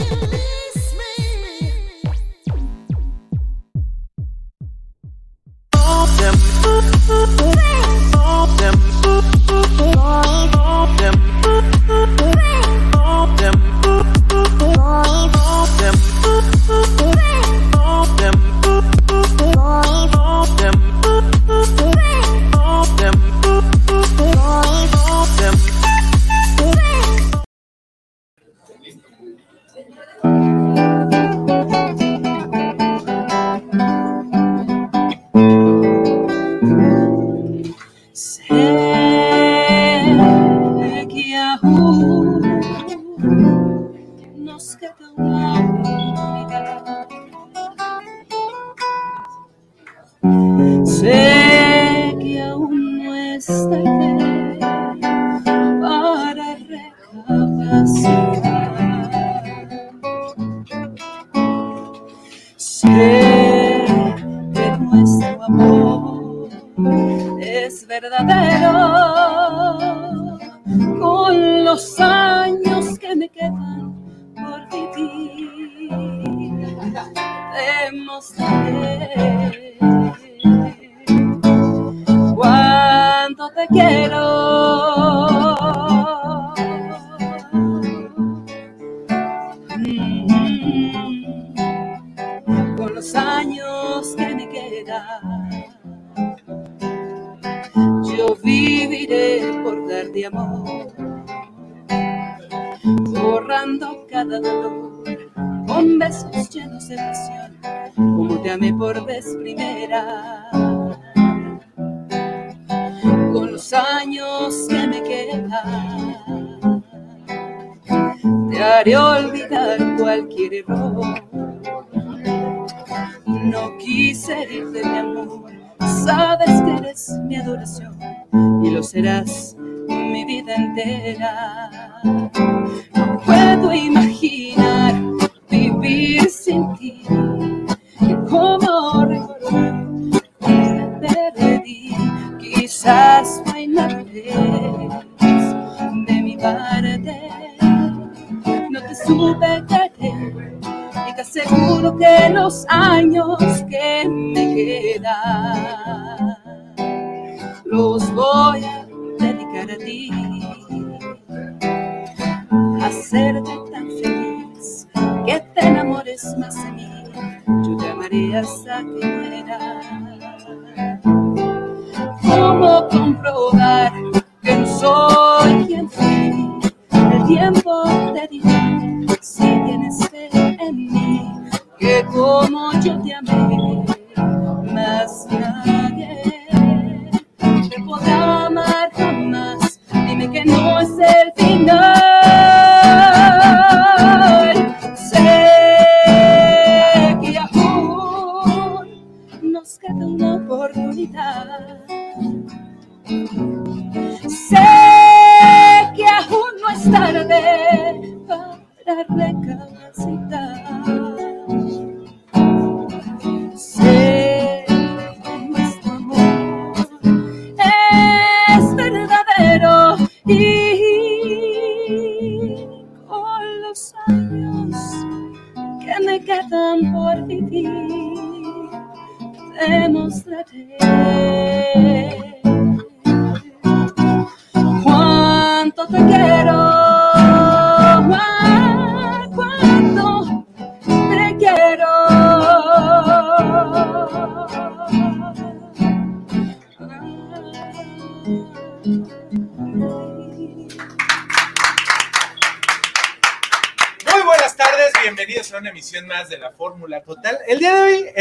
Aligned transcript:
you. 0.00 0.41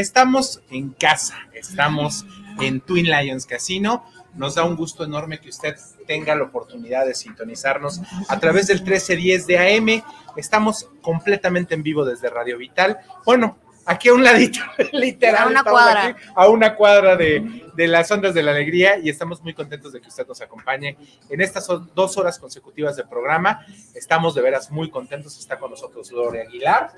Estamos 0.01 0.61
en 0.69 0.89
casa, 0.89 1.37
estamos 1.53 2.25
en 2.59 2.81
Twin 2.81 3.05
Lions 3.05 3.45
Casino. 3.45 4.03
Nos 4.33 4.55
da 4.55 4.63
un 4.63 4.75
gusto 4.75 5.03
enorme 5.03 5.39
que 5.39 5.49
usted 5.49 5.75
tenga 6.07 6.35
la 6.35 6.43
oportunidad 6.43 7.05
de 7.05 7.13
sintonizarnos 7.13 8.01
a 8.27 8.39
través 8.39 8.67
del 8.67 8.79
1310 8.79 9.47
de 9.47 9.77
AM. 9.77 10.03
Estamos 10.35 10.89
completamente 11.01 11.75
en 11.75 11.83
vivo 11.83 12.03
desde 12.05 12.29
Radio 12.29 12.57
Vital. 12.57 12.99
Bueno, 13.25 13.57
aquí 13.85 14.09
a 14.09 14.13
un 14.13 14.23
ladito, 14.23 14.59
literal. 14.93 15.43
A 15.43 15.47
una 15.47 15.63
cuadra. 15.63 16.15
a 16.33 16.47
una 16.47 16.75
cuadra 16.75 17.15
de, 17.17 17.69
de, 17.75 17.87
las 17.87 18.09
ondas 18.09 18.33
de 18.33 18.41
la 18.41 18.51
alegría 18.51 18.97
y 18.97 19.09
estamos 19.09 19.41
muy 19.43 19.53
contentos 19.53 19.91
de 19.91 20.01
que 20.01 20.07
usted 20.07 20.25
nos 20.25 20.41
acompañe 20.41 20.97
en 21.29 21.41
estas 21.41 21.67
dos 21.93 22.17
horas 22.17 22.39
consecutivas 22.39 22.95
de 22.95 23.03
programa. 23.03 23.65
Estamos 23.93 24.33
de 24.33 24.41
veras 24.41 24.71
muy 24.71 24.89
contentos. 24.89 25.37
Está 25.37 25.59
con 25.59 25.71
nosotros 25.71 26.09
Gloria 26.09 26.43
Aguilar. 26.43 26.91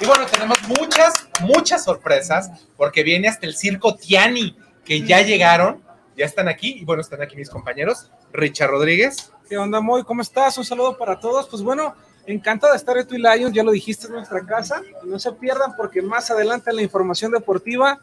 Y 0.00 0.06
bueno, 0.06 0.26
tenemos 0.26 0.58
muchas, 0.68 1.28
muchas 1.40 1.84
sorpresas 1.84 2.50
porque 2.76 3.02
viene 3.02 3.28
hasta 3.28 3.46
el 3.46 3.54
circo 3.54 3.94
Tiani, 3.94 4.56
que 4.84 5.02
ya 5.02 5.22
llegaron, 5.22 5.82
ya 6.16 6.26
están 6.26 6.48
aquí. 6.48 6.78
Y 6.80 6.84
bueno, 6.84 7.00
están 7.00 7.22
aquí 7.22 7.36
mis 7.36 7.50
compañeros. 7.50 8.10
Richard 8.32 8.70
Rodríguez. 8.70 9.32
¿Qué 9.48 9.56
onda, 9.56 9.80
Moy? 9.80 10.02
¿Cómo 10.02 10.22
estás? 10.22 10.58
Un 10.58 10.64
saludo 10.64 10.98
para 10.98 11.20
todos. 11.20 11.48
Pues 11.48 11.62
bueno, 11.62 11.94
Encantado 12.26 12.72
de 12.72 12.78
estar 12.78 12.96
en 12.96 13.06
Twin 13.06 13.22
Lions, 13.22 13.54
ya 13.54 13.62
lo 13.62 13.70
dijiste, 13.70 14.06
en 14.06 14.14
nuestra 14.14 14.44
casa. 14.46 14.80
no 15.04 15.18
se 15.18 15.32
pierdan 15.32 15.76
porque 15.76 16.00
más 16.00 16.30
adelante 16.30 16.70
en 16.70 16.76
la 16.76 16.82
información 16.82 17.32
deportiva, 17.32 18.00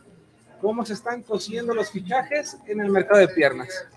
cómo 0.60 0.86
se 0.86 0.94
están 0.94 1.24
cosiendo 1.24 1.74
los 1.74 1.90
fichajes 1.90 2.58
en 2.68 2.82
el 2.82 2.92
mercado 2.92 3.20
de 3.20 3.28
piernas. 3.30 3.88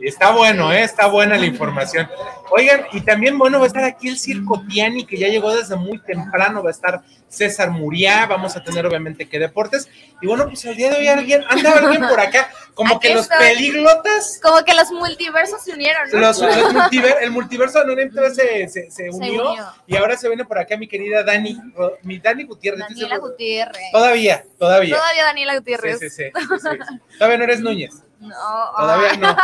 Está 0.00 0.30
bueno, 0.30 0.72
¿eh? 0.72 0.82
está 0.82 1.06
buena 1.06 1.36
la 1.36 1.46
información. 1.46 2.08
Oigan, 2.50 2.86
y 2.92 3.00
también, 3.00 3.36
bueno, 3.38 3.58
va 3.58 3.64
a 3.64 3.66
estar 3.66 3.84
aquí 3.84 4.08
el 4.08 4.18
Circo 4.18 4.62
Tiani, 4.68 5.04
que 5.04 5.18
ya 5.18 5.28
llegó 5.28 5.54
desde 5.54 5.76
muy 5.76 5.98
temprano, 5.98 6.62
va 6.62 6.70
a 6.70 6.72
estar 6.72 7.02
César 7.28 7.70
Muriá, 7.70 8.26
vamos 8.26 8.56
a 8.56 8.62
tener 8.62 8.86
obviamente 8.86 9.28
que 9.28 9.38
deportes. 9.38 9.88
Y 10.22 10.26
bueno, 10.26 10.46
pues 10.46 10.64
el 10.64 10.76
día 10.76 10.90
de 10.90 10.96
hoy 10.96 11.08
alguien, 11.08 11.44
anda 11.48 11.72
alguien 11.72 12.06
por 12.08 12.18
acá, 12.18 12.50
como 12.74 12.98
que 12.98 13.14
los 13.14 13.28
peliglotas. 13.28 14.40
Como 14.42 14.64
que 14.64 14.74
los 14.74 14.90
multiversos 14.92 15.62
se 15.62 15.72
unieron, 15.72 16.08
¿no? 16.10 16.18
Los, 16.20 16.40
el 17.20 17.30
multiverso 17.30 17.82
en 17.82 17.90
un 17.90 18.34
se, 18.34 18.68
se, 18.68 18.90
se, 18.90 19.10
unió, 19.10 19.54
y 19.86 19.96
ahora 19.96 20.16
se 20.16 20.28
viene 20.28 20.44
por 20.44 20.58
acá 20.58 20.76
mi 20.76 20.88
querida 20.88 21.22
Dani, 21.22 21.60
mi 22.02 22.18
Dani 22.18 22.44
Gutiérrez. 22.44 22.80
Daniela 22.88 23.18
Gutiérrez. 23.18 23.92
Todavía, 23.92 24.44
todavía. 24.58 24.96
Todavía 24.96 25.24
Daniela 25.24 25.56
Gutiérrez. 25.56 25.98
Sí, 25.98 26.08
sí, 26.08 26.24
sí, 26.24 26.78
Todavía 27.18 27.38
no 27.38 27.44
eres 27.44 27.60
Núñez. 27.60 28.07
No. 28.20 28.36
Todavía 28.76 29.16
no. 29.16 29.36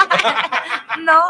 no. 1.01 1.23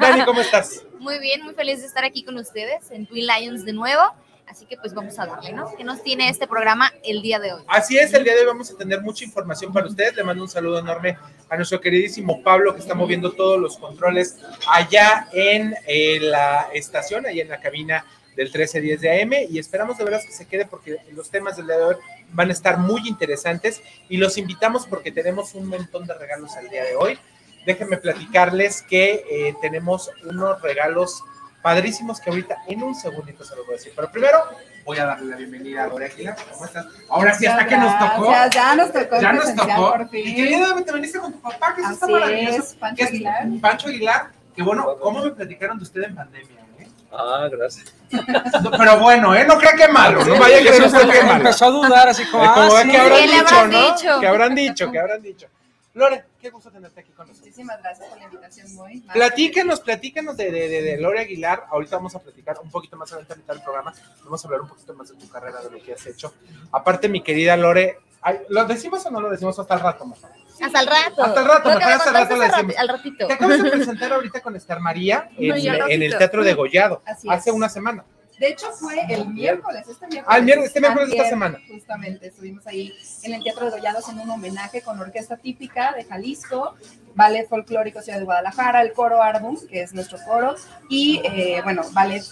Dani, 0.00 0.24
¿cómo 0.24 0.40
estás? 0.40 0.84
Muy 0.98 1.18
bien, 1.18 1.42
muy 1.42 1.54
feliz 1.54 1.80
de 1.80 1.86
estar 1.86 2.04
aquí 2.04 2.24
con 2.24 2.36
ustedes 2.36 2.90
en 2.90 3.06
Twin 3.06 3.26
Lions 3.26 3.64
de 3.64 3.72
nuevo. 3.72 4.02
Así 4.50 4.66
que 4.66 4.76
pues 4.76 4.92
vamos 4.92 5.16
a 5.20 5.26
darle, 5.26 5.52
¿no? 5.52 5.72
¿Qué 5.76 5.84
nos 5.84 6.02
tiene 6.02 6.28
este 6.28 6.48
programa 6.48 6.92
el 7.04 7.22
día 7.22 7.38
de 7.38 7.52
hoy? 7.52 7.62
Así 7.68 7.96
es, 7.96 8.12
el 8.14 8.24
día 8.24 8.34
de 8.34 8.40
hoy 8.40 8.46
vamos 8.46 8.68
a 8.68 8.76
tener 8.76 9.00
mucha 9.00 9.24
información 9.24 9.72
para 9.72 9.86
ustedes. 9.86 10.16
Le 10.16 10.24
mando 10.24 10.42
un 10.42 10.48
saludo 10.48 10.80
enorme 10.80 11.16
a 11.48 11.56
nuestro 11.56 11.80
queridísimo 11.80 12.42
Pablo 12.42 12.74
que 12.74 12.80
está 12.80 12.94
moviendo 12.94 13.30
todos 13.30 13.60
los 13.60 13.78
controles 13.78 14.40
allá 14.68 15.28
en 15.32 15.76
eh, 15.86 16.18
la 16.20 16.68
estación, 16.74 17.26
allá 17.26 17.42
en 17.42 17.48
la 17.48 17.60
cabina 17.60 18.04
del 18.40 18.48
1310 18.48 19.00
de 19.02 19.22
AM 19.22 19.32
y 19.50 19.58
esperamos 19.58 19.98
de 19.98 20.04
verdad 20.04 20.22
que 20.24 20.32
se 20.32 20.46
quede 20.46 20.64
porque 20.64 20.96
los 21.12 21.28
temas 21.28 21.58
del 21.58 21.66
día 21.66 21.76
de 21.76 21.84
hoy 21.84 21.96
van 22.32 22.48
a 22.48 22.52
estar 22.52 22.78
muy 22.78 23.06
interesantes 23.06 23.82
y 24.08 24.16
los 24.16 24.38
invitamos 24.38 24.86
porque 24.86 25.12
tenemos 25.12 25.54
un 25.54 25.66
montón 25.66 26.06
de 26.06 26.14
regalos 26.14 26.56
al 26.56 26.70
día 26.70 26.84
de 26.84 26.96
hoy. 26.96 27.18
Déjenme 27.66 27.98
platicarles 27.98 28.80
que 28.80 29.26
eh, 29.30 29.54
tenemos 29.60 30.10
unos 30.24 30.62
regalos 30.62 31.22
padrísimos 31.60 32.18
que 32.18 32.30
ahorita 32.30 32.56
en 32.66 32.82
un 32.82 32.94
segundito 32.94 33.44
se 33.44 33.54
los 33.56 33.66
voy 33.66 33.74
a 33.74 33.76
decir. 33.76 33.92
Pero 33.94 34.10
primero 34.10 34.38
voy 34.86 34.96
a 34.96 35.04
darle 35.04 35.26
la 35.32 35.36
bienvenida 35.36 35.84
a 35.84 35.88
Gloria 35.88 36.08
Aguilar. 36.08 36.36
¿Cómo 36.50 36.64
estás? 36.64 36.86
Ahora 37.10 37.34
sí, 37.34 37.44
hasta 37.44 37.66
que 37.66 37.76
nos 37.76 37.98
tocó. 37.98 38.32
Ya 38.50 38.74
nos 38.74 38.90
tocó. 38.90 39.20
Ya 39.20 39.32
nos 39.34 39.54
tocó. 39.54 39.92
Por 39.92 40.08
fin. 40.08 40.26
Y 40.26 40.34
querida, 40.34 40.82
te 40.82 40.92
viniste 40.94 41.18
con 41.18 41.34
tu 41.34 41.40
papá, 41.42 41.74
que 41.74 41.82
eso 41.82 41.92
está 41.92 42.06
maravilloso. 42.06 42.58
Es, 42.58 42.74
Pancho 42.76 43.04
Aguilar. 43.04 43.48
Pancho 43.60 43.88
Aguilar, 43.88 44.30
que 44.56 44.62
bueno, 44.62 44.96
¿cómo 44.98 45.22
me 45.22 45.30
platicaron 45.32 45.76
de 45.76 45.82
usted 45.82 46.04
en 46.04 46.14
pandemia? 46.14 46.59
Ah, 47.12 47.48
gracias. 47.50 47.92
pero 48.78 49.00
bueno, 49.00 49.34
¿eh? 49.34 49.44
No 49.44 49.58
creo 49.58 49.72
que 49.76 49.88
malo, 49.88 50.24
no 50.24 50.38
vaya 50.38 50.58
a 50.58 50.60
creer 50.60 50.82
usted 50.82 51.10
que 51.10 51.22
malo. 51.22 51.36
Empezó 51.36 51.64
a 51.66 51.70
dudar 51.70 52.08
así 52.08 52.24
como, 52.26 52.44
como 52.54 52.76
ah, 52.76 52.82
que 52.84 52.96
habrán 52.96 53.26
dicho, 53.26 53.66
¿no? 53.66 54.20
Que 54.20 54.26
habrán 54.26 54.54
dicho, 54.54 54.92
que 54.92 54.98
habrán 54.98 55.22
dicho. 55.22 55.46
Lore, 55.92 56.24
qué 56.40 56.50
gusto 56.50 56.70
tenerte 56.70 57.00
aquí 57.00 57.10
con 57.10 57.26
nosotros. 57.26 57.46
Muchísimas 57.46 57.82
gracias 57.82 58.08
por 58.08 58.18
la 58.18 58.24
invitación, 58.24 58.74
muy. 58.76 59.00
Platícanos, 59.00 59.80
platícanos 59.80 60.36
de, 60.36 60.52
de, 60.52 60.82
de, 60.82 60.96
Lore 60.98 61.20
Aguilar. 61.20 61.64
Ahorita 61.68 61.96
vamos 61.96 62.14
a 62.14 62.20
platicar 62.20 62.58
un 62.62 62.70
poquito 62.70 62.96
más 62.96 63.12
adelante 63.12 63.34
en 63.34 63.56
el 63.56 63.62
programa. 63.62 63.92
Vamos 64.22 64.44
a 64.44 64.48
hablar 64.48 64.60
un 64.60 64.68
poquito 64.68 64.94
más 64.94 65.08
de 65.08 65.16
tu 65.16 65.28
carrera, 65.28 65.60
de 65.60 65.70
lo 65.70 65.82
que 65.82 65.94
has 65.94 66.06
hecho. 66.06 66.32
Aparte, 66.70 67.08
mi 67.08 67.22
querida 67.22 67.56
Lore, 67.56 67.98
¿lo 68.50 68.64
decimos 68.66 69.04
o 69.04 69.10
no 69.10 69.20
lo 69.20 69.30
decimos 69.30 69.58
hasta 69.58 69.74
el 69.74 69.80
rato, 69.80 70.06
mejor? 70.06 70.30
Hasta 70.60 70.80
el 70.80 70.86
rato. 70.86 71.24
Hasta 71.24 71.40
el 71.40 71.46
rato, 71.46 71.68
mejor 71.68 71.92
hasta 71.92 72.08
el 72.10 72.14
rato 72.14 72.38
decimos. 72.38 72.74
Al 72.76 72.88
ratito. 72.88 73.26
Te 73.26 73.32
acabas 73.32 73.62
de 73.62 73.70
presentar 73.70 74.12
ahorita 74.12 74.40
con 74.40 74.56
Esther 74.56 74.80
María 74.80 75.28
en, 75.36 75.54
en 75.90 76.02
el 76.02 76.16
Teatro 76.18 76.44
de 76.44 76.54
Gollado, 76.54 77.02
hace 77.28 77.50
una 77.50 77.68
semana. 77.68 78.04
De 78.40 78.48
hecho, 78.48 78.72
fue 78.72 78.94
el 79.10 79.28
miércoles, 79.28 79.86
este 79.86 80.06
miércoles. 80.06 80.24
Ah, 80.26 80.38
el 80.38 80.44
miércoles, 80.44 80.68
este 80.68 80.80
miércoles 80.80 81.10
de 81.10 81.16
esta 81.16 81.28
semana. 81.28 81.60
Justamente, 81.70 82.28
estuvimos 82.28 82.66
ahí 82.66 82.90
en 83.22 83.34
el 83.34 83.42
Teatro 83.42 83.66
de 83.66 83.72
Gollados 83.72 84.08
en 84.08 84.18
un 84.18 84.30
homenaje 84.30 84.80
con 84.80 84.98
orquesta 84.98 85.36
típica 85.36 85.92
de 85.92 86.04
Jalisco, 86.04 86.74
Ballet 87.14 87.46
Folclórico 87.46 88.00
Ciudad 88.00 88.18
de 88.18 88.24
Guadalajara, 88.24 88.80
el 88.80 88.94
coro 88.94 89.22
Ardum, 89.22 89.58
que 89.68 89.82
es 89.82 89.92
nuestro 89.92 90.16
coro, 90.26 90.54
y 90.88 91.20
eh, 91.22 91.60
bueno, 91.64 91.82
ballet, 91.92 92.24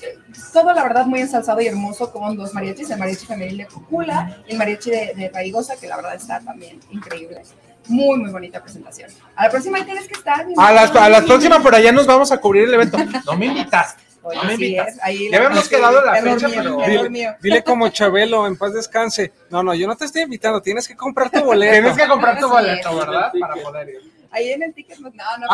todo 0.51 0.73
la 0.73 0.83
verdad 0.83 1.05
muy 1.05 1.21
ensalzado 1.21 1.61
y 1.61 1.67
hermoso 1.67 2.11
con 2.11 2.39
dos 2.39 2.55
mariachis, 2.55 2.89
el 2.89 2.99
mariachi 2.99 3.27
femenil 3.27 3.59
de 3.59 3.67
Cucula 3.67 4.45
y 4.47 4.53
el 4.53 4.57
mariachi 4.59 4.91
de, 4.91 5.13
de 5.15 5.29
Raigosa, 5.29 5.77
que 5.77 5.89
la 5.89 5.97
verdad 5.97 6.15
está 6.15 6.41
también 6.41 6.81
increíble 6.89 7.43
muy, 7.89 8.19
muy 8.19 8.31
bonita 8.31 8.63
presentación. 8.63 9.11
A 9.35 9.45
la 9.45 9.51
próxima 9.51 9.79
ahí 9.79 9.85
tienes 9.85 10.07
que 10.07 10.15
estar. 10.15 10.47
A 10.57 10.73
las, 10.73 10.95
a 10.95 11.09
la 11.09 11.25
próxima 11.25 11.61
por 11.61 11.75
allá 11.75 11.93
nos 11.93 12.07
vamos 12.07 12.31
a 12.33 12.39
cubrir 12.39 12.65
el 12.65 12.75
evento. 12.75 12.99
No 13.27 13.37
me 13.37 13.47
invitaste 13.47 14.09
ya 14.35 15.37
habíamos 15.39 15.69
quedado 15.69 16.05
la 16.05 16.17
fecha, 16.17 16.49
pero... 16.49 16.79
Dile, 17.41 17.63
como 17.63 17.89
Chabelo, 17.89 18.47
en 18.47 18.57
paz 18.57 18.75
descanse. 18.75 19.33
No, 19.51 19.63
no, 19.63 19.75
yo 19.75 19.87
no 19.87 19.97
te 19.97 20.05
estoy 20.05 20.23
invitando, 20.23 20.61
tienes 20.61 20.87
que 20.87 20.97
comprar 20.97 21.31
tu 21.31 21.43
boleto. 21.45 21.73
tienes 21.73 21.97
que 21.97 22.09
comprar 22.09 22.39
tu 22.39 22.49
boleto, 22.49 22.97
¿verdad? 22.97 23.33
Para 23.39 23.55
poder 23.55 23.89
ir. 23.89 24.19
Ahí 24.31 24.53
en 24.53 24.63
el 24.63 24.75
ticket, 24.75 24.99
no, 24.99 25.09
no, 25.09 25.47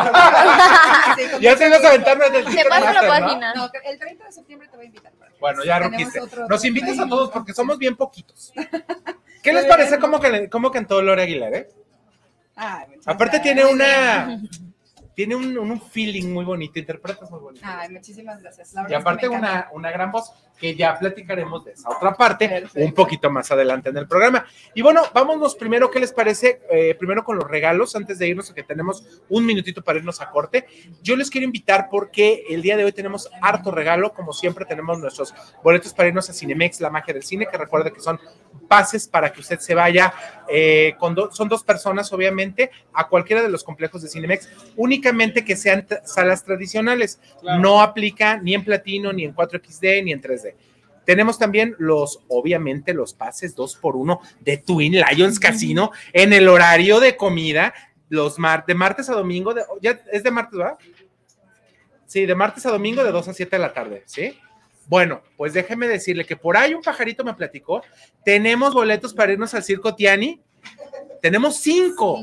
pero... 1.14 1.38
ya 1.40 1.56
se 1.56 1.68
nos 1.68 1.84
aventando 1.84 2.24
en 2.24 2.34
el 2.34 2.44
ticket. 2.44 2.62
Se 2.64 2.68
pasa 2.68 2.92
la 2.92 3.08
página. 3.08 3.54
No, 3.54 3.70
el 3.84 3.98
30 3.98 4.24
de 4.24 4.32
septiembre 4.32 4.68
te 4.68 4.76
voy 4.76 4.86
a 4.86 4.88
invitar. 4.88 5.12
Bueno, 5.38 5.64
ya 5.64 5.78
roquiste. 5.78 6.20
Nos 6.48 6.64
invitas 6.64 6.98
a 6.98 7.08
todos 7.08 7.30
porque 7.30 7.54
somos 7.54 7.78
bien 7.78 7.94
poquitos. 7.94 8.52
¿Qué 9.42 9.52
les 9.52 9.66
parece 9.66 9.98
cómo, 10.00 10.18
que, 10.18 10.48
cómo 10.48 10.72
cantó 10.72 11.02
Lore 11.02 11.22
Aguilar, 11.22 11.54
eh? 11.54 11.68
Aparte 13.06 13.40
tiene 13.40 13.64
una 13.64 14.40
tiene 15.14 15.36
un, 15.36 15.56
un, 15.56 15.80
feeling 15.80 16.32
muy 16.32 16.44
bonito, 16.44 16.78
interpretas 16.78 17.30
muy 17.30 17.40
bonito. 17.40 17.64
Ay, 17.66 17.88
muchísimas 17.90 18.42
gracias. 18.42 18.74
y 18.88 18.94
aparte 18.94 19.28
una, 19.28 19.68
una 19.72 19.90
gran 19.90 20.10
voz 20.10 20.32
que 20.58 20.74
ya 20.74 20.98
platicaremos 20.98 21.64
de 21.64 21.72
esa 21.72 21.90
otra 21.90 22.14
parte 22.14 22.64
un 22.76 22.92
poquito 22.92 23.30
más 23.30 23.50
adelante 23.50 23.90
en 23.90 23.96
el 23.96 24.06
programa. 24.06 24.46
Y 24.74 24.82
bueno, 24.82 25.02
vámonos 25.12 25.54
primero, 25.54 25.90
¿qué 25.90 26.00
les 26.00 26.12
parece? 26.12 26.60
Eh, 26.70 26.94
primero 26.94 27.24
con 27.24 27.36
los 27.36 27.48
regalos, 27.48 27.96
antes 27.96 28.18
de 28.18 28.28
irnos, 28.28 28.52
que 28.52 28.62
tenemos 28.62 29.22
un 29.28 29.44
minutito 29.44 29.82
para 29.82 29.98
irnos 29.98 30.20
a 30.20 30.30
corte. 30.30 30.66
Yo 31.02 31.16
les 31.16 31.30
quiero 31.30 31.44
invitar 31.44 31.88
porque 31.90 32.44
el 32.48 32.62
día 32.62 32.76
de 32.76 32.84
hoy 32.84 32.92
tenemos 32.92 33.30
harto 33.42 33.70
regalo, 33.70 34.12
como 34.12 34.32
siempre 34.32 34.64
tenemos 34.64 34.98
nuestros 34.98 35.34
boletos 35.62 35.92
para 35.92 36.08
irnos 36.08 36.30
a 36.30 36.32
Cinemex, 36.32 36.80
la 36.80 36.90
magia 36.90 37.14
del 37.14 37.22
cine, 37.22 37.46
que 37.50 37.58
recuerde 37.58 37.92
que 37.92 38.00
son 38.00 38.18
pases 38.68 39.08
para 39.08 39.32
que 39.32 39.40
usted 39.40 39.58
se 39.58 39.74
vaya, 39.74 40.12
eh, 40.48 40.94
con 40.98 41.14
son 41.32 41.48
dos 41.48 41.62
personas 41.62 42.12
obviamente, 42.12 42.70
a 42.92 43.08
cualquiera 43.08 43.42
de 43.42 43.48
los 43.48 43.64
complejos 43.64 44.02
de 44.02 44.08
Cinemex, 44.08 44.48
únicamente 44.76 45.44
que 45.44 45.56
sean 45.56 45.86
salas 46.04 46.44
tradicionales, 46.44 47.20
no 47.60 47.80
aplica 47.80 48.36
ni 48.38 48.54
en 48.54 48.64
platino, 48.64 49.12
ni 49.12 49.24
en 49.24 49.34
4XD, 49.34 50.04
ni 50.04 50.12
en 50.12 50.20
3D. 50.20 50.43
Tenemos 51.04 51.38
también 51.38 51.74
los, 51.78 52.20
obviamente, 52.28 52.94
los 52.94 53.12
pases 53.14 53.54
2 53.54 53.76
por 53.76 53.96
1 53.96 54.20
de 54.40 54.56
Twin 54.58 54.94
Lions 54.94 55.38
Casino 55.38 55.90
en 56.12 56.32
el 56.32 56.48
horario 56.48 56.98
de 57.00 57.16
comida, 57.16 57.74
los 58.08 58.38
mar 58.38 58.64
de 58.66 58.74
martes 58.74 59.08
a 59.10 59.14
domingo, 59.14 59.52
de, 59.52 59.62
ya 59.82 60.00
es 60.12 60.22
de 60.22 60.30
martes, 60.30 60.58
¿verdad? 60.58 60.78
Sí, 62.06 62.26
de 62.26 62.34
martes 62.34 62.64
a 62.66 62.70
domingo 62.70 63.04
de 63.04 63.12
2 63.12 63.28
a 63.28 63.34
7 63.34 63.56
de 63.56 63.60
la 63.60 63.72
tarde, 63.72 64.02
¿sí? 64.06 64.38
Bueno, 64.86 65.22
pues 65.36 65.54
déjeme 65.54 65.88
decirle 65.88 66.24
que 66.24 66.36
por 66.36 66.56
ahí 66.56 66.74
un 66.74 66.82
pajarito 66.82 67.24
me 67.24 67.34
platicó. 67.34 67.82
Tenemos 68.24 68.74
boletos 68.74 69.14
para 69.14 69.32
irnos 69.32 69.54
al 69.54 69.64
Circo 69.64 69.94
Tiani. 69.94 70.40
Tenemos 71.22 71.56
cinco. 71.56 72.20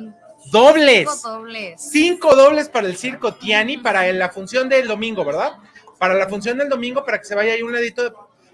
Dobles. 0.51 1.07
Cinco 1.09 1.29
dobles. 1.29 1.81
Cinco 1.81 2.35
dobles 2.35 2.69
para 2.69 2.87
el 2.87 2.97
Circo 2.97 3.33
Tiani 3.35 3.77
para 3.77 4.11
la 4.13 4.29
función 4.29 4.69
del 4.69 4.87
domingo, 4.87 5.25
¿verdad? 5.25 5.53
Para 6.01 6.15
la 6.15 6.27
función 6.27 6.57
del 6.57 6.67
domingo, 6.67 7.05
para 7.05 7.19
que 7.19 7.25
se 7.25 7.35
vaya 7.35 7.53
ahí 7.53 7.61
un 7.61 7.71
ladito 7.71 8.03
de 8.03 8.09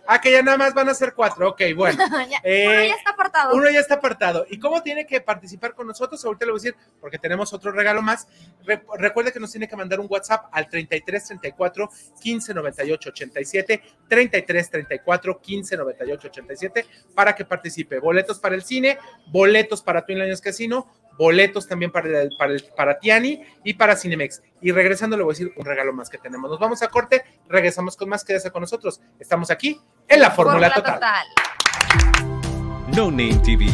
Ah, 0.10 0.22
que 0.22 0.32
ya 0.32 0.42
nada 0.42 0.58
más 0.58 0.74
van 0.74 0.88
a 0.88 0.94
ser 0.94 1.13
cuatro. 1.13 1.50
Ok, 1.50 1.62
bueno. 1.75 1.98
Eh, 2.44 2.66
uno 2.68 2.84
ya 2.84 2.96
está 2.96 3.10
apartado. 3.12 3.56
Uno 3.56 3.70
ya 3.70 3.80
está 3.80 3.96
apartado. 3.96 4.46
¿Y 4.50 4.60
cómo 4.60 4.82
tiene 4.82 5.06
que 5.06 5.20
participar 5.22 5.74
con 5.74 5.88
nosotros? 5.88 6.24
Ahorita 6.24 6.46
le 6.46 6.51
voy 6.51 6.60
a 6.60 6.63
decir, 6.63 6.75
porque 7.00 7.18
tenemos 7.18 7.54
otro 7.54 7.72
regalo 7.72 8.01
más. 8.01 8.27
recuerde 8.98 9.32
que 9.32 9.39
nos 9.39 9.51
tiene 9.51 9.68
que 9.68 9.75
mandar 9.75 10.00
un 10.00 10.08
WhatsApp 10.10 10.48
al 10.51 10.68
33 10.70 11.25
34 11.25 11.89
15 12.22 12.54
98 12.54 13.10
87. 13.10 13.82
33 14.08 14.70
34 14.70 15.42
15 15.42 15.77
98 15.77 16.27
87 16.27 16.86
para 17.16 17.34
que 17.34 17.46
participe. 17.46 18.00
Boletos 18.00 18.39
para 18.39 18.56
el 18.56 18.63
cine, 18.63 18.98
boletos 19.27 19.82
para 19.82 20.06
Twin 20.06 20.20
Lions 20.20 20.42
Casino, 20.42 20.88
boletos 21.18 21.68
también 21.68 21.92
para, 21.92 22.22
el, 22.22 22.36
para, 22.38 22.54
el, 22.54 22.64
para 22.76 23.00
Tiani 23.00 23.42
y 23.64 23.74
para 23.74 23.96
Cinemex. 23.96 24.42
Y 24.62 24.72
regresando 24.72 25.18
le 25.18 25.24
voy 25.24 25.32
a 25.32 25.34
decir 25.34 25.54
un 25.56 25.66
regalo 25.66 25.94
más 25.94 26.10
que 26.10 26.18
tenemos. 26.18 26.50
Nos 26.50 26.60
vamos 26.60 26.82
a 26.84 26.88
corte, 26.88 27.24
regresamos 27.48 27.96
con 27.98 28.10
más, 28.10 28.24
quédese 28.24 28.52
con 28.52 28.62
nosotros. 28.62 29.02
Estamos 29.20 29.52
aquí 29.52 29.80
en 30.08 30.22
la 30.22 30.32
Fórmula 30.32 30.74
Total. 30.74 30.94
Total. 30.96 31.28
No 32.96 33.12
Name 33.12 33.40
TV. 33.44 33.68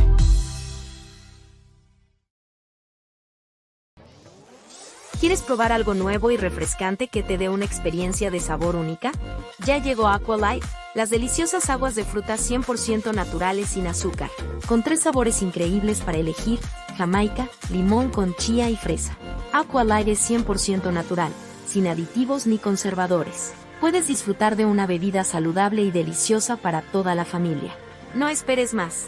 ¿Quieres 5.24 5.42
probar 5.42 5.72
algo 5.72 5.94
nuevo 5.94 6.32
y 6.32 6.38
refrescante 6.38 7.08
que 7.08 7.24
te 7.24 7.38
dé 7.38 7.48
una 7.48 7.64
experiencia 7.64 8.30
de 8.30 8.42
sabor 8.42 8.76
única? 8.76 9.14
Ya 9.60 9.78
llegó 9.78 10.10
Aqualife, 10.10 10.68
las 10.96 11.10
deliciosas 11.10 11.70
aguas 11.70 11.96
de 11.96 12.04
frutas 12.04 12.52
100% 12.52 13.16
naturales 13.16 13.70
sin 13.70 13.88
azúcar, 13.88 14.30
con 14.68 14.84
tres 14.84 15.00
sabores 15.00 15.42
increíbles 15.42 16.02
para 16.02 16.18
elegir 16.18 16.60
jamaica, 16.98 17.50
limón 17.70 18.10
con 18.10 18.36
chía 18.36 18.70
y 18.70 18.76
fresa. 18.76 19.18
Aqua 19.52 19.84
es 20.02 20.30
100% 20.30 20.92
natural, 20.92 21.32
sin 21.68 21.88
aditivos 21.88 22.48
ni 22.48 22.58
conservadores. 22.58 23.54
puedes 23.80 24.08
disfrutar 24.08 24.56
de 24.56 24.66
una 24.66 24.88
bebida 24.88 25.24
saludable 25.24 25.82
y 25.82 25.92
deliciosa 25.92 26.56
para 26.56 26.82
toda 26.82 27.16
la 27.16 27.26
familia. 27.26 27.76
No 28.14 28.30
esperes 28.30 28.74
más. 28.74 29.08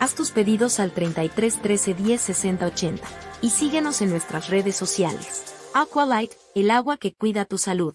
Haz 0.00 0.14
tus 0.14 0.30
pedidos 0.30 0.80
al 0.80 0.90
33 0.90 1.62
13 1.62 1.94
10 1.94 2.20
60 2.20 2.66
80 2.66 3.06
y 3.40 3.50
síguenos 3.50 4.02
en 4.02 4.10
nuestras 4.10 4.48
redes 4.48 4.76
sociales. 4.76 5.54
Aqualight, 5.74 6.32
el 6.54 6.70
agua 6.70 6.96
que 6.96 7.12
cuida 7.14 7.44
tu 7.44 7.58
salud. 7.58 7.94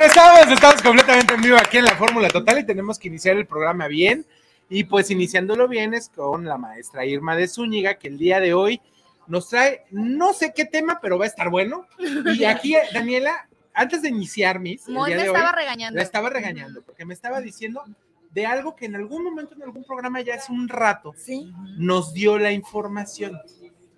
Estamos, 0.00 0.50
estamos 0.50 0.80
completamente 0.80 1.34
en 1.34 1.42
vivo 1.42 1.58
aquí 1.58 1.76
en 1.76 1.84
la 1.84 1.94
Fórmula 1.94 2.28
Total 2.28 2.58
y 2.58 2.64
tenemos 2.64 2.98
que 2.98 3.08
iniciar 3.08 3.36
el 3.36 3.46
programa 3.46 3.86
bien. 3.86 4.24
Y 4.70 4.84
pues 4.84 5.10
iniciándolo 5.10 5.68
bien 5.68 5.92
es 5.92 6.08
con 6.08 6.46
la 6.46 6.56
maestra 6.56 7.04
Irma 7.04 7.36
de 7.36 7.46
Zúñiga, 7.46 7.96
que 7.96 8.08
el 8.08 8.16
día 8.16 8.40
de 8.40 8.54
hoy 8.54 8.80
nos 9.26 9.50
trae, 9.50 9.84
no 9.90 10.32
sé 10.32 10.54
qué 10.56 10.64
tema, 10.64 11.00
pero 11.02 11.18
va 11.18 11.26
a 11.26 11.28
estar 11.28 11.50
bueno. 11.50 11.86
Y 12.34 12.44
aquí, 12.44 12.74
Daniela, 12.94 13.46
antes 13.74 14.00
de 14.00 14.08
iniciar 14.08 14.58
mis, 14.58 14.86
día 14.86 14.94
me 14.94 15.00
hoy, 15.02 15.12
estaba 15.12 15.52
regañando. 15.52 15.96
la 15.98 16.02
estaba 16.02 16.30
regañando, 16.30 16.82
porque 16.82 17.04
me 17.04 17.12
estaba 17.12 17.42
diciendo 17.42 17.84
de 18.30 18.46
algo 18.46 18.74
que 18.74 18.86
en 18.86 18.96
algún 18.96 19.22
momento, 19.22 19.54
en 19.54 19.64
algún 19.64 19.84
programa 19.84 20.22
ya 20.22 20.36
hace 20.36 20.50
un 20.50 20.70
rato, 20.70 21.12
Sí, 21.14 21.52
nos 21.76 22.14
dio 22.14 22.38
la 22.38 22.52
información. 22.52 23.38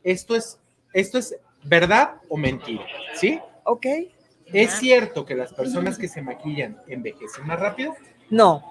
Esto 0.03 0.35
es, 0.35 0.59
esto 0.95 1.19
es 1.19 1.37
verdad 1.63 2.15
o 2.29 2.37
mentira, 2.37 2.85
¿sí? 3.15 3.39
ok. 3.65 3.87
¿Es 4.53 4.73
cierto 4.79 5.25
que 5.25 5.35
las 5.35 5.53
personas 5.53 5.99
que 5.99 6.09
se 6.09 6.23
maquillan 6.23 6.79
envejecen 6.87 7.47
más 7.47 7.59
rápido? 7.59 7.95
No, 8.31 8.63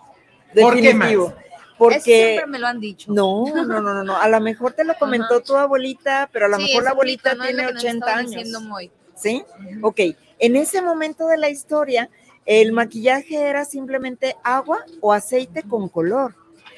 ¿Por 0.54 0.76
qué 0.80 0.94
más? 0.94 1.10
definitivo. 1.10 1.28
Eso 1.30 1.76
Porque 1.78 2.00
siempre 2.02 2.48
me 2.48 2.60
lo 2.60 2.68
han 2.68 2.80
dicho. 2.80 3.12
no, 3.12 3.46
no, 3.54 3.66
no, 3.66 3.82
no, 3.82 4.04
no. 4.04 4.16
A 4.18 4.28
lo 4.30 4.40
mejor 4.40 4.74
te 4.74 4.84
lo 4.84 4.94
comentó 5.00 5.42
tu 5.42 5.56
abuelita, 5.56 6.30
pero 6.32 6.46
a 6.46 6.50
lo 6.50 6.58
Sí, 6.58 6.64
mejor 6.66 6.84
la 6.84 6.90
abuelita 6.92 7.32
mito, 7.32 7.44
¿no? 7.44 7.50
Es 7.50 7.56
lo 7.56 7.58
tiene 7.58 7.68
que 7.68 7.74
nos 7.74 7.84
80 7.84 8.06
estaba 8.06 8.20
años. 8.20 8.62
Moy. 8.64 8.92
¿Sí? 9.16 9.44
Ok. 9.82 10.00
En 10.40 10.56
ese 10.56 10.82
momento 10.82 11.28
de 11.28 11.38
la 11.38 11.50
historia, 11.50 12.10
el 12.46 12.72
maquillaje 12.72 13.36
era 13.36 13.66
simplemente 13.66 14.36
agua 14.44 14.86
o 15.00 15.14
aceite 15.14 15.64
con 15.64 15.90
color. 15.90 16.36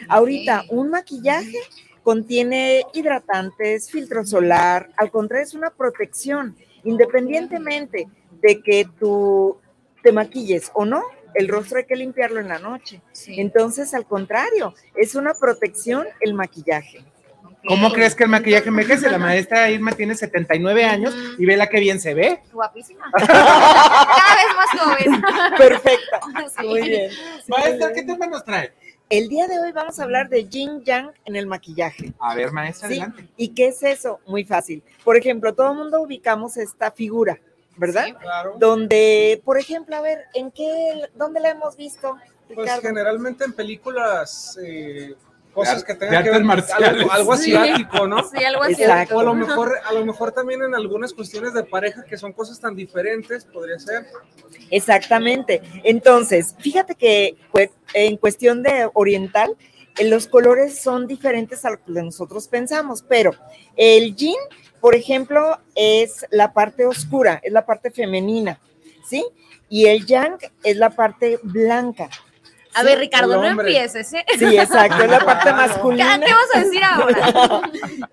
Ahorita, 0.07 0.63
un 0.69 0.89
maquillaje 0.89 1.57
contiene 2.03 2.83
hidratantes, 2.93 3.89
filtro 3.89 4.25
solar, 4.25 4.89
al 4.97 5.11
contrario, 5.11 5.45
es 5.45 5.53
una 5.53 5.69
protección. 5.69 6.55
Independientemente 6.83 8.07
de 8.43 8.61
que 8.61 8.87
tú 8.99 9.57
te 10.03 10.11
maquilles 10.11 10.69
o 10.75 10.85
no, 10.85 11.01
el 11.33 11.47
rostro 11.47 11.79
hay 11.79 11.85
que 11.85 11.95
limpiarlo 11.95 12.39
en 12.39 12.47
la 12.49 12.59
noche. 12.59 13.01
Sí. 13.13 13.39
Entonces, 13.39 13.93
al 13.95 14.05
contrario, 14.05 14.75
es 14.95 15.15
una 15.15 15.33
protección 15.33 16.05
el 16.19 16.35
maquillaje. 16.35 17.03
¿Cómo 17.65 17.93
crees 17.93 18.13
que 18.13 18.25
el 18.25 18.29
maquillaje 18.29 18.67
envejece? 18.67 19.09
La 19.09 19.17
maestra 19.17 19.71
Irma 19.71 19.93
tiene 19.93 20.15
79 20.15 20.83
años 20.83 21.15
y 21.37 21.45
vela 21.45 21.67
qué 21.67 21.79
bien 21.79 21.99
se 22.01 22.13
ve. 22.13 22.41
Guapísima. 22.51 23.09
Cada 23.17 24.35
vez 24.35 24.55
más 24.55 24.81
joven. 24.81 25.21
Perfecta. 25.57 26.19
Sí. 26.59 26.67
Muy 26.67 26.81
bien. 26.89 27.11
Maestra, 27.47 27.93
¿qué 27.93 28.03
tema 28.03 28.27
nos 28.27 28.43
trae? 28.43 28.73
El 29.09 29.29
día 29.29 29.47
de 29.47 29.59
hoy 29.59 29.71
vamos 29.71 29.97
a 29.99 30.03
hablar 30.03 30.27
de 30.27 30.47
yin 30.47 30.83
yang 30.83 31.11
en 31.25 31.35
el 31.37 31.47
maquillaje. 31.47 32.13
A 32.19 32.35
ver, 32.35 32.51
maestra, 32.51 32.89
Sí. 32.89 32.95
adelante. 32.99 33.27
¿Y 33.37 33.49
qué 33.49 33.67
es 33.67 33.81
eso? 33.83 34.19
Muy 34.27 34.43
fácil. 34.43 34.83
Por 35.03 35.15
ejemplo, 35.15 35.53
todo 35.53 35.71
el 35.71 35.77
mundo 35.77 36.01
ubicamos 36.01 36.57
esta 36.57 36.91
figura, 36.91 37.39
¿verdad? 37.77 38.05
Sí. 38.05 38.13
Claro. 38.13 38.55
Donde, 38.57 39.41
por 39.43 39.59
ejemplo, 39.59 39.95
a 39.95 40.01
ver, 40.01 40.25
¿en 40.33 40.51
qué, 40.51 41.09
dónde 41.15 41.39
la 41.39 41.49
hemos 41.49 41.75
visto? 41.75 42.17
Pues 42.53 42.71
generalmente 42.81 43.45
en 43.45 43.53
películas, 43.53 44.59
eh, 44.63 45.15
cosas 45.53 45.83
que 45.83 45.93
tengan 45.95 46.23
que 46.23 46.31
ver 46.31 46.41
algo, 46.41 47.11
algo 47.11 47.37
Sí. 47.37 47.55
asiático, 47.55 48.07
¿no? 48.07 48.23
Sí, 48.29 48.43
algo 48.43 48.63
así. 48.63 48.73
Exacto. 48.73 49.15
O 49.15 49.19
a 49.19 49.23
lo 49.23 49.33
mejor, 49.33 49.77
a 49.85 49.93
lo 49.93 50.05
mejor 50.05 50.31
también 50.31 50.61
en 50.63 50.75
algunas 50.75 51.13
cuestiones 51.13 51.53
de 51.53 51.63
pareja 51.63 52.03
que 52.03 52.17
son 52.17 52.33
cosas 52.33 52.59
tan 52.59 52.75
diferentes, 52.75 53.45
podría 53.45 53.79
ser. 53.79 54.05
Exactamente. 54.71 55.61
Entonces, 55.83 56.55
fíjate 56.59 56.95
que 56.95 57.37
pues, 57.51 57.69
en 57.93 58.17
cuestión 58.17 58.63
de 58.63 58.89
oriental, 58.93 59.55
eh, 59.97 60.09
los 60.09 60.27
colores 60.27 60.79
son 60.79 61.07
diferentes 61.07 61.63
a 61.65 61.71
lo 61.71 61.83
que 61.83 61.91
nosotros 61.91 62.47
pensamos, 62.47 63.03
pero 63.07 63.31
el 63.75 64.15
yin, 64.15 64.35
por 64.83 64.95
ejemplo, 64.95 65.59
es 65.75 66.25
la 66.29 66.51
parte 66.51 66.85
oscura, 66.85 67.39
es 67.41 67.53
la 67.53 67.65
parte 67.65 67.89
femenina, 67.89 68.59
¿sí? 69.07 69.25
Y 69.69 69.85
el 69.85 70.05
yang 70.05 70.37
es 70.61 70.75
la 70.75 70.89
parte 70.89 71.39
blanca. 71.41 72.09
A 72.73 72.81
¿sí? 72.81 72.85
ver, 72.85 72.99
Ricardo, 72.99 73.41
no 73.41 73.61
empieces, 73.61 74.11
¿eh? 74.11 74.25
Sí, 74.37 74.57
exacto, 74.57 75.05
es 75.05 75.09
la 75.09 75.21
parte 75.21 75.53
masculina. 75.53 76.19
¿Qué 76.19 76.33
vas 76.33 76.49
a 76.53 76.59
decir 76.59 76.83
ahora? 76.83 77.61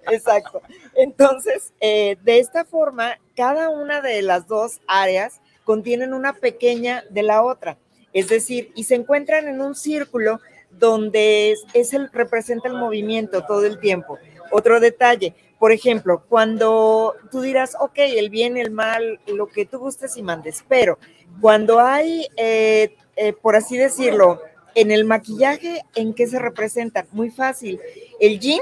Exacto. 0.13 0.63
Entonces, 0.95 1.73
eh, 1.81 2.17
de 2.23 2.39
esta 2.39 2.65
forma, 2.65 3.19
cada 3.35 3.69
una 3.69 4.01
de 4.01 4.23
las 4.23 4.47
dos 4.47 4.81
áreas 4.87 5.41
contienen 5.65 6.15
una 6.15 6.35
pequeña 6.35 7.03
de 7.11 7.25
la 7.25 7.43
otra. 7.43 7.79
Es 8.13 8.29
decir, 8.29 8.71
y 8.77 8.85
se 8.85 8.95
encuentran 8.95 9.49
en 9.49 9.61
un 9.61 9.75
círculo 9.75 10.41
donde 10.71 11.51
es, 11.51 11.65
es 11.75 11.95
el, 11.95 12.13
representa 12.13 12.69
el 12.69 12.75
movimiento 12.75 13.45
todo 13.45 13.67
el 13.67 13.81
tiempo. 13.81 14.21
Otro 14.53 14.79
detalle, 14.79 15.35
por 15.61 15.71
ejemplo, 15.71 16.25
cuando 16.29 17.15
tú 17.31 17.43
dirás, 17.43 17.77
ok, 17.79 17.99
el 17.99 18.31
bien, 18.31 18.57
el 18.57 18.73
mal, 18.73 19.21
lo 19.27 19.47
que 19.47 19.67
tú 19.67 19.79
gustes 19.79 20.17
y 20.17 20.23
mandes, 20.23 20.65
pero 20.67 20.99
cuando 21.41 21.79
hay, 21.79 22.27
eh, 22.37 22.97
eh, 23.15 23.35
por 23.35 23.55
así 23.55 23.77
decirlo, 23.77 24.41
en 24.75 24.91
el 24.91 25.05
maquillaje, 25.05 25.83
¿en 25.95 26.15
qué 26.15 26.27
se 26.27 26.39
representan? 26.39 27.07
Muy 27.13 27.31
fácil. 27.31 27.79
El 28.19 28.41
yin 28.41 28.61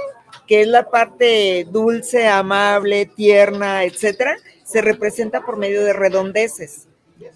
que 0.49 0.63
es 0.63 0.67
la 0.67 0.91
parte 0.91 1.67
dulce, 1.71 2.27
amable, 2.27 3.07
tierna, 3.07 3.85
etcétera, 3.85 4.37
se 4.65 4.81
representa 4.81 5.43
por 5.43 5.57
medio 5.57 5.85
de 5.85 5.93
redondeces. 5.93 6.89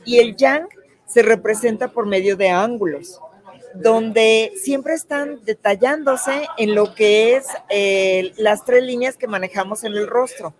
Y 0.04 0.19
el 0.19 0.37
yang 0.37 0.66
se 1.07 1.23
representa 1.23 1.88
por 1.88 2.07
medio 2.07 2.37
de 2.37 2.49
ángulos, 2.49 3.21
donde 3.75 4.52
siempre 4.57 4.95
están 4.95 5.45
detallándose 5.45 6.47
en 6.59 6.75
lo 6.75 6.95
que 6.95 7.37
es 7.37 7.47
eh, 7.69 8.33
las 8.37 8.64
tres 8.64 8.83
líneas 8.83 9.17
que 9.17 9.26
manejamos 9.26 9.85
en 9.85 9.93
el 9.93 10.07
rostro, 10.07 10.55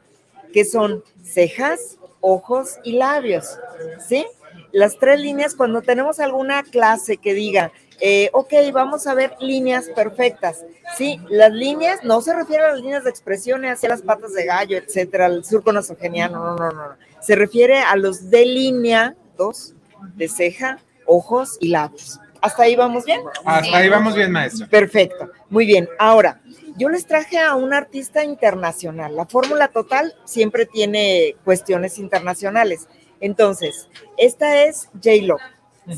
que 0.53 0.65
son 0.65 1.03
cejas, 1.23 1.99
ojos 2.21 2.79
y 2.85 2.93
labios, 2.93 3.59
¿sí? 4.07 4.27
Las 4.71 4.99
tres 4.99 5.21
líneas, 5.21 5.55
cuando 5.55 5.83
tenemos 5.83 6.21
alguna 6.21 6.63
clase 6.63 7.19
que 7.19 7.35
diga, 7.35 7.73
eh, 8.01 8.31
ok, 8.33 8.53
vamos 8.73 9.07
a 9.07 9.15
ver 9.15 9.37
líneas 9.39 9.89
perfectas. 9.95 10.65
Sí, 10.97 11.21
las 11.29 11.53
líneas 11.53 12.03
no 12.03 12.21
se 12.21 12.35
refieren 12.35 12.67
a 12.67 12.73
las 12.73 12.81
líneas 12.81 13.05
de 13.05 13.11
expresión 13.11 13.65
hacia 13.65 13.89
las 13.89 14.03
patas 14.03 14.33
de 14.33 14.45
gallo, 14.45 14.77
etcétera, 14.77 15.27
el 15.27 15.45
surco 15.45 15.73
nasogeniano, 15.73 16.39
no, 16.39 16.57
no, 16.57 16.71
no, 16.71 16.89
no. 16.89 16.97
Se 17.21 17.37
refiere 17.37 17.79
a 17.79 17.97
los 17.97 18.31
delineados 18.31 19.75
de 20.17 20.29
ceja, 20.29 20.79
ojos 21.07 21.59
y 21.61 21.69
labios. 21.69 22.19
¿Hasta 22.43 22.65
ahí 22.65 22.75
vamos 22.75 23.05
bien? 23.05 23.21
Hasta 23.45 23.77
ahí 23.77 23.89
vamos 23.89 24.17
bien, 24.17 24.33
maestro. 24.33 24.69
Perfecto, 24.69 25.31
muy 25.49 25.65
bien. 25.65 25.89
Ahora, 25.99 26.41
yo 26.77 26.89
les 26.89 27.07
traje 27.07 27.39
a 27.39 27.55
un 27.55 27.73
artista 27.73 28.25
internacional. 28.25 29.15
La 29.15 29.27
fórmula 29.27 29.69
total 29.69 30.13
siempre 30.25 30.67
tiene 30.67 31.37
cuestiones 31.45 31.99
internacionales. 31.99 32.89
Entonces, 33.21 33.89
esta 34.17 34.65
es 34.65 34.89
J-Lo. 34.95 35.37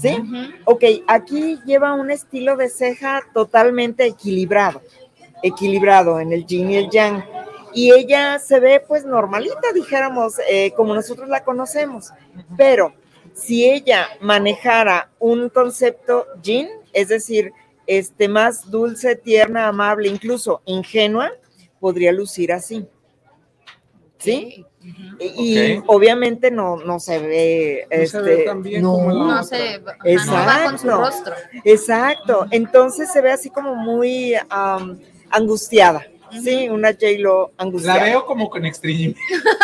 ¿Sí? 0.00 0.16
Ok, 0.64 0.84
aquí 1.06 1.58
lleva 1.64 1.94
un 1.94 2.10
estilo 2.10 2.56
de 2.56 2.68
ceja 2.68 3.22
totalmente 3.32 4.06
equilibrado, 4.06 4.82
equilibrado 5.42 6.20
en 6.20 6.32
el 6.32 6.46
yin 6.46 6.70
y 6.70 6.76
el 6.76 6.90
yang. 6.90 7.24
Y 7.72 7.92
ella 7.92 8.38
se 8.38 8.60
ve 8.60 8.82
pues 8.86 9.04
normalita, 9.04 9.72
dijéramos, 9.74 10.34
eh, 10.48 10.72
como 10.76 10.94
nosotros 10.94 11.28
la 11.28 11.42
conocemos. 11.42 12.12
Pero 12.56 12.94
si 13.34 13.68
ella 13.68 14.08
manejara 14.20 15.10
un 15.18 15.48
concepto 15.48 16.26
yin, 16.42 16.68
es 16.92 17.08
decir, 17.08 17.52
este 17.86 18.28
más 18.28 18.70
dulce, 18.70 19.16
tierna, 19.16 19.68
amable, 19.68 20.08
incluso 20.08 20.62
ingenua, 20.64 21.32
podría 21.80 22.12
lucir 22.12 22.52
así. 22.52 22.86
¿Sí? 24.18 24.64
Y, 25.18 25.78
obviamente 25.86 26.50
no, 26.50 26.76
no 26.76 26.98
se 27.00 27.18
ve, 27.18 27.86
No 27.90 28.06
se 28.06 28.20
ve 28.22 28.32
este, 28.32 28.44
tan 28.44 28.62
bien 28.62 28.82
no, 28.82 28.92
como 28.92 29.10
la 29.10 29.14
No 29.16 29.42
otra. 29.42 29.42
se 29.44 29.78
no 29.80 30.32
va 30.32 30.64
con 30.64 30.78
su 30.78 30.86
Exacto. 30.86 31.00
rostro. 31.00 31.34
Exacto. 31.64 32.46
Entonces 32.50 33.12
se 33.12 33.20
ve 33.20 33.32
así 33.32 33.50
como 33.50 33.74
muy 33.74 34.34
am, 34.48 34.98
angustiada. 35.30 36.06
Sí, 36.42 36.68
una 36.68 36.92
J-Lo 36.92 37.52
angustiada. 37.56 37.98
La 37.98 38.04
veo 38.04 38.26
como 38.26 38.50
con 38.50 38.64
extreme. 38.64 39.14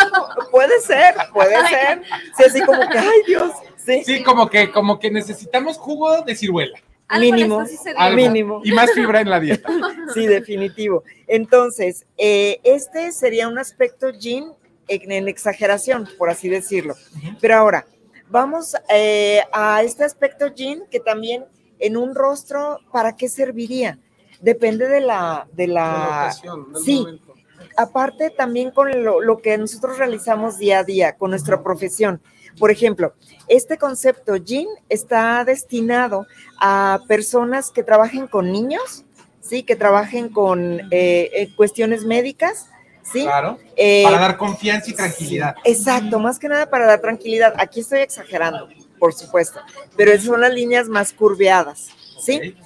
Puede 0.50 0.80
ser, 0.80 1.14
puede 1.32 1.54
ser. 1.68 2.02
Sí, 2.36 2.44
así 2.44 2.60
como 2.62 2.88
que, 2.88 2.98
ay 2.98 3.18
Dios. 3.26 3.52
Sí, 3.76 4.02
Sí, 4.04 4.22
como 4.22 4.48
que, 4.50 4.70
como 4.70 4.98
que 4.98 5.10
necesitamos 5.10 5.76
jugo 5.76 6.22
de 6.22 6.34
ciruela. 6.34 6.78
Mínimo. 7.18 7.64
Algo. 7.96 8.16
mínimo. 8.16 8.60
Y 8.64 8.72
más 8.72 8.92
fibra 8.92 9.20
en 9.20 9.30
la 9.30 9.40
dieta. 9.40 9.68
Sí, 10.14 10.26
definitivo. 10.26 11.04
Entonces, 11.28 12.04
eh, 12.18 12.58
este 12.64 13.12
sería 13.12 13.46
un 13.46 13.58
aspecto 13.58 14.10
yin 14.10 14.52
en, 14.88 15.12
en 15.12 15.28
exageración, 15.28 16.08
por 16.18 16.30
así 16.30 16.48
decirlo. 16.48 16.96
Pero 17.40 17.56
ahora, 17.56 17.86
vamos 18.28 18.74
eh, 18.92 19.42
a 19.52 19.82
este 19.82 20.02
aspecto 20.04 20.48
yin 20.48 20.82
que 20.90 20.98
también 20.98 21.44
en 21.78 21.96
un 21.96 22.14
rostro, 22.14 22.80
¿para 22.92 23.16
qué 23.16 23.28
serviría? 23.28 23.98
Depende 24.40 24.88
de 24.88 25.00
la... 25.00 25.46
De 25.52 25.66
la, 25.66 25.74
la 25.74 26.06
ocasión, 26.24 26.72
del 26.72 26.82
sí, 26.82 27.00
momento. 27.00 27.34
aparte 27.76 28.30
también 28.30 28.70
con 28.70 29.04
lo, 29.04 29.20
lo 29.20 29.38
que 29.38 29.56
nosotros 29.58 29.98
realizamos 29.98 30.58
día 30.58 30.80
a 30.80 30.84
día, 30.84 31.16
con 31.16 31.30
nuestra 31.30 31.62
profesión. 31.62 32.20
Por 32.58 32.70
ejemplo, 32.70 33.14
este 33.48 33.78
concepto 33.78 34.36
Yin 34.36 34.68
está 34.88 35.44
destinado 35.44 36.26
a 36.60 37.00
personas 37.06 37.70
que 37.70 37.82
trabajen 37.82 38.26
con 38.26 38.50
niños, 38.50 39.04
¿sí? 39.40 39.62
Que 39.62 39.76
trabajen 39.76 40.28
con 40.30 40.80
eh, 40.90 41.30
eh, 41.32 41.48
cuestiones 41.54 42.04
médicas, 42.04 42.68
¿sí? 43.02 43.22
Claro. 43.22 43.58
Eh, 43.76 44.02
Para 44.04 44.18
dar 44.18 44.36
confianza 44.36 44.90
y 44.90 44.94
tranquilidad. 44.94 45.54
Exacto, 45.64 46.18
más 46.18 46.38
que 46.38 46.48
nada 46.48 46.68
para 46.68 46.86
dar 46.86 47.00
tranquilidad. 47.00 47.54
Aquí 47.56 47.80
estoy 47.80 48.00
exagerando, 48.00 48.68
por 48.98 49.14
supuesto, 49.14 49.60
pero 49.96 50.20
son 50.20 50.40
las 50.40 50.52
líneas 50.52 50.88
más 50.88 51.12
curveadas, 51.12 51.88
¿sí? 52.20 52.56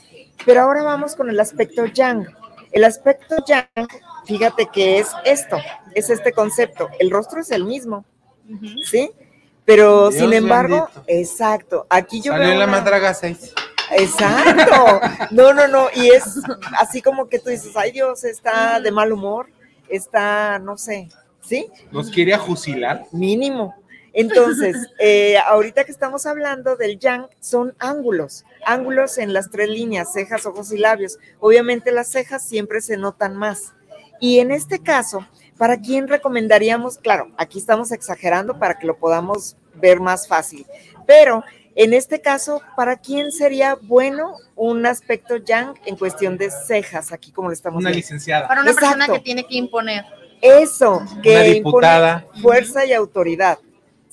Pero 0.44 0.62
ahora 0.62 0.82
vamos 0.82 1.14
con 1.16 1.28
el 1.30 1.38
aspecto 1.40 1.86
yang. 1.86 2.26
El 2.72 2.84
aspecto 2.84 3.36
yang, 3.46 3.66
fíjate 4.26 4.66
que 4.72 4.98
es 4.98 5.08
esto, 5.24 5.56
es 5.94 6.10
este 6.10 6.32
concepto. 6.32 6.88
El 6.98 7.10
rostro 7.10 7.40
es 7.40 7.50
el 7.52 7.64
mismo, 7.64 8.04
¿sí? 8.84 9.10
Pero 9.64 10.10
Dios 10.10 10.20
sin 10.22 10.32
embargo, 10.32 10.88
bendito. 10.94 11.04
exacto, 11.06 11.86
aquí 11.88 12.20
yo 12.20 12.32
Salió 12.32 12.48
veo 12.48 12.58
la 12.58 12.64
una- 12.64 12.72
madraga 12.78 13.14
6. 13.14 13.54
Exacto. 13.92 15.00
No, 15.30 15.52
no, 15.52 15.68
no. 15.68 15.86
Y 15.94 16.08
es 16.08 16.24
así 16.78 17.00
como 17.00 17.28
que 17.28 17.38
tú 17.38 17.50
dices, 17.50 17.76
ay 17.76 17.92
Dios, 17.92 18.24
está 18.24 18.80
de 18.80 18.90
mal 18.90 19.12
humor, 19.12 19.48
está, 19.88 20.58
no 20.58 20.76
sé, 20.76 21.08
¿sí? 21.42 21.70
Nos 21.92 22.10
quiere 22.10 22.34
ajusilar. 22.34 23.04
Mínimo. 23.12 23.74
Entonces, 24.14 24.76
eh, 24.98 25.36
ahorita 25.38 25.84
que 25.84 25.92
estamos 25.92 26.24
hablando 26.24 26.76
del 26.76 26.98
yang, 26.98 27.26
son 27.40 27.74
ángulos, 27.78 28.44
ángulos 28.64 29.18
en 29.18 29.32
las 29.32 29.50
tres 29.50 29.68
líneas, 29.68 30.12
cejas, 30.12 30.46
ojos 30.46 30.72
y 30.72 30.78
labios. 30.78 31.18
Obviamente 31.40 31.90
las 31.92 32.08
cejas 32.08 32.42
siempre 32.42 32.80
se 32.80 32.96
notan 32.96 33.36
más. 33.36 33.74
Y 34.20 34.38
en 34.38 34.52
este 34.52 34.78
caso, 34.78 35.26
¿para 35.58 35.80
quién 35.80 36.06
recomendaríamos? 36.06 36.98
Claro, 36.98 37.32
aquí 37.36 37.58
estamos 37.58 37.90
exagerando 37.90 38.58
para 38.58 38.78
que 38.78 38.86
lo 38.86 38.96
podamos 38.96 39.56
ver 39.74 39.98
más 39.98 40.28
fácil, 40.28 40.64
pero 41.06 41.42
en 41.76 41.92
este 41.92 42.20
caso, 42.20 42.62
¿para 42.76 42.96
quién 42.96 43.32
sería 43.32 43.76
bueno 43.82 44.36
un 44.54 44.86
aspecto 44.86 45.36
yang 45.38 45.74
en 45.84 45.96
cuestión 45.96 46.38
de 46.38 46.50
cejas, 46.50 47.12
aquí 47.12 47.32
como 47.32 47.48
lo 47.48 47.54
estamos 47.54 47.80
Una 47.80 47.90
viendo? 47.90 48.04
licenciada. 48.04 48.46
Para 48.46 48.62
una 48.62 48.72
persona 48.72 49.08
que 49.08 49.18
tiene 49.18 49.44
que 49.44 49.56
imponer. 49.56 50.04
Eso, 50.40 51.02
que 51.22 51.34
Una 51.34 51.46
impone 51.46 52.26
fuerza 52.42 52.84
y 52.84 52.92
autoridad, 52.92 53.58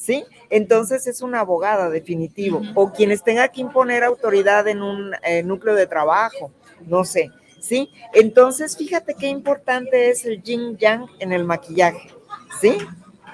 ¿sí? 0.01 0.25
Entonces 0.49 1.05
es 1.05 1.21
una 1.21 1.41
abogada 1.41 1.89
definitivo, 1.89 2.61
o 2.73 2.91
quienes 2.91 3.23
tenga 3.23 3.47
que 3.49 3.61
imponer 3.61 4.03
autoridad 4.03 4.67
en 4.67 4.81
un 4.81 5.13
eh, 5.23 5.43
núcleo 5.43 5.75
de 5.75 5.85
trabajo, 5.85 6.51
no 6.87 7.03
sé, 7.03 7.29
¿sí? 7.59 7.89
Entonces 8.13 8.75
fíjate 8.75 9.13
qué 9.13 9.27
importante 9.27 10.09
es 10.09 10.25
el 10.25 10.41
yin 10.41 10.75
yang 10.77 11.05
en 11.19 11.31
el 11.31 11.43
maquillaje, 11.43 12.09
¿sí? 12.59 12.77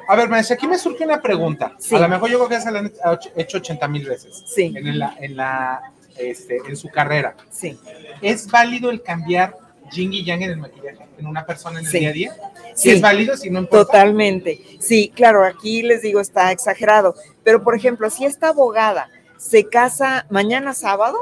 A 0.10 0.16
ver, 0.16 0.30
maestra, 0.30 0.56
aquí 0.56 0.68
me 0.68 0.78
surge 0.78 1.04
una 1.04 1.22
pregunta. 1.22 1.74
Sí. 1.80 1.96
A 1.96 2.00
lo 2.00 2.08
mejor 2.08 2.30
yo 2.30 2.38
creo 2.38 2.50
que 2.50 2.62
se 2.62 2.72
la 2.72 2.80
han 2.80 2.94
hecho 3.36 3.58
80 3.58 3.88
mil 3.90 4.08
veces. 4.08 4.42
Sí. 4.48 4.74
En 4.74 5.00
la, 5.00 5.18
en 5.20 5.36
la, 5.36 5.82
este, 6.18 6.60
en 6.66 6.78
su 6.78 6.88
carrera. 6.88 7.36
Sí. 7.50 7.78
¿Es 8.22 8.50
válido 8.50 8.90
el 8.90 9.04
cambiar 9.04 9.58
yin 9.92 10.14
y 10.14 10.24
yang 10.24 10.42
en 10.44 10.52
el 10.52 10.58
maquillaje 10.58 11.08
en 11.18 11.26
una 11.28 11.46
persona 11.46 11.80
en 11.80 11.86
el 11.86 11.92
Sí. 11.92 12.00
día 12.00 12.10
a 12.10 12.14
día? 12.14 12.36
Sí. 12.76 12.90
¿Es 12.92 13.02
válido? 13.02 13.36
Si 13.38 13.50
no 13.50 13.60
importa. 13.60 13.86
Totalmente. 13.86 14.60
Sí, 14.80 15.12
claro, 15.16 15.44
aquí 15.44 15.82
les 15.82 16.02
digo, 16.02 16.20
está 16.20 16.52
exagerado. 16.52 17.16
Pero, 17.44 17.64
por 17.64 17.76
ejemplo, 17.76 18.10
si 18.10 18.26
esta 18.26 18.50
abogada 18.50 19.10
se 19.38 19.68
casa 19.68 20.26
mañana 20.30 20.74
sábado, 20.74 21.18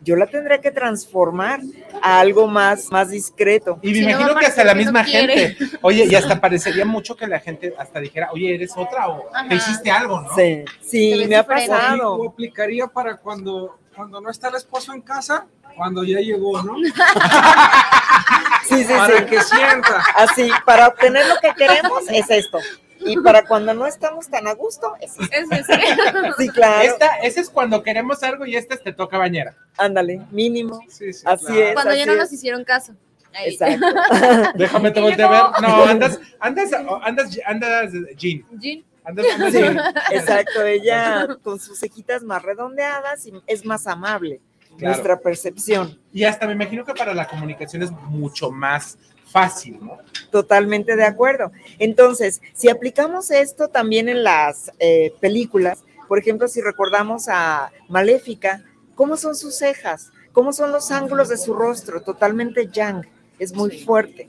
yo 0.00 0.14
la 0.14 0.26
tendré 0.28 0.60
que 0.60 0.70
transformar 0.70 1.60
a 2.02 2.20
algo 2.20 2.46
más, 2.46 2.90
más 2.92 3.10
discreto. 3.10 3.78
Y 3.82 3.88
me 3.88 3.94
Si 3.94 4.00
imagino 4.02 4.36
que 4.36 4.46
hasta 4.46 4.62
la 4.64 4.74
misma 4.74 5.02
no 5.02 5.08
gente. 5.08 5.56
Oye, 5.82 6.06
y 6.08 6.14
hasta 6.14 6.40
parecería 6.40 6.84
mucho 6.84 7.16
que 7.16 7.26
la 7.26 7.40
gente 7.40 7.74
hasta 7.76 7.98
dijera, 8.00 8.30
oye, 8.32 8.54
eres 8.54 8.72
otra 8.76 9.08
o 9.08 9.28
Ajá. 9.34 9.48
te 9.48 9.56
hiciste 9.56 9.90
algo, 9.90 10.20
¿no? 10.20 10.34
Sí, 10.36 10.64
sí, 10.80 11.24
me 11.28 11.34
ha 11.36 11.44
pasado. 11.44 12.14
O 12.14 12.28
aplicaría 12.30 12.86
para 12.86 13.16
cuando, 13.16 13.78
cuando 13.94 14.20
no 14.20 14.30
está 14.30 14.48
el 14.48 14.54
esposo 14.54 14.92
en 14.94 15.02
casa, 15.02 15.46
cuando 15.78 16.04
ya 16.04 16.18
llegó, 16.20 16.60
¿no? 16.62 16.74
Sí, 18.68 18.84
sí, 18.84 18.92
Para 18.92 19.18
sí. 19.20 19.24
que 19.24 19.40
sienta. 19.40 20.02
Así, 20.16 20.50
para 20.66 20.88
obtener 20.88 21.26
lo 21.26 21.36
que 21.40 21.54
queremos 21.54 22.02
es 22.10 22.28
esto. 22.28 22.58
Y 23.00 23.16
para 23.20 23.42
cuando 23.46 23.72
no 23.72 23.86
estamos 23.86 24.28
tan 24.28 24.46
a 24.46 24.52
gusto, 24.52 24.92
es 25.00 25.12
esto. 25.18 25.24
Es 25.34 25.48
decir, 25.48 25.80
Sí, 26.36 26.48
claro. 26.50 26.82
Esta, 26.82 27.06
ese 27.22 27.40
es 27.40 27.48
cuando 27.48 27.82
queremos 27.82 28.22
algo 28.22 28.44
y 28.44 28.56
este 28.56 28.76
te 28.76 28.92
toca 28.92 29.16
bañera. 29.16 29.56
Ándale, 29.78 30.20
mínimo. 30.30 30.80
Sí, 30.88 31.14
sí, 31.14 31.22
Así 31.26 31.46
claro. 31.46 31.60
es. 31.62 31.74
cuando 31.74 31.94
ya 31.94 32.04
no 32.06 32.12
es. 32.12 32.18
nos 32.18 32.32
hicieron 32.32 32.62
caso. 32.64 32.92
Ahí. 33.32 33.54
Exacto. 33.54 33.86
Déjame 34.56 34.90
te 34.90 35.00
a 35.00 35.02
llegó. 35.16 35.30
ver. 35.30 35.42
No, 35.62 35.84
andas, 35.84 36.20
andas, 36.40 36.70
andas, 37.02 37.38
andas, 37.46 37.92
Jean. 38.16 38.44
Jean, 38.58 38.84
Sí, 39.50 39.64
exacto. 40.10 40.62
Ella 40.62 41.26
con 41.42 41.58
sus 41.58 41.78
cejitas 41.80 42.22
más 42.22 42.42
redondeadas 42.42 43.24
y 43.26 43.32
es 43.46 43.64
más 43.64 43.86
amable. 43.86 44.42
Claro. 44.78 44.94
Nuestra 44.94 45.18
percepción. 45.18 45.98
Y 46.12 46.22
hasta 46.22 46.46
me 46.46 46.52
imagino 46.52 46.84
que 46.84 46.94
para 46.94 47.12
la 47.12 47.26
comunicación 47.26 47.82
es 47.82 47.90
mucho 47.90 48.52
más 48.52 48.96
fácil, 49.26 49.78
¿no? 49.80 49.98
Totalmente 50.30 50.94
de 50.94 51.04
acuerdo. 51.04 51.50
Entonces, 51.78 52.40
si 52.54 52.68
aplicamos 52.68 53.30
esto 53.30 53.68
también 53.68 54.08
en 54.08 54.22
las 54.22 54.70
eh, 54.78 55.12
películas, 55.20 55.84
por 56.06 56.18
ejemplo, 56.18 56.48
si 56.48 56.60
recordamos 56.60 57.28
a 57.28 57.70
Maléfica, 57.88 58.64
¿cómo 58.94 59.16
son 59.16 59.34
sus 59.34 59.56
cejas? 59.56 60.12
¿Cómo 60.32 60.52
son 60.52 60.70
los 60.70 60.90
ángulos 60.92 61.28
de 61.28 61.36
su 61.36 61.54
rostro? 61.54 62.00
Totalmente 62.00 62.68
yang, 62.68 63.06
es 63.38 63.52
muy 63.52 63.80
fuerte. 63.80 64.28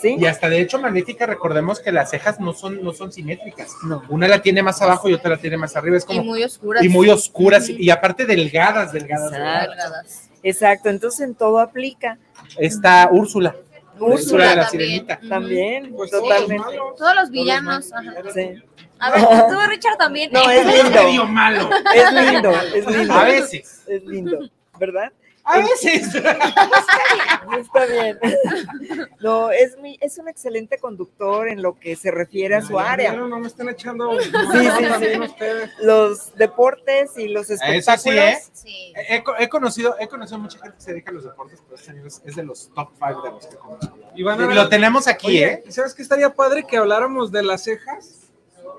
¿Sí? 0.00 0.16
Y 0.18 0.26
hasta 0.26 0.48
de 0.48 0.60
hecho, 0.60 0.78
Magnética, 0.80 1.24
recordemos 1.26 1.80
que 1.80 1.92
las 1.92 2.10
cejas 2.10 2.40
no 2.40 2.52
son, 2.52 2.82
no 2.82 2.92
son 2.92 3.12
simétricas. 3.12 3.72
No. 3.86 4.02
Una 4.08 4.28
la 4.28 4.42
tiene 4.42 4.62
más 4.62 4.82
abajo 4.82 5.08
y 5.08 5.14
otra 5.14 5.30
la 5.30 5.36
tiene 5.38 5.56
más 5.56 5.76
arriba. 5.76 5.96
Es 5.96 6.04
y 6.04 6.06
como. 6.08 6.24
muy 6.24 6.42
oscuras. 6.44 6.82
Y 6.84 6.88
muy 6.88 7.08
oscuras. 7.08 7.68
Y 7.68 7.88
aparte 7.90 8.26
delgadas, 8.26 8.92
delgadas. 8.92 9.32
Exacto. 9.32 9.70
Delgadas. 9.70 10.30
Exacto, 10.42 10.88
entonces 10.90 11.20
en 11.20 11.34
todo 11.34 11.58
aplica. 11.58 12.18
Está 12.58 13.08
Úrsula. 13.10 13.56
Úrsula 13.98 14.50
de 14.50 14.56
la 14.56 14.62
también. 14.68 14.88
sirenita. 14.90 15.20
También, 15.28 15.92
Pues 15.94 16.10
todos 16.10 16.24
totalmente. 16.24 16.76
Todos 16.98 17.14
los 17.14 17.30
villanos. 17.30 17.92
ajá. 17.92 18.12
Sí. 18.34 18.62
A 18.98 19.10
ver, 19.10 19.20
tú, 19.48 19.56
Richard, 19.68 19.96
también. 19.96 20.30
No, 20.32 20.50
es 20.50 20.66
Es 20.66 20.84
lindo. 20.84 21.02
medio 21.02 21.24
malo. 21.26 21.70
Es 21.94 22.12
lindo, 22.12 22.50
es 22.74 22.86
lindo. 22.86 23.14
A 23.14 23.24
veces. 23.24 23.82
Es 23.86 24.04
lindo, 24.04 24.38
¿verdad? 24.78 25.12
A 25.46 25.58
veces. 25.58 26.08
Está 26.14 27.86
bien. 27.86 28.18
No, 29.20 29.50
es, 29.50 29.76
mi, 29.78 29.98
es 30.00 30.16
un 30.18 30.28
excelente 30.28 30.78
conductor 30.78 31.48
en 31.48 31.60
lo 31.62 31.78
que 31.78 31.96
se 31.96 32.10
refiere 32.10 32.54
a 32.56 32.62
su 32.62 32.78
área. 32.78 33.12
No, 33.12 33.28
no 33.28 33.38
me 33.38 33.46
están 33.46 33.68
echando. 33.68 34.18
Sí, 34.20 34.30
sí, 34.30 34.84
también 34.88 35.22
sí. 35.22 35.28
ustedes. 35.30 35.70
Los 35.80 36.34
deportes 36.36 37.16
y 37.18 37.28
los 37.28 37.50
Eso 37.50 37.62
espectáculos. 37.62 38.02
sí, 38.02 38.10
¿eh? 38.18 38.38
Sí. 38.52 38.92
He, 38.96 39.16
he- 39.16 39.24
he 39.44 39.48
conocido, 39.48 39.96
he 40.00 40.08
conocido 40.08 40.38
mucha 40.38 40.58
gente 40.58 40.76
que 40.76 40.82
se 40.82 40.90
dedica 40.92 41.10
a 41.10 41.14
los 41.14 41.24
deportes, 41.24 41.60
pero 41.64 41.76
este 41.76 41.86
señor 41.92 42.06
es, 42.06 42.22
de 42.36 42.42
los 42.42 42.70
top 42.74 42.88
5 42.98 43.22
de 43.22 43.30
los 43.30 43.46
que 43.46 43.56
conozco. 43.56 43.98
Y 44.14 44.22
van 44.22 44.40
a 44.40 44.46
ver- 44.46 44.56
Lo 44.56 44.68
tenemos 44.68 45.06
aquí, 45.06 45.26
Oye, 45.28 45.44
¿eh? 45.44 45.64
¿y 45.66 45.72
¿sabes 45.72 45.94
qué 45.94 46.02
estaría 46.02 46.30
padre 46.34 46.64
que 46.66 46.76
habláramos 46.76 47.30
de 47.30 47.42
las 47.42 47.64
cejas? 47.64 48.20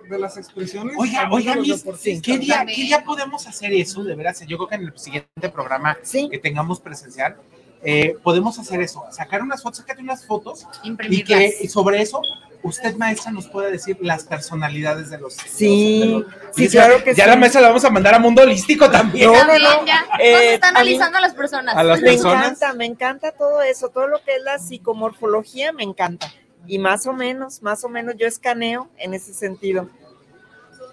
De 0.09 0.19
las 0.19 0.37
expresiones. 0.37 0.95
Oiga, 0.97 1.27
oiga, 1.31 1.55
deportistas. 1.55 2.21
¿qué 2.21 2.37
día, 2.37 2.57
También. 2.57 2.75
¿qué 2.77 2.83
día 2.83 3.03
podemos 3.03 3.47
hacer 3.47 3.73
eso? 3.73 4.03
De 4.03 4.15
veras, 4.15 4.39
yo 4.47 4.57
creo 4.57 4.67
que 4.67 4.75
en 4.75 4.83
el 4.83 4.97
siguiente 4.97 5.49
programa 5.49 5.97
Sí. 6.03 6.27
que 6.29 6.37
tengamos 6.39 6.79
presencial, 6.79 7.37
eh, 7.83 8.15
podemos 8.23 8.57
hacer 8.59 8.81
eso, 8.81 9.03
sacar 9.11 9.41
unas 9.41 9.61
fotos, 9.61 9.77
sácate 9.79 10.01
unas 10.01 10.25
fotos 10.25 10.65
y 11.09 11.23
que 11.23 11.55
y 11.61 11.67
sobre 11.67 12.01
eso 12.01 12.19
usted, 12.63 12.95
maestra, 12.97 13.31
nos 13.31 13.45
pueda 13.47 13.69
decir 13.69 13.95
las 14.01 14.23
personalidades 14.23 15.11
de 15.11 15.19
los. 15.19 15.33
Sí, 15.35 15.99
de 15.99 16.05
los- 16.07 16.25
sí, 16.55 16.67
claro 16.67 17.03
que 17.03 17.13
Ya 17.13 17.25
sí. 17.25 17.29
la 17.29 17.35
maestra 17.35 17.61
la 17.61 17.67
vamos 17.67 17.85
a 17.85 17.91
mandar 17.91 18.15
a 18.15 18.19
Mundo 18.19 18.41
Holístico 18.41 18.89
también. 18.89 19.27
No, 19.31 19.33
no, 19.33 19.39
También 19.47 19.61
no. 19.81 19.85
ya. 19.85 20.03
Eh, 20.19 20.31
Nos 20.31 20.41
está 20.41 20.67
a 20.69 20.71
mí- 20.71 20.77
analizando 20.77 21.17
a 21.19 21.21
las 21.21 21.33
personas. 21.35 21.75
A 21.75 21.83
las 21.83 22.01
Me 22.01 22.07
personas. 22.09 22.43
encanta, 22.45 22.73
me 22.73 22.85
encanta 22.85 23.31
todo 23.33 23.61
eso, 23.61 23.89
todo 23.89 24.07
lo 24.07 24.23
que 24.23 24.35
es 24.37 24.41
la 24.43 24.57
psicomorfología 24.57 25.73
me 25.73 25.83
encanta. 25.83 26.31
Y 26.67 26.79
más 26.79 27.05
o 27.07 27.13
menos, 27.13 27.61
más 27.61 27.83
o 27.83 27.89
menos 27.89 28.15
yo 28.17 28.27
escaneo 28.27 28.89
en 28.97 29.13
ese 29.13 29.33
sentido. 29.33 29.89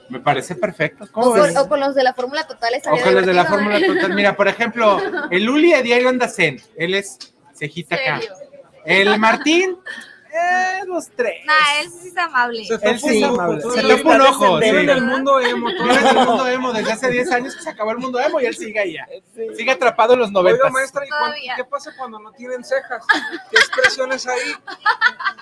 Me 0.08 0.20
parece 0.20 0.54
perfecto. 0.54 1.04
O 1.04 1.08
¿Cómo 1.12 1.30
con, 1.32 1.42
ves? 1.42 1.56
o 1.56 1.68
con 1.68 1.80
los 1.80 1.94
de 1.94 2.02
la 2.02 2.12
fórmula 2.12 2.46
total 2.46 2.74
O 2.86 2.98
con 3.02 3.14
los 3.14 3.24
de 3.26 3.32
la 3.32 3.44
fórmula 3.46 3.78
¿eh? 3.78 3.86
total. 3.86 4.14
Mira, 4.14 4.36
por 4.36 4.46
ejemplo, 4.46 5.00
el 5.30 5.48
Uli 5.48 5.72
de 5.72 5.82
Diario 5.82 6.08
anda 6.08 6.28
zen. 6.28 6.60
Él 6.76 6.94
es 6.94 7.18
cejita 7.54 7.96
acá. 7.96 8.20
El 8.84 9.18
Martín, 9.18 9.78
eh, 10.32 10.80
dos, 10.86 11.10
tres. 11.16 11.44
Nah, 11.44 11.52
él 11.82 11.90
sí 11.90 12.08
es 12.08 12.16
amable. 12.16 12.64
Se 12.64 12.74
Él 12.82 12.98
sí, 13.00 13.22
ojo, 13.24 13.34
amable. 13.34 13.60
Se 13.62 13.98
fue 13.98 14.14
un 14.16 14.20
ojo. 14.22 14.56
Vive 14.58 14.66
sí. 14.66 14.70
Vive 14.70 14.82
en 14.82 14.90
el 14.90 15.02
mundo 15.04 15.40
emo. 15.40 15.68
tú 15.76 15.82
Vive 15.84 15.94
en 15.96 16.06
el 16.06 16.26
mundo 16.26 16.46
emo 16.48 16.72
desde 16.72 16.92
hace 16.92 17.10
10 17.10 17.32
años 17.32 17.54
que 17.56 17.62
se 17.62 17.70
acabó 17.70 17.90
el 17.92 17.98
mundo 17.98 18.18
emo 18.20 18.40
y 18.40 18.46
él 18.46 18.56
sigue 18.56 18.78
ahí. 18.80 18.92
ya. 18.94 19.06
Sí. 19.34 19.46
Sigue 19.56 19.70
atrapado 19.70 20.14
en 20.14 20.20
los 20.20 20.32
90. 20.32 20.62
Oiga, 20.62 20.70
maestra, 20.72 21.04
¿y 21.04 21.08
cuán- 21.08 21.20
Todavía. 21.24 21.54
qué 21.56 21.64
pasa 21.64 21.90
cuando 21.98 22.18
no 22.18 22.32
tienen 22.32 22.64
cejas? 22.64 23.04
¿Qué 23.50 23.56
expresiones 23.56 24.26
hay? 24.26 24.40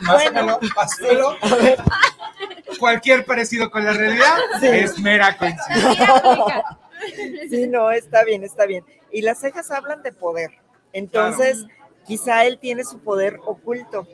Pásamelo, 0.06 0.58
pásamelo. 0.74 1.36
Cualquier 2.78 3.24
parecido 3.24 3.70
con 3.70 3.84
la 3.84 3.92
realidad 3.92 4.36
Sí. 4.60 4.66
es 4.66 4.98
mera 4.98 5.36
coincidencia. 5.36 6.64
Sí, 7.48 7.66
no, 7.66 7.90
está 7.90 8.24
bien, 8.24 8.44
está 8.44 8.66
bien. 8.66 8.84
Y 9.10 9.22
las 9.22 9.38
cejas 9.40 9.70
hablan 9.70 10.02
de 10.02 10.12
poder. 10.12 10.50
Entonces, 10.92 11.64
quizá 12.06 12.44
él 12.44 12.58
tiene 12.58 12.84
su 12.84 12.98
poder 13.00 13.38
oculto, 13.46 14.06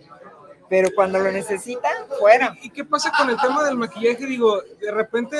pero 0.68 0.88
cuando 0.94 1.18
lo 1.18 1.31
necesita, 1.31 1.88
fuera. 2.18 2.57
¿Y 2.62 2.70
qué 2.70 2.85
pasa 2.85 3.12
con 3.16 3.31
el 3.31 3.37
tema 3.37 3.62
del 3.64 3.76
maquillaje? 3.76 4.26
Digo, 4.26 4.61
de 4.81 4.90
repente 4.90 5.37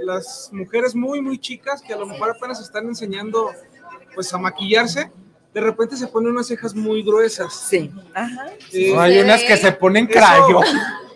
las 0.00 0.48
mujeres 0.52 0.94
muy, 0.94 1.20
muy 1.20 1.38
chicas 1.38 1.82
que 1.82 1.92
a 1.92 1.96
lo 1.96 2.06
mejor 2.06 2.30
apenas 2.30 2.60
están 2.60 2.86
enseñando 2.86 3.50
pues 4.14 4.32
a 4.32 4.38
maquillarse, 4.38 5.10
de 5.52 5.60
repente 5.60 5.96
se 5.96 6.06
ponen 6.06 6.32
unas 6.32 6.46
cejas 6.46 6.74
muy 6.74 7.02
gruesas. 7.02 7.52
Sí. 7.68 7.92
Ajá. 8.14 8.46
Eh, 8.72 8.94
Hay 8.98 9.18
unas 9.20 9.42
que 9.42 9.56
se 9.56 9.72
ponen 9.72 10.08
eso- 10.08 10.18
crayo. 10.18 10.60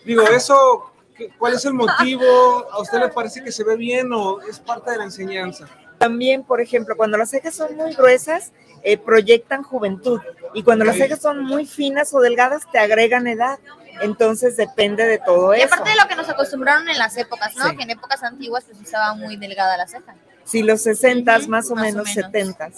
digo, 0.04 0.22
eso, 0.28 0.92
¿qué- 1.16 1.30
¿cuál 1.38 1.54
es 1.54 1.64
el 1.64 1.74
motivo? 1.74 2.66
¿A 2.72 2.80
usted 2.80 2.98
le 2.98 3.08
parece 3.08 3.42
que 3.42 3.50
se 3.52 3.64
ve 3.64 3.76
bien 3.76 4.12
o 4.12 4.40
es 4.42 4.58
parte 4.60 4.90
de 4.92 4.98
la 4.98 5.04
enseñanza? 5.04 5.68
También, 5.98 6.44
por 6.44 6.60
ejemplo, 6.60 6.96
cuando 6.96 7.18
las 7.18 7.30
cejas 7.30 7.54
son 7.54 7.76
muy 7.76 7.92
gruesas, 7.94 8.52
eh, 8.82 8.96
proyectan 8.96 9.62
juventud. 9.62 10.20
Y 10.54 10.62
cuando 10.62 10.84
las 10.84 10.96
cejas 10.96 11.20
son 11.20 11.42
muy 11.44 11.66
finas 11.66 12.14
o 12.14 12.20
delgadas, 12.20 12.62
te 12.70 12.78
agregan 12.78 13.26
edad. 13.26 13.58
Entonces 14.00 14.56
depende 14.56 15.04
de 15.06 15.18
todo 15.18 15.54
Y 15.56 15.60
eso. 15.60 15.74
aparte 15.74 15.90
de 15.90 15.96
lo 15.96 16.06
que 16.08 16.14
nos 16.14 16.28
acostumbraron 16.28 16.88
en 16.88 16.98
las 16.98 17.16
épocas, 17.16 17.56
¿no? 17.56 17.68
Sí. 17.68 17.76
Que 17.76 17.82
en 17.82 17.90
épocas 17.90 18.22
antiguas 18.22 18.64
pues 18.64 18.80
estaba 18.80 19.14
muy 19.14 19.36
delgada 19.36 19.76
la 19.76 19.88
ceja. 19.88 20.14
Si 20.44 20.62
los 20.62 20.82
60 20.82 21.36
Ujú, 21.38 21.48
más 21.48 21.70
o 21.70 21.74
más 21.74 21.84
menos, 21.86 22.04
menos. 22.06 22.14
70 22.32 22.70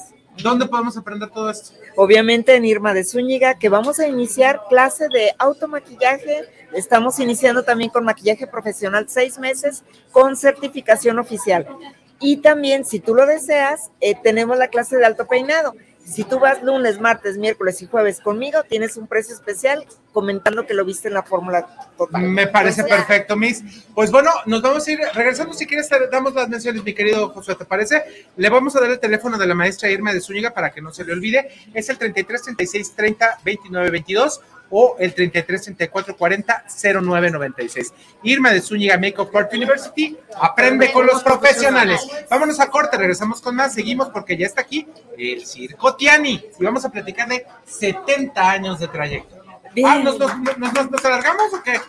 ¿Dónde 0.43 0.67
podemos 0.67 0.97
aprender 0.97 1.29
todo 1.29 1.51
esto? 1.51 1.75
Obviamente 1.97 2.55
en 2.55 2.65
Irma 2.65 2.95
de 2.95 3.05
Zúñiga, 3.05 3.59
que 3.59 3.69
vamos 3.69 4.01
a 4.01 4.07
iniciar 4.07 4.63
clase 4.71 5.09
de 5.13 5.35
automaquillaje. 5.39 6.45
Estamos 6.73 7.19
iniciando 7.19 7.63
también 7.65 7.91
con 7.91 8.05
maquillaje 8.05 8.47
profesional 8.47 9.07
seis 9.09 9.39
meses 9.39 9.85
con 10.13 10.37
certificación 10.37 11.19
oficial. 11.19 11.67
Y 12.21 12.39
también, 12.39 12.85
si 12.85 13.01
tú 13.01 13.15
lo 13.15 13.27
deseas, 13.27 13.91
eh, 14.01 14.15
tenemos 14.23 14.57
la 14.59 14.69
clase 14.69 14.97
de 14.97 15.07
alto 15.07 15.27
peinado. 15.27 15.75
Si 16.05 16.25
tú 16.25 16.39
vas 16.41 16.63
lunes, 16.63 16.99
martes, 17.01 17.37
miércoles 17.39 17.81
y 17.83 17.87
jueves 17.87 18.21
conmigo, 18.21 18.63
tienes 18.69 18.97
un 18.97 19.07
precio 19.07 19.35
especial 19.35 19.87
comentando 20.13 20.67
que 20.67 20.75
lo 20.75 20.85
viste 20.85 21.09
en 21.09 21.15
la 21.15 21.23
fórmula 21.23 21.67
total. 21.97 22.23
Me 22.23 22.47
parece 22.49 22.81
Entonces- 22.81 23.07
perfecto, 23.07 23.37
Miss. 23.37 23.63
Pues 23.95 24.11
bueno, 24.11 24.31
nos 24.47 24.61
vamos 24.61 24.87
a 24.89 24.91
ir 24.91 24.99
regresando. 25.15 25.53
Si 25.55 25.67
quieres, 25.67 25.89
damos 26.11 26.35
las 26.35 26.49
menciones, 26.49 26.83
mi 26.83 26.95
querido 26.95 27.29
Josué, 27.29 27.55
¿te 27.55 27.65
parece? 27.65 28.27
Le 28.37 28.49
vamos 28.51 28.75
a 28.75 28.81
dar 28.81 28.91
el 28.91 28.99
teléfono 28.99 29.39
de 29.39 29.47
la 29.47 29.55
maestra 29.55 29.89
Irma 29.91 30.13
de 30.13 30.21
Zúñiga 30.21 30.51
para 30.51 30.71
que 30.71 30.81
no 30.81 30.93
se 30.93 31.05
le 31.05 31.13
olvide. 31.13 31.49
Es 31.75 31.89
el 31.91 31.99
33 31.99 32.43
36 32.43 32.97
30 32.97 33.39
29 33.45 33.91
22 33.91 34.41
o 34.71 34.97
el 34.99 35.13
33 35.15 35.63
34 35.63 36.17
40 36.17 36.65
09 37.03 37.31
96. 37.31 37.93
Irma 38.23 38.51
de 38.51 38.61
Zúñiga 38.61 38.97
Makeup 38.99 39.35
Art 39.37 39.53
University. 39.53 40.17
Aprende 40.41 40.93
con 40.93 41.07
los 41.07 41.23
profesionales. 41.23 42.01
Vámonos 42.31 42.61
a 42.61 42.71
corte, 42.71 42.97
regresamos 42.97 43.41
con 43.41 43.57
más. 43.57 43.75
Seguimos 43.75 44.09
porque 44.11 44.37
ya 44.37 44.47
está 44.47 44.61
aquí 44.63 44.87
el 45.19 45.45
Circo 45.47 45.97
Tiani. 45.97 46.45
Y 46.59 46.65
vamos 46.65 46.85
a 46.85 46.91
platicar 46.91 47.29
de 47.29 47.45
70 47.67 48.51
años 48.51 48.79
de 48.79 48.89
trayecto. 48.89 49.37
Ah, 49.85 49.99
¿nos, 50.03 50.19
nos, 50.19 50.39
nos- 50.39 50.59
nos- 50.73 50.91
nos 50.91 51.05
alargamos 51.05 51.53
o 51.55 51.63
qué? 51.63 51.81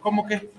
¿Cómo 0.00 0.26
que? 0.26 0.50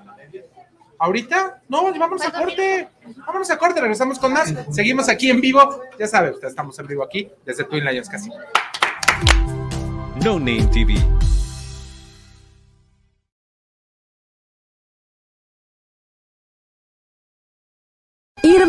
¿Ahorita? 0.99 1.61
No, 1.67 1.83
vámonos 1.97 2.21
a 2.21 2.29
¿Cuánto 2.29 2.45
corte. 2.47 2.87
Vámonos 3.25 3.49
a 3.49 3.57
corte, 3.57 3.81
regresamos 3.81 4.19
con 4.19 4.33
más. 4.33 4.53
Seguimos 4.71 5.09
aquí 5.09 5.29
en 5.31 5.41
vivo. 5.41 5.81
Ya 5.97 6.07
sabe, 6.07 6.29
usted 6.29 6.47
estamos 6.47 6.77
en 6.77 6.85
vivo 6.87 7.03
aquí 7.03 7.27
desde 7.43 7.63
Twin 7.63 7.83
Lions 7.85 8.07
Casino. 8.07 8.35
No 10.23 10.37
Name 10.37 10.69
TV. 10.69 11.40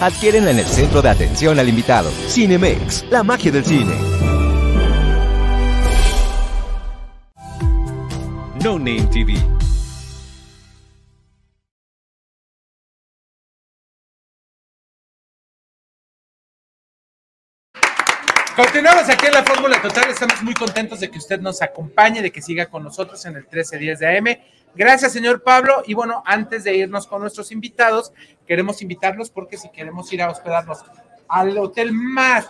adquieren 0.00 0.46
en 0.48 0.58
el 0.58 0.66
centro 0.66 1.02
de 1.02 1.08
atención 1.10 1.58
al 1.58 1.68
invitado. 1.68 2.10
Cinemex, 2.28 3.04
la 3.10 3.22
magia 3.22 3.50
del 3.50 3.64
cine. 3.64 3.94
No 8.62 8.78
Name 8.78 9.08
TV. 9.12 9.34
Continuamos 18.56 19.08
aquí 19.08 19.26
en 19.26 19.34
la 19.34 19.44
Fórmula 19.44 19.80
Total. 19.80 20.10
Estamos 20.10 20.42
muy 20.42 20.52
contentos 20.52 20.98
de 20.98 21.08
que 21.08 21.18
usted 21.18 21.40
nos 21.40 21.62
acompañe, 21.62 22.20
de 22.20 22.32
que 22.32 22.42
siga 22.42 22.66
con 22.66 22.82
nosotros 22.82 23.24
en 23.24 23.36
el 23.36 23.42
1310 23.42 23.98
de 24.00 24.18
AM. 24.18 24.26
Gracias, 24.74 25.12
señor 25.12 25.42
Pablo. 25.42 25.82
Y 25.86 25.94
bueno, 25.94 26.22
antes 26.24 26.64
de 26.64 26.76
irnos 26.76 27.06
con 27.06 27.20
nuestros 27.20 27.52
invitados, 27.52 28.12
queremos 28.46 28.80
invitarlos 28.82 29.30
porque 29.30 29.56
si 29.56 29.70
queremos 29.70 30.12
ir 30.12 30.22
a 30.22 30.30
hospedarnos 30.30 30.84
al 31.28 31.56
hotel 31.58 31.92
más 31.92 32.48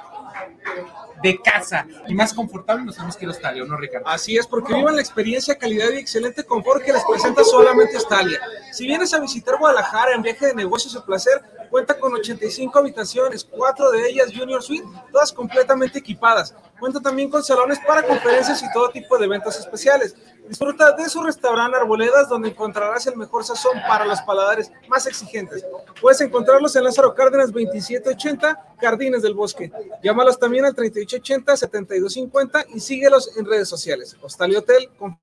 de 1.23 1.41
casa 1.41 1.87
y 2.07 2.15
más 2.15 2.33
confortable, 2.33 2.85
nos 2.85 2.95
tenemos 2.95 3.17
que 3.17 3.25
ir 3.25 3.33
a 3.45 3.53
¿no, 3.53 3.77
Ricardo? 3.77 4.07
Así 4.09 4.37
es, 4.37 4.47
porque 4.47 4.75
vivan 4.75 4.95
la 4.95 5.03
experiencia, 5.03 5.59
calidad 5.59 5.91
y 5.91 5.97
excelente 5.97 6.45
confort 6.45 6.85
que 6.85 6.93
les 6.93 7.05
presenta 7.05 7.43
solamente 7.43 7.97
Estalia. 7.97 8.41
Si 8.73 8.87
vienes 8.87 9.13
a 9.15 9.21
visitar 9.21 9.59
Guadalajara 9.59 10.15
en 10.15 10.23
viaje 10.23 10.47
de 10.47 10.55
negocios 10.55 10.95
o 10.95 11.05
placer, 11.05 11.43
cuenta 11.71 11.99
con 11.99 12.15
85 12.15 12.79
habitaciones, 12.79 13.45
cuatro 13.45 13.91
de 13.91 14.09
ellas 14.09 14.33
Junior 14.35 14.63
Suite, 14.63 14.87
todas 15.11 15.33
completamente 15.33 15.99
equipadas. 15.99 16.55
Cuenta 16.79 17.01
también 17.01 17.29
con 17.31 17.43
salones 17.43 17.79
para 17.87 18.03
conferencias 18.03 18.63
y 18.63 18.73
todo 18.73 18.91
tipo 18.91 19.19
de 19.19 19.25
eventos 19.27 19.59
especiales. 19.59 20.15
Disfruta 20.49 20.93
de 20.93 21.09
su 21.09 21.23
restaurante 21.23 21.77
Arboledas, 21.77 22.29
donde 22.29 22.51
encontrarás 22.51 23.07
el 23.07 23.17
mejor 23.17 23.45
sazón 23.45 23.81
para 23.87 24.05
los 24.05 24.21
paladares 24.23 24.71
más 24.89 25.07
exigentes. 25.07 25.67
Puedes 26.01 26.21
encontrarlos 26.21 26.75
en 26.77 26.85
Lázaro 26.85 27.15
Cárdenas 27.15 27.53
2780, 27.53 28.77
Jardines 28.81 29.23
del 29.23 29.35
Bosque. 29.35 29.73
Llámalos 30.03 30.39
también 30.39 30.65
al 30.65 30.75
3880-7250 30.75 32.67
y 32.75 32.81
síguelos 32.81 33.37
en 33.37 33.45
redes 33.45 33.69
sociales. 33.69 34.17
Hostal 34.23 34.53
y 34.53 34.57
Hotel. 34.57 34.89
Con... 34.97 35.21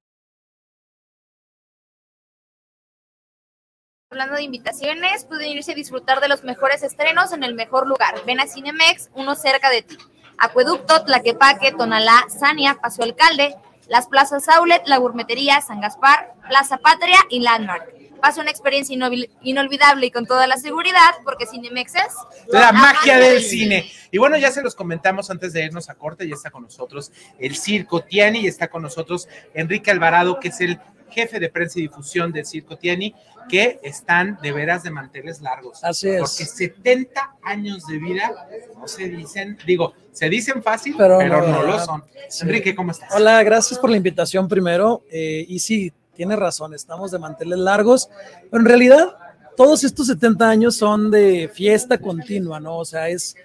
Hablando 4.11 4.35
de 4.35 4.43
invitaciones, 4.43 5.25
pueden 5.25 5.49
irse 5.49 5.71
a 5.71 5.75
disfrutar 5.75 6.21
de 6.21 6.27
los 6.27 6.43
mejores 6.43 6.83
estrenos 6.83 7.31
en 7.33 7.43
el 7.43 7.55
mejor 7.55 7.87
lugar. 7.87 8.23
Ven 8.25 8.39
a 8.39 8.47
Cinemex, 8.47 9.09
uno 9.13 9.35
cerca 9.35 9.69
de 9.69 9.81
ti. 9.81 9.97
Acueducto, 10.38 11.04
Tlaquepaque, 11.06 11.71
Tonalá, 11.71 12.26
Sania, 12.30 12.76
Paso 12.82 13.04
Alcalde, 13.04 13.56
las 13.88 14.08
plazas 14.08 14.50
Aulet, 14.50 14.82
La 14.88 14.98
Gourmetería, 14.98 15.62
San 15.62 15.80
Gaspar, 15.82 16.34
Plaza 16.48 16.78
Patria 16.78 17.19
y 17.30 17.39
Landmark. 17.39 17.93
Pasa 18.21 18.41
una 18.41 18.50
experiencia 18.50 18.95
inolvi- 18.95 19.30
inolvidable 19.43 20.08
y 20.08 20.12
con 20.12 20.26
toda 20.26 20.48
la 20.48 20.58
seguridad, 20.58 21.15
porque 21.24 21.45
Cinemex 21.45 21.93
es 21.95 22.13
La 22.48 22.71
magia 22.71 23.19
del 23.19 23.43
cine. 23.43 23.91
Y 24.10 24.17
bueno, 24.17 24.38
ya 24.38 24.50
se 24.52 24.63
los 24.63 24.74
comentamos 24.74 25.30
antes 25.30 25.54
de 25.54 25.63
irnos 25.65 25.89
a 25.89 25.95
corte, 25.95 26.28
ya 26.28 26.34
está 26.34 26.50
con 26.50 26.63
nosotros 26.63 27.12
el 27.38 27.56
Circo 27.56 28.02
Tiani 28.02 28.39
y 28.39 28.48
está 28.48 28.69
con 28.69 28.82
nosotros 28.82 29.28
Enrique 29.54 29.91
Alvarado, 29.91 30.39
que 30.39 30.48
es 30.48 30.60
el 30.62 30.80
jefe 31.15 31.39
de 31.39 31.49
prensa 31.49 31.80
y 31.80 31.84
difusión 31.84 32.32
del 32.34 32.45
Circo 32.45 32.78
Tiani, 32.78 33.15
que 33.47 33.80
están 33.82 34.38
de 34.41 34.51
veras 34.51 34.84
de 34.84 34.91
manteles 34.91 35.41
largos. 35.41 35.84
Así 35.84 36.10
es. 36.10 36.19
Porque 36.19 36.45
70 36.45 37.36
años 37.43 37.88
de 37.88 37.97
vida 37.97 38.47
no 38.78 38.88
se 38.88 39.08
dicen, 39.08 39.58
digo, 39.65 39.93
se 40.12 40.30
dicen 40.30 40.62
fácil, 40.62 40.95
pero, 40.97 41.17
Pero 41.17 41.41
no, 41.41 41.47
no, 41.47 41.63
lo 41.63 41.80
son. 41.80 42.04
Sí. 42.28 42.43
Enrique, 42.43 42.75
¿cómo 42.75 42.91
estás? 42.91 43.10
Hola, 43.15 43.41
gracias 43.43 43.80
por 43.80 43.89
la 43.89 43.97
invitación 43.97 44.47
primero. 44.47 45.04
Eh, 45.10 45.45
y 45.47 45.60
sí, 45.60 45.93
tiene 46.13 46.36
razón, 46.36 46.73
estamos 46.73 47.12
de 47.12 47.19
manteles 47.19 47.60
largos, 47.60 48.10
pero 48.49 48.62
en 48.62 48.65
realidad 48.65 49.17
todos 49.56 49.84
estos 49.84 50.08
70 50.08 50.49
años 50.49 50.75
son 50.75 51.12
de 51.12 51.49
fiesta 51.54 51.97
continua, 51.97 52.60
¿no? 52.60 52.78
O 52.78 52.86
sea, 52.86 53.10
es, 53.10 53.36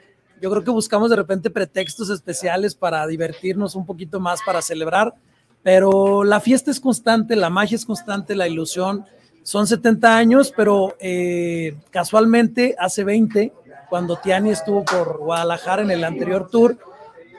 yo 0.40 0.50
creo 0.50 0.64
que 0.64 0.70
buscamos 0.70 1.10
de 1.10 1.16
repente 1.16 1.50
pretextos 1.50 2.10
especiales 2.10 2.74
para 2.74 3.06
divertirnos 3.06 3.74
un 3.74 3.86
poquito 3.86 4.18
más, 4.18 4.40
para 4.42 4.62
celebrar, 4.62 5.14
pero 5.62 6.24
la 6.24 6.40
fiesta 6.40 6.70
es 6.70 6.80
constante, 6.80 7.36
la 7.36 7.50
magia 7.50 7.76
es 7.76 7.84
constante, 7.84 8.34
la 8.34 8.48
ilusión. 8.48 9.04
Son 9.42 9.66
70 9.66 10.16
años, 10.16 10.52
pero 10.56 10.96
eh, 11.00 11.76
casualmente 11.90 12.74
hace 12.78 13.04
20, 13.04 13.52
cuando 13.88 14.16
Tiani 14.16 14.50
estuvo 14.50 14.84
por 14.84 15.18
Guadalajara 15.18 15.82
en 15.82 15.90
el 15.90 16.04
anterior 16.04 16.48
tour, 16.50 16.78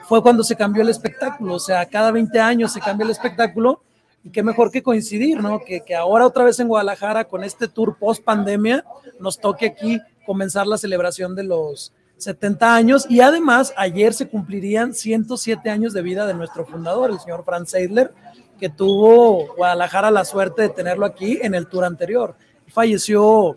fue 0.06 0.22
cuando 0.22 0.44
se 0.44 0.56
cambió 0.56 0.82
el 0.82 0.88
espectáculo. 0.88 1.54
O 1.54 1.58
sea, 1.58 1.86
cada 1.86 2.10
20 2.10 2.38
años 2.40 2.72
se 2.72 2.80
cambia 2.80 3.04
el 3.04 3.10
espectáculo 3.10 3.82
y 4.24 4.30
qué 4.30 4.42
mejor 4.42 4.70
que 4.70 4.82
coincidir, 4.82 5.40
¿no? 5.40 5.60
Que, 5.60 5.80
que 5.80 5.94
ahora 5.94 6.26
otra 6.26 6.44
vez 6.44 6.60
en 6.60 6.68
Guadalajara 6.68 7.24
con 7.24 7.42
este 7.42 7.66
tour 7.66 7.96
post 7.98 8.22
pandemia 8.22 8.84
nos 9.18 9.38
toque 9.38 9.66
aquí 9.66 10.00
comenzar 10.26 10.66
la 10.66 10.78
celebración 10.78 11.34
de 11.34 11.44
los 11.44 11.92
70 12.22 12.74
años 12.74 13.06
y 13.08 13.20
además 13.20 13.72
ayer 13.76 14.14
se 14.14 14.28
cumplirían 14.28 14.94
107 14.94 15.68
años 15.70 15.92
de 15.92 16.02
vida 16.02 16.26
de 16.26 16.34
nuestro 16.34 16.64
fundador, 16.64 17.10
el 17.10 17.20
señor 17.20 17.44
Franz 17.44 17.70
Seidler, 17.70 18.12
que 18.58 18.68
tuvo 18.68 19.54
Guadalajara 19.56 20.10
la 20.10 20.24
suerte 20.24 20.62
de 20.62 20.68
tenerlo 20.68 21.04
aquí 21.04 21.38
en 21.42 21.54
el 21.54 21.66
tour 21.66 21.84
anterior. 21.84 22.36
Falleció 22.68 23.56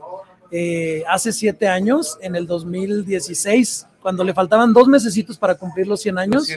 eh, 0.51 1.03
hace 1.07 1.31
siete 1.31 1.67
años, 1.67 2.17
en 2.21 2.35
el 2.35 2.47
2016, 2.47 3.87
cuando 4.01 4.23
le 4.23 4.33
faltaban 4.33 4.73
dos 4.73 4.87
mesecitos 4.87 5.37
para 5.37 5.55
cumplir 5.55 5.87
los 5.87 6.01
100 6.01 6.17
años. 6.17 6.47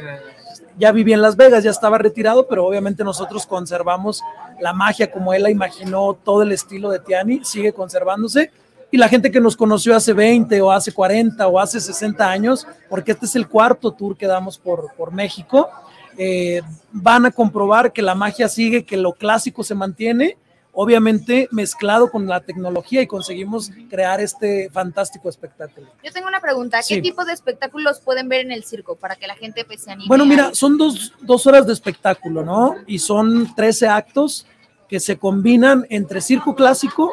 Ya 0.79 0.93
vivía 0.93 1.17
en 1.17 1.23
Las 1.23 1.37
Vegas, 1.37 1.65
ya 1.65 1.71
estaba 1.71 1.99
retirado, 1.99 2.47
pero 2.47 2.65
obviamente 2.65 3.03
nosotros 3.03 3.47
conservamos 3.47 4.23
la 4.61 4.73
magia 4.73 5.11
como 5.11 5.33
él 5.33 5.43
la 5.43 5.51
imaginó, 5.51 6.15
todo 6.15 6.43
el 6.43 6.53
estilo 6.53 6.91
de 6.91 7.01
Tiani 7.01 7.45
sigue 7.45 7.73
conservándose. 7.73 8.53
Y 8.91 8.97
la 8.97 9.09
gente 9.09 9.31
que 9.31 9.41
nos 9.41 9.57
conoció 9.57 9.95
hace 9.95 10.13
20 10.15 10.61
o 10.63 10.73
hace 10.73 10.93
40 10.93 11.47
o 11.47 11.59
hace 11.59 11.81
60 11.81 12.29
años, 12.31 12.67
porque 12.89 13.13
este 13.13 13.27
es 13.27 13.37
el 13.37 13.47
cuarto 13.49 13.93
tour 13.93 14.17
que 14.17 14.27
damos 14.27 14.59
por, 14.59 14.93
por 14.97 15.13
México, 15.13 15.69
eh, 16.17 16.63
van 16.91 17.27
a 17.27 17.31
comprobar 17.31 17.93
que 17.93 18.01
la 18.03 18.15
magia 18.15 18.49
sigue, 18.49 18.85
que 18.85 18.97
lo 18.97 19.13
clásico 19.13 19.63
se 19.63 19.75
mantiene, 19.75 20.37
obviamente 20.73 21.49
mezclado 21.51 22.11
con 22.11 22.27
la 22.27 22.41
tecnología 22.41 23.03
y 23.03 23.07
conseguimos 23.07 23.71
crear 23.91 24.21
este 24.21 24.71
fantástico 24.71 25.29
espectáculo. 25.29 25.89
Yo 26.05 26.13
tengo 26.13 26.29
una 26.29 26.41
pregunta. 26.41 26.79
¿Qué 26.79 26.95
Sí. 26.95 27.03
tipo 27.03 27.25
de 27.25 27.33
espectáculos 27.33 28.01
pueden 28.01 28.29
ver 28.29 28.41
en 28.43 28.53
el 28.53 28.65
circo 28.65 28.97
para 28.97 29.17
que 29.17 29.27
la 29.27 29.35
gente 29.35 29.65
pues, 29.65 29.83
se 29.83 29.91
anime? 29.91 30.09
Bueno, 30.09 30.25
mira, 30.25 30.49
ir? 30.49 30.57
son 30.57 30.79
dos, 30.79 31.13
dos 31.21 31.47
horas 31.47 31.67
de 31.67 31.73
espectáculo, 31.73 32.45
¿no? 32.45 32.77
Y 32.87 33.01
son 33.01 33.55
13 33.55 33.89
actos 33.89 34.47
que 34.89 35.01
se 35.01 35.19
combinan 35.19 35.85
entre 35.91 36.21
circo 36.21 36.55
clásico, 36.55 37.13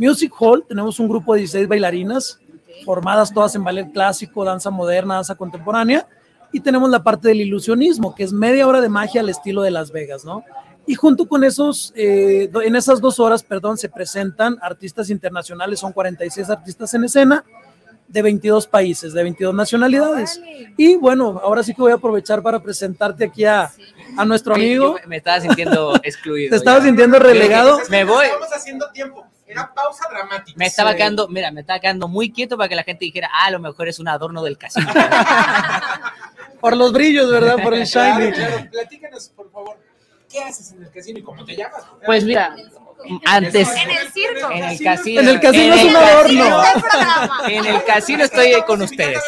music 0.00 0.32
hall, 0.38 0.64
tenemos 0.66 0.98
un 0.98 1.08
grupo 1.08 1.34
de 1.34 1.40
16 1.40 1.68
bailarinas, 1.68 2.40
formadas 2.84 3.32
todas 3.32 3.54
en 3.54 3.62
ballet 3.62 3.92
clásico, 3.92 4.44
danza 4.44 4.70
moderna, 4.70 5.16
danza 5.16 5.34
contemporánea, 5.34 6.08
y 6.52 6.60
tenemos 6.60 6.90
la 6.90 7.02
parte 7.02 7.28
del 7.28 7.42
ilusionismo, 7.42 8.14
que 8.14 8.24
es 8.24 8.32
media 8.32 8.66
hora 8.66 8.80
de 8.80 8.88
magia 8.88 9.20
al 9.20 9.28
estilo 9.28 9.62
de 9.62 9.70
Las 9.70 9.92
Vegas, 9.92 10.24
¿no? 10.24 10.42
Y 10.86 10.94
junto 10.94 11.28
con 11.28 11.44
esos, 11.44 11.92
eh, 11.94 12.50
en 12.64 12.74
esas 12.74 13.00
dos 13.00 13.20
horas, 13.20 13.42
perdón, 13.42 13.76
se 13.76 13.88
presentan 13.88 14.56
artistas 14.62 15.10
internacionales, 15.10 15.78
son 15.78 15.92
46 15.92 16.48
artistas 16.48 16.94
en 16.94 17.04
escena, 17.04 17.44
de 18.08 18.22
22 18.22 18.66
países, 18.66 19.12
de 19.12 19.22
22 19.22 19.54
nacionalidades. 19.54 20.40
Y 20.76 20.96
bueno, 20.96 21.40
ahora 21.44 21.62
sí 21.62 21.74
que 21.74 21.82
voy 21.82 21.92
a 21.92 21.96
aprovechar 21.96 22.42
para 22.42 22.60
presentarte 22.60 23.26
aquí 23.26 23.44
a, 23.44 23.70
a 24.16 24.24
nuestro 24.24 24.54
amigo. 24.56 24.98
yo 25.00 25.08
me 25.08 25.18
estaba 25.18 25.40
sintiendo 25.40 25.94
excluido. 26.02 26.50
¿Te 26.50 26.56
estabas 26.56 26.82
ya. 26.82 26.88
sintiendo 26.88 27.20
relegado? 27.20 27.78
Me 27.88 28.02
voy. 28.04 28.24
Estamos 28.24 28.52
haciendo 28.52 28.90
tiempo. 28.90 29.26
Era 29.50 29.72
pausa 29.74 30.04
dramática. 30.08 30.56
Me 30.56 30.66
estaba 30.66 30.92
Sí. 30.92 30.98
quedando, 30.98 31.26
mira, 31.28 31.50
me 31.50 31.60
estaba 31.62 31.80
quedando 31.80 32.06
muy 32.08 32.30
quieto 32.32 32.56
para 32.56 32.68
que 32.68 32.76
la 32.76 32.84
gente 32.84 33.04
dijera, 33.04 33.28
ah, 33.32 33.46
a 33.46 33.50
lo 33.50 33.58
mejor 33.58 33.88
es 33.88 33.98
un 33.98 34.06
adorno 34.08 34.42
del 34.42 34.56
casino. 34.58 34.86
Por 36.60 36.76
los 36.76 36.92
brillos, 36.92 37.30
¿verdad? 37.30 37.56
Por 37.62 37.74
el 37.74 37.88
Claro, 37.88 38.20
shiny. 38.26 38.32
claro. 38.32 38.68
Platícanos, 38.70 39.28
por 39.30 39.50
favor, 39.50 39.76
¿qué 40.30 40.40
haces 40.42 40.72
en 40.72 40.82
el 40.84 40.90
casino 40.90 41.18
y 41.18 41.22
cómo 41.22 41.44
te 41.44 41.56
llamas? 41.56 41.82
Pues 42.04 42.24
mira, 42.24 42.54
antes 43.26 43.68
En 43.68 43.90
el 43.90 44.12
circo. 44.12 44.50
en 44.52 44.64
el 44.64 44.82
casino, 44.82 45.20
En 45.20 45.28
el 45.28 45.40
casino 45.40 45.74
es 45.74 45.84
un 45.84 45.96
adorno. 45.96 46.62
En 47.48 47.64
el 47.66 47.84
casino 47.84 48.24
estoy 48.24 48.52
con 48.66 48.82
ustedes. 48.82 49.20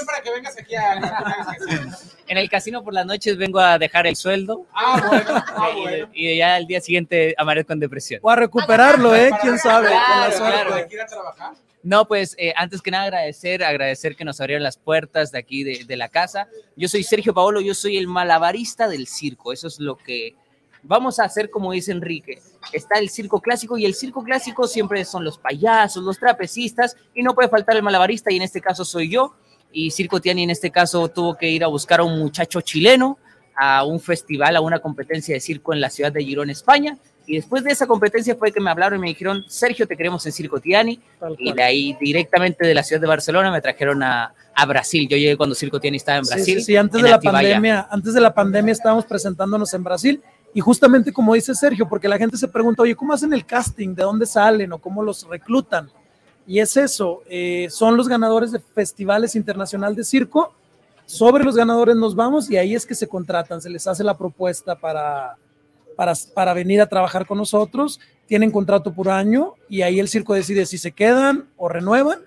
En 2.28 2.38
el 2.38 2.48
casino 2.48 2.82
por 2.82 2.94
las 2.94 3.04
noches 3.04 3.36
vengo 3.36 3.58
a 3.58 3.78
dejar 3.78 4.06
el 4.06 4.16
sueldo 4.16 4.66
Ah, 4.72 5.02
bueno, 5.06 5.24
ah, 5.56 5.70
y, 5.76 5.80
bueno. 5.80 6.08
y 6.14 6.36
ya 6.38 6.54
al 6.54 6.66
día 6.66 6.80
siguiente 6.80 7.34
amanezco 7.36 7.72
en 7.72 7.80
depresión. 7.80 8.20
O 8.22 8.30
a 8.30 8.36
recuperarlo, 8.36 9.14
¿eh? 9.14 9.30
¿Quién 9.42 9.58
sabe? 9.58 9.88
Con 9.88 9.96
la 9.96 10.04
Claro, 10.06 10.36
suerte. 10.36 10.52
claro. 10.52 10.70
¿Para 10.70 10.88
que 10.88 10.94
ir 10.94 11.00
a 11.02 11.06
trabajar? 11.06 11.52
No, 11.82 12.06
pues 12.06 12.36
eh, 12.38 12.54
antes 12.56 12.80
que 12.80 12.92
nada 12.92 13.04
agradecer, 13.04 13.64
agradecer 13.64 14.14
que 14.14 14.24
nos 14.24 14.40
abrieron 14.40 14.62
las 14.62 14.76
puertas 14.76 15.32
de 15.32 15.38
aquí 15.40 15.64
de, 15.64 15.84
de 15.84 15.96
la 15.96 16.08
casa. 16.08 16.46
Yo 16.76 16.88
soy 16.88 17.02
Sergio 17.02 17.34
Paolo, 17.34 17.60
yo 17.60 17.74
soy 17.74 17.96
el 17.98 18.06
malabarista 18.06 18.86
del 18.88 19.08
circo. 19.08 19.52
Eso 19.52 19.66
es 19.66 19.80
lo 19.80 19.96
que 19.96 20.36
vamos 20.82 21.18
a 21.18 21.24
hacer, 21.24 21.50
como 21.50 21.72
dice 21.72 21.92
Enrique. 21.92 22.40
Está 22.72 22.98
el 22.98 23.08
circo 23.08 23.40
clásico 23.40 23.78
y 23.78 23.84
el 23.84 23.94
circo 23.94 24.22
clásico 24.22 24.66
siempre 24.66 25.04
son 25.04 25.24
los 25.24 25.38
payasos, 25.38 26.02
los 26.02 26.18
trapecistas 26.18 26.96
y 27.14 27.22
no 27.22 27.34
puede 27.34 27.48
faltar 27.48 27.76
el 27.76 27.82
malabarista 27.82 28.30
y 28.32 28.36
en 28.36 28.42
este 28.42 28.60
caso 28.60 28.84
soy 28.84 29.10
yo. 29.10 29.34
Y 29.74 29.90
Circo 29.90 30.20
Tiani 30.20 30.42
en 30.42 30.50
este 30.50 30.70
caso 30.70 31.08
tuvo 31.08 31.34
que 31.34 31.48
ir 31.48 31.64
a 31.64 31.66
buscar 31.66 32.00
a 32.00 32.04
un 32.04 32.18
muchacho 32.18 32.60
chileno 32.60 33.18
a 33.56 33.84
un 33.84 34.00
festival, 34.00 34.56
a 34.56 34.60
una 34.60 34.78
competencia 34.78 35.34
de 35.34 35.40
circo 35.40 35.72
en 35.72 35.80
la 35.80 35.90
ciudad 35.90 36.12
de 36.12 36.24
Girón, 36.24 36.50
España. 36.50 36.96
Y 37.26 37.36
después 37.36 37.62
de 37.62 37.70
esa 37.70 37.86
competencia 37.86 38.34
fue 38.34 38.50
que 38.50 38.60
me 38.60 38.70
hablaron 38.70 38.98
y 38.98 39.02
me 39.02 39.08
dijeron, 39.08 39.44
Sergio, 39.46 39.86
te 39.86 39.96
queremos 39.96 40.26
en 40.26 40.32
Circo 40.32 40.58
Tiani. 40.58 41.00
Y 41.38 41.52
de 41.52 41.62
ahí 41.62 41.96
directamente 42.00 42.66
de 42.66 42.74
la 42.74 42.82
ciudad 42.82 43.00
de 43.00 43.06
Barcelona 43.06 43.52
me 43.52 43.60
trajeron 43.60 44.02
a, 44.02 44.34
a 44.54 44.66
Brasil. 44.66 45.06
Yo 45.08 45.16
llegué 45.16 45.36
cuando 45.36 45.54
Circo 45.54 45.78
Tiani 45.78 45.98
estaba 45.98 46.18
en 46.18 46.24
Brasil. 46.24 46.58
sí, 46.58 46.64
sí, 46.64 46.76
antes 46.76 47.00
de 47.00 47.08
la 47.08 47.20
pandemia, 47.20 47.86
antes 47.90 48.14
de 48.14 48.20
la 48.20 48.34
pandemia 48.34 48.72
estábamos 48.72 49.04
presentándonos 49.06 49.72
en 49.72 49.84
Brasil 49.84 50.22
y 50.54 50.60
justamente 50.60 51.12
como 51.12 51.34
dice 51.34 51.54
Sergio, 51.54 51.88
porque 51.88 52.08
la 52.08 52.18
gente 52.18 52.36
se 52.36 52.48
pregunta, 52.48 52.82
oye, 52.82 52.94
¿cómo 52.94 53.12
hacen 53.12 53.32
el 53.32 53.46
casting? 53.46 53.94
¿De 53.94 54.02
dónde 54.02 54.26
salen 54.26 54.72
o 54.72 54.78
cómo 54.78 55.02
los 55.02 55.26
reclutan? 55.28 55.90
Y 56.46 56.58
es 56.58 56.76
eso, 56.76 57.22
eh, 57.28 57.68
son 57.70 57.96
los 57.96 58.08
ganadores 58.08 58.50
de 58.52 58.58
festivales 58.58 59.36
internacional 59.36 59.94
de 59.94 60.04
circo, 60.04 60.52
sobre 61.06 61.44
los 61.44 61.56
ganadores 61.56 61.96
nos 61.96 62.14
vamos 62.14 62.50
y 62.50 62.56
ahí 62.56 62.74
es 62.74 62.86
que 62.86 62.94
se 62.94 63.08
contratan, 63.08 63.60
se 63.60 63.70
les 63.70 63.86
hace 63.86 64.02
la 64.02 64.16
propuesta 64.16 64.76
para, 64.76 65.36
para, 65.96 66.14
para 66.34 66.54
venir 66.54 66.80
a 66.80 66.86
trabajar 66.86 67.26
con 67.26 67.38
nosotros, 67.38 68.00
tienen 68.26 68.50
contrato 68.50 68.92
por 68.92 69.08
año 69.08 69.54
y 69.68 69.82
ahí 69.82 70.00
el 70.00 70.08
circo 70.08 70.34
decide 70.34 70.66
si 70.66 70.78
se 70.78 70.92
quedan 70.92 71.48
o 71.56 71.68
renuevan. 71.68 72.20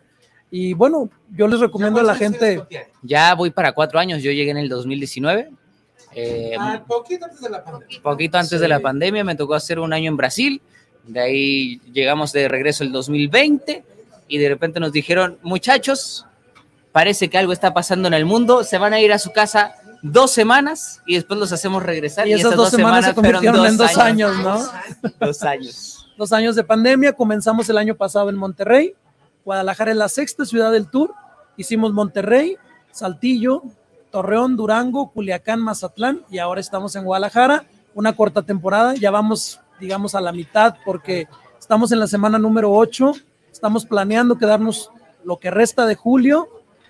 Y 0.52 0.74
bueno, 0.74 1.10
yo 1.32 1.48
les 1.48 1.60
recomiendo 1.60 2.00
a 2.00 2.04
la 2.04 2.16
gente... 2.16 2.64
Ya 3.02 3.34
voy 3.34 3.50
para 3.50 3.74
cuatro 3.74 4.00
años, 4.00 4.22
yo 4.22 4.32
llegué 4.32 4.52
en 4.52 4.58
el 4.58 4.70
2019. 4.70 5.50
Eh, 6.16 6.56
Ah, 6.58 6.82
poquito 6.88 7.26
antes 7.26 7.42
de 7.42 7.50
la 7.50 7.64
pandemia. 7.64 8.02
poquito 8.02 8.38
antes 8.38 8.60
de 8.60 8.68
la 8.68 8.80
pandemia, 8.80 9.24
me 9.24 9.36
tocó 9.36 9.54
hacer 9.54 9.80
un 9.80 9.94
año 9.94 10.10
en 10.10 10.18
Brasil, 10.18 10.62
de 11.08 11.20
ahí 11.20 11.82
llegamos 11.94 12.32
de 12.32 12.48
regreso 12.48 12.84
el 12.84 12.92
2020 12.92 13.84
y 14.28 14.38
de 14.38 14.50
repente 14.50 14.80
nos 14.80 14.92
dijeron, 14.92 15.38
muchachos, 15.44 16.26
parece 16.92 17.30
que 17.30 17.38
algo 17.38 17.54
está 17.54 17.74
pasando 17.74 18.08
en 18.08 18.14
el 18.14 18.26
mundo, 18.26 18.64
se 18.64 18.78
van 18.78 18.94
a 18.94 19.00
ir 19.00 19.12
a 19.14 19.20
su 19.20 19.32
casa 19.32 19.76
dos 20.02 20.32
semanas 20.32 21.02
y 21.06 21.16
después 21.16 21.40
los 21.40 21.52
hacemos 21.52 21.84
regresar. 21.84 22.28
Y 22.28 22.34
esas 22.34 22.56
dos 22.56 22.70
semanas 22.70 23.06
se 23.06 23.14
fueron 23.14 23.42
convirtieron 23.42 23.66
en 23.66 23.78
dos 23.78 23.98
años, 23.98 24.38
¿no? 24.40 24.64
Dos 25.20 25.44
años. 25.44 26.10
Dos 26.18 26.32
años 26.32 26.56
de 26.56 26.64
pandemia, 26.64 27.14
comenzamos 27.14 27.68
el 27.70 27.78
año 27.78 27.96
pasado 27.96 28.30
en 28.30 28.38
Monterrey, 28.38 28.96
Guadalajara 29.44 29.92
es 29.92 29.98
la 29.98 30.10
sexta 30.10 30.46
ciudad 30.46 30.72
del 30.72 30.90
tour, 30.90 31.14
hicimos 31.58 31.94
Monterrey, 31.94 32.58
Saltillo, 32.92 33.64
Torreón, 34.16 34.56
Durango, 34.56 35.12
Culiacán, 35.12 35.60
Mazatlán 35.60 36.24
y 36.32 36.38
ahora 36.38 36.62
estamos 36.62 36.96
en 36.96 37.04
Guadalajara, 37.04 37.66
una 37.94 38.16
corta 38.16 38.44
temporada, 38.44 38.96
ya 38.96 39.12
vamos, 39.12 39.60
digamos, 39.78 40.16
a 40.16 40.22
la 40.22 40.32
mitad 40.32 40.78
porque 40.86 41.28
estamos 41.60 41.92
en 41.92 42.00
la 42.00 42.08
semana 42.08 42.40
número 42.40 42.72
8, 42.72 43.12
estamos 43.52 43.86
planeando 43.86 44.38
quedarnos 44.38 44.90
lo 45.26 45.38
que 45.38 45.52
resta 45.52 45.86
de 45.86 45.96
julio, 45.96 46.48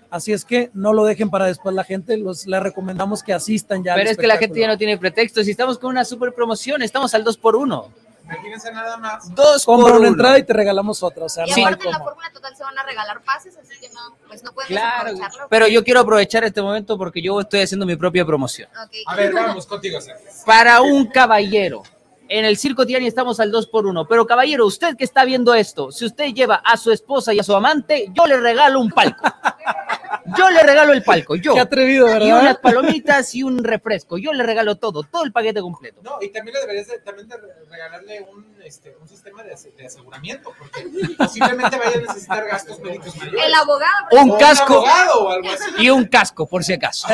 así 0.08 0.32
es 0.32 0.44
que 0.44 0.70
no 0.72 0.92
lo 0.92 1.04
dejen 1.04 1.28
para 1.28 1.46
después 1.46 1.74
la 1.74 1.82
gente, 1.82 2.16
los, 2.16 2.46
les 2.46 2.62
recomendamos 2.62 3.24
que 3.24 3.32
asistan 3.32 3.82
ya. 3.82 3.96
Pero 3.96 4.10
es 4.10 4.16
que 4.16 4.28
la 4.28 4.36
gente 4.36 4.60
ya 4.60 4.68
no 4.68 4.78
tiene 4.78 4.96
pretexto, 4.96 5.42
si 5.42 5.50
estamos 5.50 5.80
con 5.80 5.90
una 5.90 6.04
super 6.04 6.32
promoción, 6.32 6.80
estamos 6.80 7.12
al 7.12 7.24
2 7.24 7.38
por 7.38 7.56
1 7.56 8.05
Imagínense 8.26 8.72
nada 8.72 8.96
más. 8.96 9.32
Dos 9.34 9.64
Compra 9.64 9.84
por 9.84 9.92
una 9.92 10.00
uno. 10.00 10.08
entrada 10.08 10.38
y 10.38 10.42
te 10.42 10.52
regalamos 10.52 11.02
otra, 11.02 11.26
o 11.26 11.28
sea, 11.28 11.46
Y 11.46 11.50
no 11.50 11.56
hay 11.56 11.62
aparte 11.62 11.86
en 11.86 11.92
la 11.92 11.98
fórmula 11.98 12.30
total 12.32 12.56
se 12.56 12.64
van 12.64 12.78
a 12.78 12.82
regalar 12.82 13.22
pases, 13.22 13.56
así 13.56 13.78
que 13.80 13.88
no, 13.90 14.16
pues 14.26 14.42
no 14.42 14.52
pueden 14.52 14.68
Claro, 14.68 15.12
pero 15.48 15.68
yo 15.68 15.84
quiero 15.84 16.00
aprovechar 16.00 16.42
este 16.44 16.60
momento 16.60 16.98
porque 16.98 17.22
yo 17.22 17.40
estoy 17.40 17.60
haciendo 17.60 17.86
mi 17.86 17.94
propia 17.96 18.24
promoción. 18.26 18.68
Ok. 18.84 18.92
A 19.06 19.14
ver, 19.14 19.32
vamos 19.32 19.66
contigo, 19.66 20.00
Sergio. 20.00 20.26
Para 20.44 20.80
un 20.80 21.06
caballero. 21.06 21.82
En 22.28 22.44
el 22.44 22.56
Circo 22.56 22.84
Tiani 22.84 23.06
estamos 23.06 23.38
al 23.38 23.52
2 23.52 23.68
por 23.68 23.86
1 23.86 24.08
pero 24.08 24.26
caballero, 24.26 24.66
usted 24.66 24.96
que 24.96 25.04
está 25.04 25.24
viendo 25.24 25.54
esto, 25.54 25.92
si 25.92 26.06
usted 26.06 26.34
lleva 26.34 26.56
a 26.56 26.76
su 26.76 26.90
esposa 26.90 27.32
y 27.32 27.38
a 27.38 27.44
su 27.44 27.54
amante, 27.54 28.06
yo 28.12 28.26
le 28.26 28.40
regalo 28.40 28.80
un 28.80 28.90
palco. 28.90 29.22
Yo 30.36 30.50
le 30.50 30.62
regalo 30.62 30.92
el 30.92 31.02
palco, 31.02 31.36
yo. 31.36 31.54
Qué 31.54 31.60
atrevido, 31.60 32.08
Y 32.08 32.12
¿verdad? 32.12 32.40
unas 32.40 32.58
palomitas 32.58 33.34
y 33.34 33.42
un 33.42 33.62
refresco. 33.62 34.18
Yo 34.18 34.32
le 34.32 34.42
regalo 34.42 34.76
todo, 34.76 35.02
todo 35.02 35.24
el 35.24 35.32
paquete 35.32 35.60
completo. 35.60 36.00
No, 36.02 36.18
y 36.20 36.28
también 36.30 36.54
le 36.54 36.60
deberías 36.60 36.88
de, 36.88 36.98
también 37.00 37.28
de 37.28 37.36
regalarle 37.70 38.22
un, 38.32 38.56
este, 38.64 38.96
un 39.00 39.06
sistema 39.08 39.42
de, 39.42 39.52
ase- 39.54 39.72
de 39.76 39.86
aseguramiento, 39.86 40.52
porque 40.58 40.86
posiblemente 41.16 41.76
vaya 41.78 41.98
a 41.98 42.00
necesitar 42.00 42.46
gastos 42.46 42.80
médicos 42.80 43.16
mayores. 43.16 43.44
El 43.44 43.54
abogado. 43.54 44.06
Un 44.22 44.30
O 44.30 44.38
casco. 44.38 44.74
abogado 44.74 45.24
o 45.24 45.30
algo 45.30 45.48
así. 45.50 45.64
Y 45.78 45.90
un 45.90 46.04
casco, 46.06 46.46
por 46.46 46.64
si 46.64 46.72
acaso. 46.72 47.06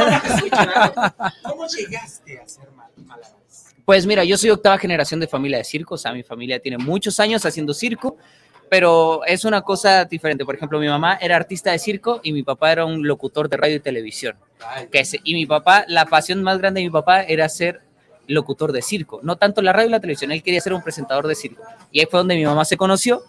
¿Cómo 1.43 1.67
llegaste 1.67 2.41
a 2.41 2.49
ser 2.49 2.71
mal- 2.73 2.91
malabares? 2.97 3.67
Pues 3.85 4.07
mira, 4.07 4.23
yo 4.25 4.37
soy 4.39 4.51
octava 4.51 4.79
generación 4.79 5.19
de 5.21 5.27
familia 5.27 5.59
de 5.59 5.65
circo, 5.65 5.95
o 5.97 5.99
sea, 5.99 6.13
mi 6.13 6.23
familia 6.23 6.61
tiene 6.61 6.79
muchos 6.79 7.19
años 7.19 7.45
haciendo 7.45 7.75
circo, 7.75 8.17
pero 8.73 9.21
es 9.27 9.45
una 9.45 9.61
cosa 9.61 10.07
diferente. 10.07 10.47
Por 10.47 10.55
ejemplo, 10.55 10.79
mi 10.81 10.87
mamá 10.89 11.19
era 11.21 11.37
artista 11.37 11.73
de 11.73 11.79
circo 11.79 12.21
y 12.23 12.33
mi 12.33 12.43
papá 12.43 12.73
era 12.73 12.87
un 12.87 13.07
locutor 13.07 13.51
de 13.51 13.59
radio 13.59 13.77
y 13.77 13.81
televisión. 13.81 14.35
Que 14.91 15.05
se- 15.05 15.21
y 15.25 15.35
mi 15.35 15.45
papá, 15.45 15.85
la 15.89 16.07
pasión 16.07 16.43
más 16.43 16.57
grande 16.57 16.81
de 16.81 16.87
mi 16.87 16.91
papá 16.91 17.23
era 17.23 17.47
ser 17.51 17.83
locutor 18.29 18.73
de 18.73 18.81
circo, 18.81 19.21
no 19.23 19.37
tanto 19.37 19.61
la 19.61 19.75
radio 19.75 19.89
y 19.89 19.91
la 19.91 20.01
televisión, 20.01 20.33
él 20.33 20.43
quería 20.43 20.59
ser 20.63 20.73
un 20.73 20.83
presentador 20.83 21.27
de 21.27 21.35
circo. 21.35 21.63
Y 21.91 22.01
ahí 22.01 22.07
fue 22.11 22.21
donde 22.21 22.35
mi 22.35 22.47
mamá 22.47 22.65
se 22.65 22.79
conoció. 22.79 23.23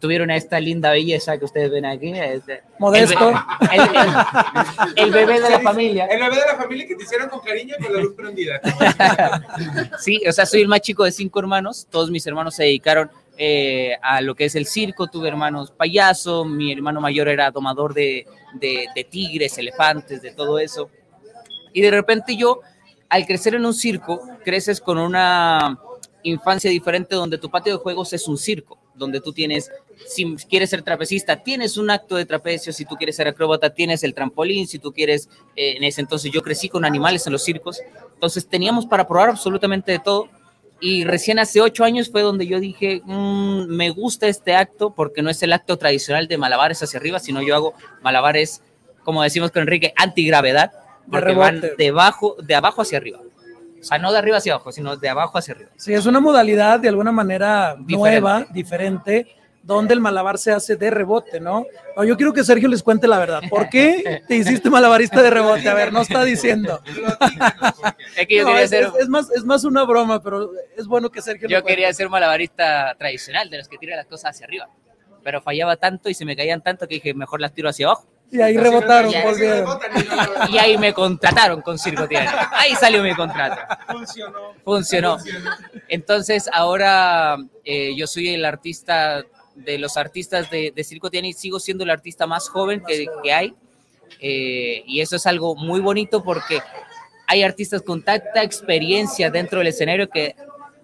Tuvieron 0.00 0.30
a 0.30 0.36
esta 0.36 0.58
linda 0.58 0.90
belleza 0.90 1.38
que 1.38 1.44
ustedes 1.44 1.70
ven 1.70 1.84
aquí. 1.86 2.10
este- 2.18 2.62
Modesto. 2.80 3.28
El, 3.70 3.80
be- 3.92 3.98
el- 4.00 5.04
el 5.04 5.10
bebé 5.12 5.40
de 5.40 5.50
la 5.50 5.60
familia. 5.60 6.06
El 6.06 6.18
bebé 6.20 6.34
de 6.36 6.46
la 6.46 6.56
familia 6.56 6.88
que 6.88 6.96
te 6.96 7.02
hicieron 7.04 7.28
con 7.28 7.38
cariño 7.40 7.76
y 7.78 7.82
con 7.84 7.92
la 7.94 8.00
luz 8.00 8.14
prendida. 8.16 8.60
Sí, 10.00 10.20
o 10.26 10.32
sea, 10.32 10.46
soy 10.46 10.62
el 10.62 10.68
más 10.68 10.80
chico 10.80 11.04
de 11.04 11.12
cinco 11.12 11.38
hermanos. 11.38 11.86
Todos 11.88 12.10
mis 12.10 12.26
hermanos 12.26 12.56
se 12.56 12.64
dedicaron 12.64 13.08
eh, 13.42 13.96
a 14.02 14.20
lo 14.20 14.34
que 14.34 14.44
es 14.44 14.54
el 14.54 14.66
circo. 14.66 15.06
Tuve 15.06 15.28
hermanos 15.28 15.70
payaso. 15.70 16.44
Mi 16.44 16.70
hermano 16.72 17.00
mayor 17.00 17.26
era 17.26 17.50
domador 17.50 17.94
de, 17.94 18.26
de- 18.54 19.06
tigres, 19.10 19.56
elefantes, 19.56 20.20
de 20.20 20.32
todo 20.32 20.58
eso. 20.58 20.90
Y 21.72 21.80
de 21.80 21.90
repente 21.90 22.36
yo, 22.36 22.60
al 23.08 23.24
crecer 23.24 23.54
en 23.54 23.64
un 23.64 23.72
circo, 23.72 24.20
creces 24.44 24.78
con 24.78 24.98
una 24.98 25.78
infancia 26.22 26.70
diferente 26.70 27.14
donde 27.14 27.38
tu 27.38 27.50
patio 27.50 27.72
de 27.72 27.78
juegos 27.78 28.12
es 28.12 28.28
un 28.28 28.36
circo, 28.36 28.76
donde 28.94 29.22
tú 29.22 29.32
tienes, 29.32 29.70
si 30.06 30.36
quieres 30.50 30.68
ser 30.68 30.82
trapecista, 30.82 31.42
tienes 31.42 31.78
un 31.78 31.88
acto 31.88 32.16
de 32.16 32.26
trapecio, 32.26 32.74
si 32.74 32.84
tú 32.84 32.96
quieres 32.96 33.16
ser 33.16 33.26
acróbata, 33.26 33.72
tienes 33.72 34.04
el 34.04 34.12
trampolín, 34.12 34.66
si 34.66 34.78
tú 34.78 34.92
quieres, 34.92 35.30
eh, 35.56 35.76
en 35.78 35.84
ese 35.84 36.02
entonces 36.02 36.30
yo 36.30 36.42
crecí 36.42 36.68
con 36.68 36.84
animales 36.84 37.26
en 37.26 37.32
los 37.32 37.42
circos, 37.42 37.80
entonces 38.12 38.46
teníamos 38.46 38.84
para 38.84 39.08
probar 39.08 39.30
absolutamente 39.30 39.92
de 39.92 39.98
todo. 40.00 40.28
Y 40.80 41.04
recién 41.04 41.38
hace 41.38 41.60
ocho 41.60 41.84
años 41.84 42.10
fue 42.10 42.22
donde 42.22 42.46
yo 42.46 42.58
dije, 42.58 43.02
"Mm, 43.04 43.66
me 43.68 43.90
gusta 43.90 44.26
este 44.28 44.54
acto 44.54 44.94
porque 44.94 45.22
no 45.22 45.28
es 45.30 45.42
el 45.42 45.52
acto 45.52 45.76
tradicional 45.76 46.26
de 46.26 46.38
malabares 46.38 46.82
hacia 46.82 46.98
arriba, 46.98 47.18
sino 47.18 47.42
yo 47.42 47.54
hago 47.54 47.74
malabares, 48.02 48.62
como 49.04 49.22
decimos 49.22 49.50
con 49.50 49.62
Enrique, 49.62 49.92
antigravedad, 49.96 50.72
porque 51.10 51.34
van 51.34 51.60
rebote. 51.60 51.74
debajo, 51.82 52.36
de 52.42 52.54
abajo 52.54 52.82
hacia 52.82 52.98
arriba. 52.98 53.20
O 53.80 53.82
sea, 53.84 53.98
no 53.98 54.12
de 54.12 54.18
arriba 54.18 54.36
hacia 54.38 54.54
abajo, 54.54 54.72
sino 54.72 54.96
de 54.96 55.08
abajo 55.08 55.38
hacia 55.38 55.54
arriba. 55.54 55.70
Sí, 55.76 55.92
es 55.94 56.04
una 56.06 56.20
modalidad 56.20 56.80
de 56.80 56.88
alguna 56.88 57.12
manera 57.12 57.76
Diferente. 57.78 57.96
nueva, 58.20 58.46
diferente, 58.52 59.26
donde 59.62 59.94
el 59.94 60.00
malabar 60.00 60.38
se 60.38 60.52
hace 60.52 60.76
de 60.76 60.90
rebote, 60.90 61.38
¿no? 61.38 61.66
No, 61.96 62.04
Yo 62.04 62.16
quiero 62.16 62.32
que 62.32 62.42
Sergio 62.44 62.68
les 62.68 62.82
cuente 62.82 63.06
la 63.06 63.18
verdad. 63.18 63.42
¿Por 63.50 63.68
qué 63.68 64.22
te 64.26 64.36
hiciste 64.36 64.70
malabarista 64.70 65.20
de 65.22 65.30
rebote? 65.30 65.68
A 65.68 65.74
ver, 65.74 65.92
no 65.92 66.00
está 66.00 66.24
diciendo. 66.24 66.80
Es 68.16 68.26
que 68.26 68.36
yo 68.36 68.42
No, 68.44 68.48
quería 68.48 68.62
es, 68.62 68.70
ser, 68.70 68.84
es- 68.84 68.94
es 69.02 69.08
más, 69.08 69.30
es 69.30 69.44
más 69.44 69.64
una 69.64 69.84
broma, 69.84 70.22
pero 70.22 70.50
es 70.76 70.86
bueno 70.86 71.10
que 71.10 71.22
Sergio 71.22 71.48
yo 71.48 71.62
quería 71.62 71.92
ser 71.92 72.08
malabarista 72.08 72.94
tradicional, 72.98 73.50
de 73.50 73.58
los 73.58 73.68
que 73.68 73.78
tiran 73.78 73.96
las 73.98 74.06
cosas 74.06 74.30
hacia 74.30 74.46
arriba. 74.46 74.68
Pero 75.22 75.42
fallaba 75.42 75.76
tanto 75.76 76.08
y 76.08 76.14
se 76.14 76.24
me 76.24 76.34
caían 76.34 76.62
tanto 76.62 76.88
que 76.88 76.94
dije, 76.94 77.12
mejor 77.14 77.40
las 77.40 77.52
tiro 77.52 77.68
hacia 77.68 77.86
abajo. 77.86 78.06
Y 78.32 78.40
ahí 78.40 78.56
rebotaron, 78.56 79.12
volvieron. 79.24 79.78
Y 80.50 80.58
ahí 80.58 80.78
me 80.78 80.94
contrataron 80.94 81.60
con 81.62 81.78
Circo 81.78 82.06
Tiani. 82.08 82.28
Ahí 82.52 82.74
salió 82.76 83.02
mi 83.02 83.12
contrato. 83.14 83.60
Funcionó. 83.88 84.38
Funcionó. 84.64 85.18
Entonces, 85.88 86.48
ahora 86.52 87.36
eh, 87.64 87.92
yo 87.96 88.06
soy 88.06 88.28
el 88.32 88.44
artista 88.44 89.24
de 89.64 89.78
los 89.78 89.96
artistas 89.96 90.50
de, 90.50 90.72
de 90.74 90.84
Circo 90.84 91.10
Tiani, 91.10 91.32
sigo 91.32 91.60
siendo 91.60 91.84
el 91.84 91.90
artista 91.90 92.26
más 92.26 92.48
joven 92.48 92.82
que, 92.86 93.32
hay. 93.32 93.54
eh, 94.20 94.82
y 94.86 95.00
eso 95.00 95.16
es 95.16 95.26
algo 95.26 95.54
muy 95.54 95.80
bonito 95.80 96.22
porque 96.22 96.60
hay 97.26 97.42
artistas 97.42 97.82
con 97.82 98.02
tanta 98.02 98.42
experiencia 98.42 99.30
dentro 99.30 99.58
del 99.58 99.68
escenario 99.68 100.08
que 100.08 100.34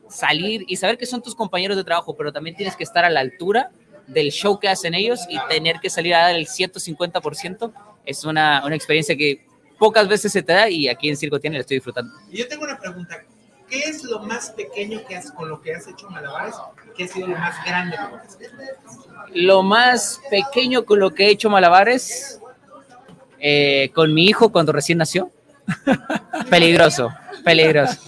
salir 0.09 0.65
y 0.69 0.77
saber 0.77 0.97
que 0.97 1.07
son 1.07 1.23
tus 1.23 1.35
compañeros 1.35 1.77
de 1.77 1.85
trabajo, 1.85 2.15
pero 2.17 2.33
también 2.33 2.55
tienes 2.55 2.77
que 2.77 2.85
estar 2.85 3.05
a 3.05 3.11
la 3.11 3.21
altura 3.21 3.71
del 4.07 4.31
show 4.31 4.61
que 4.61 4.69
hacen 4.69 4.95
ellos 4.95 5.21
y 5.29 5.39
tener 5.49 5.81
que 5.81 5.91
salir 5.91 6.15
a 6.15 6.21
dar 6.21 6.37
el 6.37 6.47
150% 6.47 7.73
es 8.05 8.25
una, 8.25 8.62
una 8.65 8.77
experiencia 8.77 9.17
que 9.17 9.45
pocas 9.79 10.09
veces 10.09 10.33
se 10.33 10.43
te 10.43 10.53
da 10.53 10.71
y 10.71 10.89
aquí 10.89 11.09
en 11.09 11.17
Circo 11.17 11.41
Tiani 11.41 11.57
la 11.57 11.62
estoy 11.62 11.79
disfrutando. 11.79 12.15
Yo 12.31 12.47
tengo 12.47 12.65
una 12.65 12.79
pregunta. 12.79 13.25
¿Qué 13.69 13.81
es 13.81 14.05
lo 14.05 14.21
más 14.21 14.51
pequeño 14.51 15.05
que 15.07 15.17
has, 15.17 15.33
con 15.33 15.49
lo 15.49 15.61
que 15.61 15.75
has 15.75 15.87
hecho 15.89 16.09
malabares? 16.09 16.55
¿Qué 16.97 17.05
ha 17.05 17.09
sido 17.09 17.27
lo 17.27 17.37
más 17.37 17.65
grande 17.65 17.97
con 17.97 18.11
lo 18.13 18.19
que 18.19 18.27
has 18.27 18.35
hecho? 18.35 19.11
Lo 19.35 19.63
más 19.63 20.21
pequeño 20.31 20.85
con 20.85 21.01
lo 21.01 21.11
que 21.11 21.27
he 21.27 21.31
hecho 21.31 21.51
malabares, 21.51 22.41
eh, 23.41 23.91
con 23.95 24.15
mi 24.15 24.27
hijo 24.27 24.53
cuando 24.53 24.73
recién 24.73 24.99
nació. 24.99 25.31
Peligroso, 26.51 27.11
peligroso. 27.45 27.99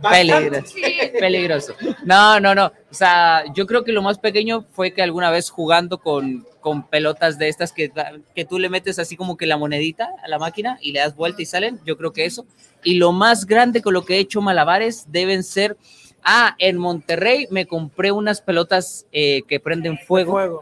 Peligroso, 0.00 0.74
peligroso. 1.18 1.74
No, 2.04 2.38
no, 2.38 2.54
no. 2.54 2.66
O 2.66 2.94
sea, 2.94 3.42
yo 3.52 3.66
creo 3.66 3.82
que 3.82 3.90
lo 3.90 4.00
más 4.00 4.18
pequeño 4.18 4.64
fue 4.70 4.92
que 4.92 5.02
alguna 5.02 5.30
vez 5.30 5.50
jugando 5.50 5.98
con, 5.98 6.46
con 6.60 6.86
pelotas 6.86 7.36
de 7.38 7.48
estas 7.48 7.72
que, 7.72 7.90
que 8.34 8.44
tú 8.44 8.60
le 8.60 8.68
metes 8.68 9.00
así 9.00 9.16
como 9.16 9.36
que 9.36 9.46
la 9.46 9.56
monedita 9.56 10.08
a 10.22 10.28
la 10.28 10.38
máquina 10.38 10.78
y 10.80 10.92
le 10.92 11.00
das 11.00 11.16
vuelta 11.16 11.42
y 11.42 11.46
salen. 11.46 11.80
Yo 11.84 11.96
creo 11.96 12.12
que 12.12 12.26
eso. 12.26 12.46
Y 12.84 12.94
lo 12.94 13.12
más 13.12 13.46
grande 13.46 13.82
con 13.82 13.94
lo 13.94 14.04
que 14.04 14.16
he 14.16 14.18
hecho 14.18 14.40
malabares 14.40 15.06
deben 15.08 15.42
ser. 15.42 15.76
Ah, 16.22 16.54
en 16.58 16.78
Monterrey 16.78 17.46
me 17.50 17.66
compré 17.66 18.12
unas 18.12 18.40
pelotas 18.40 19.06
eh, 19.12 19.42
que 19.48 19.60
prenden 19.60 19.98
fuego, 19.98 20.60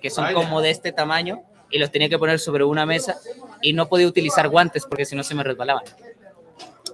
que 0.00 0.10
son 0.10 0.24
Vaya. 0.24 0.34
como 0.34 0.60
de 0.60 0.70
este 0.70 0.92
tamaño 0.92 1.42
y 1.70 1.78
los 1.78 1.90
tenía 1.90 2.08
que 2.08 2.18
poner 2.18 2.38
sobre 2.38 2.64
una 2.64 2.86
mesa 2.86 3.16
y 3.62 3.72
no 3.72 3.88
podía 3.88 4.06
utilizar 4.06 4.48
guantes 4.48 4.84
porque 4.88 5.04
si 5.04 5.16
no 5.16 5.22
se 5.22 5.34
me 5.34 5.42
resbalaban. 5.42 5.84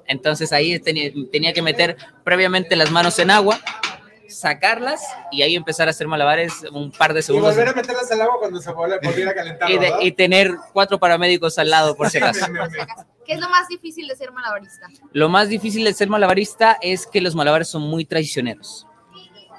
Entonces 0.06 0.52
ahí 0.52 0.78
tenía, 0.78 1.10
tenía 1.30 1.52
que 1.52 1.62
meter 1.62 1.96
previamente 2.24 2.76
las 2.76 2.90
manos 2.90 3.18
en 3.18 3.30
agua, 3.30 3.60
sacarlas 4.32 5.00
y 5.30 5.42
ahí 5.42 5.54
empezar 5.56 5.88
a 5.88 5.90
hacer 5.90 6.08
malabares 6.08 6.52
un 6.72 6.90
par 6.90 7.12
de 7.14 7.20
Y 7.20 7.22
segundos. 7.22 7.54
volver 7.54 7.68
a 7.68 7.72
meterlas 7.74 8.10
al 8.10 8.20
agua 8.22 8.36
cuando 8.40 8.60
se 8.60 8.70
vol- 8.70 8.98
volviera 9.02 9.30
a 9.30 9.34
calentar. 9.34 9.70
Y, 9.70 9.78
de- 9.78 9.92
y 10.00 10.12
tener 10.12 10.54
cuatro 10.72 10.98
paramédicos 10.98 11.58
al 11.58 11.70
lado 11.70 11.94
por 11.96 12.08
si 12.10 12.18
acaso. 12.22 12.46
¿Qué 13.24 13.34
es 13.34 13.40
lo 13.40 13.48
más 13.48 13.68
difícil 13.68 14.08
de 14.08 14.16
ser 14.16 14.32
malabarista? 14.32 14.88
Lo 15.12 15.28
más 15.28 15.48
difícil 15.48 15.84
de 15.84 15.94
ser 15.94 16.08
malabarista 16.08 16.78
es 16.82 17.06
que 17.06 17.20
los 17.20 17.34
malabares 17.36 17.68
son 17.68 17.82
muy 17.82 18.04
traicioneros. 18.04 18.86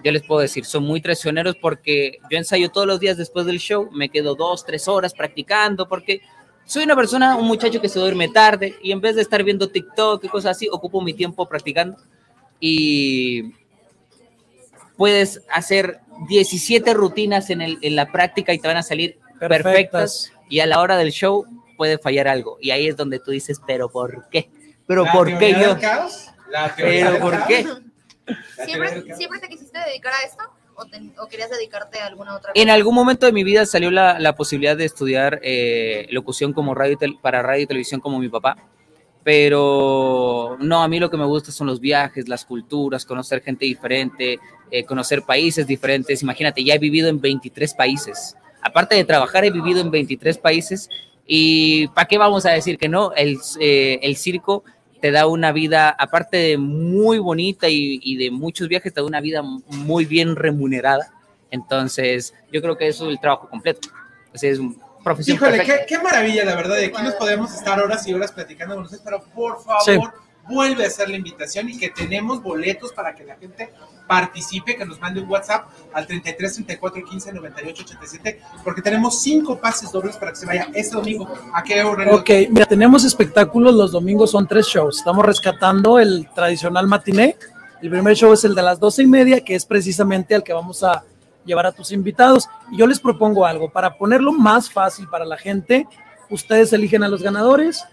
Yo 0.03 0.11
les 0.11 0.21
puedo 0.23 0.41
decir, 0.41 0.65
son 0.65 0.83
muy 0.83 0.99
traicioneros 0.99 1.55
porque 1.55 2.17
yo 2.29 2.37
ensayo 2.37 2.69
todos 2.69 2.85
los 2.85 2.99
días 2.99 3.15
después 3.15 3.45
del 3.45 3.59
show, 3.59 3.89
me 3.93 4.09
quedo 4.09 4.35
dos, 4.35 4.65
tres 4.65 4.89
horas 4.89 5.13
practicando 5.13 5.87
porque 5.87 6.19
soy 6.65 6.83
una 6.83 6.95
persona, 6.97 7.37
un 7.37 7.45
muchacho 7.47 7.79
que 7.79 7.87
se 7.87 7.99
duerme 7.99 8.27
tarde 8.27 8.75
y 8.81 8.91
en 8.91 8.99
vez 8.99 9.15
de 9.15 9.21
estar 9.21 9.41
viendo 9.43 9.69
TikTok 9.69 10.25
y 10.25 10.27
cosas 10.27 10.57
así, 10.57 10.67
ocupo 10.69 11.01
mi 11.01 11.13
tiempo 11.13 11.47
practicando 11.47 11.95
y 12.59 13.53
puedes 14.97 15.41
hacer 15.51 15.99
17 16.29 16.93
rutinas 16.93 17.49
en, 17.49 17.61
el, 17.61 17.77
en 17.81 17.95
la 17.95 18.11
práctica 18.11 18.53
y 18.53 18.59
te 18.59 18.67
van 18.67 18.77
a 18.77 18.83
salir 18.83 19.17
perfectas. 19.39 19.63
Perfectas. 19.63 20.33
y 20.49 20.59
a 20.59 20.65
la 20.65 20.79
hora 20.79 20.97
del 20.97 21.11
show 21.11 21.45
puede 21.77 21.97
fallar 21.97 22.27
algo 22.27 22.57
y 22.61 22.71
ahí 22.71 22.87
es 22.87 22.95
donde 22.95 23.19
tú 23.19 23.31
dices, 23.31 23.59
pero 23.65 23.89
¿por 23.89 24.27
qué? 24.29 24.49
Pero 24.87 25.03
La 25.05 25.11
¿por 25.11 25.37
qué 25.37 25.53
yo? 25.53 25.77
caos, 25.79 26.27
la 26.51 26.73
Pero 26.77 27.19
¿por 27.19 27.31
caos. 27.33 27.45
qué? 27.47 27.65
¿Siempre. 28.65 29.15
¿Siempre 29.15 29.39
te 29.39 29.47
quisiste 29.49 29.77
dedicar 29.79 30.13
a 30.13 30.25
esto? 30.25 30.43
¿O, 30.75 30.85
te- 30.85 31.01
o 31.19 31.27
querías 31.27 31.49
dedicarte 31.51 31.99
a 31.99 32.07
alguna 32.07 32.35
otra 32.35 32.51
En 32.55 32.63
cosa? 32.63 32.73
algún 32.73 32.95
momento 32.95 33.25
de 33.25 33.31
mi 33.31 33.43
vida 33.43 33.65
salió 33.65 33.91
la, 33.91 34.17
la 34.19 34.33
posibilidad 34.35 34.75
de 34.77 34.85
estudiar 34.85 35.39
eh, 35.43 36.07
locución 36.09 36.51
como 36.53 36.73
radio 36.73 36.97
para 37.21 37.41
radio 37.43 37.63
y 37.63 37.67
televisión 37.67 37.99
como 38.01 38.17
mi 38.19 38.29
papá, 38.29 38.57
pero 39.23 40.57
no, 40.59 40.81
a 40.83 40.87
mí 40.87 40.99
lo 40.99 41.09
que 41.09 41.17
me 41.17 41.25
gusta 41.25 41.51
son 41.51 41.67
los 41.67 41.79
viajes, 41.79 42.27
las 42.27 42.45
culturas, 42.45 43.05
conocer 43.05 43.41
gente 43.41 43.65
diferente, 43.65 44.39
eh, 44.73 44.85
conocer 44.85 45.21
países 45.21 45.67
diferentes. 45.67 46.23
Imagínate, 46.23 46.63
ya 46.63 46.73
he 46.73 46.79
vivido 46.79 47.07
en 47.07 47.21
23 47.21 47.75
países. 47.75 48.35
Aparte 48.59 48.95
de 48.95 49.05
trabajar, 49.05 49.45
he 49.45 49.51
vivido 49.51 49.79
en 49.79 49.91
23 49.91 50.39
países 50.39 50.89
y 51.27 51.87
¿para 51.89 52.07
qué 52.07 52.17
vamos 52.17 52.47
a 52.47 52.49
decir 52.49 52.79
que 52.79 52.89
no? 52.89 53.13
El, 53.13 53.37
eh, 53.59 53.99
el 54.01 54.15
circo 54.15 54.63
te 54.99 55.11
da 55.11 55.27
una 55.27 55.51
vida, 55.51 55.89
aparte 55.91 56.37
de 56.37 56.57
muy 56.57 57.19
bonita 57.19 57.69
y, 57.69 57.99
y 58.01 58.15
de 58.15 58.31
muchos 58.31 58.67
viajes, 58.67 58.91
te 58.91 59.01
da 59.01 59.05
una 59.05 59.21
vida 59.21 59.43
muy 59.43 60.05
bien 60.05 60.35
remunerada. 60.35 61.13
Entonces, 61.51 62.33
yo 62.51 62.59
creo 62.59 62.75
que 62.75 62.87
eso 62.87 63.05
es 63.05 63.11
el 63.11 63.19
trabajo 63.19 63.47
completo. 63.47 63.89
O 64.33 64.37
sea, 64.39 64.49
es 64.49 64.59
profesión 65.03 65.37
Híjole, 65.37 65.63
qué, 65.63 65.85
qué 65.87 65.99
maravilla, 65.99 66.45
la 66.45 66.55
verdad. 66.55 66.79
Y 66.79 66.85
aquí 66.85 67.03
nos 67.03 67.13
podemos 67.13 67.53
estar 67.53 67.79
horas 67.79 68.07
y 68.07 68.13
horas 68.15 68.31
platicando 68.31 68.73
con 68.73 68.85
ustedes, 68.85 69.03
pero 69.05 69.23
por 69.35 69.63
favor, 69.63 69.83
Sí. 69.85 69.99
Vuelve 70.47 70.83
a 70.83 70.87
hacer 70.87 71.09
la 71.09 71.17
invitación 71.17 71.69
y 71.69 71.77
que 71.77 71.89
tenemos 71.89 72.41
boletos 72.41 72.91
para 72.91 73.15
que 73.15 73.23
la 73.23 73.35
gente 73.35 73.71
participe, 74.07 74.75
que 74.75 74.85
nos 74.85 74.99
mande 74.99 75.21
un 75.21 75.29
WhatsApp 75.29 75.67
al 75.93 76.05
33 76.05 76.53
34 76.53 77.03
15 77.03 77.33
98 77.33 77.83
87, 77.83 78.41
porque 78.63 78.81
tenemos 78.81 79.21
cinco 79.21 79.59
pases 79.59 79.91
dobles 79.91 80.17
para 80.17 80.31
que 80.31 80.37
se 80.37 80.45
vaya 80.45 80.67
este 80.73 80.95
domingo. 80.95 81.33
¿A 81.53 81.63
qué 81.63 81.81
hora? 81.83 82.13
Ok, 82.13 82.29
mira, 82.49 82.65
tenemos 82.65 83.05
espectáculos, 83.05 83.73
los 83.73 83.91
domingos 83.91 84.31
son 84.31 84.47
tres 84.47 84.67
shows. 84.67 84.97
Estamos 84.97 85.25
rescatando 85.25 85.99
el 85.99 86.27
tradicional 86.33 86.87
matiné. 86.87 87.37
El 87.81 87.89
primer 87.89 88.15
show 88.15 88.33
es 88.33 88.43
el 88.43 88.55
de 88.55 88.61
las 88.61 88.79
doce 88.79 89.03
y 89.03 89.07
media, 89.07 89.41
que 89.41 89.55
es 89.55 89.65
precisamente 89.65 90.35
al 90.35 90.43
que 90.43 90.53
vamos 90.53 90.83
a 90.83 91.03
llevar 91.45 91.65
a 91.65 91.71
tus 91.71 91.91
invitados. 91.91 92.47
Y 92.71 92.77
yo 92.77 92.87
les 92.87 92.99
propongo 92.99 93.45
algo, 93.45 93.69
para 93.69 93.97
ponerlo 93.97 94.31
más 94.31 94.69
fácil 94.69 95.07
para 95.09 95.25
la 95.25 95.37
gente, 95.37 95.87
ustedes 96.29 96.73
eligen 96.73 97.03
a 97.03 97.07
los 97.07 97.21
ganadores, 97.21 97.83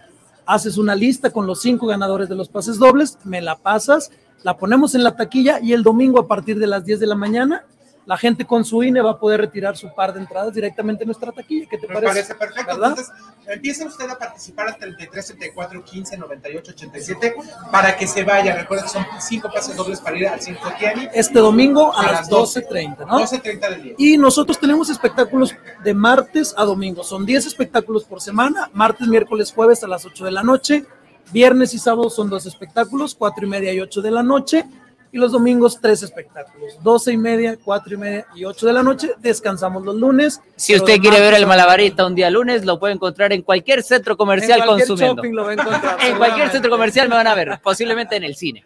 haces 0.53 0.77
una 0.77 0.95
lista 0.95 1.31
con 1.31 1.47
los 1.47 1.61
cinco 1.61 1.87
ganadores 1.87 2.27
de 2.27 2.35
los 2.35 2.49
pases 2.49 2.77
dobles, 2.77 3.17
me 3.23 3.41
la 3.41 3.57
pasas, 3.57 4.11
la 4.43 4.57
ponemos 4.57 4.95
en 4.95 5.03
la 5.03 5.15
taquilla 5.15 5.59
y 5.61 5.71
el 5.71 5.81
domingo 5.81 6.19
a 6.19 6.27
partir 6.27 6.59
de 6.59 6.67
las 6.67 6.83
10 6.83 6.99
de 6.99 7.07
la 7.07 7.15
mañana, 7.15 7.65
la 8.05 8.17
gente 8.17 8.45
con 8.45 8.65
su 8.65 8.81
INE 8.83 9.01
va 9.01 9.11
a 9.11 9.19
poder 9.19 9.41
retirar 9.41 9.77
su 9.77 9.93
par 9.93 10.13
de 10.13 10.19
entradas 10.21 10.53
directamente 10.53 11.03
en 11.03 11.07
nuestra 11.07 11.31
taquilla. 11.31 11.67
¿Qué 11.69 11.77
te 11.77 11.87
Me 11.87 11.93
parece? 11.93 12.07
parece 12.13 12.35
perfecto. 12.35 12.73
¿Verdad? 12.73 12.89
Entonces, 12.89 13.13
empiecen 13.47 13.87
usted 13.87 14.09
a 14.09 14.17
participar 14.17 14.67
al 14.69 14.77
33 14.77 15.25
34 15.27 15.83
15 15.83 16.17
98 16.17 16.71
87 16.71 17.35
para 17.71 17.95
que 17.95 18.07
se 18.07 18.23
vaya. 18.23 18.55
Recuerden 18.55 18.85
que 18.87 18.91
son 18.91 19.05
cinco 19.19 19.49
pases 19.53 19.75
dobles 19.75 20.01
para 20.01 20.17
ir 20.17 20.27
al 20.27 20.41
Circo 20.41 20.69
Tiani. 20.79 21.09
Este 21.13 21.39
domingo 21.39 21.95
a 21.95 22.11
las 22.11 22.29
12:30, 22.29 23.05
¿no? 23.05 23.19
12.30 23.19 23.69
del 23.69 23.83
día. 23.83 23.93
Y 23.97 24.17
nosotros 24.17 24.59
tenemos 24.59 24.89
espectáculos 24.89 25.55
de 25.83 25.93
martes 25.93 26.53
a 26.57 26.65
domingo. 26.65 27.03
Son 27.03 27.25
10 27.25 27.45
espectáculos 27.45 28.03
por 28.03 28.19
semana. 28.21 28.69
Martes, 28.73 29.07
miércoles, 29.07 29.51
jueves 29.53 29.83
a 29.83 29.87
las 29.87 30.05
8 30.05 30.25
de 30.25 30.31
la 30.31 30.43
noche. 30.43 30.85
Viernes 31.31 31.73
y 31.73 31.79
sábado 31.79 32.09
son 32.09 32.29
dos 32.29 32.45
espectáculos, 32.45 33.15
4 33.15 33.45
y 33.45 33.49
media 33.49 33.71
y 33.73 33.79
8 33.79 34.01
de 34.01 34.11
la 34.11 34.21
noche. 34.23 34.65
Y 35.13 35.17
los 35.17 35.33
domingos, 35.33 35.79
tres 35.81 36.03
espectáculos, 36.03 36.81
12 36.81 37.11
y 37.11 37.17
media, 37.17 37.57
4 37.61 37.93
y 37.93 37.97
media 37.97 38.27
y 38.33 38.45
8 38.45 38.65
de 38.65 38.73
la 38.73 38.81
noche. 38.81 39.13
Descansamos 39.19 39.83
los 39.83 39.95
lunes. 39.95 40.41
Si 40.55 40.73
usted 40.73 40.99
quiere 40.99 41.19
ver 41.19 41.33
el 41.33 41.45
malabarista 41.45 42.05
un 42.05 42.15
día 42.15 42.29
lunes, 42.29 42.63
lo 42.63 42.79
puede 42.79 42.93
encontrar 42.93 43.33
en 43.33 43.41
cualquier 43.41 43.83
centro 43.83 44.15
comercial 44.15 44.59
En 44.59 44.65
cualquier 44.65 44.87
consumiendo. 44.87 45.21
shopping 45.21 45.35
lo 45.35 45.43
va 45.43 45.49
a 45.49 45.53
encontrar, 45.53 45.97
en 46.05 46.17
cualquier 46.17 46.49
centro 46.49 46.71
comercial 46.71 47.09
me 47.09 47.15
van 47.15 47.27
a 47.27 47.35
ver, 47.35 47.59
posiblemente 47.61 48.15
en 48.15 48.23
el 48.23 48.35
cine. 48.35 48.65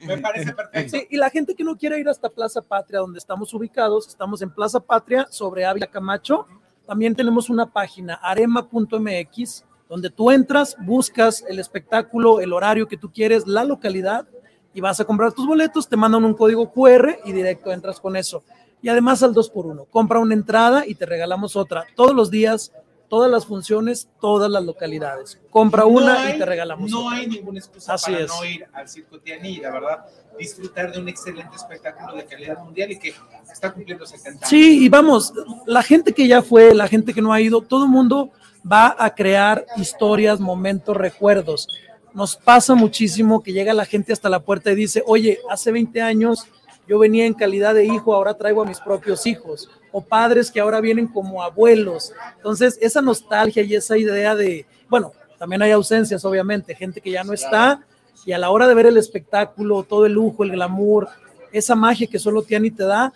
Me 0.00 0.18
parece 0.18 0.52
perfecto. 0.52 0.96
Sí, 0.96 1.06
y 1.10 1.16
la 1.16 1.30
gente 1.30 1.54
que 1.54 1.62
no 1.62 1.76
quiere 1.76 1.98
ir 2.00 2.08
hasta 2.08 2.28
Plaza 2.28 2.62
Patria, 2.62 3.00
donde 3.00 3.18
estamos 3.18 3.52
ubicados, 3.54 4.08
estamos 4.08 4.40
en 4.42 4.50
Plaza 4.50 4.80
Patria 4.80 5.26
sobre 5.30 5.64
Ávila 5.64 5.86
Camacho. 5.86 6.46
También 6.86 7.14
tenemos 7.14 7.48
una 7.50 7.66
página, 7.66 8.14
arema.mx, 8.14 9.64
donde 9.88 10.10
tú 10.10 10.30
entras, 10.30 10.76
buscas 10.80 11.44
el 11.48 11.58
espectáculo, 11.58 12.40
el 12.40 12.52
horario 12.52 12.88
que 12.88 12.96
tú 12.96 13.12
quieres, 13.12 13.46
la 13.46 13.62
localidad, 13.64 14.26
y 14.74 14.80
vas 14.80 15.00
a 15.00 15.04
comprar 15.04 15.32
tus 15.32 15.46
boletos, 15.46 15.88
te 15.88 15.96
mandan 15.96 16.24
un 16.24 16.34
código 16.34 16.70
QR 16.72 17.18
y 17.24 17.32
directo 17.32 17.72
entras 17.72 18.00
con 18.00 18.16
eso. 18.16 18.42
Y 18.80 18.88
además 18.88 19.22
al 19.22 19.34
2x1, 19.34 19.86
compra 19.90 20.18
una 20.18 20.34
entrada 20.34 20.86
y 20.86 20.94
te 20.94 21.06
regalamos 21.06 21.54
otra. 21.56 21.84
Todos 21.94 22.14
los 22.14 22.30
días, 22.30 22.72
todas 23.08 23.30
las 23.30 23.44
funciones, 23.46 24.08
todas 24.20 24.50
las 24.50 24.64
localidades. 24.64 25.38
Compra 25.50 25.84
una 25.84 26.14
No 26.14 26.18
hay- 26.20 26.34
y 26.34 26.38
te 26.38 26.46
regalamos 26.46 26.90
No 26.90 27.06
otra. 27.06 27.18
hay 27.18 27.26
ninguna 27.28 27.58
excusa 27.58 27.94
Así 27.94 28.10
para 28.10 28.24
es. 28.24 28.30
no 28.30 28.44
ir 28.44 28.66
al 28.72 28.88
Circo 28.88 29.18
Tiani 29.20 29.48
y 29.50 29.60
la 29.60 29.70
verdad 29.70 30.04
disfrutar 30.38 30.90
de 30.90 30.98
un 30.98 31.08
excelente 31.10 31.54
espectáculo 31.54 32.14
de 32.16 32.24
calidad 32.24 32.58
mundial 32.64 32.90
y 32.90 32.98
que 32.98 33.14
está 33.52 33.70
cumpliendo 33.72 34.06
70 34.06 34.38
años. 34.38 34.48
Sí, 34.48 34.84
y 34.84 34.88
vamos, 34.88 35.32
la 35.66 35.82
gente 35.82 36.12
que 36.14 36.26
ya 36.26 36.40
fue, 36.42 36.74
la 36.74 36.88
gente 36.88 37.12
que 37.12 37.20
no 37.20 37.32
ha 37.34 37.40
ido, 37.40 37.60
todo 37.60 37.84
el 37.84 37.90
mundo 37.90 38.30
va 38.70 38.96
a 38.98 39.14
crear 39.14 39.66
historias, 39.76 40.40
momentos, 40.40 40.96
recuerdos. 40.96 41.68
Nos 42.14 42.36
pasa 42.36 42.74
muchísimo 42.74 43.42
que 43.42 43.52
llega 43.52 43.72
la 43.72 43.84
gente 43.86 44.12
hasta 44.12 44.28
la 44.28 44.40
puerta 44.40 44.70
y 44.70 44.74
dice, 44.74 45.02
oye, 45.06 45.38
hace 45.50 45.72
20 45.72 46.00
años 46.02 46.46
yo 46.86 46.98
venía 46.98 47.24
en 47.26 47.32
calidad 47.34 47.74
de 47.74 47.84
hijo, 47.86 48.14
ahora 48.14 48.34
traigo 48.34 48.62
a 48.62 48.66
mis 48.66 48.80
propios 48.80 49.26
hijos, 49.26 49.70
o 49.92 50.02
padres 50.02 50.50
que 50.50 50.60
ahora 50.60 50.80
vienen 50.80 51.06
como 51.06 51.42
abuelos. 51.42 52.12
Entonces, 52.36 52.76
esa 52.82 53.00
nostalgia 53.00 53.62
y 53.62 53.74
esa 53.74 53.96
idea 53.96 54.34
de, 54.34 54.66
bueno, 54.88 55.12
también 55.38 55.62
hay 55.62 55.70
ausencias, 55.70 56.24
obviamente, 56.24 56.74
gente 56.74 57.00
que 57.00 57.10
ya 57.10 57.24
no 57.24 57.32
está, 57.32 57.80
y 58.26 58.32
a 58.32 58.38
la 58.38 58.50
hora 58.50 58.66
de 58.68 58.74
ver 58.74 58.86
el 58.86 58.96
espectáculo, 58.98 59.84
todo 59.84 60.06
el 60.06 60.12
lujo, 60.12 60.44
el 60.44 60.50
glamour, 60.50 61.08
esa 61.52 61.74
magia 61.74 62.06
que 62.08 62.18
solo 62.18 62.42
Tiani 62.42 62.70
te 62.70 62.84
da, 62.84 63.12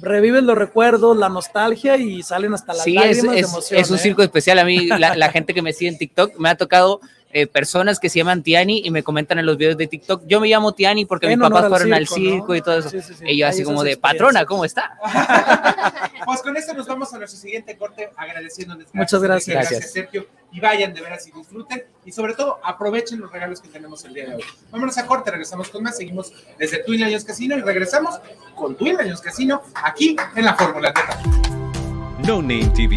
reviven 0.00 0.46
los 0.46 0.58
recuerdos, 0.58 1.16
la 1.16 1.28
nostalgia 1.28 1.96
y 1.96 2.22
salen 2.22 2.52
hasta 2.54 2.74
las 2.74 2.82
Sí, 2.84 2.96
es, 2.96 3.16
lágrimas 3.22 3.34
de 3.34 3.40
es- 3.40 3.48
emoción. 3.52 3.80
es 3.80 3.90
un 3.90 3.96
¿eh? 3.96 4.00
circo 4.00 4.22
especial. 4.22 4.58
A 4.58 4.64
mí, 4.64 4.86
la, 4.88 5.16
la 5.16 5.28
gente 5.32 5.54
que 5.54 5.62
me 5.62 5.72
sigue 5.72 5.90
en 5.90 5.98
TikTok, 5.98 6.36
me 6.38 6.48
ha 6.48 6.56
tocado 6.56 7.00
eh, 7.34 7.48
personas 7.48 7.98
que 7.98 8.08
se 8.08 8.20
llaman 8.20 8.44
Tiani 8.44 8.82
y 8.84 8.92
me 8.92 9.02
comentan 9.02 9.40
en 9.40 9.46
los 9.46 9.56
videos 9.56 9.76
de 9.76 9.88
TikTok, 9.88 10.22
yo 10.24 10.40
me 10.40 10.46
llamo 10.46 10.72
Tiani 10.72 11.04
porque 11.04 11.26
mis 11.26 11.36
papás 11.36 11.64
al 11.64 11.68
fueron 11.68 11.92
al 11.92 12.06
circo, 12.06 12.54
y 12.54 12.62
todo 12.62 12.78
eso. 12.78 12.90
Sí, 12.90 13.02
sí, 13.02 13.12
sí. 13.12 13.24
Y 13.26 13.38
yo 13.38 13.48
así 13.48 13.64
como 13.64 13.82
de, 13.82 13.96
patrona. 13.96 14.46
¿cómo 14.46 14.64
está? 14.64 14.96
Pues 16.24 16.40
con 16.40 16.56
esto 16.56 16.72
nos 16.72 16.86
vamos 16.86 17.12
a 17.12 17.18
nuestro 17.18 17.38
siguiente 17.38 17.76
corte 17.76 18.08
agradeciéndoles. 18.16 18.88
Muchas 18.94 19.20
gracias. 19.20 19.54
Gracias, 19.54 19.70
Gracias. 19.72 19.92
Sergio. 19.92 20.26
Y 20.52 20.60
vayan 20.60 20.94
de 20.94 21.02
veras 21.02 21.26
y 21.26 21.32
disfruten. 21.32 21.84
Y 22.06 22.12
sobre 22.12 22.32
todo, 22.32 22.60
aprovechen 22.64 23.20
los 23.20 23.30
regalos 23.30 23.60
que 23.60 23.68
tenemos 23.68 24.04
el 24.04 24.14
día 24.14 24.28
de 24.28 24.36
hoy. 24.36 24.44
Vámonos 24.70 24.96
a 24.96 25.04
corte, 25.06 25.30
regresamos 25.30 25.68
con 25.68 25.82
más. 25.82 25.98
Seguimos 25.98 26.32
desde 26.58 26.78
Twin 26.84 27.04
Lions 27.04 27.24
Casino 27.24 27.58
y 27.58 27.60
regresamos 27.60 28.20
con 28.54 28.74
Twin 28.74 28.96
Lions 28.96 29.20
Casino 29.20 29.60
aquí 29.74 30.16
en 30.34 30.44
la 30.46 30.54
Fórmula 30.54 30.94
Teta. 30.94 31.20
No 32.26 32.40
Name 32.40 32.70
TV. 32.74 32.96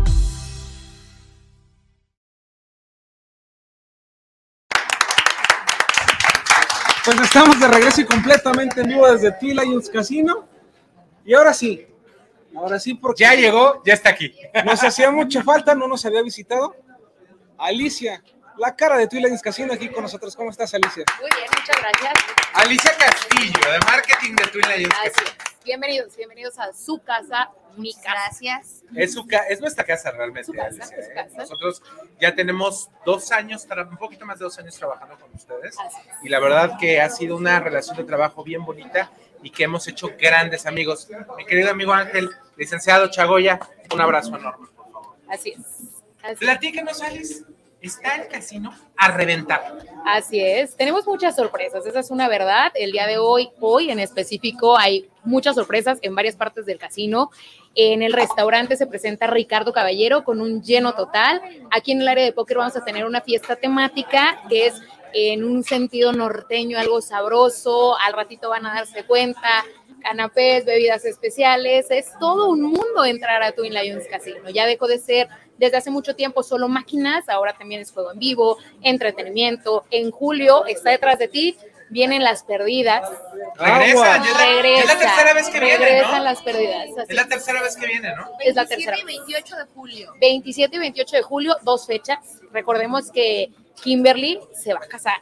Pues 7.03 7.19
estamos 7.19 7.59
de 7.59 7.67
regreso 7.67 8.01
y 8.01 8.05
completamente 8.05 8.81
en 8.81 8.89
vivo 8.89 9.11
desde 9.11 9.31
Twin 9.31 9.55
Lions 9.55 9.89
Casino. 9.89 10.47
Y 11.25 11.33
ahora 11.33 11.51
sí, 11.51 11.87
ahora 12.55 12.79
sí, 12.79 12.93
porque. 12.93 13.23
Ya 13.23 13.33
llegó, 13.33 13.81
ya 13.83 13.95
está 13.95 14.11
aquí. 14.11 14.35
Nos 14.63 14.83
hacía 14.83 15.09
mucha 15.09 15.41
falta, 15.43 15.73
no 15.73 15.87
nos 15.87 16.05
había 16.05 16.21
visitado. 16.21 16.75
Alicia, 17.57 18.21
la 18.57 18.75
cara 18.75 18.97
de 18.97 19.07
Twin 19.07 19.23
Lions 19.23 19.41
Casino 19.41 19.73
aquí 19.73 19.89
con 19.89 20.03
nosotros. 20.03 20.35
¿Cómo 20.35 20.51
estás, 20.51 20.75
Alicia? 20.75 21.03
Muy 21.19 21.29
bien, 21.35 21.49
muchas 21.57 21.75
gracias. 21.81 22.13
Alicia 22.53 22.91
Castillo, 22.97 23.71
de 23.71 23.79
marketing 23.79 24.35
de 24.35 24.43
Twin 24.47 24.65
Lions. 24.77 24.95
Así 24.99 25.23
es. 25.25 25.63
Bienvenidos, 25.65 26.15
bienvenidos 26.15 26.59
a 26.59 26.71
su 26.71 26.99
casa, 26.99 27.49
mi 27.77 27.93
casa. 27.93 28.11
Gracias. 28.13 28.83
Es, 28.95 29.13
su 29.13 29.25
ca- 29.25 29.43
es 29.49 29.59
nuestra 29.61 29.83
casa 29.83 30.11
realmente, 30.11 30.45
Su 30.45 30.53
casa, 30.53 30.67
Alicia, 30.83 30.87
su 31.03 31.11
¿eh? 31.11 31.13
casa. 31.13 31.37
Nosotros 31.37 31.81
ya 32.19 32.35
tenemos 32.35 32.89
dos 33.05 33.31
años, 33.31 33.67
un 33.89 33.97
poquito 33.97 34.25
más 34.25 34.39
de 34.39 34.45
dos 34.45 34.57
años 34.59 34.75
trabajando 34.75 35.17
con 35.19 35.33
ustedes. 35.33 35.75
Así 35.79 35.97
es. 36.09 36.15
Y 36.23 36.29
la 36.29 36.39
verdad 36.39 36.77
que 36.79 37.01
ha 37.01 37.09
sido 37.09 37.35
una 37.37 37.59
relación 37.59 37.97
de 37.97 38.03
trabajo 38.03 38.43
bien 38.43 38.63
bonita 38.65 39.11
y 39.43 39.49
que 39.49 39.63
hemos 39.63 39.87
hecho 39.87 40.09
grandes 40.19 40.65
amigos. 40.65 41.07
Mi 41.37 41.45
querido 41.45 41.71
amigo 41.71 41.93
Ángel, 41.93 42.29
licenciado 42.57 43.09
Chagoya, 43.09 43.59
un 43.93 44.01
abrazo 44.01 44.35
enorme. 44.35 44.67
Así 45.29 45.51
es. 45.51 45.59
Así 46.21 46.33
es. 46.33 46.39
Platícanos, 46.39 47.01
Alice. 47.01 47.43
Está 47.81 48.13
el 48.17 48.27
casino 48.27 48.75
a 48.95 49.07
reventar. 49.09 49.75
Así 50.05 50.39
es. 50.39 50.75
Tenemos 50.75 51.07
muchas 51.07 51.35
sorpresas, 51.35 51.83
esa 51.87 51.99
es 51.99 52.11
una 52.11 52.27
verdad. 52.29 52.71
El 52.75 52.91
día 52.91 53.07
de 53.07 53.17
hoy, 53.17 53.49
hoy 53.59 53.89
en 53.89 53.99
específico, 53.99 54.77
hay 54.77 55.09
muchas 55.23 55.55
sorpresas 55.55 55.97
en 56.03 56.13
varias 56.13 56.35
partes 56.35 56.67
del 56.67 56.77
casino. 56.77 57.31
En 57.75 58.01
el 58.01 58.13
restaurante 58.13 58.75
se 58.75 58.87
presenta 58.87 59.27
Ricardo 59.27 59.71
Caballero 59.71 60.23
con 60.23 60.41
un 60.41 60.61
lleno 60.61 60.93
total. 60.93 61.41
Aquí 61.71 61.93
en 61.93 62.01
el 62.01 62.07
área 62.07 62.25
de 62.25 62.33
póker 62.33 62.57
vamos 62.57 62.75
a 62.75 62.83
tener 62.83 63.05
una 63.05 63.21
fiesta 63.21 63.55
temática 63.55 64.41
que 64.49 64.67
es 64.67 64.81
en 65.13 65.43
un 65.43 65.63
sentido 65.63 66.11
norteño, 66.11 66.77
algo 66.77 67.01
sabroso. 67.01 67.97
Al 67.97 68.13
ratito 68.13 68.49
van 68.49 68.65
a 68.65 68.73
darse 68.73 69.05
cuenta. 69.05 69.63
Canapés, 70.01 70.65
bebidas 70.65 71.05
especiales, 71.05 71.91
es 71.91 72.07
todo 72.19 72.49
un 72.49 72.63
mundo 72.63 73.05
entrar 73.05 73.43
a 73.43 73.51
Twin 73.51 73.73
Lions 73.73 74.07
Casino. 74.09 74.49
Ya 74.49 74.65
dejó 74.65 74.87
de 74.87 74.97
ser 74.97 75.29
desde 75.59 75.77
hace 75.77 75.91
mucho 75.91 76.15
tiempo 76.15 76.41
solo 76.41 76.67
máquinas, 76.67 77.29
ahora 77.29 77.53
también 77.53 77.81
es 77.81 77.91
juego 77.91 78.11
en 78.11 78.17
vivo, 78.17 78.57
entretenimiento. 78.81 79.85
En 79.91 80.09
julio 80.09 80.65
está 80.65 80.89
detrás 80.89 81.19
de 81.19 81.27
ti, 81.27 81.55
vienen 81.91 82.23
las 82.23 82.43
perdidas. 82.43 83.07
Regresan, 83.57 84.23
ya 84.23 84.29
es 84.31 84.37
la- 84.37 84.45
Regresa, 84.61 84.81
es 84.81 84.87
la 84.87 84.99
tercera 84.99 85.33
vez 85.33 85.49
que 85.49 85.59
vienen, 85.59 85.79
regresan 85.81 86.17
¿no? 86.17 86.23
las 86.23 86.41
perdidas. 86.41 86.87
así 86.97 87.05
Es 87.09 87.15
la 87.15 87.27
tercera 87.27 87.61
vez 87.61 87.75
que 87.75 87.85
viene, 87.87 88.15
¿no? 88.15 88.23
es 88.39 88.55
la 88.55 88.63
27 88.65 88.67
tercera. 88.67 88.97
y 88.99 89.03
28 89.05 89.55
de 89.57 89.63
julio. 89.75 90.13
27 90.19 90.75
y 90.75 90.79
28 90.79 91.15
de 91.17 91.21
julio, 91.21 91.55
dos 91.63 91.85
fechas. 91.85 92.19
Recordemos 92.51 93.11
que 93.11 93.51
Kimberly 93.83 94.39
se 94.53 94.73
va 94.73 94.79
a 94.83 94.87
casar. 94.87 95.17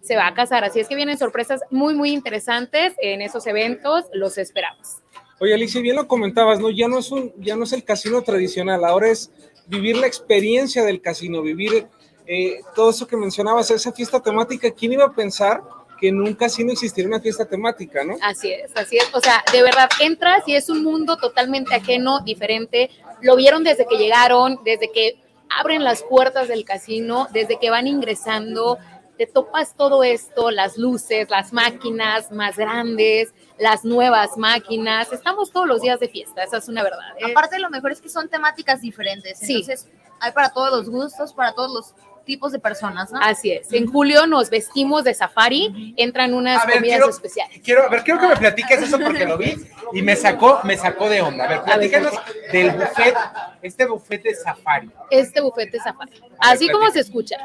Se 0.00 0.16
va 0.16 0.26
a 0.28 0.34
casar, 0.34 0.64
así 0.64 0.80
es 0.80 0.88
que 0.88 0.94
vienen 0.94 1.18
sorpresas 1.18 1.60
muy, 1.70 1.94
muy 1.94 2.12
interesantes 2.12 2.94
en 3.02 3.20
esos 3.20 3.46
eventos. 3.46 4.06
Los 4.14 4.38
esperamos. 4.38 4.98
Oye, 5.40 5.52
Alicia, 5.54 5.80
bien 5.82 5.96
lo 5.96 6.08
comentabas, 6.08 6.58
¿no? 6.60 6.70
Ya 6.70 6.88
no 6.88 6.98
es 6.98 7.10
un, 7.12 7.32
ya 7.38 7.54
no 7.56 7.64
es 7.64 7.72
el 7.72 7.84
casino 7.84 8.22
tradicional, 8.22 8.84
ahora 8.84 9.08
es 9.08 9.30
vivir 9.66 9.96
la 9.98 10.06
experiencia 10.06 10.82
del 10.84 11.00
casino, 11.02 11.42
vivir 11.42 11.86
eh, 12.26 12.60
todo 12.74 12.90
eso 12.90 13.06
que 13.06 13.16
mencionabas, 13.16 13.70
esa 13.70 13.92
fiesta 13.92 14.20
temática. 14.22 14.70
¿Quién 14.70 14.92
iba 14.94 15.04
a 15.04 15.12
pensar 15.12 15.62
que 16.00 16.08
en 16.08 16.20
un 16.20 16.34
casino 16.34 16.72
existiría 16.72 17.08
una 17.08 17.20
fiesta 17.20 17.44
temática, 17.44 18.04
no? 18.04 18.16
Así 18.22 18.52
es, 18.52 18.70
así 18.76 18.98
es. 18.98 19.08
O 19.12 19.20
sea, 19.20 19.42
de 19.52 19.62
verdad, 19.62 19.88
entras 20.00 20.42
y 20.46 20.54
es 20.54 20.70
un 20.70 20.82
mundo 20.82 21.16
totalmente 21.16 21.74
ajeno, 21.74 22.20
diferente. 22.20 22.90
Lo 23.20 23.36
vieron 23.36 23.64
desde 23.64 23.86
que 23.86 23.96
llegaron, 23.96 24.60
desde 24.64 24.90
que 24.92 25.20
abren 25.50 25.84
las 25.84 26.02
puertas 26.02 26.48
del 26.48 26.64
casino, 26.64 27.26
desde 27.32 27.58
que 27.58 27.70
van 27.70 27.86
ingresando. 27.86 28.78
Te 29.16 29.26
topas 29.26 29.74
todo 29.74 30.04
esto, 30.04 30.52
las 30.52 30.78
luces, 30.78 31.28
las 31.28 31.52
máquinas 31.52 32.30
más 32.30 32.56
grandes, 32.56 33.34
las 33.58 33.84
nuevas 33.84 34.36
máquinas. 34.36 35.12
Estamos 35.12 35.50
todos 35.50 35.66
los 35.66 35.80
días 35.80 35.98
de 35.98 36.08
fiesta, 36.08 36.44
esa 36.44 36.58
es 36.58 36.68
una 36.68 36.84
verdad. 36.84 37.16
¿eh? 37.18 37.32
Aparte, 37.32 37.58
lo 37.58 37.70
mejor 37.70 37.90
es 37.90 38.00
que 38.00 38.08
son 38.08 38.28
temáticas 38.28 38.80
diferentes. 38.80 39.38
Sí. 39.40 39.54
Entonces, 39.54 39.88
hay 40.20 40.30
para 40.32 40.50
todos 40.50 40.70
los 40.70 40.88
gustos, 40.88 41.32
para 41.32 41.52
todos 41.52 41.72
los 41.72 41.94
tipos 42.28 42.52
de 42.52 42.60
personas, 42.60 43.10
¿no? 43.10 43.18
Así 43.20 43.50
es. 43.50 43.72
En 43.72 43.86
julio 43.90 44.28
nos 44.28 44.50
vestimos 44.50 45.02
de 45.02 45.14
safari, 45.14 45.94
entran 45.96 46.32
unas 46.34 46.62
A 46.62 46.66
ver, 46.66 46.76
comidas 46.76 46.98
quiero- 46.98 47.10
especiales. 47.10 47.60
Quiero, 47.64 47.82
a 47.84 47.88
ver, 47.88 48.04
quiero 48.04 48.20
que 48.20 48.28
me 48.28 48.36
platiques 48.36 48.82
eso 48.82 49.00
porque 49.00 49.24
lo 49.24 49.36
vi 49.36 49.56
y 49.92 50.02
me 50.02 50.14
sacó, 50.14 50.60
me 50.62 50.76
sacó 50.76 51.08
de 51.08 51.20
onda. 51.22 51.44
A 51.44 51.48
ver, 51.48 51.62
platícanos 51.62 52.12
del 52.52 52.70
buffet, 52.70 53.16
este 53.62 53.86
buffet 53.86 54.22
de 54.22 54.34
safari. 54.36 54.88
Este 55.10 55.40
bufete 55.40 55.80
safari. 55.80 56.12
Así 56.38 56.68
como 56.68 56.88
se 56.92 57.00
escucha. 57.00 57.36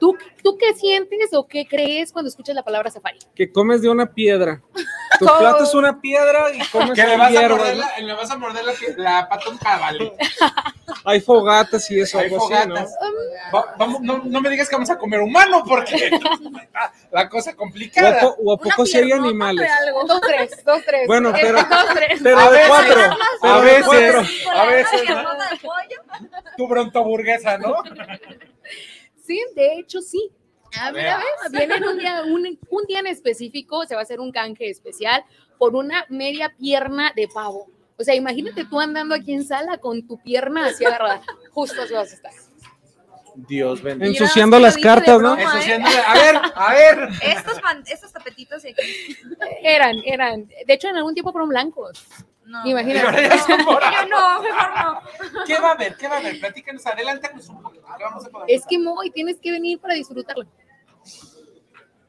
¿Tú, 0.00 0.16
¿Tú 0.42 0.58
qué 0.58 0.74
sientes 0.74 1.32
o 1.32 1.46
qué 1.46 1.66
crees 1.66 2.12
cuando 2.12 2.28
escuchas 2.28 2.54
la 2.54 2.62
palabra 2.62 2.90
safari? 2.90 3.18
Que 3.34 3.50
comes 3.52 3.80
de 3.82 3.88
una 3.88 4.06
piedra. 4.12 4.60
Tu 5.20 5.26
¿Cómo? 5.26 5.38
plato 5.38 5.62
es 5.62 5.72
una 5.74 6.00
piedra 6.00 6.52
y 6.52 6.58
comes 6.70 6.90
Que 6.98 7.06
le 7.06 7.16
vas 7.16 7.28
a 7.28 7.30
hierba, 7.30 7.56
morder 7.56 7.76
¿no? 7.76 7.82
la, 7.84 7.98
le 8.00 8.12
vas 8.14 8.30
a 8.32 8.36
morder 8.36 8.64
la, 8.64 8.72
la 8.96 9.28
pata 9.28 9.48
un 9.48 9.58
caballo. 9.58 10.12
Hay 11.04 11.20
fogatas 11.20 11.88
y 11.92 12.00
eso, 12.00 12.18
Hay 12.18 12.24
algo 12.24 12.38
así, 12.38 12.52
¿no? 12.68 12.74
fogatas. 12.74 12.96
Va- 13.54 13.74
vamos, 13.78 14.00
no, 14.00 14.18
no 14.24 14.40
me 14.40 14.50
digas 14.50 14.68
que 14.68 14.74
vamos 14.74 14.90
a 14.90 14.98
comer 14.98 15.20
humano 15.20 15.62
porque 15.64 16.10
la 17.12 17.28
cosa 17.28 17.50
¿O 17.50 17.52
a, 17.52 17.56
complicada. 17.56 18.20
po- 18.22 18.36
o 18.44 18.54
a 18.54 18.56
poco 18.58 18.84
si 18.84 18.98
hay 18.98 19.12
animales? 19.12 19.70
Dos, 20.08 20.20
tres, 20.22 20.64
dos, 20.64 20.82
tres. 20.84 21.06
Bueno, 21.06 21.32
pero- 21.32 21.58
Dos, 21.62 21.86
tres. 21.94 22.20
Pero 22.20 22.38
A 22.40 22.44
de 22.50 22.50
veces, 22.50 22.68
cuatro. 22.68 23.00
a 23.04 23.16
pero 23.40 23.60
de 23.60 23.64
veces, 23.70 23.84
cuatro. 23.86 24.60
a 24.60 24.66
veces, 24.66 25.02
¿no? 25.10 25.24
Tu 26.56 26.66
brontoburguesa, 26.66 27.58
¿no? 27.58 27.74
Sí, 29.24 29.40
de 29.54 29.78
hecho 29.78 30.00
sí. 30.00 30.30
Ah, 30.78 30.90
ver. 30.90 31.02
mira, 31.02 31.18
¿ves? 31.18 31.52
Vienen 31.52 31.84
un 31.84 31.98
día, 31.98 32.22
un, 32.24 32.58
un 32.68 32.86
día 32.86 33.00
en 33.00 33.06
específico, 33.06 33.86
se 33.86 33.94
va 33.94 34.00
a 34.00 34.04
hacer 34.04 34.20
un 34.20 34.32
canje 34.32 34.68
especial 34.68 35.24
por 35.58 35.74
una 35.74 36.04
media 36.08 36.54
pierna 36.58 37.12
de 37.14 37.28
pavo. 37.28 37.68
O 37.96 38.02
sea, 38.02 38.14
imagínate 38.14 38.64
tú 38.64 38.80
andando 38.80 39.14
aquí 39.14 39.32
en 39.32 39.44
sala 39.44 39.78
con 39.78 40.06
tu 40.06 40.20
pierna 40.20 40.66
así 40.66 40.84
agarrada. 40.84 41.22
Justo 41.52 41.80
así 41.82 41.94
vas 41.94 42.10
a 42.10 42.14
estar. 42.14 42.32
Dios 43.36 43.82
bendito. 43.82 44.10
Ensuciando 44.10 44.56
Mira, 44.56 44.68
las 44.68 44.78
cartas, 44.78 45.20
¿no? 45.20 45.34
broma, 45.34 45.60
¿eh? 45.64 45.82
A 46.06 46.14
ver, 46.14 46.36
a 46.54 46.74
ver. 46.74 47.08
Estos, 47.22 47.60
estos 47.86 48.12
tapetitos 48.12 48.62
de 48.62 48.70
aquí. 48.70 49.16
Eran, 49.62 49.96
eran. 50.04 50.46
De 50.46 50.74
hecho, 50.74 50.88
en 50.88 50.96
algún 50.96 51.14
tiempo 51.14 51.32
fueron 51.32 51.48
blancos. 51.48 52.06
No. 52.46 52.66
Y 52.66 52.72
ahora 52.72 52.82
Imagínate. 52.82 53.28
ya 53.28 53.38
son 53.38 53.58
Yo 53.58 53.64
morados. 53.64 54.08
no, 54.10 54.42
mejor 54.42 54.68
no. 54.84 55.44
¿Qué 55.46 55.58
va 55.58 55.68
a 55.68 55.72
haber? 55.72 55.96
¿Qué 55.96 56.08
va 56.08 56.16
a 56.16 56.18
haber? 56.18 56.40
Platícanos, 56.40 56.86
adelántanos 56.86 57.48
un 57.48 57.62
poquito. 57.62 57.86
¿Qué 57.96 58.04
vamos 58.04 58.26
a 58.26 58.28
poder 58.28 58.46
Es 58.50 58.66
que 58.66 58.78
Moy, 58.78 59.10
tienes 59.10 59.38
que 59.40 59.50
venir 59.50 59.78
para 59.80 59.94
disfrutarlo. 59.94 60.44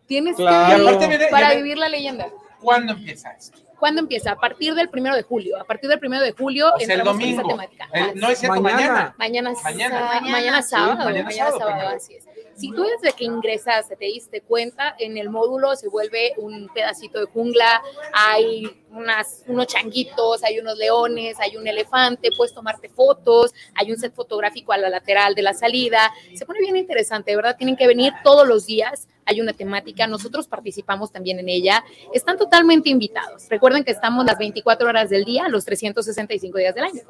Tienes 0.07 0.35
Claro. 0.35 0.75
que 0.75 0.81
Y 0.83 0.87
aparte 0.87 1.03
ir 1.05 1.09
viene- 1.09 1.27
para 1.31 1.47
viene- 1.49 1.63
vivir 1.63 1.77
la 1.77 1.89
leyenda. 1.89 2.27
¿Cuándo 2.61 2.93
empieza 2.93 3.31
esto? 3.31 3.57
¿Cuándo 3.79 4.01
empieza? 4.01 4.31
A 4.31 4.35
partir 4.37 4.73
del 4.73 4.89
primero 4.89 5.15
de 5.15 5.23
julio. 5.23 5.59
A 5.59 5.63
partir 5.65 5.89
del 5.89 5.99
primero 5.99 6.23
de 6.23 6.31
julio 6.31 6.71
O 6.73 6.79
sea, 6.79 6.95
el 6.95 7.01
con 7.01 7.19
esa 7.21 7.25
domingo. 7.35 7.47
temática. 7.49 7.89
El- 7.93 8.15
no 8.19 8.29
es 8.29 8.39
cierto, 8.39 8.61
Mañana. 8.61 9.13
mañana. 9.17 9.53
Mañana, 9.63 10.01
Mañana. 10.31 10.61
sábado, 10.61 10.91
Sí, 10.93 11.03
mañana 11.03 11.23
mañana, 11.25 11.51
sábado, 11.51 11.87
así 11.95 12.15
es. 12.15 12.25
Si 12.55 12.71
tú 12.71 12.83
desde 12.83 13.15
que 13.15 13.25
ingresaste 13.25 13.95
te 13.95 14.05
diste 14.05 14.41
cuenta, 14.41 14.95
en 14.97 15.17
el 15.17 15.29
módulo 15.29 15.75
se 15.75 15.89
vuelve 15.89 16.33
un 16.37 16.69
pedacito 16.73 17.19
de 17.19 17.25
jungla, 17.25 17.81
hay 18.13 18.83
unas, 18.91 19.43
unos 19.47 19.67
changuitos, 19.67 20.43
hay 20.43 20.59
unos 20.59 20.77
leones, 20.77 21.37
hay 21.39 21.57
un 21.57 21.67
elefante, 21.67 22.29
puedes 22.35 22.53
tomarte 22.53 22.87
fotos, 22.87 23.53
hay 23.75 23.91
un 23.91 23.97
set 23.97 24.13
fotográfico 24.13 24.71
a 24.71 24.77
la 24.77 24.89
lateral 24.89 25.35
de 25.35 25.41
la 25.41 25.53
salida. 25.53 26.13
Se 26.33 26.45
pone 26.45 26.59
bien 26.59 26.77
interesante, 26.77 27.31
de 27.31 27.35
verdad, 27.35 27.57
tienen 27.57 27.75
que 27.75 27.87
venir 27.87 28.13
todos 28.23 28.47
los 28.47 28.65
días. 28.65 29.07
Hay 29.27 29.41
una 29.41 29.53
temática, 29.53 30.05
nosotros 30.05 30.47
participamos 30.47 31.11
también 31.11 31.39
en 31.39 31.49
ella. 31.49 31.83
Están 32.13 32.37
totalmente 32.37 32.89
invitados. 32.89 33.47
Recuerden 33.49 33.83
que 33.83 33.91
estamos 33.91 34.23
las 34.23 34.37
24 34.37 34.87
horas 34.87 35.09
del 35.09 35.25
día, 35.25 35.49
los 35.49 35.65
365 35.65 36.57
días 36.59 36.75
del 36.75 36.83
año. 36.85 37.01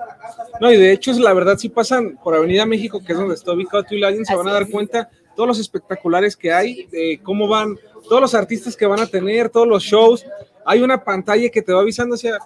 No, 0.61 0.71
y 0.71 0.77
de 0.77 0.93
hecho, 0.93 1.11
la 1.13 1.33
verdad, 1.33 1.57
si 1.57 1.67
pasan 1.67 2.17
por 2.23 2.33
Avenida 2.33 2.65
México, 2.65 3.03
que 3.05 3.11
es 3.11 3.17
donde 3.17 3.35
está 3.35 3.51
ubicado 3.51 3.83
Lions, 3.89 4.27
se 4.27 4.35
van 4.35 4.47
a 4.47 4.53
dar 4.53 4.69
cuenta 4.69 5.09
todos 5.35 5.47
los 5.47 5.59
espectaculares 5.59 6.35
que 6.35 6.51
hay, 6.51 6.87
cómo 7.23 7.47
van, 7.47 7.77
todos 8.07 8.21
los 8.21 8.35
artistas 8.35 8.75
que 8.75 8.85
van 8.85 8.99
a 8.99 9.07
tener, 9.07 9.49
todos 9.49 9.67
los 9.67 9.83
shows. 9.83 10.25
Hay 10.65 10.81
una 10.81 11.03
pantalla 11.03 11.49
que 11.49 11.61
te 11.61 11.73
va 11.73 11.81
avisando, 11.81 12.15
o 12.15 12.17
sea, 12.17 12.39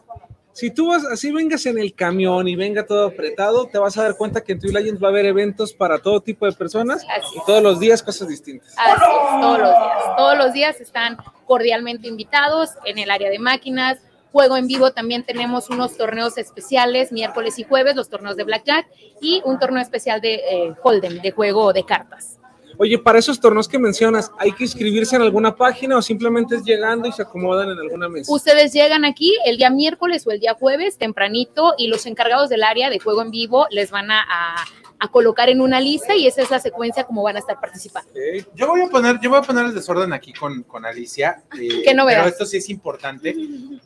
si 0.60 0.72
tú 0.72 0.90
vas, 0.90 1.06
así 1.06 1.32
vengas 1.32 1.66
en 1.68 1.78
el 1.78 1.94
camión 1.94 2.48
y 2.48 2.56
venga 2.56 2.86
todo 2.86 3.08
apretado, 3.08 3.68
te 3.68 3.78
vas 3.78 3.98
a 3.98 4.04
dar 4.04 4.18
cuenta 4.18 4.42
que 4.42 4.52
en 4.52 4.60
Twin 4.60 4.74
Lions 4.74 5.02
va 5.02 5.08
a 5.08 5.12
haber 5.12 5.26
eventos 5.26 5.74
para 5.74 6.00
todo 6.00 6.20
tipo 6.20 6.46
de 6.46 6.52
personas 6.52 7.06
y 7.34 7.40
todos 7.46 7.64
los 7.64 7.80
días 7.80 8.04
cosas 8.04 8.28
distintas. 8.28 8.76
Así 8.78 8.92
es, 8.92 9.42
todos 9.42 9.60
los 9.60 9.70
días. 9.70 10.18
Todos 10.18 10.38
los 10.38 10.54
días 10.54 10.82
están 10.82 11.18
cordialmente 11.46 12.08
invitados 12.08 12.72
en 12.84 12.98
el 12.98 13.10
área 13.10 13.30
de 13.30 13.40
máquinas. 13.40 14.00
Juego 14.32 14.58
en 14.58 14.68
vivo 14.68 14.92
también 14.92 15.24
tenemos 15.24 15.70
unos 15.70 15.96
torneos 15.96 16.38
especiales 16.38 17.12
miércoles 17.12 17.58
y 17.58 17.64
jueves, 17.64 17.96
los 17.96 18.10
torneos 18.10 18.36
de 18.36 18.44
Blackjack 18.44 18.88
y 19.22 19.42
un 19.46 19.60
torneo 19.60 19.82
especial 19.82 20.20
de 20.20 20.36
eh, 20.36 20.74
Hold'em, 20.84 21.22
de 21.22 21.32
juego 21.32 21.72
de 21.74 21.86
cartas. 21.86 22.39
Oye, 22.82 22.98
para 22.98 23.20
esos 23.20 23.40
torneos 23.42 23.68
que 23.68 23.78
mencionas, 23.78 24.32
¿hay 24.40 24.54
que 24.54 24.64
inscribirse 24.64 25.16
en 25.18 25.22
alguna 25.22 25.54
página 25.56 25.98
o 25.98 26.02
simplemente 26.02 26.56
es 26.56 26.64
llegando 26.64 27.10
y 27.10 27.12
se 27.12 27.22
acomodan 27.24 27.70
en 27.70 27.78
alguna 27.78 28.08
mesa? 28.08 28.32
Ustedes 28.34 28.72
llegan 28.72 29.04
aquí 29.04 29.36
el 29.46 29.58
día 29.58 29.70
miércoles 29.70 30.26
o 30.26 30.32
el 30.32 30.40
día 30.40 30.54
jueves 30.54 30.98
tempranito 30.98 31.74
y 31.78 31.88
los 31.88 32.06
encargados 32.06 32.48
del 32.50 32.64
área 32.64 32.90
de 32.90 32.98
juego 33.00 33.22
en 33.22 33.32
vivo 33.32 33.68
les 33.70 33.92
van 33.92 34.10
a, 34.12 34.22
a- 34.22 34.66
a 35.02 35.08
colocar 35.12 35.48
en 35.50 35.62
una 35.62 35.80
lista 35.80 36.14
y 36.16 36.28
esa 36.28 36.42
es 36.42 36.52
la 36.52 36.60
secuencia 36.60 37.06
como 37.06 37.24
van 37.24 37.38
a 37.38 37.40
estar 37.40 37.58
participando. 37.60 38.12
Yo 38.54 38.68
voy 38.68 38.82
a 38.82 38.88
poner, 38.88 39.18
yo 39.22 39.30
voy 39.30 39.40
a 39.40 39.44
poner 39.44 39.66
el 39.66 39.74
desorden 39.74 40.12
aquí 40.12 40.34
con, 40.34 40.64
con 40.64 40.86
Alicia. 40.86 41.44
eh, 41.58 41.82
Qué 41.86 41.94
novedad. 41.94 42.20
Pero 42.24 42.30
esto 42.30 42.46
sí 42.46 42.58
es 42.58 42.70
importante, 42.70 43.34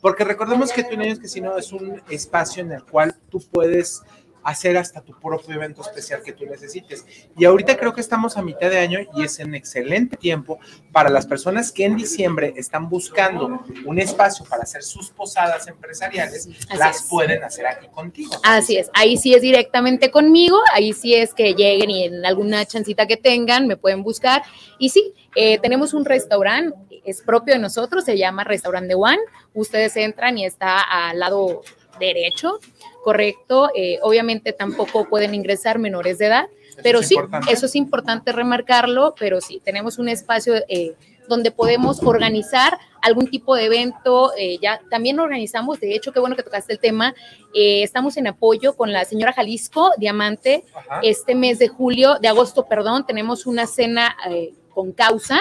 porque 0.00 0.24
recordemos 0.24 0.72
que 0.72 0.82
Twin 0.82 1.02
Años 1.02 1.20
Casino 1.20 1.56
es 1.56 1.72
un 1.72 2.00
espacio 2.10 2.62
en 2.62 2.72
el 2.72 2.82
cual 2.84 3.14
tú 3.30 3.40
puedes 3.52 4.02
hacer 4.44 4.76
hasta 4.76 5.00
tu 5.00 5.18
propio 5.18 5.54
evento 5.54 5.82
especial 5.82 6.22
que 6.22 6.32
tú 6.32 6.44
necesites. 6.46 7.04
Y 7.36 7.44
ahorita 7.44 7.76
creo 7.76 7.92
que 7.94 8.00
estamos 8.00 8.36
a 8.36 8.42
mitad 8.42 8.70
de 8.70 8.78
año 8.78 9.00
y 9.14 9.24
es 9.24 9.38
un 9.38 9.54
excelente 9.54 10.16
tiempo 10.16 10.58
para 10.92 11.10
las 11.10 11.26
personas 11.26 11.72
que 11.72 11.84
en 11.84 11.96
diciembre 11.96 12.52
están 12.56 12.88
buscando 12.88 13.64
un 13.84 13.98
espacio 13.98 14.44
para 14.44 14.62
hacer 14.62 14.82
sus 14.82 15.10
posadas 15.10 15.66
empresariales, 15.66 16.48
las 16.76 17.00
es. 17.00 17.02
pueden 17.08 17.42
hacer 17.42 17.66
aquí 17.66 17.88
contigo. 17.88 18.32
Así 18.42 18.76
es, 18.76 18.90
ahí 18.94 19.16
sí 19.16 19.34
es 19.34 19.42
directamente 19.42 20.10
conmigo, 20.10 20.58
ahí 20.72 20.92
sí 20.92 21.14
es 21.14 21.32
que 21.32 21.54
lleguen 21.54 21.90
y 21.90 22.04
en 22.04 22.26
alguna 22.26 22.64
chancita 22.66 23.06
que 23.06 23.16
tengan 23.16 23.66
me 23.66 23.76
pueden 23.76 24.02
buscar. 24.02 24.42
Y 24.78 24.90
sí, 24.90 25.14
eh, 25.34 25.58
tenemos 25.58 25.94
un 25.94 26.04
restaurante, 26.04 26.76
es 27.04 27.22
propio 27.22 27.54
de 27.54 27.60
nosotros, 27.60 28.04
se 28.04 28.16
llama 28.18 28.44
Restaurante 28.44 28.88
de 28.88 28.94
One. 28.94 29.20
Ustedes 29.54 29.96
entran 29.96 30.38
y 30.38 30.44
está 30.44 30.80
al 30.80 31.18
lado 31.18 31.62
derecho, 31.98 32.58
correcto. 33.04 33.70
Eh, 33.76 33.98
obviamente 34.02 34.52
tampoco 34.52 35.08
pueden 35.08 35.34
ingresar 35.34 35.78
menores 35.78 36.18
de 36.18 36.26
edad, 36.26 36.46
pero 36.82 37.00
es 37.00 37.08
sí, 37.08 37.14
importante. 37.14 37.52
eso 37.52 37.66
es 37.66 37.76
importante 37.76 38.32
remarcarlo, 38.32 39.14
pero 39.18 39.40
sí, 39.40 39.60
tenemos 39.62 39.98
un 39.98 40.08
espacio 40.08 40.54
eh, 40.68 40.94
donde 41.28 41.50
podemos 41.50 42.02
organizar 42.02 42.78
algún 43.00 43.28
tipo 43.28 43.54
de 43.54 43.66
evento. 43.66 44.32
eh, 44.36 44.58
ya 44.60 44.80
también 44.90 45.18
organizamos, 45.20 45.80
de 45.80 45.94
hecho, 45.94 46.12
qué 46.12 46.20
bueno 46.20 46.36
que 46.36 46.42
tocaste 46.42 46.72
el 46.72 46.78
tema. 46.78 47.14
eh, 47.54 47.82
estamos 47.82 48.16
en 48.16 48.26
apoyo 48.26 48.74
con 48.76 48.92
la 48.92 49.04
señora 49.04 49.32
Jalisco 49.32 49.92
Diamante. 49.98 50.64
Ajá. 50.74 51.00
Este 51.02 51.34
mes 51.34 51.58
de 51.58 51.68
julio, 51.68 52.18
de 52.20 52.28
agosto, 52.28 52.66
perdón, 52.66 53.06
tenemos 53.06 53.46
una 53.46 53.66
cena 53.66 54.16
eh, 54.28 54.54
con 54.74 54.92
causa 54.92 55.40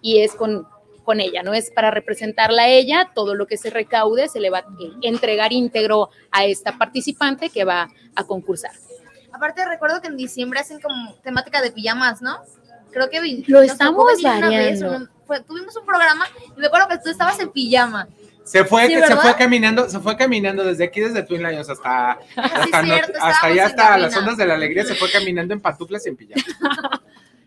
y 0.00 0.20
es 0.20 0.34
con, 0.34 0.66
con 1.04 1.20
ella, 1.20 1.42
¿no? 1.42 1.52
Es 1.54 1.70
para 1.70 1.90
representarla 1.90 2.62
a 2.64 2.68
ella. 2.68 3.10
Todo 3.14 3.34
lo 3.34 3.46
que 3.46 3.56
se 3.56 3.70
recaude 3.70 4.28
se 4.28 4.40
le 4.40 4.50
va 4.50 4.58
a 4.58 4.66
entregar 5.02 5.52
íntegro 5.52 6.10
a 6.30 6.44
esta 6.44 6.78
participante 6.78 7.50
que 7.50 7.64
va 7.64 7.88
a 8.14 8.24
concursar. 8.24 8.72
Aparte, 9.32 9.64
recuerdo 9.66 10.00
que 10.00 10.08
en 10.08 10.16
diciembre 10.16 10.60
hacen 10.60 10.80
como 10.80 11.14
temática 11.22 11.62
de 11.62 11.70
pijamas, 11.72 12.20
¿no? 12.22 12.38
Creo 12.90 13.08
que 13.08 13.20
vi- 13.20 13.44
Lo 13.48 13.62
estamos 13.62 14.04
una 14.20 14.40
vez, 14.48 14.80
variando. 14.80 14.96
un- 14.96 15.10
fue- 15.26 15.40
tuvimos 15.42 15.74
un 15.76 15.86
programa 15.86 16.26
y 16.56 16.60
me 16.60 16.66
acuerdo 16.66 16.88
que 16.88 16.98
tú 16.98 17.08
estabas 17.10 17.38
en 17.40 17.50
pijama. 17.50 18.06
Se 18.44 18.64
fue, 18.64 18.88
Sí, 18.88 18.94
que 18.96 19.06
se 19.06 19.16
fue 19.16 19.34
caminando, 19.36 19.88
se 19.88 20.00
fue 20.00 20.16
caminando 20.16 20.64
desde 20.64 20.84
aquí, 20.84 21.00
desde 21.00 21.22
Twin 21.22 21.42
Lions 21.44 21.70
hasta, 21.70 22.18
hasta, 22.36 22.82
no- 22.82 22.94
cierto, 22.94 23.12
hasta 23.22 23.46
allá, 23.46 23.66
hasta 23.66 23.96
las 23.98 24.16
ondas 24.16 24.36
de 24.36 24.46
la 24.46 24.54
alegría, 24.54 24.84
se 24.84 24.96
fue 24.96 25.10
caminando 25.10 25.54
en 25.54 25.60
pantuflas 25.60 26.04
y 26.06 26.10
en 26.10 26.16
pijama. 26.16 26.42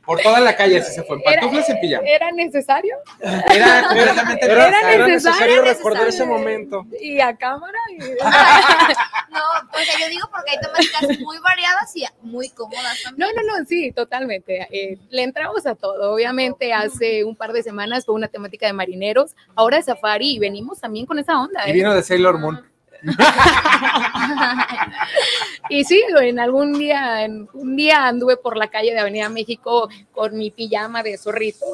Por 0.06 0.22
toda 0.22 0.40
la 0.40 0.56
calle 0.56 0.78
así 0.78 0.94
se 0.94 1.04
fue, 1.04 1.18
en 1.18 1.24
pantuflas 1.24 1.70
en 1.70 1.80
pijama. 1.80 2.08
¿Era 2.08 2.32
necesario? 2.32 2.96
Era 3.22 3.84
completamente 3.88 4.46
Era, 4.52 4.70
necesario. 4.70 4.94
era 4.94 5.08
necesario 5.08 5.62
Era 5.64 5.74
recordar 5.74 6.08
ese 6.08 6.26
momento. 6.26 6.86
Y 7.02 7.20
a 7.20 7.36
cámara. 7.36 7.78
No, 9.36 9.42
o 9.74 9.84
sea, 9.84 10.00
yo 10.00 10.08
digo 10.08 10.30
porque 10.32 10.52
hay 10.52 10.60
temáticas 10.60 11.20
muy 11.20 11.38
variadas 11.40 11.94
y 11.94 12.06
muy 12.22 12.48
cómodas 12.50 13.04
también. 13.04 13.28
No, 13.36 13.44
no, 13.44 13.60
no, 13.60 13.66
sí, 13.66 13.92
totalmente. 13.92 14.66
Eh, 14.72 14.98
le 15.10 15.24
entramos 15.24 15.66
a 15.66 15.76
todo. 15.76 16.14
Obviamente 16.14 16.72
hace 16.72 17.26
un 17.26 17.36
par 17.36 17.52
de 17.52 17.62
semanas 17.62 18.06
fue 18.06 18.16
una 18.16 18.30
temática 18.30 18.66
de 18.66 18.72
marineros, 18.72 19.36
ahora 19.56 19.78
es 19.78 19.86
safari 19.86 20.36
y 20.36 20.40
venimos 20.40 20.80
también 20.80 21.06
con 21.06 21.20
esa 21.20 21.38
onda. 21.38 21.68
Y 21.68 21.72
¿eh? 21.72 21.74
vino 21.74 21.94
de 21.94 22.02
Sailor 22.02 22.40
Moon. 22.40 22.75
Y 25.70 25.84
sí, 25.84 26.04
en 26.22 26.40
algún 26.40 26.74
día, 26.74 27.26
en 27.26 27.48
un 27.54 27.76
día 27.76 28.08
anduve 28.08 28.38
por 28.38 28.58
la 28.58 28.70
calle 28.70 28.94
de 28.94 29.00
Avenida 29.00 29.30
México 29.30 29.90
con 30.12 30.38
mi 30.38 30.52
pijama 30.52 31.02
de 31.02 31.18
zorrito, 31.18 31.66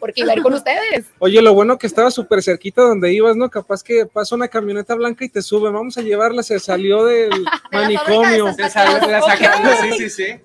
porque 0.00 0.22
iba 0.22 0.32
a 0.32 0.36
ir 0.36 0.42
con 0.42 0.54
ustedes. 0.54 1.06
Oye, 1.20 1.40
lo 1.40 1.54
bueno 1.54 1.78
que 1.78 1.86
estaba 1.86 2.10
súper 2.10 2.42
cerquita 2.42 2.82
donde 2.82 3.12
ibas, 3.12 3.36
¿no? 3.36 3.48
Capaz 3.48 3.82
que 3.82 4.06
pasa 4.06 4.34
una 4.34 4.48
camioneta 4.48 4.94
blanca 4.94 5.24
y 5.24 5.28
te 5.28 5.42
sube, 5.42 5.70
vamos 5.70 5.96
a 5.96 6.02
llevarla, 6.02 6.42
se 6.42 6.58
salió 6.58 7.04
del 7.04 7.30
manicomio. 7.72 8.52
Se 8.52 8.68
sale 8.68 9.00
de 9.00 9.12
la 9.12 9.76
sí, 9.80 9.92
sí, 9.96 10.10
sí. 10.10 10.40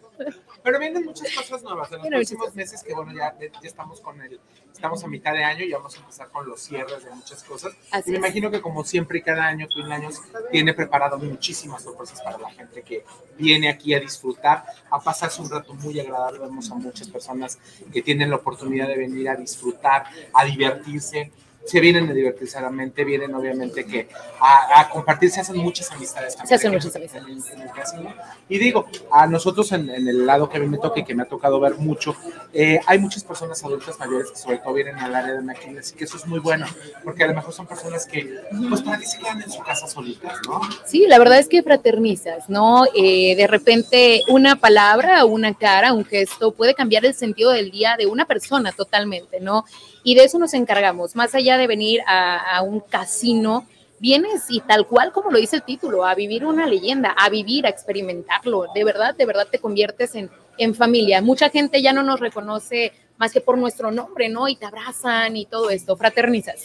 Pero 0.63 0.77
vienen 0.77 1.05
muchas 1.05 1.33
cosas 1.33 1.63
nuevas 1.63 1.91
en 1.91 1.97
los 1.97 2.05
muchas 2.05 2.19
próximos 2.19 2.55
meses 2.55 2.83
que 2.83 2.93
bueno, 2.93 3.11
ya, 3.13 3.35
ya 3.39 3.49
estamos 3.63 3.99
con 3.99 4.21
el, 4.21 4.39
estamos 4.82 5.03
a 5.03 5.07
mitad 5.07 5.34
de 5.34 5.43
año 5.43 5.63
y 5.63 5.71
vamos 5.71 5.95
a 5.95 5.99
empezar 5.99 6.29
con 6.29 6.49
los 6.49 6.59
cierres 6.59 7.05
de 7.05 7.11
muchas 7.11 7.43
cosas. 7.43 7.71
Así 7.91 8.09
y 8.09 8.13
me 8.13 8.17
es. 8.17 8.23
imagino 8.23 8.49
que 8.49 8.61
como 8.61 8.84
siempre 8.84 9.19
y 9.19 9.21
cada 9.21 9.45
año, 9.45 9.67
Twin 9.67 9.91
Años 9.91 10.19
tiene 10.51 10.73
preparado 10.73 11.19
muchísimas 11.19 11.84
sorpresas 11.84 12.19
para 12.23 12.39
la 12.39 12.49
gente 12.49 12.82
que 12.82 13.05
viene 13.38 13.69
aquí 13.69 13.93
a 13.93 13.99
disfrutar, 13.99 14.65
a 14.89 14.99
pasarse 14.99 15.39
un 15.39 15.51
rato 15.51 15.75
muy 15.75 15.99
agradable. 15.99 16.39
Vemos 16.39 16.71
a 16.71 16.75
muchas 16.75 17.07
personas 17.09 17.59
que 17.93 18.01
tienen 18.01 18.32
la 18.32 18.38
oportunidad 18.38 18.88
de 18.88 18.97
venir 18.97 19.29
a 19.29 19.36
disfrutar, 19.36 20.05
a 20.34 20.45
divertirse. 20.45 21.32
Se 21.66 21.80
vienen 21.80 22.09
a 22.09 22.14
divertirse 22.14 22.59
realmente, 22.59 23.03
vienen 23.03 23.34
obviamente 23.36 23.86
que 23.86 24.09
a, 24.39 24.80
a 24.82 24.89
compartir, 24.89 25.30
se 25.32 25.41
hacen 25.41 25.57
muchas 25.57 25.91
amistades. 25.91 26.36
también 26.36 26.47
Se 26.49 26.55
hacen 26.55 26.72
muchas 26.74 26.95
amistades. 26.95 27.28
en- 27.28 27.53
en 27.59 27.62
el 27.68 27.72
casino. 27.74 28.14
Y 28.49 28.57
digo, 28.57 28.88
a 29.12 29.28
nosotros 29.28 29.72
en, 29.72 29.89
en 29.89 30.07
el 30.07 30.26
lado 30.26 30.49
que 30.49 30.57
a 30.57 30.59
mí 30.59 30.68
me 30.68 30.78
toca 30.80 30.99
y 30.99 31.03
que 31.05 31.14
me 31.16 31.24
ha 31.24 31.28
tocado 31.28 31.59
ver 31.59 31.76
mucho, 31.76 32.16
eh, 32.53 32.80
hay 32.88 32.99
muchas 32.99 33.24
personas 33.24 33.64
adultas 33.64 33.97
mayores 33.99 34.32
que 34.32 34.38
sobre 34.38 34.57
todo 34.57 34.74
vienen 34.74 34.97
al 34.97 35.14
área 35.16 35.34
de 35.34 35.41
máquinas 35.41 35.91
y 35.91 35.95
que 35.95 36.05
eso 36.05 36.18
es 36.18 36.26
muy 36.26 36.39
bueno, 36.39 36.66
porque 37.03 37.24
a 37.24 37.28
lo 37.28 37.34
mejor 37.36 37.53
son 37.53 37.68
personas 37.68 38.05
que, 38.05 38.39
pues, 38.70 38.82
para 38.82 38.97
que 38.97 39.05
se 39.05 39.20
quedan 39.20 39.41
en 39.41 39.51
su 39.51 39.59
casa 39.62 39.88
solitas, 39.88 40.38
¿no? 40.47 40.62
Sí, 40.86 41.05
la 41.07 41.20
verdad 41.20 41.39
es 41.39 41.47
que 41.47 41.62
fraternizas, 41.64 42.49
¿no? 42.49 42.84
Eh, 42.95 43.36
de 43.36 43.47
repente 43.47 44.22
una 44.28 44.55
palabra, 44.55 45.26
una 45.26 45.53
cara, 45.53 45.93
un 45.93 46.05
gesto 46.05 46.51
puede 46.51 46.74
cambiar 46.74 47.05
el 47.05 47.14
sentido 47.14 47.51
del 47.51 47.72
día 47.72 47.95
de 47.97 48.07
una 48.07 48.26
persona 48.26 48.72
totalmente, 48.72 49.39
¿no? 49.39 49.64
Y 50.04 50.16
de 50.16 50.24
eso 50.24 50.39
nos 50.39 50.54
encargamos, 50.54 51.16
más 51.16 51.36
allá 51.36 51.58
de 51.58 51.68
venir 51.68 52.02
a, 52.08 52.58
a 52.58 52.62
un 52.62 52.80
casino, 52.80 53.68
vienes 53.99 54.45
y 54.49 54.62
tal 54.62 54.88
cual 54.88 55.12
como 55.12 55.30
lo 55.30 55.38
dice 55.38 55.58
el 55.58 55.64
título, 55.64 56.06
a 56.06 56.16
vivir 56.16 56.43
una 56.45 56.66
leyenda, 56.66 57.12
a 57.18 57.30
vivir, 57.30 57.66
a 57.66 57.70
experimentarlo. 57.70 58.66
De 58.74 58.84
verdad, 58.84 59.14
de 59.16 59.26
verdad 59.26 59.47
te 59.52 59.60
conviertes 59.60 60.16
en, 60.16 60.30
en 60.58 60.74
familia. 60.74 61.22
Mucha 61.22 61.49
gente 61.49 61.82
ya 61.84 61.93
no 61.93 62.02
nos 62.02 62.20
reconoce 62.20 62.93
más 63.18 63.32
que 63.32 63.41
por 63.41 63.58
nuestro 63.60 63.91
nombre, 63.91 64.28
¿no? 64.30 64.47
Y 64.47 64.56
te 64.56 64.66
abrazan 64.66 65.38
y 65.38 65.45
todo 65.45 65.70
esto, 65.70 65.95
fraternizas. 65.95 66.62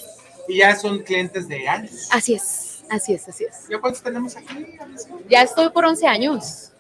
Y 0.49 0.59
ya 0.59 0.75
son 0.77 1.01
clientes 1.01 1.47
de 1.49 1.69
años. 1.69 2.09
Así 2.13 2.33
es, 2.33 2.85
así 2.89 3.13
es, 3.13 3.29
así 3.29 3.45
es. 3.45 3.69
¿Ya 3.69 3.79
cuántos 3.81 4.03
tenemos 4.03 4.35
aquí? 4.37 4.79
Ya 5.29 5.43
estoy 5.43 5.69
por 5.69 5.85
11 5.85 6.07
años. 6.07 6.71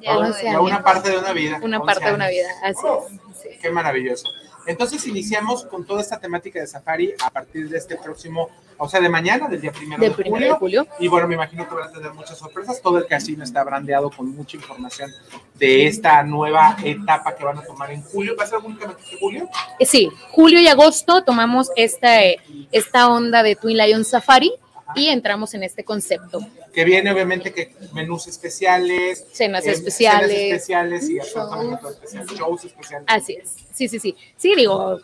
Ya, 0.00 0.12
Ya, 0.12 0.18
11 0.18 0.42
ya 0.44 0.50
años. 0.52 0.62
una 0.62 0.82
parte 0.82 1.10
de 1.10 1.18
una 1.18 1.32
vida. 1.32 1.60
Una 1.62 1.78
11 1.80 1.86
parte 1.86 2.08
de 2.08 2.14
una 2.14 2.28
vida, 2.28 2.48
así 2.62 2.80
es. 2.86 3.42
sí. 3.42 3.48
Qué 3.60 3.70
maravilloso. 3.70 4.28
Entonces 4.70 5.04
iniciamos 5.06 5.64
con 5.66 5.84
toda 5.84 6.00
esta 6.00 6.18
temática 6.18 6.60
de 6.60 6.66
safari 6.66 7.12
a 7.24 7.30
partir 7.30 7.68
de 7.68 7.76
este 7.76 7.96
próximo, 7.96 8.48
o 8.78 8.88
sea, 8.88 9.00
de 9.00 9.08
mañana, 9.08 9.48
del 9.48 9.60
día 9.60 9.72
primero, 9.72 10.00
Del 10.00 10.10
de, 10.12 10.16
primero 10.16 10.56
julio. 10.56 10.82
de 10.82 10.88
julio. 10.88 10.96
Y 11.00 11.08
bueno, 11.08 11.26
me 11.26 11.34
imagino 11.34 11.68
que 11.68 11.74
van 11.74 11.88
a 11.88 11.92
tener 11.92 12.12
muchas 12.14 12.38
sorpresas. 12.38 12.80
Todo 12.80 12.98
el 12.98 13.06
casino 13.06 13.42
está 13.42 13.64
brandeado 13.64 14.10
con 14.10 14.28
mucha 14.34 14.56
información 14.56 15.10
de 15.54 15.86
esta 15.86 16.22
nueva 16.22 16.76
etapa 16.84 17.34
que 17.34 17.44
van 17.44 17.58
a 17.58 17.62
tomar 17.62 17.90
en 17.90 18.02
julio. 18.02 18.34
¿Va 18.38 18.44
a 18.44 18.46
ser 18.46 18.58
únicamente 18.58 19.02
en 19.12 19.18
julio? 19.18 19.48
Eh, 19.78 19.86
Sí, 19.86 20.08
julio 20.30 20.60
y 20.60 20.68
agosto 20.68 21.24
tomamos 21.24 21.70
esta, 21.76 22.22
eh, 22.24 22.36
esta 22.70 23.08
onda 23.10 23.42
de 23.42 23.56
Twin 23.56 23.76
Lion 23.76 24.04
Safari 24.04 24.52
y 24.94 25.08
entramos 25.08 25.54
en 25.54 25.62
este 25.62 25.84
concepto. 25.84 26.40
Que 26.72 26.84
viene 26.84 27.10
obviamente 27.10 27.52
que 27.52 27.74
menús 27.92 28.26
especiales, 28.26 29.24
Cenas 29.32 29.66
eh, 29.66 29.72
especiales. 29.72 30.30
cenas 30.30 30.42
especiales 30.42 31.08
y 31.10 31.14
Shows. 31.14 31.36
absolutamente 31.36 31.80
todo 31.80 31.90
especial, 31.92 32.26
shows 32.26 32.64
especiales. 32.64 33.04
Así 33.08 33.34
es. 33.34 33.56
Sí, 33.72 33.88
sí, 33.88 33.98
sí. 33.98 34.16
Sí, 34.36 34.54
digo, 34.56 35.00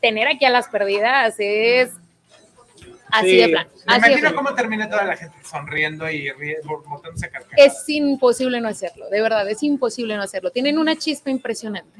tener 0.00 0.28
aquí 0.28 0.44
a 0.44 0.50
las 0.50 0.68
perdidas 0.68 1.34
es 1.38 1.90
así 3.10 3.30
Sí. 3.30 3.36
de 3.36 3.48
plan. 3.48 3.68
Me 3.86 3.96
imagino 3.96 4.20
plan. 4.20 4.34
cómo 4.34 4.54
termina 4.54 4.88
toda 4.88 5.04
la 5.04 5.16
gente 5.16 5.36
sonriendo 5.44 6.10
y 6.10 6.30
botándose 6.64 7.28
carcajadas. 7.30 7.58
Es 7.82 7.88
imposible 7.88 8.60
no 8.60 8.68
hacerlo, 8.68 9.08
de 9.10 9.20
verdad, 9.20 9.48
es 9.50 9.62
imposible 9.62 10.16
no 10.16 10.22
hacerlo. 10.22 10.50
Tienen 10.50 10.78
una 10.78 10.96
chispa 10.96 11.30
impresionante. 11.30 11.98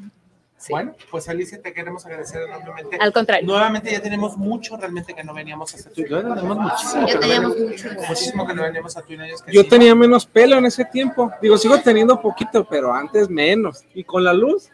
Bueno, 0.71 0.95
pues 1.11 1.29
Alicia, 1.29 1.61
te 1.61 1.73
queremos 1.73 2.05
agradecer 2.07 2.43
enormemente. 2.43 2.97
Al 3.01 3.13
contrario. 3.13 3.47
Nuevamente 3.47 3.91
ya 3.91 4.01
tenemos 4.03 4.37
mucho 4.37 4.77
realmente 4.77 5.15
que 5.15 5.25
no 5.25 5.35
veníamos 5.35 5.75
hasta 5.75 5.91
tu. 5.91 6.03
Ya 6.03 6.23
tenemos 6.23 6.57
muchísimo. 6.59 7.07
Ya 7.07 7.07
que 7.07 7.15
no 7.15 7.21
teníamos 7.21 7.55
veníamos- 7.57 7.83
mucho. 7.85 8.09
Muchísimo 8.09 8.47
que 8.47 8.55
no 8.55 8.63
veníamos 8.63 8.97
a 8.97 9.03
tu 9.03 9.13
Inayos 9.13 9.45
Yo 9.47 9.67
tenía 9.69 9.95
menos 9.95 10.27
pelo 10.27 10.57
en 10.59 10.67
ese 10.67 10.85
tiempo. 10.85 11.31
Digo, 11.41 11.57
sigo 11.59 11.79
teniendo 11.81 12.21
poquito, 12.21 12.65
pero 12.69 12.93
antes 12.93 13.29
menos. 13.29 13.85
Y 13.95 14.05
con 14.05 14.25
la 14.25 14.33
luz, 14.33 14.71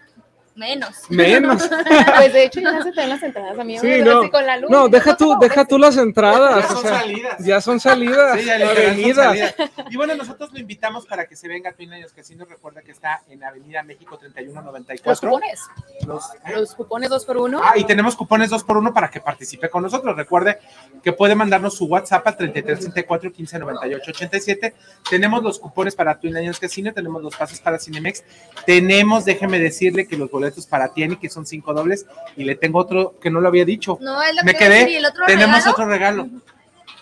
Menos. 0.59 0.97
menos. 1.09 1.71
Pues 2.19 2.33
de 2.33 2.45
hecho 2.45 2.61
ya 2.61 2.83
se 2.83 2.91
te 2.93 3.07
las 3.07 3.23
entradas, 3.23 3.59
amigo. 3.59 3.81
Sí, 3.81 4.01
no. 4.03 4.21
Así 4.21 4.31
con 4.31 4.45
la 4.45 4.57
luz. 4.57 4.71
No, 4.71 4.89
deja 4.89 5.17
tú, 5.17 5.37
deja 5.41 5.65
tú 5.65 5.79
las 5.79 5.97
entradas. 5.97 6.61
Ya 6.61 6.67
o 6.67 6.73
son 6.75 6.83
sea, 6.83 6.99
salidas. 7.01 7.39
Ya 7.45 7.61
son 7.61 7.81
salidas. 7.81 8.41
Sí, 8.41 8.47
ya 8.47 8.59
son 8.59 9.15
salidas. 9.15 9.55
Y 9.91 9.97
bueno, 9.97 10.15
nosotros 10.17 10.53
lo 10.53 10.59
invitamos 10.59 11.07
para 11.07 11.27
que 11.27 11.37
se 11.37 11.47
venga 11.49 11.71
a 11.71 11.73
Twin 11.75 11.91
Lions 11.91 12.13
Casino. 12.13 12.45
Recuerda 12.45 12.83
que 12.83 12.91
está 12.93 13.23
en 13.29 13.45
Avenida 13.45 13.83
México 13.85 14.19
Los 14.21 14.33
3194. 14.33 15.31
cupones. 15.31 15.61
Los- 16.07 16.29
Los 16.55 16.75
cupones 16.75 17.09
dos 17.11 17.25
por 17.25 17.37
uno. 17.37 17.61
Ah, 17.63 17.75
y 17.77 17.85
tenemos 17.85 18.17
cupones 18.17 18.51
2 18.51 18.65
por 18.65 18.77
1 18.79 18.93
para 18.93 19.11
que 19.11 19.21
participe 19.21 19.69
con 19.71 19.83
nosotros. 19.85 20.17
Recuerde 20.17 20.59
que 21.03 21.13
puede 21.13 21.35
mandarnos 21.37 21.77
su 21.77 21.87
WhatsApp 21.87 22.27
al 22.27 22.37
33 22.37 22.81
34 22.81 23.33
15 23.33 23.59
98 23.61 24.11
87. 24.11 24.75
Tenemos 25.09 25.43
los 25.43 25.59
cupones 25.59 25.95
para 25.95 26.19
Twin 26.19 26.35
Lions 26.35 26.59
Casino, 26.59 26.93
tenemos 26.93 27.23
los 27.23 27.37
pases 27.37 27.61
para 27.61 27.79
Cinemex. 27.79 28.25
Tenemos, 28.67 29.25
déjeme 29.25 29.59
decirle 29.61 30.07
que 30.07 30.17
los 30.17 30.31
boletos 30.31 30.48
para 30.67 30.93
Tieni, 30.93 31.17
que 31.17 31.29
son 31.29 31.47
cinco 31.47 31.73
dobles, 31.75 32.07
y 32.37 32.45
le 32.45 32.55
tengo 32.55 32.79
otro 32.79 33.19
que 33.21 33.31
no 33.31 33.41
lo 33.41 33.49
había 33.49 33.65
dicho. 33.65 33.99
No, 34.01 34.23
es 34.23 34.35
lo 34.35 34.43
Me 34.45 34.55
que 34.55 34.65
a 34.65 34.69
decir, 34.69 34.85
quedé. 34.87 34.93
¿y 34.93 34.97
el 34.97 35.07
otro 35.07 35.25
Tenemos 35.27 35.57
regalo? 35.57 35.71
otro 35.73 35.87
regalo. 35.87 36.29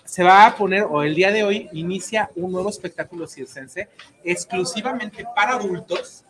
Se 0.04 0.22
va 0.22 0.46
a 0.46 0.56
poner, 0.56 0.84
o 0.88 1.02
el 1.02 1.14
día 1.14 1.30
de 1.32 1.42
hoy, 1.42 1.68
inicia 1.72 2.30
un 2.36 2.52
nuevo 2.52 2.70
espectáculo 2.70 3.26
circense 3.26 3.88
exclusivamente 4.24 5.24
para 5.34 5.54
adultos 5.54 6.22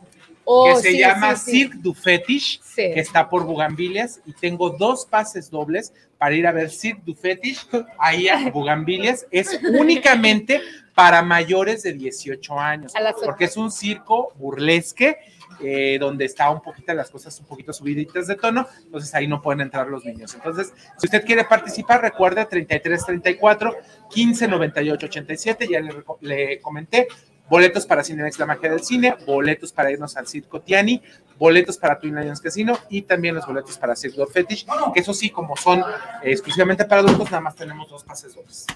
Oh, 0.49 0.77
que 0.77 0.81
se 0.81 0.91
sí, 0.93 0.99
llama 1.01 1.35
sí, 1.35 1.45
sí. 1.45 1.51
Cirque 1.51 1.79
du 1.79 1.93
Fetish, 1.93 2.61
que 2.77 3.01
está 3.01 3.29
por 3.29 3.43
Bugambilias, 3.43 4.21
y 4.27 4.33
tengo 4.33 4.71
dos 4.71 5.05
pases 5.05 5.51
dobles 5.51 5.93
para 6.19 6.37
ir 6.37 6.47
a 6.47 6.53
ver 6.53 6.71
Cirque 6.71 7.03
du 7.05 7.15
Fetish 7.17 7.67
ahí 7.99 8.29
a 8.29 8.49
Bugambilias. 8.53 9.27
Es 9.33 9.59
únicamente 9.77 10.61
para 10.95 11.21
mayores 11.23 11.83
de 11.83 11.95
18 11.95 12.61
años, 12.61 12.93
porque 13.25 13.47
es 13.47 13.57
un 13.57 13.73
circo 13.73 14.33
burlesque. 14.37 15.19
Eh, 15.61 15.97
donde 15.99 16.25
está 16.25 16.51
un 16.51 16.61
poquito 16.61 16.93
las 16.95 17.11
cosas 17.11 17.39
un 17.41 17.47
poquito 17.47 17.73
subiditas 17.73 18.27
de 18.27 18.37
tono, 18.37 18.67
entonces 18.85 19.15
ahí 19.15 19.27
no 19.27 19.41
pueden 19.41 19.63
entrar 19.63 19.89
los 19.89 20.05
niños. 20.05 20.35
Entonces, 20.35 20.73
si 20.99 21.07
usted 21.07 21.25
quiere 21.25 21.45
participar, 21.45 22.03
recuerde 22.03 22.45
33 22.45 23.05
34 23.05 23.77
15 24.11 24.49
98 24.49 25.07
87, 25.07 25.69
ya 25.69 25.81
le, 25.81 25.95
le 26.21 26.61
comenté, 26.61 27.09
boletos 27.49 27.87
para 27.87 28.03
Cinemex 28.03 28.39
La 28.39 28.47
Magia 28.47 28.71
del 28.71 28.83
Cine, 28.83 29.17
boletos 29.27 29.73
para 29.73 29.91
irnos 29.91 30.17
al 30.17 30.27
Circo 30.27 30.61
Tiani, 30.61 31.03
boletos 31.39 31.79
para 31.79 31.99
Twin 31.99 32.15
Lions 32.17 32.41
Casino 32.41 32.79
y 32.89 33.03
también 33.03 33.35
los 33.35 33.47
boletos 33.47 33.79
para 33.79 33.95
du 33.95 34.27
Fetish, 34.27 34.67
que 34.93 35.01
eso 35.01 35.15
sí, 35.15 35.31
como 35.31 35.57
son 35.57 35.81
eh, 35.81 35.85
exclusivamente 36.25 36.85
para 36.85 37.03
adultos, 37.03 37.27
nada 37.27 37.41
más 37.41 37.55
tenemos 37.55 37.89
dos 37.89 38.05
pases 38.05 38.35
dobles. 38.35 38.67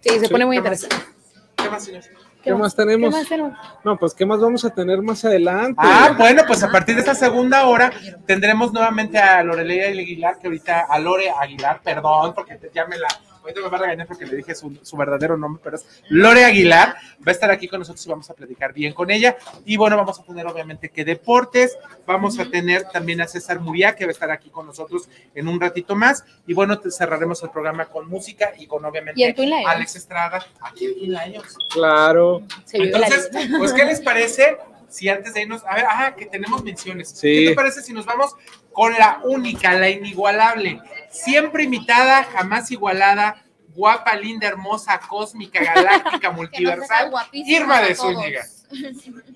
Sí, 0.00 0.18
se 0.18 0.28
pone 0.28 0.46
muy 0.46 0.56
¿qué 0.56 0.62
más? 0.62 0.82
interesante. 0.82 1.12
¿Qué 1.56 1.70
más, 1.70 1.84
señor? 1.84 2.04
¿Qué 2.46 2.54
más 2.54 2.76
tenemos? 2.76 3.10
¿Qué 3.10 3.20
más 3.20 3.28
tenemos? 3.28 3.58
No, 3.82 3.96
pues, 3.96 4.14
¿qué 4.14 4.24
más 4.24 4.40
vamos 4.40 4.64
a 4.64 4.70
tener 4.70 5.02
más 5.02 5.24
adelante? 5.24 5.74
Ah, 5.78 6.14
bueno, 6.16 6.42
pues 6.46 6.62
a 6.62 6.70
partir 6.70 6.94
de 6.94 7.00
esta 7.00 7.14
segunda 7.14 7.66
hora 7.66 7.90
tendremos 8.24 8.72
nuevamente 8.72 9.18
a 9.18 9.42
Lorelei 9.42 9.80
Aguilar, 9.98 10.38
que 10.38 10.46
ahorita, 10.46 10.86
a 10.88 10.98
Lore 11.00 11.28
Aguilar, 11.28 11.80
perdón, 11.82 12.34
porque 12.34 12.58
ya 12.72 12.86
me 12.86 12.98
la, 12.98 13.08
ahorita 13.46 13.60
me 13.62 13.68
va 13.68 13.78
a 13.78 13.80
regañar 13.80 14.06
porque 14.06 14.26
le 14.26 14.36
dije 14.36 14.54
su, 14.54 14.76
su 14.82 14.96
verdadero 14.96 15.36
nombre, 15.36 15.60
pero 15.62 15.76
es 15.76 15.86
Lore 16.08 16.44
Aguilar, 16.44 16.96
va 17.26 17.28
a 17.28 17.30
estar 17.30 17.50
aquí 17.50 17.68
con 17.68 17.78
nosotros 17.80 18.04
y 18.04 18.08
vamos 18.08 18.28
a 18.30 18.34
platicar 18.34 18.72
bien 18.72 18.92
con 18.92 19.10
ella. 19.10 19.36
Y 19.64 19.76
bueno, 19.76 19.96
vamos 19.96 20.18
a 20.20 20.22
tener 20.24 20.46
obviamente 20.46 20.88
que 20.90 21.04
deportes, 21.04 21.76
vamos 22.06 22.38
a 22.38 22.44
tener 22.50 22.84
también 22.88 23.20
a 23.20 23.26
César 23.26 23.60
Muria, 23.60 23.94
que 23.96 24.04
va 24.04 24.10
a 24.10 24.12
estar 24.12 24.30
aquí 24.30 24.50
con 24.50 24.66
nosotros 24.66 25.08
en 25.34 25.48
un 25.48 25.60
ratito 25.60 25.94
más. 25.96 26.24
Y 26.46 26.54
bueno, 26.54 26.78
te- 26.78 26.90
cerraremos 26.90 27.42
el 27.42 27.50
programa 27.50 27.86
con 27.86 28.08
música 28.08 28.52
y 28.58 28.66
con 28.66 28.84
obviamente 28.84 29.20
Y. 29.20 29.24
Alex 29.66 29.96
Estrada, 29.96 30.44
aquí 30.60 30.86
en 30.86 30.94
Twin 30.98 31.12
Lions. 31.12 31.56
Claro. 31.72 32.42
Entonces, 32.72 33.30
pues, 33.58 33.72
¿qué 33.72 33.84
les 33.84 34.00
parece 34.00 34.56
si 34.96 35.08
antes 35.10 35.34
de 35.34 35.42
irnos, 35.42 35.62
a 35.68 35.74
ver, 35.74 35.84
ajá, 35.84 36.14
que 36.14 36.26
tenemos 36.26 36.64
menciones. 36.64 37.10
Sí. 37.10 37.28
¿Qué 37.28 37.48
te 37.50 37.54
parece 37.54 37.82
si 37.82 37.92
nos 37.92 38.06
vamos 38.06 38.34
con 38.72 38.92
la 38.94 39.20
única, 39.24 39.74
la 39.74 39.90
inigualable, 39.90 40.80
siempre 41.10 41.64
imitada, 41.64 42.24
jamás 42.24 42.70
igualada, 42.70 43.44
guapa, 43.74 44.16
linda, 44.16 44.48
hermosa, 44.48 44.98
cósmica, 44.98 45.62
galáctica, 45.62 46.30
multiversal, 46.32 47.12
Irma 47.32 47.82
de. 47.82 47.94
Zúñiga? 47.94 48.44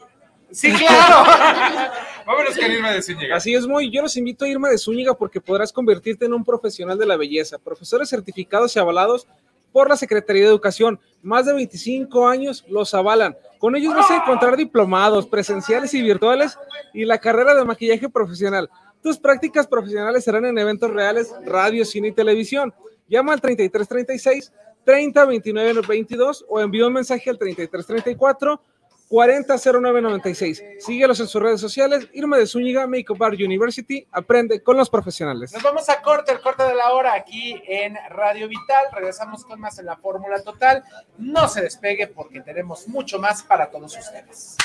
Sí, 0.52 0.72
claro. 0.72 1.30
Vámonos 2.26 2.58
con 2.58 2.72
Irma 2.72 2.90
de 2.90 3.02
Zúñiga. 3.02 3.36
Así 3.36 3.54
es, 3.54 3.68
muy. 3.68 3.88
Yo 3.88 4.02
los 4.02 4.16
invito 4.16 4.44
a 4.44 4.48
Irma 4.48 4.68
de 4.68 4.78
Zúñiga 4.78 5.14
porque 5.14 5.40
podrás 5.40 5.72
convertirte 5.72 6.24
en 6.24 6.32
un 6.32 6.44
profesional 6.44 6.98
de 6.98 7.06
la 7.06 7.16
belleza. 7.16 7.56
Profesores 7.58 8.08
certificados 8.08 8.74
y 8.74 8.80
avalados 8.80 9.28
por 9.72 9.88
la 9.88 9.96
Secretaría 9.96 10.42
de 10.42 10.48
Educación. 10.48 11.00
Más 11.22 11.46
de 11.46 11.52
25 11.52 12.28
años 12.28 12.64
los 12.68 12.94
avalan. 12.94 13.36
Con 13.58 13.76
ellos 13.76 13.94
vas 13.94 14.10
a 14.10 14.16
encontrar 14.16 14.56
diplomados 14.56 15.26
presenciales 15.26 15.92
y 15.94 16.02
virtuales 16.02 16.58
y 16.94 17.04
la 17.04 17.18
carrera 17.18 17.54
de 17.54 17.64
maquillaje 17.64 18.08
profesional. 18.08 18.70
Tus 19.02 19.18
prácticas 19.18 19.66
profesionales 19.66 20.24
serán 20.24 20.44
en 20.44 20.58
eventos 20.58 20.90
reales, 20.90 21.34
radio, 21.44 21.84
cine 21.84 22.08
y 22.08 22.12
televisión. 22.12 22.72
Llama 23.08 23.32
al 23.32 23.40
3336 23.40 24.52
30 24.84 25.24
29 25.24 25.80
22 25.86 26.44
o 26.48 26.60
envía 26.60 26.86
un 26.86 26.92
mensaje 26.94 27.30
al 27.30 27.38
3334 27.38 28.62
400996. 29.10 30.62
Síguelos 30.78 31.18
en 31.20 31.26
sus 31.26 31.42
redes 31.42 31.60
sociales. 31.60 32.08
Irma 32.12 32.38
de 32.38 32.46
Zúñiga, 32.46 32.86
Makeup 32.86 33.20
Art 33.22 33.34
University. 33.34 34.06
Aprende 34.12 34.62
con 34.62 34.76
los 34.76 34.88
profesionales. 34.88 35.52
Nos 35.52 35.62
vamos 35.62 35.88
a 35.88 36.00
corte, 36.00 36.32
el 36.32 36.40
corte 36.40 36.62
de 36.62 36.74
la 36.74 36.92
hora 36.92 37.14
aquí 37.14 37.60
en 37.66 37.96
Radio 38.10 38.48
Vital. 38.48 38.86
Regresamos 38.92 39.44
con 39.44 39.60
más 39.60 39.78
en 39.80 39.86
la 39.86 39.96
Fórmula 39.96 40.40
Total. 40.42 40.84
No 41.18 41.48
se 41.48 41.60
despegue 41.62 42.06
porque 42.06 42.40
tenemos 42.40 42.86
mucho 42.86 43.18
más 43.18 43.42
para 43.42 43.68
todos 43.68 43.98
ustedes. 43.98 44.56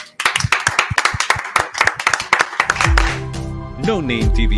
No 3.85 4.01
Name 4.01 4.31
TV. 4.35 4.57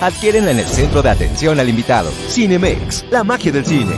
Adquiérenla 0.00 0.52
en 0.52 0.60
el 0.60 0.66
centro 0.66 1.02
de 1.02 1.10
atención 1.10 1.60
al 1.60 1.68
invitado. 1.68 2.10
Cinemex, 2.28 3.04
la 3.10 3.22
magia 3.22 3.52
del 3.52 3.66
cine. 3.66 3.94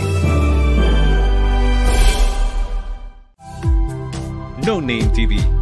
No 4.66 4.80
Name 4.80 5.10
TV. 5.14 5.61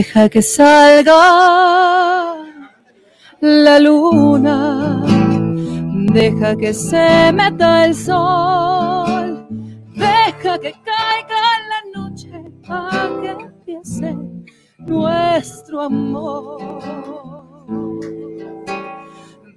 Deja 0.00 0.30
que 0.30 0.40
salga 0.40 1.12
la 3.42 3.78
luna, 3.78 5.02
deja 6.14 6.56
que 6.56 6.72
se 6.72 7.30
meta 7.34 7.84
el 7.84 7.94
sol, 7.94 9.46
deja 9.94 10.58
que 10.58 10.72
caiga 10.88 11.42
la 11.72 11.82
noche 12.00 12.32
para 12.66 13.10
que 13.20 13.28
empiece 13.44 14.16
nuestro 14.78 15.82
amor. 15.82 16.80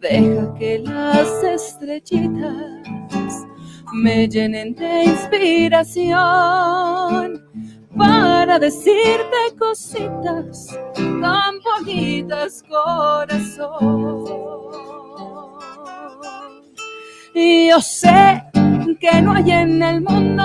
Deja 0.01 0.53
que 0.55 0.79
las 0.79 1.41
estrellitas 1.41 2.83
me 3.93 4.27
llenen 4.27 4.75
de 4.75 5.05
inspiración 5.05 6.13
para 7.97 8.59
decirte 8.59 9.55
cositas 9.57 10.67
tan 10.95 11.59
bonitas, 11.63 12.63
corazón. 12.67 14.23
Y 17.35 17.69
yo 17.69 17.81
sé 17.81 18.43
que 18.99 19.21
no 19.21 19.33
hay 19.33 19.51
en 19.51 19.81
el 19.81 20.01
mundo 20.01 20.43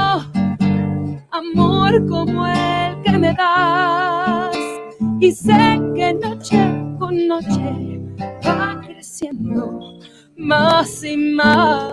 amor 1.30 2.06
como 2.08 2.46
el 2.46 3.02
que 3.02 3.18
me 3.18 3.34
das. 3.34 4.56
Y 5.20 5.32
sé 5.32 5.80
que 5.94 6.14
noche 6.14 6.56
con 6.98 7.26
noche 7.26 8.00
va 8.46 8.80
creciendo 8.86 9.98
más 10.36 11.04
y 11.04 11.16
más. 11.16 11.92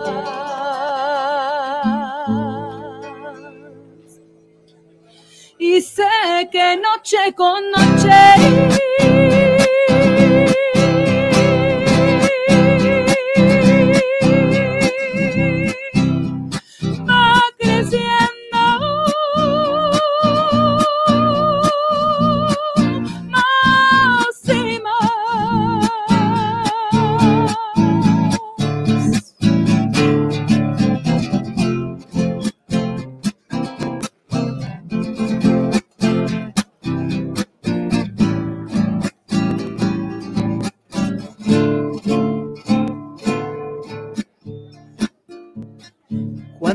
Y 5.58 5.80
sé 5.80 6.04
que 6.50 6.76
noche 6.76 7.34
con 7.34 7.70
noche 7.70 8.76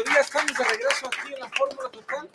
melodía 0.00 0.20
estamos 0.20 0.56
de 0.56 0.64
regreso 0.64 1.06
aquí 1.06 1.34
en 1.34 1.40
la 1.40 1.48
Fórmula 1.48 1.88
Total. 1.90 2.28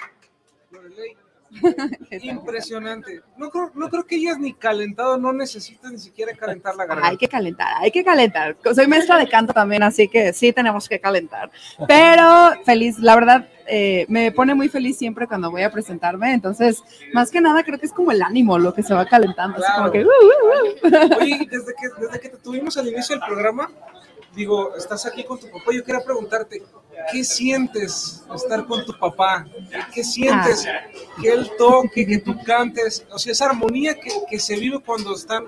Lorelei, 0.72 1.18
Impresionante. 2.24 3.22
No 3.38 3.50
creo, 3.50 3.72
no 3.76 3.90
creo 3.90 4.06
que 4.06 4.16
ellas 4.16 4.38
ni 4.40 4.54
calentado, 4.54 5.18
no 5.18 5.32
necesitan 5.32 5.94
ni 5.94 6.00
siquiera 6.00 6.36
calentar 6.36 6.76
la 6.76 6.86
garganta. 6.86 7.10
Hay 7.10 7.18
que 7.18 7.28
calentar, 7.28 7.68
hay 7.78 7.92
que 7.92 8.04
calentar. 8.04 8.58
Soy 8.74 8.88
maestra 8.88 9.18
de 9.18 9.30
canto 9.30 9.54
también, 9.54 9.84
así 9.84 10.08
que 10.08 10.34
sí 10.34 10.52
tenemos 10.52 10.90
que 10.90 11.00
calentar. 11.00 11.52
Pero 11.88 12.62
feliz, 12.66 13.00
la 13.00 13.16
verdad, 13.16 13.48
eh, 13.68 14.06
me 14.10 14.32
pone 14.32 14.54
muy 14.54 14.70
feliz 14.70 14.98
siempre 14.98 15.28
cuando 15.28 15.52
voy 15.52 15.62
a 15.62 15.72
presentarme. 15.72 16.34
Entonces, 16.34 16.84
más 17.14 17.32
que 17.32 17.40
nada, 17.40 17.64
creo 17.64 17.80
que 17.80 17.86
es 17.86 17.94
como 17.94 18.12
el 18.12 18.22
ánimo 18.22 18.58
lo 18.58 18.74
que 18.74 18.84
se 18.84 18.94
va 18.94 19.06
calentando. 19.06 19.58
Así 19.58 19.72
como 19.78 19.92
que, 19.92 20.04
uh, 20.04 20.08
uh, 20.08 20.88
uh. 20.88 21.18
Oye, 21.22 21.48
desde 21.50 21.74
que, 21.74 22.02
desde 22.02 22.20
que 22.20 22.30
te 22.30 22.38
tuvimos 22.38 22.76
al 22.78 22.88
inicio 22.88 23.16
del 23.16 23.26
programa, 23.26 23.70
digo, 24.36 24.76
estás 24.76 25.06
aquí 25.06 25.24
con 25.24 25.40
tu 25.40 25.48
papá. 25.50 25.72
Yo 25.74 25.84
quería 25.84 26.04
preguntarte, 26.04 26.62
¿qué 27.12 27.24
sientes 27.24 28.24
estar 28.34 28.66
con 28.66 28.86
tu 28.86 28.98
papá? 28.98 29.48
¿Qué 29.94 30.04
sientes 30.04 30.68
que 31.22 31.30
él 31.30 31.50
toque, 31.58 32.06
que 32.06 32.18
tú 32.20 32.36
cantes? 32.44 33.06
O 33.12 33.18
sea, 33.18 33.32
esa 33.32 33.46
armonía 33.46 33.96
que, 33.96 34.10
que 34.30 34.40
se 34.40 34.56
vive 34.56 34.80
cuando 34.80 35.16
están 35.16 35.46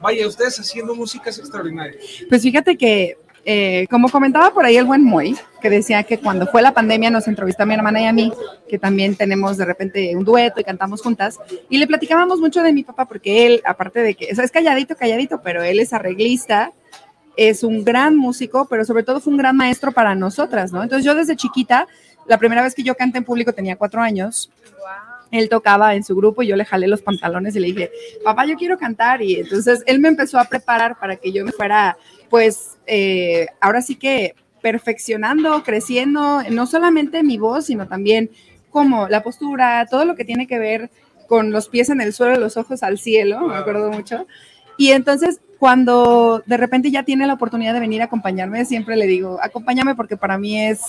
vaya, 0.00 0.26
ustedes 0.26 0.58
haciendo 0.58 0.94
música 0.94 1.30
es 1.30 1.38
extraordinario. 1.38 1.98
Pues 2.28 2.42
fíjate 2.42 2.76
que, 2.76 3.16
eh, 3.44 3.86
como 3.90 4.08
comentaba 4.08 4.52
por 4.52 4.64
ahí 4.64 4.76
el 4.76 4.84
buen 4.84 5.02
Moy, 5.02 5.36
que 5.60 5.70
decía 5.70 6.02
que 6.02 6.18
cuando 6.18 6.46
fue 6.46 6.62
la 6.62 6.74
pandemia 6.74 7.10
nos 7.10 7.28
entrevistó 7.28 7.62
a 7.62 7.66
mi 7.66 7.74
hermana 7.74 8.02
y 8.02 8.06
a 8.06 8.12
mí, 8.12 8.32
que 8.68 8.78
también 8.78 9.14
tenemos 9.16 9.56
de 9.56 9.64
repente 9.64 10.16
un 10.16 10.24
dueto 10.24 10.60
y 10.60 10.64
cantamos 10.64 11.02
juntas, 11.02 11.38
y 11.68 11.78
le 11.78 11.86
platicábamos 11.86 12.40
mucho 12.40 12.62
de 12.62 12.72
mi 12.72 12.82
papá, 12.82 13.06
porque 13.06 13.46
él, 13.46 13.62
aparte 13.64 14.00
de 14.00 14.14
que 14.14 14.32
o 14.32 14.34
sea, 14.34 14.44
es 14.44 14.50
calladito, 14.50 14.96
calladito, 14.96 15.40
pero 15.42 15.62
él 15.62 15.80
es 15.80 15.92
arreglista, 15.92 16.72
es 17.36 17.62
un 17.62 17.84
gran 17.84 18.16
músico, 18.16 18.66
pero 18.68 18.84
sobre 18.84 19.02
todo 19.02 19.20
fue 19.20 19.32
un 19.32 19.38
gran 19.38 19.56
maestro 19.56 19.92
para 19.92 20.14
nosotras, 20.14 20.72
¿no? 20.72 20.82
Entonces 20.82 21.04
yo 21.04 21.14
desde 21.14 21.36
chiquita, 21.36 21.86
la 22.26 22.38
primera 22.38 22.62
vez 22.62 22.74
que 22.74 22.82
yo 22.82 22.94
canté 22.94 23.18
en 23.18 23.24
público 23.24 23.52
tenía 23.52 23.76
cuatro 23.76 24.00
años. 24.00 24.50
Él 25.30 25.48
tocaba 25.48 25.94
en 25.94 26.04
su 26.04 26.14
grupo 26.14 26.42
y 26.42 26.46
yo 26.46 26.56
le 26.56 26.64
jalé 26.64 26.86
los 26.86 27.02
pantalones 27.02 27.56
y 27.56 27.60
le 27.60 27.66
dije, 27.66 27.90
papá, 28.24 28.46
yo 28.46 28.56
quiero 28.56 28.78
cantar. 28.78 29.22
Y 29.22 29.36
entonces 29.36 29.82
él 29.86 29.98
me 29.98 30.08
empezó 30.08 30.38
a 30.38 30.44
preparar 30.44 30.98
para 30.98 31.16
que 31.16 31.32
yo 31.32 31.44
me 31.44 31.52
fuera, 31.52 31.96
pues, 32.30 32.76
eh, 32.86 33.46
ahora 33.60 33.82
sí 33.82 33.96
que 33.96 34.34
perfeccionando, 34.62 35.62
creciendo, 35.62 36.42
no 36.50 36.66
solamente 36.66 37.22
mi 37.22 37.38
voz, 37.38 37.66
sino 37.66 37.86
también 37.86 38.30
como 38.70 39.08
la 39.08 39.22
postura, 39.22 39.86
todo 39.90 40.04
lo 40.04 40.14
que 40.16 40.24
tiene 40.24 40.46
que 40.46 40.58
ver 40.58 40.90
con 41.28 41.50
los 41.50 41.68
pies 41.68 41.90
en 41.90 42.00
el 42.00 42.12
suelo, 42.12 42.38
los 42.38 42.56
ojos 42.56 42.82
al 42.82 42.98
cielo, 42.98 43.40
me 43.40 43.56
acuerdo 43.56 43.90
mucho. 43.90 44.26
Y 44.76 44.90
entonces, 44.90 45.40
cuando 45.58 46.42
de 46.46 46.56
repente 46.56 46.90
ya 46.90 47.02
tiene 47.02 47.26
la 47.26 47.34
oportunidad 47.34 47.74
de 47.74 47.80
venir 47.80 48.02
a 48.02 48.06
acompañarme, 48.06 48.64
siempre 48.64 48.96
le 48.96 49.06
digo, 49.06 49.38
acompáñame 49.42 49.94
porque 49.94 50.16
para 50.16 50.38
mí 50.38 50.60
es 50.60 50.80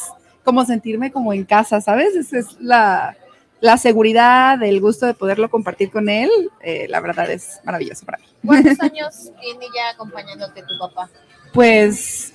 como 0.44 0.66
sentirme 0.66 1.12
como 1.12 1.34
en 1.34 1.46
casa, 1.46 1.82
¿sabes? 1.82 2.16
Esa 2.16 2.40
es 2.40 2.58
la, 2.60 3.16
la 3.60 3.78
seguridad, 3.78 4.62
el 4.62 4.80
gusto 4.80 5.06
de 5.06 5.14
poderlo 5.14 5.50
compartir 5.50 5.92
con 5.92 6.10
él, 6.10 6.30
eh, 6.62 6.88
la 6.90 7.00
verdad 7.02 7.30
es 7.30 7.60
maravilloso 7.64 8.06
para 8.06 8.20
mí. 8.20 8.26
¿Cuántos 8.46 8.80
años 8.82 9.32
tiene 9.42 9.66
ya 9.76 9.90
acompañándote 9.94 10.62
tu 10.64 10.78
papá? 10.80 11.10
Pues 11.54 12.34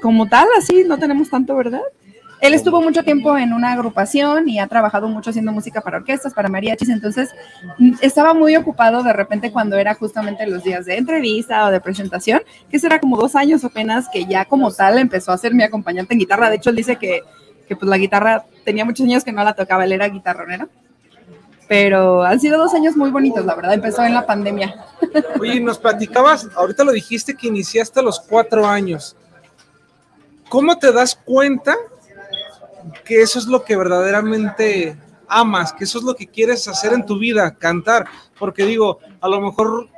como 0.00 0.28
tal, 0.28 0.48
así 0.58 0.84
no 0.84 0.98
tenemos 0.98 1.28
tanto, 1.28 1.54
¿verdad? 1.56 1.82
Él 2.40 2.54
estuvo 2.54 2.80
mucho 2.80 3.02
tiempo 3.02 3.36
en 3.36 3.52
una 3.52 3.72
agrupación 3.72 4.48
y 4.48 4.58
ha 4.58 4.66
trabajado 4.66 5.08
mucho 5.08 5.30
haciendo 5.30 5.52
música 5.52 5.82
para 5.82 5.98
orquestas, 5.98 6.32
para 6.32 6.48
mariachis, 6.48 6.88
entonces 6.88 7.30
mm, 7.78 7.94
estaba 8.00 8.32
muy 8.32 8.56
ocupado 8.56 9.02
de 9.02 9.12
repente 9.12 9.52
cuando 9.52 9.76
era 9.76 9.94
justamente 9.94 10.46
los 10.46 10.64
días 10.64 10.86
de 10.86 10.96
entrevista 10.96 11.66
o 11.66 11.70
de 11.70 11.80
presentación, 11.80 12.40
que 12.70 12.78
será 12.78 12.98
como 12.98 13.18
dos 13.18 13.36
años 13.36 13.62
apenas 13.64 14.08
que 14.10 14.24
ya 14.24 14.46
como 14.46 14.72
tal 14.72 14.98
empezó 14.98 15.32
a 15.32 15.38
ser 15.38 15.54
mi 15.54 15.62
acompañante 15.62 16.14
en 16.14 16.20
guitarra. 16.20 16.48
De 16.48 16.56
hecho, 16.56 16.70
él 16.70 16.76
dice 16.76 16.96
que, 16.96 17.20
que 17.68 17.76
pues 17.76 17.88
la 17.88 17.98
guitarra 17.98 18.44
tenía 18.64 18.84
muchos 18.86 19.04
años 19.04 19.22
que 19.22 19.32
no 19.32 19.44
la 19.44 19.52
tocaba, 19.52 19.84
él 19.84 19.92
era 19.92 20.08
guitarronero. 20.08 20.68
Pero 21.68 22.24
han 22.24 22.40
sido 22.40 22.58
dos 22.58 22.74
años 22.74 22.96
muy 22.96 23.10
bonitos, 23.10 23.44
la 23.44 23.54
verdad. 23.54 23.74
Empezó 23.74 24.02
en 24.02 24.14
la 24.14 24.26
pandemia. 24.26 24.74
Oye, 25.40 25.60
nos 25.60 25.78
platicabas, 25.78 26.48
ahorita 26.56 26.82
lo 26.82 26.90
dijiste 26.90 27.36
que 27.36 27.46
iniciaste 27.46 28.00
a 28.00 28.02
los 28.02 28.18
cuatro 28.18 28.66
años. 28.66 29.14
¿Cómo 30.48 30.76
te 30.78 30.90
das 30.90 31.14
cuenta 31.14 31.76
que 33.04 33.20
eso 33.20 33.38
es 33.38 33.46
lo 33.46 33.64
que 33.64 33.76
verdaderamente 33.76 34.96
amas, 35.28 35.72
que 35.72 35.84
eso 35.84 35.98
es 35.98 36.04
lo 36.04 36.14
que 36.14 36.26
quieres 36.26 36.66
hacer 36.68 36.92
en 36.92 37.06
tu 37.06 37.18
vida, 37.18 37.54
cantar? 37.56 38.06
Porque 38.38 38.64
digo, 38.64 38.98
a 39.20 39.28
lo 39.28 39.40
mejor 39.40 39.88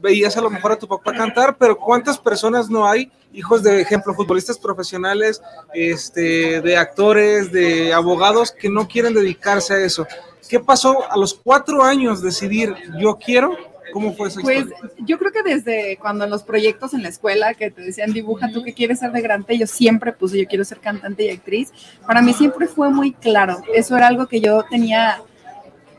veías 0.00 0.36
a 0.36 0.40
lo 0.40 0.50
mejor 0.50 0.72
a 0.72 0.76
tu 0.76 0.88
papá 0.88 1.12
cantar, 1.12 1.56
pero 1.56 1.76
¿cuántas 1.76 2.18
personas 2.18 2.68
no 2.68 2.86
hay, 2.86 3.10
hijos 3.32 3.62
de 3.62 3.80
ejemplo, 3.80 4.14
futbolistas 4.14 4.58
profesionales, 4.58 5.42
este, 5.74 6.60
de 6.60 6.76
actores, 6.76 7.52
de 7.52 7.92
abogados 7.92 8.52
que 8.52 8.68
no 8.68 8.88
quieren 8.88 9.14
dedicarse 9.14 9.74
a 9.74 9.78
eso? 9.78 10.06
¿Qué 10.48 10.58
pasó 10.60 11.10
a 11.10 11.16
los 11.16 11.34
cuatro 11.34 11.82
años 11.82 12.22
decidir 12.22 12.74
yo 12.98 13.16
quiero? 13.16 13.56
¿Cómo 13.92 14.14
fue 14.14 14.28
esa 14.28 14.40
Pues 14.40 14.66
historia? 14.66 14.90
yo 14.98 15.18
creo 15.18 15.32
que 15.32 15.42
desde 15.42 15.96
cuando 15.98 16.24
en 16.24 16.30
los 16.30 16.42
proyectos 16.42 16.94
en 16.94 17.02
la 17.02 17.08
escuela 17.08 17.54
que 17.54 17.70
te 17.70 17.82
decían 17.82 18.12
dibuja 18.12 18.50
tú 18.52 18.62
que 18.62 18.74
quieres 18.74 18.98
ser 19.00 19.12
de 19.12 19.20
grande, 19.20 19.58
yo 19.58 19.66
siempre 19.66 20.12
puse 20.12 20.38
yo 20.38 20.46
quiero 20.46 20.64
ser 20.64 20.78
cantante 20.80 21.24
y 21.24 21.30
actriz. 21.30 21.72
Para 22.06 22.22
mí 22.22 22.32
siempre 22.32 22.66
fue 22.66 22.90
muy 22.90 23.12
claro. 23.12 23.62
Eso 23.74 23.96
era 23.96 24.06
algo 24.08 24.26
que 24.26 24.40
yo 24.40 24.64
tenía, 24.70 25.20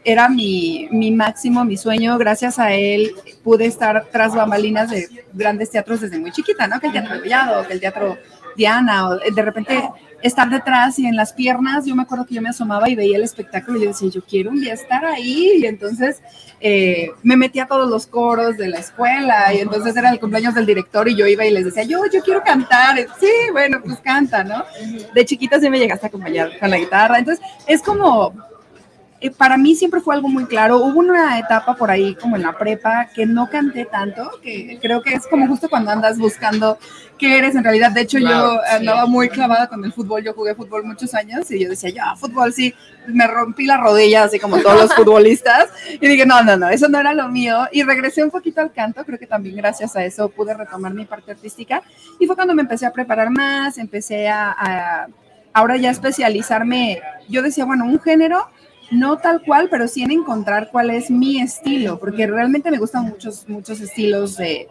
era 0.03 0.29
mi, 0.29 0.87
mi 0.91 1.11
máximo, 1.11 1.65
mi 1.65 1.77
sueño. 1.77 2.17
Gracias 2.17 2.59
a 2.59 2.73
él 2.73 3.11
pude 3.43 3.65
estar 3.65 4.07
tras 4.11 4.33
bambalinas 4.35 4.89
de 4.89 5.07
grandes 5.33 5.69
teatros 5.71 6.01
desde 6.01 6.19
muy 6.19 6.31
chiquita, 6.31 6.67
¿no? 6.67 6.79
Que 6.79 6.87
el 6.87 6.93
Teatro 6.93 7.19
Collado, 7.19 7.67
que 7.67 7.73
el 7.73 7.79
Teatro 7.79 8.17
O 8.59 9.15
de 9.17 9.41
repente 9.41 9.89
estar 10.21 10.49
detrás 10.49 10.99
y 10.99 11.05
en 11.05 11.15
las 11.15 11.31
piernas, 11.31 11.85
yo 11.85 11.95
me 11.95 12.03
acuerdo 12.03 12.25
que 12.25 12.35
yo 12.35 12.41
me 12.41 12.49
asomaba 12.49 12.89
y 12.89 12.95
veía 12.95 13.15
el 13.15 13.23
espectáculo 13.23 13.77
y 13.77 13.83
yo 13.83 13.87
decía, 13.89 14.09
yo 14.09 14.21
quiero 14.23 14.49
un 14.51 14.59
día 14.59 14.73
estar 14.73 15.05
ahí. 15.05 15.61
Y 15.61 15.65
entonces 15.65 16.21
eh, 16.59 17.11
me 17.23 17.37
metí 17.37 17.59
a 17.59 17.67
todos 17.67 17.89
los 17.89 18.05
coros 18.05 18.57
de 18.57 18.67
la 18.67 18.79
escuela 18.79 19.53
y 19.53 19.59
entonces 19.59 19.95
era 19.95 20.09
el 20.09 20.19
cumpleaños 20.19 20.55
del 20.55 20.65
director 20.65 21.07
y 21.07 21.15
yo 21.15 21.25
iba 21.25 21.45
y 21.45 21.51
les 21.51 21.65
decía, 21.65 21.83
yo, 21.83 21.99
yo 22.11 22.21
quiero 22.21 22.43
cantar. 22.43 22.97
Sí, 23.19 23.31
bueno, 23.51 23.81
pues 23.83 23.99
canta, 23.99 24.43
¿no? 24.43 24.65
De 25.13 25.25
chiquita 25.25 25.59
sí 25.59 25.69
me 25.69 25.79
llegaste 25.79 26.07
a 26.07 26.09
acompañar 26.09 26.57
con 26.59 26.69
la 26.69 26.77
guitarra. 26.77 27.19
Entonces 27.19 27.45
es 27.65 27.81
como, 27.81 28.33
eh, 29.21 29.31
para 29.31 29.57
mí 29.57 29.75
siempre 29.75 29.99
fue 29.99 30.15
algo 30.15 30.29
muy 30.29 30.45
claro. 30.45 30.77
Hubo 30.77 30.99
una 30.99 31.37
etapa 31.39 31.75
por 31.75 31.91
ahí 31.91 32.15
como 32.15 32.37
en 32.37 32.43
la 32.43 32.57
prepa 32.57 33.09
que 33.13 33.25
no 33.25 33.49
canté 33.49 33.85
tanto, 33.85 34.31
que 34.41 34.79
creo 34.81 35.01
que 35.01 35.13
es 35.13 35.27
como 35.27 35.45
justo 35.47 35.67
cuando 35.69 35.91
andas 35.91 36.17
buscando 36.17 36.77
qué 37.17 37.37
eres 37.37 37.53
en 37.55 37.63
realidad. 37.65 37.91
De 37.91 38.01
hecho, 38.01 38.17
Claro, 38.17 38.53
yo 38.53 38.59
sí. 38.61 38.75
andaba 38.75 39.05
muy 39.07 39.27
clavada 39.27 39.67
con 39.67 39.83
el 39.83 39.91
fútbol. 39.91 40.23
Yo 40.23 40.33
jugué 40.33 40.55
fútbol 40.55 40.85
muchos 40.85 41.13
años 41.13 41.51
y 41.51 41.59
yo 41.61 41.69
decía, 41.69 41.89
ya, 41.89 42.15
fútbol 42.15 42.53
sí. 42.53 42.73
Me 43.07 43.27
rompí 43.27 43.65
la 43.65 43.75
rodilla, 43.77 44.23
así 44.23 44.39
como 44.39 44.57
todos 44.59 44.79
los 44.79 44.93
futbolistas. 44.95 45.67
Y 45.99 46.07
dije, 46.07 46.25
no, 46.25 46.41
no, 46.41 46.55
no, 46.55 46.69
eso 46.69 46.87
no 46.87 46.97
era 46.99 47.13
lo 47.13 47.27
mío. 47.27 47.67
Y 47.73 47.83
regresé 47.83 48.23
un 48.23 48.31
poquito 48.31 48.61
al 48.61 48.71
canto. 48.71 49.03
Creo 49.03 49.19
que 49.19 49.27
también 49.27 49.55
gracias 49.57 49.95
a 49.97 50.05
eso 50.05 50.29
pude 50.29 50.53
retomar 50.53 50.93
mi 50.93 51.03
parte 51.05 51.31
artística. 51.31 51.81
Y 52.19 52.25
fue 52.25 52.35
cuando 52.37 52.53
me 52.55 52.61
empecé 52.61 52.85
a 52.85 52.91
preparar 52.93 53.29
más, 53.31 53.77
empecé 53.77 54.29
a, 54.29 54.55
a 54.57 55.07
ahora 55.51 55.75
ya 55.75 55.89
especializarme. 55.91 57.01
Yo 57.27 57.41
decía, 57.41 57.65
bueno, 57.65 57.83
un 57.85 57.99
género 57.99 58.47
no 58.91 59.17
tal 59.17 59.41
cual, 59.43 59.67
pero 59.69 59.87
sí 59.87 60.03
en 60.03 60.11
encontrar 60.11 60.69
cuál 60.71 60.89
es 60.89 61.09
mi 61.11 61.41
estilo, 61.41 61.99
porque 61.99 62.27
realmente 62.27 62.71
me 62.71 62.77
gustan 62.77 63.03
muchos, 63.05 63.47
muchos 63.47 63.79
estilos 63.81 64.35
de, 64.37 64.67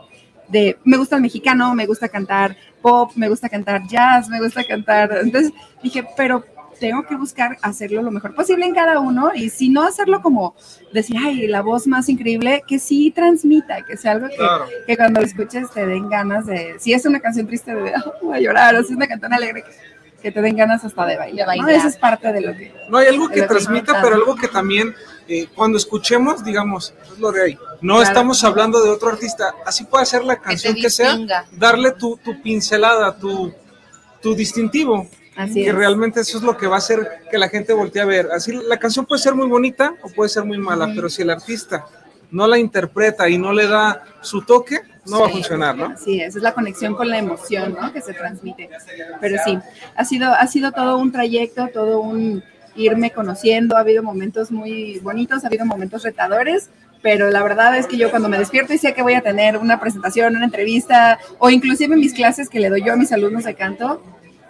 de, 0.48 0.76
me 0.84 0.96
gusta 0.96 1.16
el 1.16 1.22
mexicano, 1.22 1.74
me 1.74 1.86
gusta 1.86 2.08
cantar 2.08 2.56
pop, 2.82 3.12
me 3.16 3.28
gusta 3.28 3.48
cantar 3.48 3.82
jazz, 3.88 4.28
me 4.28 4.40
gusta 4.40 4.64
cantar, 4.64 5.10
entonces 5.22 5.52
dije, 5.82 6.04
pero 6.16 6.44
tengo 6.80 7.02
que 7.04 7.16
buscar 7.16 7.56
hacerlo 7.60 8.02
lo 8.02 8.12
mejor 8.12 8.36
posible 8.36 8.64
en 8.64 8.72
cada 8.72 9.00
uno 9.00 9.32
y 9.34 9.50
si 9.50 9.68
no 9.68 9.82
hacerlo 9.82 10.22
como 10.22 10.54
decir, 10.92 11.16
ay, 11.18 11.48
la 11.48 11.60
voz 11.60 11.88
más 11.88 12.08
increíble, 12.08 12.62
que 12.68 12.78
sí 12.78 13.10
transmita, 13.10 13.84
que 13.84 13.96
sea 13.96 14.12
algo 14.12 14.28
que, 14.28 14.36
Claro. 14.36 14.66
que 14.86 14.96
cuando 14.96 15.18
lo 15.20 15.26
escuches 15.26 15.68
te 15.72 15.84
den 15.84 16.08
ganas 16.08 16.46
de, 16.46 16.76
si 16.78 16.92
es 16.92 17.04
una 17.04 17.18
canción 17.18 17.48
triste, 17.48 17.74
de 17.74 17.94
"Ah, 17.96 18.04
voy 18.22 18.36
a 18.36 18.40
llorar, 18.40 18.76
o 18.76 18.82
si 18.84 18.90
es 18.92 18.96
una 18.96 19.08
canción 19.08 19.32
alegre, 19.32 19.64
que, 19.64 19.70
que 20.22 20.32
te 20.32 20.40
den 20.42 20.56
ganas 20.56 20.84
hasta 20.84 21.06
de 21.06 21.16
bailar. 21.16 21.46
¿no? 21.46 21.46
bailar. 21.46 21.70
Eso 21.70 21.88
es 21.88 21.96
parte 21.96 22.32
de 22.32 22.40
lo 22.40 22.56
que... 22.56 22.72
No 22.88 22.98
hay 22.98 23.08
algo 23.08 23.28
de 23.28 23.34
que 23.34 23.42
transmita, 23.42 24.00
pero 24.02 24.16
algo 24.16 24.34
que 24.34 24.48
también 24.48 24.94
eh, 25.28 25.46
cuando 25.54 25.78
escuchemos, 25.78 26.44
digamos, 26.44 26.94
es 27.12 27.18
lo 27.18 27.30
de 27.30 27.42
ahí. 27.42 27.58
No 27.80 27.94
Claro. 27.96 28.02
estamos 28.02 28.42
hablando 28.44 28.82
de 28.82 28.90
otro 28.90 29.10
artista. 29.10 29.54
Así 29.64 29.84
puede 29.84 30.06
ser 30.06 30.24
la 30.24 30.36
canción 30.36 30.74
que, 30.74 30.90
sea, 30.90 31.16
darle 31.52 31.92
tu, 31.92 32.16
tu 32.16 32.40
pincelada, 32.42 33.16
tu, 33.16 33.52
tu 34.20 34.34
distintivo. 34.34 35.08
Así 35.36 35.62
que 35.62 35.68
es. 35.68 35.74
realmente 35.74 36.20
eso 36.20 36.38
es 36.38 36.42
lo 36.42 36.56
que 36.56 36.66
va 36.66 36.76
a 36.76 36.78
hacer 36.78 37.22
que 37.30 37.38
la 37.38 37.48
gente 37.48 37.72
voltee 37.72 38.02
a 38.02 38.06
ver. 38.06 38.28
Así 38.32 38.52
la 38.52 38.76
canción 38.78 39.06
puede 39.06 39.22
ser 39.22 39.34
muy 39.34 39.46
bonita 39.46 39.94
o 40.02 40.08
puede 40.08 40.28
ser 40.30 40.44
muy 40.44 40.58
mala, 40.58 40.90
pero 40.94 41.08
si 41.08 41.22
el 41.22 41.30
artista 41.30 41.86
no 42.30 42.46
la 42.46 42.58
interpreta 42.58 43.28
y 43.28 43.38
no 43.38 43.52
le 43.52 43.66
da 43.66 44.02
su 44.20 44.42
toque, 44.42 44.80
no 45.06 45.20
va 45.20 45.26
a 45.26 45.30
funcionar, 45.30 45.76
¿no? 45.76 45.96
Sí, 45.96 46.20
esa 46.20 46.38
es 46.38 46.42
la 46.42 46.52
conexión 46.52 46.94
con 46.94 47.08
la 47.08 47.18
emoción, 47.18 47.76
¿no? 47.80 47.92
Que 47.92 48.00
se 48.00 48.12
transmite. 48.12 48.68
Pero 49.20 49.36
sí, 49.44 49.58
ha 49.96 50.04
sido, 50.04 50.32
ha 50.32 50.46
sido 50.46 50.72
todo 50.72 50.98
un 50.98 51.12
trayecto, 51.12 51.68
todo 51.68 52.00
un 52.00 52.42
irme 52.76 53.10
conociendo. 53.10 53.76
Ha 53.76 53.80
habido 53.80 54.02
momentos 54.02 54.50
muy 54.50 54.98
bonitos, 55.00 55.44
ha 55.44 55.46
habido 55.48 55.64
momentos 55.64 56.02
retadores, 56.02 56.70
pero 57.02 57.30
la 57.30 57.42
verdad 57.42 57.76
es 57.76 57.86
que 57.86 57.96
yo 57.96 58.10
cuando 58.10 58.28
me 58.28 58.38
despierto 58.38 58.72
y 58.72 58.78
sé 58.78 58.94
que 58.94 59.02
voy 59.02 59.14
a 59.14 59.22
tener 59.22 59.56
una 59.56 59.80
presentación, 59.80 60.36
una 60.36 60.44
entrevista, 60.44 61.18
o 61.38 61.50
inclusive 61.50 61.96
mis 61.96 62.14
clases 62.14 62.48
que 62.48 62.60
le 62.60 62.68
doy 62.68 62.84
yo 62.84 62.92
a 62.92 62.96
mis 62.96 63.12
alumnos 63.12 63.44
de 63.44 63.54
canto, 63.54 64.02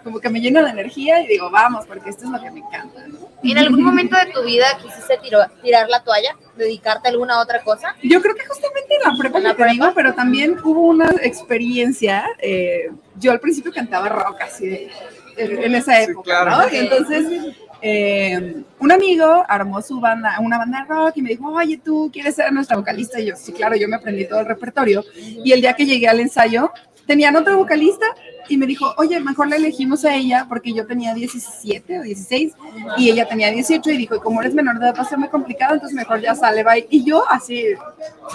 como 0.03 0.19
que 0.19 0.29
me 0.29 0.39
lleno 0.41 0.63
de 0.63 0.69
energía 0.71 1.21
y 1.21 1.27
digo, 1.27 1.49
vamos, 1.49 1.85
porque 1.85 2.09
esto 2.09 2.25
es 2.25 2.29
lo 2.31 2.41
que 2.41 2.51
me 2.51 2.59
encanta. 2.59 3.07
¿no? 3.07 3.17
¿Y 3.43 3.51
en 3.53 3.57
algún 3.59 3.83
momento 3.83 4.15
de 4.17 4.31
tu 4.31 4.43
vida 4.43 4.65
quisiste 4.81 5.17
tiro- 5.21 5.45
tirar 5.61 5.87
la 5.89 6.03
toalla? 6.03 6.35
¿Dedicarte 6.57 7.07
a 7.07 7.11
alguna 7.11 7.39
otra 7.39 7.61
cosa? 7.63 7.95
Yo 8.03 8.21
creo 8.21 8.35
que 8.35 8.45
justamente 8.45 8.95
en 8.95 9.11
la 9.11 9.17
prepa, 9.17 9.41
que 9.41 9.63
te 9.63 9.69
digo, 9.69 9.91
pero 9.95 10.13
también 10.13 10.57
hubo 10.63 10.81
una 10.81 11.09
experiencia. 11.21 12.25
eh, 12.39 12.89
yo 13.15 13.31
al 13.31 13.39
principio 13.39 13.71
cantaba 13.73 14.07
rock, 14.09 14.41
así 14.41 14.67
de- 14.67 14.91
en 15.37 15.63
en 15.63 15.75
esa 15.75 16.01
época, 16.01 16.23
claro. 16.23 16.51
¿no? 16.51 16.73
Y 16.73 16.77
entonces, 16.77 17.55
eh, 17.81 18.55
un 18.79 18.91
amigo 18.91 19.43
armó 19.47 19.81
su 19.81 19.99
banda, 20.01 20.37
una 20.41 20.57
banda 20.57 20.79
de 20.81 20.85
rock, 20.85 21.17
y 21.17 21.21
me 21.21 21.29
dijo, 21.29 21.49
oye, 21.51 21.77
¿tú 21.83 22.09
quieres 22.11 22.35
ser 22.35 22.51
nuestra 22.51 22.75
vocalista? 22.77 23.19
Y 23.19 23.27
yo, 23.27 23.35
sí, 23.35 23.53
claro, 23.53 23.75
yo 23.75 23.87
me 23.87 23.95
aprendí 23.95 24.25
todo 24.27 24.39
el 24.41 24.45
repertorio. 24.45 25.03
Y 25.15 25.51
el 25.53 25.61
día 25.61 25.73
que 25.73 25.85
llegué 25.85 26.07
al 26.07 26.19
ensayo, 26.19 26.71
tenían 27.07 27.35
otra 27.35 27.55
vocalista 27.55 28.05
y 28.49 28.57
me 28.57 28.65
dijo, 28.65 28.93
oye, 28.97 29.19
mejor 29.19 29.47
la 29.47 29.55
elegimos 29.55 30.03
a 30.03 30.15
ella 30.15 30.45
porque 30.49 30.73
yo 30.73 30.85
tenía 30.85 31.13
17 31.13 31.99
o 31.99 32.01
16 32.01 32.53
y 32.97 33.09
ella 33.09 33.27
tenía 33.27 33.51
18 33.51 33.91
y 33.91 33.97
dijo, 33.97 34.15
y 34.15 34.19
como 34.19 34.41
eres 34.41 34.53
menor 34.53 34.79
de 34.79 34.87
edad 34.87 34.95
va 34.97 35.03
a 35.03 35.05
ser 35.05 35.19
muy 35.19 35.29
complicado, 35.29 35.75
entonces 35.75 35.95
mejor 35.95 36.19
ya 36.19 36.35
sale, 36.35 36.63
bye. 36.63 36.87
Y 36.89 37.03
yo 37.03 37.23
así... 37.29 37.63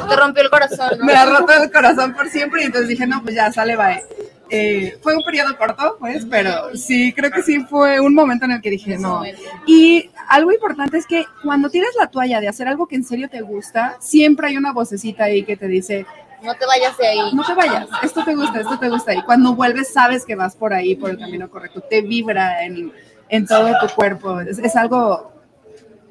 Te 0.08 0.16
rompió 0.16 0.42
el 0.42 0.50
corazón, 0.50 0.98
¿no? 0.98 1.04
Me 1.06 1.14
ha 1.14 1.26
roto 1.26 1.52
el 1.52 1.70
corazón 1.70 2.14
por 2.14 2.28
siempre 2.28 2.62
y 2.62 2.66
entonces 2.66 2.88
dije, 2.88 3.06
no, 3.06 3.22
pues 3.22 3.34
ya 3.34 3.52
sale, 3.52 3.76
bye. 3.76 4.02
Eh, 4.50 4.98
fue 5.02 5.16
un 5.16 5.24
periodo 5.24 5.56
corto, 5.56 5.96
pues, 5.98 6.26
pero 6.26 6.76
sí, 6.76 7.12
creo 7.12 7.30
que 7.30 7.42
sí 7.42 7.60
fue 7.64 7.98
un 7.98 8.14
momento 8.14 8.44
en 8.44 8.52
el 8.52 8.60
que 8.60 8.70
dije 8.70 8.98
no. 8.98 9.22
Y 9.66 10.10
algo 10.28 10.52
importante 10.52 10.98
es 10.98 11.06
que 11.06 11.24
cuando 11.42 11.70
tienes 11.70 11.90
la 11.98 12.08
toalla 12.08 12.40
de 12.40 12.48
hacer 12.48 12.68
algo 12.68 12.86
que 12.86 12.96
en 12.96 13.04
serio 13.04 13.28
te 13.28 13.40
gusta, 13.40 13.96
siempre 14.00 14.48
hay 14.48 14.56
una 14.56 14.72
vocecita 14.72 15.24
ahí 15.24 15.44
que 15.44 15.56
te 15.56 15.66
dice, 15.66 16.06
No 16.44 16.54
te 16.54 16.66
vayas 16.66 16.96
de 16.98 17.06
ahí. 17.06 17.34
no 17.34 17.44
te 17.44 17.54
vayas, 17.54 17.88
esto 18.02 18.24
te 18.24 18.34
gusta, 18.34 18.60
esto 18.60 18.78
te 18.78 18.88
gusta. 18.88 19.14
Y 19.14 19.22
cuando 19.22 19.54
vuelves 19.54 19.92
sabes 19.92 20.24
que 20.24 20.34
vas 20.34 20.54
por 20.56 20.72
ahí, 20.72 20.94
por 20.94 21.10
el 21.10 21.18
camino 21.18 21.50
correcto, 21.50 21.80
te 21.80 22.02
vibra 22.02 22.64
en, 22.64 22.92
en 23.28 23.46
todo 23.46 23.70
tu 23.80 23.94
cuerpo. 23.94 24.40
Es, 24.40 24.58
es 24.58 24.76
algo 24.76 25.32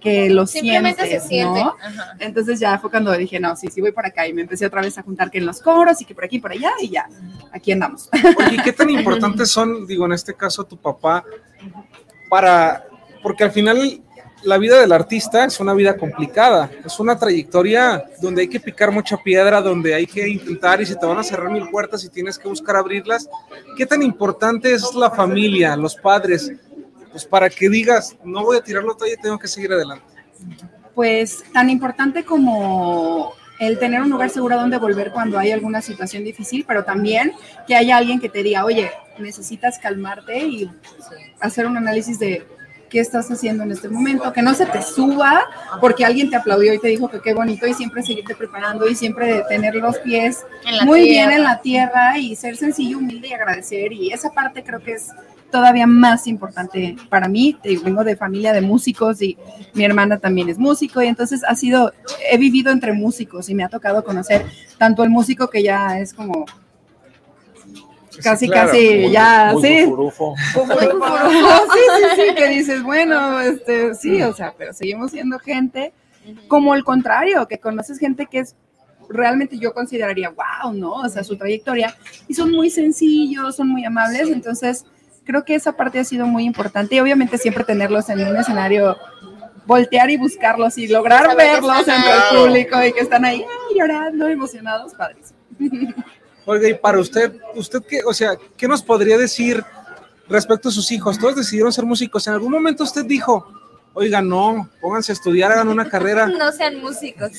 que 0.03 0.29
lo 0.29 0.45
Simplemente 0.45 1.03
sientes, 1.03 1.23
se 1.23 1.29
siente. 1.29 1.63
¿no? 1.63 1.75
Ajá. 1.81 2.15
Entonces 2.19 2.59
ya 2.59 2.77
fue 2.77 2.89
cuando 2.89 3.13
dije, 3.13 3.39
no, 3.39 3.55
sí, 3.55 3.69
sí 3.71 3.79
voy 3.79 3.93
por 3.93 4.05
acá. 4.05 4.27
Y 4.27 4.33
me 4.33 4.41
empecé 4.41 4.65
otra 4.65 4.81
vez 4.81 4.97
a 4.97 5.01
juntar 5.01 5.31
que 5.31 5.37
en 5.37 5.45
los 5.45 5.61
coros 5.61 6.01
y 6.01 6.05
que 6.05 6.13
por 6.13 6.25
aquí, 6.25 6.39
por 6.39 6.51
allá, 6.51 6.71
y 6.81 6.89
ya, 6.89 7.07
aquí 7.53 7.71
andamos. 7.71 8.09
Oye, 8.37 8.57
¿qué 8.63 8.73
tan 8.73 8.89
importantes 8.89 9.49
son, 9.49 9.87
digo, 9.87 10.05
en 10.05 10.11
este 10.11 10.33
caso 10.33 10.65
tu 10.65 10.75
papá, 10.75 11.23
para, 12.29 12.85
porque 13.21 13.45
al 13.45 13.51
final 13.51 14.01
la 14.43 14.57
vida 14.57 14.79
del 14.79 14.91
artista 14.91 15.45
es 15.45 15.59
una 15.59 15.73
vida 15.73 15.97
complicada, 15.97 16.69
es 16.85 16.99
una 16.99 17.17
trayectoria 17.17 18.03
donde 18.21 18.41
hay 18.43 18.47
que 18.47 18.59
picar 18.59 18.91
mucha 18.91 19.17
piedra, 19.17 19.61
donde 19.61 19.93
hay 19.93 20.05
que 20.05 20.27
intentar 20.27 20.81
y 20.81 20.85
se 20.85 20.95
te 20.95 21.05
van 21.05 21.17
a 21.17 21.23
cerrar 21.23 21.49
mil 21.49 21.69
puertas 21.69 22.03
y 22.03 22.09
tienes 22.09 22.37
que 22.37 22.47
buscar 22.47 22.75
abrirlas. 22.75 23.29
¿Qué 23.77 23.85
tan 23.85 24.01
importante 24.03 24.73
es 24.73 24.93
la 24.93 25.09
familia, 25.11 25.75
los 25.75 25.95
padres, 25.95 26.51
pues 27.11 27.25
para 27.25 27.49
que 27.49 27.69
digas, 27.69 28.15
no 28.23 28.43
voy 28.43 28.57
a 28.57 28.61
tirar 28.61 28.83
la 28.83 28.95
toalla, 28.95 29.15
tengo 29.21 29.39
que 29.39 29.47
seguir 29.47 29.71
adelante? 29.71 30.13
pues 30.95 31.43
tan 31.53 31.69
importante 31.69 32.23
como 32.23 33.33
el 33.59 33.79
tener 33.79 34.01
un 34.01 34.09
lugar 34.09 34.29
seguro 34.29 34.57
donde 34.57 34.77
volver 34.77 35.11
cuando 35.11 35.37
hay 35.37 35.51
alguna 35.51 35.81
situación 35.81 36.23
difícil, 36.23 36.65
pero 36.67 36.83
también 36.83 37.33
que 37.67 37.75
haya 37.75 37.97
alguien 37.97 38.19
que 38.19 38.29
te 38.29 38.43
diga, 38.43 38.65
oye, 38.65 38.91
necesitas 39.19 39.79
calmarte 39.79 40.39
y 40.39 40.71
hacer 41.39 41.65
un 41.65 41.77
análisis 41.77 42.19
de 42.19 42.45
qué 42.93 42.99
estás 42.99 43.31
haciendo 43.31 43.63
en 43.63 43.71
este 43.71 43.89
momento, 43.89 44.31
que 44.31 44.43
no 44.43 44.53
se 44.53 44.67
te 44.67 44.83
suba 44.83 45.45
porque 45.81 46.05
alguien 46.05 46.29
te 46.29 46.35
aplaudió 46.35 46.75
y 46.75 46.79
te 46.79 46.89
dijo 46.89 47.09
que 47.09 47.21
qué 47.21 47.33
bonito 47.33 47.65
y 47.65 47.73
siempre 47.73 48.03
seguirte 48.03 48.35
preparando 48.35 48.87
y 48.87 48.93
siempre 48.93 49.43
tener 49.49 49.73
los 49.73 49.97
pies 49.97 50.45
muy 50.85 51.01
bien 51.01 51.31
en 51.31 51.41
la 51.41 51.59
tierra 51.59 52.19
y 52.19 52.35
ser 52.35 52.55
sencillo, 52.55 52.99
humilde 52.99 53.29
y 53.29 53.33
agradecer 53.33 53.91
y 53.91 54.13
esa 54.13 54.29
parte 54.29 54.63
creo 54.63 54.79
que 54.79 54.91
es 54.91 55.09
todavía 55.49 55.87
más 55.87 56.27
importante 56.27 56.95
para 57.09 57.27
mí. 57.27 57.57
Vengo 57.63 58.03
de 58.03 58.15
familia 58.15 58.53
de 58.53 58.61
músicos 58.61 59.23
y 59.23 59.39
mi 59.73 59.83
hermana 59.83 60.19
también 60.19 60.49
es 60.49 60.59
músico 60.59 61.01
y 61.01 61.07
entonces 61.07 61.41
ha 61.47 61.55
sido, 61.55 61.93
he 62.31 62.37
vivido 62.37 62.71
entre 62.71 62.93
músicos 62.93 63.49
y 63.49 63.55
me 63.55 63.63
ha 63.63 63.69
tocado 63.69 64.03
conocer 64.03 64.45
tanto 64.77 65.03
el 65.03 65.09
músico 65.09 65.49
que 65.49 65.63
ya 65.63 65.97
es 65.97 66.13
como 66.13 66.45
casi, 68.21 68.47
claro, 68.47 68.69
casi 68.69 68.95
muy- 68.99 69.11
ya, 69.11 69.49
muy 69.53 69.61
sí. 69.61 69.85
sí, 69.85 71.79
sí, 72.15 72.21
sí, 72.27 72.35
que 72.35 72.47
dices, 72.49 72.83
bueno, 72.83 73.39
este, 73.39 73.95
sí, 73.95 74.21
o 74.21 74.33
sea, 74.33 74.53
pero 74.57 74.73
seguimos 74.73 75.11
siendo 75.11 75.39
gente 75.39 75.93
como 76.47 76.75
el 76.75 76.83
contrario, 76.83 77.47
que 77.47 77.57
conoces 77.59 77.99
gente 77.99 78.27
que 78.27 78.39
es 78.39 78.55
realmente 79.09 79.57
yo 79.57 79.73
consideraría, 79.73 80.29
wow, 80.29 80.73
¿no? 80.73 80.93
O 80.93 81.09
sea, 81.09 81.23
su 81.23 81.37
trayectoria, 81.37 81.95
y 82.27 82.33
son 82.33 82.51
muy 82.51 82.69
sencillos, 82.69 83.55
son 83.55 83.67
muy 83.69 83.83
amables, 83.85 84.29
entonces 84.29 84.85
creo 85.25 85.43
que 85.43 85.55
esa 85.55 85.73
parte 85.73 85.99
ha 85.99 86.03
sido 86.03 86.25
muy 86.25 86.43
importante. 86.45 86.95
Y 86.95 86.99
obviamente 86.99 87.37
siempre 87.37 87.63
tenerlos 87.63 88.09
en 88.09 88.25
un 88.25 88.35
escenario, 88.37 88.97
voltear 89.65 90.09
y 90.09 90.17
buscarlos 90.17 90.77
y 90.77 90.87
lograr 90.87 91.35
verlos 91.35 91.79
están 91.79 91.97
entre 91.97 92.11
el 92.13 92.19
ahí. 92.21 92.37
público 92.37 92.83
y 92.83 92.93
que 92.93 92.99
están 93.01 93.25
ahí 93.25 93.41
ay, 93.43 93.77
llorando, 93.77 94.27
emocionados, 94.27 94.93
padres. 94.93 95.33
Oiga, 96.45 96.69
y 96.69 96.73
para 96.73 96.99
usted, 96.99 97.33
¿usted 97.55 97.81
qué, 97.87 98.01
o 98.05 98.13
sea, 98.13 98.37
qué 98.57 98.67
nos 98.67 98.81
podría 98.81 99.17
decir 99.17 99.63
respecto 100.27 100.69
a 100.69 100.71
sus 100.71 100.91
hijos? 100.91 101.17
Todos 101.17 101.37
decidieron 101.37 101.71
ser 101.71 101.85
músicos. 101.85 102.27
¿En 102.27 102.33
algún 102.33 102.51
momento 102.51 102.83
usted 102.83 103.05
dijo, 103.05 103.47
oiga, 103.93 104.21
no, 104.21 104.69
pónganse 104.81 105.11
a 105.11 105.13
estudiar, 105.13 105.51
hagan 105.51 105.69
una 105.69 105.89
carrera? 105.89 106.27
No 106.37 106.51
sean 106.51 106.81
músicos. 106.81 107.31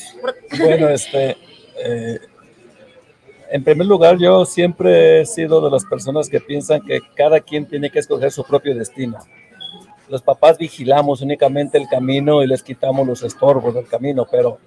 Bueno, 0.59 0.89
este, 0.89 1.37
eh, 1.77 2.19
en 3.51 3.63
primer 3.63 3.87
lugar, 3.87 4.19
yo 4.19 4.45
siempre 4.45 5.21
he 5.21 5.27
sido 5.27 5.61
de 5.61 5.71
las 5.71 5.85
personas 5.85 6.29
que 6.29 6.41
piensan 6.41 6.81
que 6.81 7.01
cada 7.15 7.41
quien 7.41 7.67
tiene 7.67 7.91
que 7.91 7.99
escoger 7.99 8.33
su 8.33 8.43
propio 8.45 8.75
destino. 8.75 9.19
Los 10.09 10.23
papás 10.23 10.59
vigilamos 10.59 11.23
únicamente 11.23 11.79
el 11.79 11.89
camino 11.89 12.43
y 12.43 12.47
les 12.47 12.63
quitamos 12.63 13.07
los 13.07 13.23
estorbos 13.23 13.75
del 13.75 13.87
camino, 13.87 14.27
pero 14.31 14.59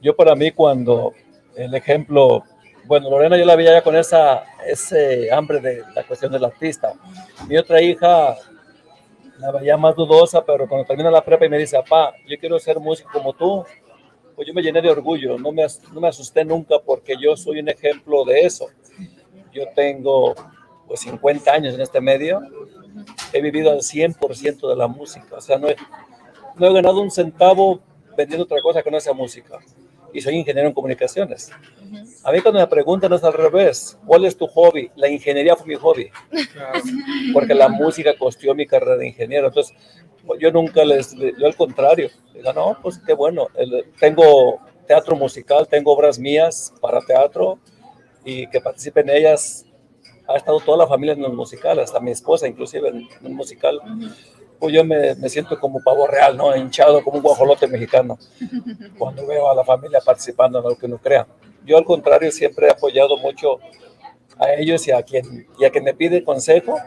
yo 0.00 0.16
para 0.16 0.34
mí 0.34 0.50
cuando 0.50 1.12
el 1.56 1.74
ejemplo, 1.74 2.44
bueno, 2.84 3.10
Lorena 3.10 3.36
yo 3.36 3.44
la 3.44 3.56
veía 3.56 3.72
ya 3.72 3.82
con 3.82 3.96
esa, 3.96 4.44
ese 4.66 5.32
hambre 5.32 5.60
de 5.60 5.82
la 5.94 6.04
cuestión 6.04 6.32
del 6.32 6.44
artista. 6.44 6.92
Mi 7.48 7.56
otra 7.56 7.80
hija 7.80 8.36
la 9.38 9.50
veía 9.52 9.76
más 9.76 9.94
dudosa, 9.96 10.44
pero 10.44 10.68
cuando 10.68 10.86
termina 10.86 11.10
la 11.10 11.24
prepa 11.24 11.46
y 11.46 11.48
me 11.48 11.58
dice, 11.58 11.76
papá, 11.76 12.14
yo 12.26 12.38
quiero 12.38 12.58
ser 12.58 12.78
músico 12.78 13.10
como 13.12 13.32
tú, 13.32 13.64
pues 14.34 14.46
yo 14.46 14.54
me 14.54 14.62
llené 14.62 14.80
de 14.80 14.90
orgullo, 14.90 15.38
no 15.38 15.52
me, 15.52 15.64
no 15.92 16.00
me 16.00 16.08
asusté 16.08 16.44
nunca 16.44 16.78
porque 16.78 17.14
yo 17.20 17.36
soy 17.36 17.60
un 17.60 17.68
ejemplo 17.68 18.24
de 18.24 18.40
eso. 18.40 18.66
Yo 19.52 19.64
tengo 19.74 20.34
pues 20.86 21.00
50 21.00 21.52
años 21.52 21.74
en 21.74 21.80
este 21.80 22.00
medio, 22.00 22.40
he 23.32 23.40
vivido 23.40 23.70
al 23.70 23.78
100% 23.78 24.68
de 24.68 24.76
la 24.76 24.86
música, 24.86 25.36
o 25.36 25.40
sea, 25.40 25.58
no 25.58 25.68
he, 25.68 25.76
no 26.56 26.66
he 26.66 26.72
ganado 26.72 27.00
un 27.00 27.10
centavo 27.10 27.80
vendiendo 28.16 28.44
otra 28.44 28.60
cosa 28.62 28.82
que 28.82 28.90
no 28.90 29.00
sea 29.00 29.12
música. 29.12 29.58
Y 30.12 30.20
soy 30.20 30.36
ingeniero 30.36 30.68
en 30.68 30.74
comunicaciones. 30.74 31.50
A 32.24 32.32
mí 32.32 32.40
cuando 32.40 32.60
me 32.60 32.66
preguntan 32.66 33.12
es 33.12 33.24
al 33.24 33.32
revés, 33.32 33.98
¿cuál 34.06 34.24
es 34.24 34.36
tu 34.36 34.46
hobby? 34.46 34.90
La 34.96 35.08
ingeniería 35.08 35.56
fue 35.56 35.66
mi 35.66 35.74
hobby, 35.74 36.10
porque 37.32 37.54
la 37.54 37.68
música 37.68 38.14
costeó 38.18 38.54
mi 38.54 38.66
carrera 38.66 38.96
de 38.96 39.08
ingeniero. 39.08 39.48
Entonces, 39.48 39.74
yo 40.38 40.50
nunca 40.52 40.84
les, 40.84 41.14
yo 41.14 41.46
al 41.46 41.56
contrario, 41.56 42.10
digo, 42.34 42.52
no, 42.52 42.78
pues 42.82 42.98
qué 43.06 43.12
bueno, 43.14 43.48
el- 43.54 43.86
tengo 43.98 44.60
teatro 44.86 45.16
musical, 45.16 45.66
tengo 45.68 45.92
obras 45.92 46.18
mías 46.18 46.72
para 46.80 47.00
teatro 47.00 47.58
y 48.24 48.46
que 48.48 48.60
participen 48.60 49.08
en 49.08 49.16
ellas. 49.16 49.66
Ha 50.28 50.36
estado 50.36 50.60
toda 50.60 50.78
la 50.78 50.86
familia 50.86 51.14
en 51.14 51.24
el 51.24 51.32
musical, 51.32 51.78
hasta 51.80 51.98
mi 52.00 52.10
esposa 52.12 52.46
inclusive 52.46 52.88
en, 52.88 52.96
en 53.20 53.26
un 53.26 53.34
musical. 53.34 53.80
Pues 54.62 54.72
yo 54.76 54.84
me, 54.84 55.16
me 55.16 55.28
siento 55.28 55.58
como 55.58 55.82
pavo 55.82 56.06
real, 56.06 56.36
¿no? 56.36 56.56
Hinchado 56.56 57.02
como 57.02 57.16
un 57.16 57.22
guajolote 57.24 57.66
mexicano 57.66 58.16
cuando 58.96 59.26
veo 59.26 59.50
a 59.50 59.56
la 59.56 59.64
familia 59.64 59.98
participando 60.00 60.60
en 60.60 60.64
lo 60.64 60.78
que 60.78 60.86
uno 60.86 60.98
crea. 60.98 61.26
Yo 61.66 61.76
al 61.76 61.84
contrario 61.84 62.30
siempre 62.30 62.68
he 62.68 62.70
apoyado 62.70 63.16
mucho 63.16 63.58
a 64.38 64.52
ellos 64.52 64.86
y 64.86 64.92
a 64.92 65.02
quien, 65.02 65.48
y 65.58 65.64
a 65.64 65.70
quien 65.70 65.82
me 65.82 65.94
pide 65.94 66.22
consejo, 66.22 66.78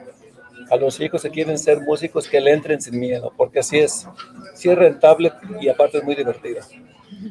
a 0.71 0.75
los 0.77 1.01
hijos 1.01 1.21
que 1.23 1.29
quieren 1.29 1.57
ser 1.59 1.81
músicos 1.81 2.29
que 2.29 2.39
le 2.39 2.53
entren 2.53 2.79
sin 2.79 2.97
miedo, 2.97 3.33
porque 3.35 3.59
así 3.59 3.77
es, 3.79 4.07
sí 4.53 4.69
es 4.69 4.77
rentable 4.77 5.33
y 5.59 5.67
aparte 5.67 5.97
es 5.97 6.03
muy 6.05 6.15
divertido. 6.15 6.61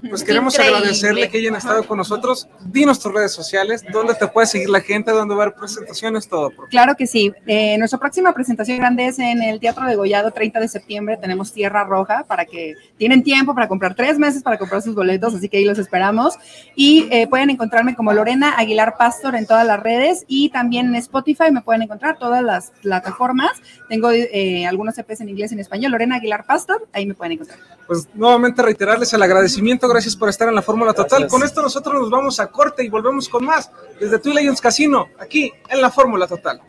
Pues 0.08 0.24
queremos 0.24 0.54
Increíble. 0.54 0.78
agradecerle 0.78 1.28
que 1.28 1.38
hayan 1.38 1.56
estado 1.56 1.86
con 1.86 1.98
nosotros. 1.98 2.48
Dinos 2.66 3.00
tus 3.00 3.12
redes 3.12 3.32
sociales, 3.32 3.84
dónde 3.92 4.14
te 4.14 4.26
puede 4.26 4.46
seguir 4.46 4.68
la 4.68 4.80
gente, 4.80 5.10
dónde 5.12 5.34
va 5.34 5.42
a 5.42 5.46
haber 5.46 5.56
presentaciones, 5.56 6.28
todo. 6.28 6.50
por 6.50 6.68
Claro 6.68 6.94
que 6.96 7.06
sí. 7.06 7.32
Eh, 7.46 7.78
nuestra 7.78 7.98
próxima 7.98 8.32
presentación 8.32 8.78
grande 8.78 9.06
es 9.06 9.18
en 9.18 9.42
el 9.42 9.60
Teatro 9.60 9.86
de 9.86 9.96
Gollado, 9.96 10.30
30 10.32 10.60
de 10.60 10.68
septiembre. 10.68 11.16
Tenemos 11.16 11.52
Tierra 11.52 11.84
Roja 11.84 12.24
para 12.26 12.44
que 12.44 12.74
tienen 12.96 13.22
tiempo 13.22 13.54
para 13.54 13.68
comprar 13.68 13.94
tres 13.94 14.18
meses 14.18 14.42
para 14.42 14.58
comprar 14.58 14.82
sus 14.82 14.94
boletos, 14.94 15.34
así 15.34 15.48
que 15.48 15.58
ahí 15.58 15.64
los 15.64 15.78
esperamos. 15.78 16.34
Y 16.74 17.08
eh, 17.10 17.26
pueden 17.26 17.50
encontrarme 17.50 17.94
como 17.94 18.12
Lorena 18.12 18.54
Aguilar 18.56 18.96
Pastor 18.96 19.36
en 19.36 19.46
todas 19.46 19.66
las 19.66 19.80
redes 19.80 20.24
y 20.26 20.48
también 20.50 20.86
en 20.86 20.96
Spotify 20.96 21.50
me 21.52 21.62
pueden 21.62 21.82
encontrar 21.82 22.18
todas 22.18 22.42
las 22.42 22.72
plataformas. 22.82 23.52
Tengo 23.88 24.10
eh, 24.10 24.66
algunos 24.66 24.98
EPs 24.98 25.20
en 25.20 25.28
inglés 25.28 25.52
y 25.52 25.54
en 25.54 25.60
español. 25.60 25.92
Lorena 25.92 26.16
Aguilar 26.16 26.44
Pastor, 26.46 26.86
ahí 26.92 27.06
me 27.06 27.14
pueden 27.14 27.32
encontrar. 27.32 27.58
Pues 27.86 28.08
nuevamente 28.14 28.62
reiterarles 28.62 29.12
el 29.12 29.22
agradecimiento, 29.22 29.83
gracias 29.88 30.16
por 30.16 30.28
estar 30.28 30.48
en 30.48 30.54
la 30.54 30.62
Fórmula 30.62 30.92
Total. 30.92 31.20
Gracias. 31.20 31.32
Con 31.32 31.42
esto 31.42 31.62
nosotros 31.62 31.94
nos 31.94 32.10
vamos 32.10 32.40
a 32.40 32.48
corte 32.48 32.84
y 32.84 32.88
volvemos 32.88 33.28
con 33.28 33.44
más 33.44 33.70
desde 34.00 34.18
Twin 34.18 34.36
Lions 34.36 34.60
Casino, 34.60 35.08
aquí 35.18 35.52
en 35.68 35.80
la 35.80 35.90
Fórmula 35.90 36.26
Total. 36.26 36.60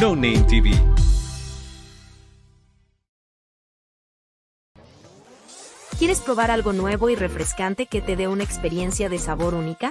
No 0.00 0.14
Name 0.14 0.44
TV. 0.48 0.70
¿Quieres 5.98 6.20
probar 6.20 6.52
algo 6.52 6.72
nuevo 6.72 7.10
y 7.10 7.16
refrescante 7.16 7.86
que 7.86 8.00
te 8.00 8.14
dé 8.14 8.28
una 8.28 8.44
experiencia 8.44 9.08
de 9.08 9.18
sabor 9.18 9.54
única? 9.54 9.90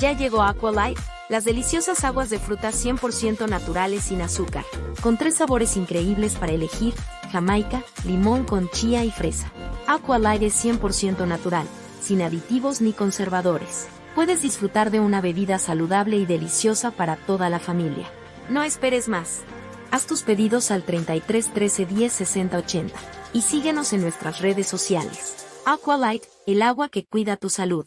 Ya 0.00 0.10
llegó 0.10 0.42
Aqualife, 0.42 1.00
las 1.28 1.44
deliciosas 1.44 2.02
aguas 2.02 2.28
de 2.28 2.40
frutas 2.40 2.84
100% 2.84 3.48
naturales 3.48 4.02
sin 4.02 4.20
azúcar, 4.20 4.64
con 5.00 5.16
tres 5.16 5.36
sabores 5.36 5.76
increíbles 5.76 6.34
para 6.34 6.50
elegir, 6.50 6.94
jamaica, 7.34 7.82
limón 8.04 8.44
con 8.44 8.70
chía 8.70 9.04
y 9.04 9.10
fresa. 9.10 9.50
Aqualife 9.88 10.46
es 10.46 10.64
100% 10.64 11.26
natural, 11.26 11.66
sin 12.00 12.22
aditivos 12.22 12.80
ni 12.80 12.92
conservadores. 12.92 13.88
puedes 14.14 14.42
disfrutar 14.42 14.92
de 14.92 15.00
una 15.00 15.20
bebida 15.20 15.58
saludable 15.58 16.16
y 16.16 16.26
deliciosa 16.26 16.92
para 16.92 17.16
toda 17.16 17.50
la 17.50 17.58
familia. 17.58 18.08
No 18.48 18.62
esperes 18.62 19.08
más. 19.08 19.42
Haz 19.90 20.06
tus 20.06 20.22
pedidos 20.22 20.70
al 20.70 20.84
33 20.84 21.52
13 21.52 21.86
10 21.86 22.12
60 22.12 22.58
80 22.58 22.98
y 23.32 23.42
síguenos 23.42 23.92
en 23.92 24.02
nuestras 24.02 24.40
redes 24.40 24.68
sociales. 24.68 25.44
Aqualight, 25.66 26.22
el 26.46 26.62
agua 26.62 26.88
que 26.88 27.04
cuida 27.04 27.36
tu 27.36 27.50
salud. 27.50 27.86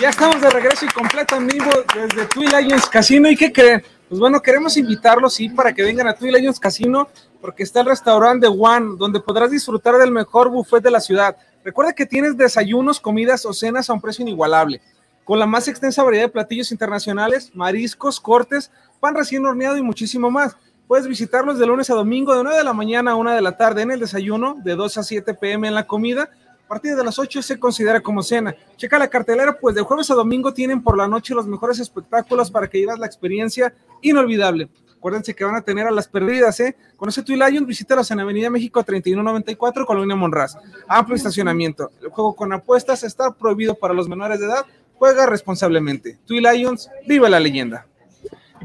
Ya 0.00 0.10
estamos 0.10 0.40
de 0.40 0.50
regreso 0.50 0.84
y 0.84 0.88
completo 0.88 1.36
en 1.36 1.46
vivo 1.46 1.70
desde 1.94 2.26
Twin 2.26 2.50
Lions 2.50 2.86
Casino. 2.86 3.30
¿Y 3.30 3.36
qué 3.36 3.52
creen? 3.52 3.82
Pues 4.08 4.18
bueno, 4.18 4.42
queremos 4.42 4.76
invitarlos, 4.76 5.34
sí, 5.34 5.48
para 5.48 5.72
que 5.72 5.82
vengan 5.82 6.08
a 6.08 6.14
Twin 6.14 6.32
Lions 6.32 6.58
Casino, 6.58 7.08
porque 7.40 7.62
está 7.62 7.80
el 7.80 7.86
restaurante 7.86 8.46
One, 8.46 8.96
donde 8.98 9.20
podrás 9.20 9.50
disfrutar 9.50 9.96
del 9.96 10.10
mejor 10.10 10.50
buffet 10.50 10.82
de 10.82 10.90
la 10.90 11.00
ciudad. 11.00 11.36
Recuerda 11.64 11.92
que 11.92 12.04
tienes 12.04 12.36
desayunos, 12.36 13.00
comidas 13.00 13.46
o 13.46 13.52
cenas 13.52 13.88
a 13.88 13.92
un 13.92 14.00
precio 14.00 14.22
inigualable, 14.22 14.82
con 15.24 15.38
la 15.38 15.46
más 15.46 15.68
extensa 15.68 16.02
variedad 16.02 16.24
de 16.24 16.32
platillos 16.32 16.72
internacionales, 16.72 17.52
mariscos, 17.54 18.20
cortes, 18.20 18.70
pan 19.00 19.14
recién 19.14 19.46
horneado 19.46 19.76
y 19.76 19.82
muchísimo 19.82 20.30
más. 20.30 20.56
Puedes 20.88 21.06
visitarlos 21.06 21.58
de 21.58 21.66
lunes 21.66 21.90
a 21.90 21.94
domingo, 21.94 22.36
de 22.36 22.42
9 22.42 22.58
de 22.58 22.64
la 22.64 22.72
mañana 22.72 23.12
a 23.12 23.16
1 23.16 23.34
de 23.34 23.40
la 23.40 23.56
tarde 23.56 23.82
en 23.82 23.92
el 23.92 24.00
desayuno, 24.00 24.56
de 24.62 24.74
2 24.74 24.98
a 24.98 25.02
7 25.02 25.34
pm 25.34 25.68
en 25.68 25.74
la 25.74 25.86
comida 25.86 26.28
a 26.66 26.68
partir 26.68 26.96
de 26.96 27.04
las 27.04 27.16
8 27.16 27.42
se 27.42 27.60
considera 27.60 28.00
como 28.00 28.24
cena. 28.24 28.52
Checa 28.76 28.98
la 28.98 29.06
cartelera, 29.06 29.56
pues 29.56 29.76
de 29.76 29.82
jueves 29.82 30.10
a 30.10 30.14
domingo 30.14 30.52
tienen 30.52 30.82
por 30.82 30.98
la 30.98 31.06
noche 31.06 31.32
los 31.32 31.46
mejores 31.46 31.78
espectáculos 31.78 32.50
para 32.50 32.66
que 32.66 32.78
vivas 32.78 32.98
la 32.98 33.06
experiencia 33.06 33.72
inolvidable. 34.02 34.68
Acuérdense 34.96 35.32
que 35.32 35.44
van 35.44 35.54
a 35.54 35.60
tener 35.60 35.86
a 35.86 35.92
las 35.92 36.08
perdidas, 36.08 36.58
¿eh? 36.58 36.76
Conoce 36.96 37.22
tu 37.22 37.34
Lions, 37.34 37.68
visítalos 37.68 38.10
en 38.10 38.18
Avenida 38.18 38.50
México 38.50 38.82
3194, 38.82 39.86
Colonia 39.86 40.16
Monraz. 40.16 40.58
Amplio 40.88 41.14
estacionamiento. 41.14 41.92
El 42.02 42.08
juego 42.08 42.34
con 42.34 42.52
apuestas 42.52 43.04
está 43.04 43.30
prohibido 43.30 43.76
para 43.76 43.94
los 43.94 44.08
menores 44.08 44.40
de 44.40 44.46
edad. 44.46 44.66
Juega 44.94 45.24
responsablemente. 45.26 46.18
Tui 46.26 46.40
Lions, 46.40 46.90
viva 47.06 47.28
la 47.28 47.38
leyenda. 47.38 47.86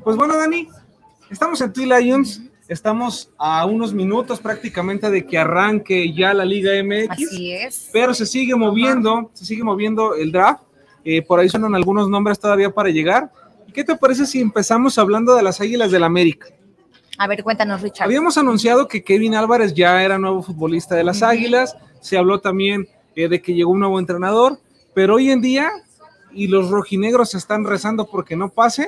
Pues 0.03 0.17
bueno, 0.17 0.35
Dani, 0.35 0.67
estamos 1.29 1.61
en 1.61 1.71
Tui 1.71 1.85
Lions. 1.85 2.41
Estamos 2.71 3.29
a 3.37 3.65
unos 3.65 3.93
minutos 3.93 4.39
prácticamente 4.39 5.09
de 5.09 5.25
que 5.25 5.37
arranque 5.37 6.13
ya 6.13 6.33
la 6.33 6.45
Liga 6.45 6.71
MX. 6.81 7.09
Así 7.09 7.51
es. 7.51 7.89
Pero 7.91 8.13
se 8.13 8.25
sigue 8.25 8.55
moviendo, 8.55 9.29
se 9.33 9.43
sigue 9.43 9.61
moviendo 9.61 10.15
el 10.15 10.31
draft. 10.31 10.63
Eh, 11.03 11.21
por 11.21 11.41
ahí 11.41 11.49
suenan 11.49 11.75
algunos 11.75 12.07
nombres 12.07 12.39
todavía 12.39 12.69
para 12.69 12.87
llegar. 12.87 13.29
¿Y 13.67 13.73
qué 13.73 13.83
te 13.83 13.93
parece 13.97 14.25
si 14.25 14.39
empezamos 14.39 14.97
hablando 14.97 15.35
de 15.35 15.43
las 15.43 15.59
Águilas 15.59 15.91
del 15.91 16.05
América? 16.05 16.47
A 17.17 17.27
ver, 17.27 17.43
cuéntanos, 17.43 17.81
Richard. 17.81 18.05
Habíamos 18.05 18.37
anunciado 18.37 18.87
que 18.87 19.03
Kevin 19.03 19.35
Álvarez 19.35 19.73
ya 19.73 20.01
era 20.01 20.17
nuevo 20.17 20.41
futbolista 20.41 20.95
de 20.95 21.03
las 21.03 21.23
Águilas. 21.23 21.75
Se 21.99 22.17
habló 22.17 22.39
también 22.39 22.87
eh, 23.17 23.27
de 23.27 23.41
que 23.41 23.53
llegó 23.53 23.71
un 23.71 23.79
nuevo 23.79 23.99
entrenador. 23.99 24.59
Pero 24.93 25.15
hoy 25.15 25.29
en 25.29 25.41
día, 25.41 25.69
y 26.31 26.47
los 26.47 26.69
rojinegros 26.69 27.35
están 27.35 27.65
rezando 27.65 28.07
porque 28.09 28.37
no 28.37 28.47
pase, 28.47 28.87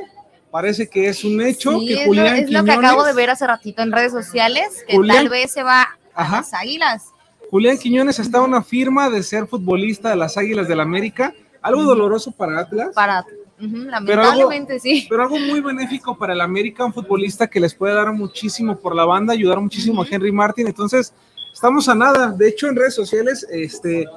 parece 0.54 0.88
que 0.88 1.08
es 1.10 1.24
un 1.24 1.42
hecho 1.42 1.80
Sí, 1.80 1.88
que 1.88 1.94
es, 2.02 2.06
Julián 2.06 2.28
lo, 2.28 2.34
es 2.44 2.52
lo 2.52 2.64
que 2.64 2.72
acabo 2.72 3.04
de 3.04 3.14
ver 3.14 3.32
hace 3.32 3.48
ratito 3.48 3.82
en 3.82 3.92
redes 3.92 4.12
sociales, 4.12 4.84
que 4.88 4.96
Julián- 4.96 5.18
tal 5.18 5.30
vez 5.30 5.52
se 5.52 5.64
va 5.64 5.88
a 6.14 6.32
las 6.32 6.54
águilas. 6.54 7.08
Julián 7.50 7.78
Quiñones 7.80 8.20
está 8.20 8.40
una 8.42 8.62
firma 8.62 9.10
de 9.10 9.24
ser 9.24 9.48
futbolista 9.48 10.10
de 10.12 10.16
las 10.16 10.38
Águilas 10.38 10.68
del 10.68 10.80
América, 10.80 11.34
algo 11.62 11.82
doloroso 11.84 12.32
para 12.32 12.60
Atlas. 12.60 12.90
Para, 12.94 13.26
Pero 13.58 13.68
algo, 13.72 13.90
lamentablemente 13.90 14.80
sí. 14.80 15.08
pero 15.10 15.24
algo 15.24 15.40
muy 15.40 15.60
benéfico 15.60 16.16
para 16.18 16.34
el 16.34 16.42
América, 16.42 16.86
un 16.86 16.94
futbolista 16.94 17.48
que 17.48 17.60
les 17.60 17.74
puede 17.74 17.96
dar 17.96 18.12
muchísimo 18.14 18.78
por 18.78 18.96
la 18.96 19.06
banda, 19.06 19.34
ayudar 19.34 19.60
muchísimo 19.60 20.04
a 20.04 20.08
Henry 20.10 20.32
Martin. 20.32 20.68
Entonces, 20.68 21.14
estamos 21.52 21.90
a 21.90 21.96
nada. 21.96 22.30
De 22.30 22.48
hecho, 22.50 22.68
en 22.68 22.76
redes 22.76 22.94
sociales, 22.96 23.46
este, 23.52 24.08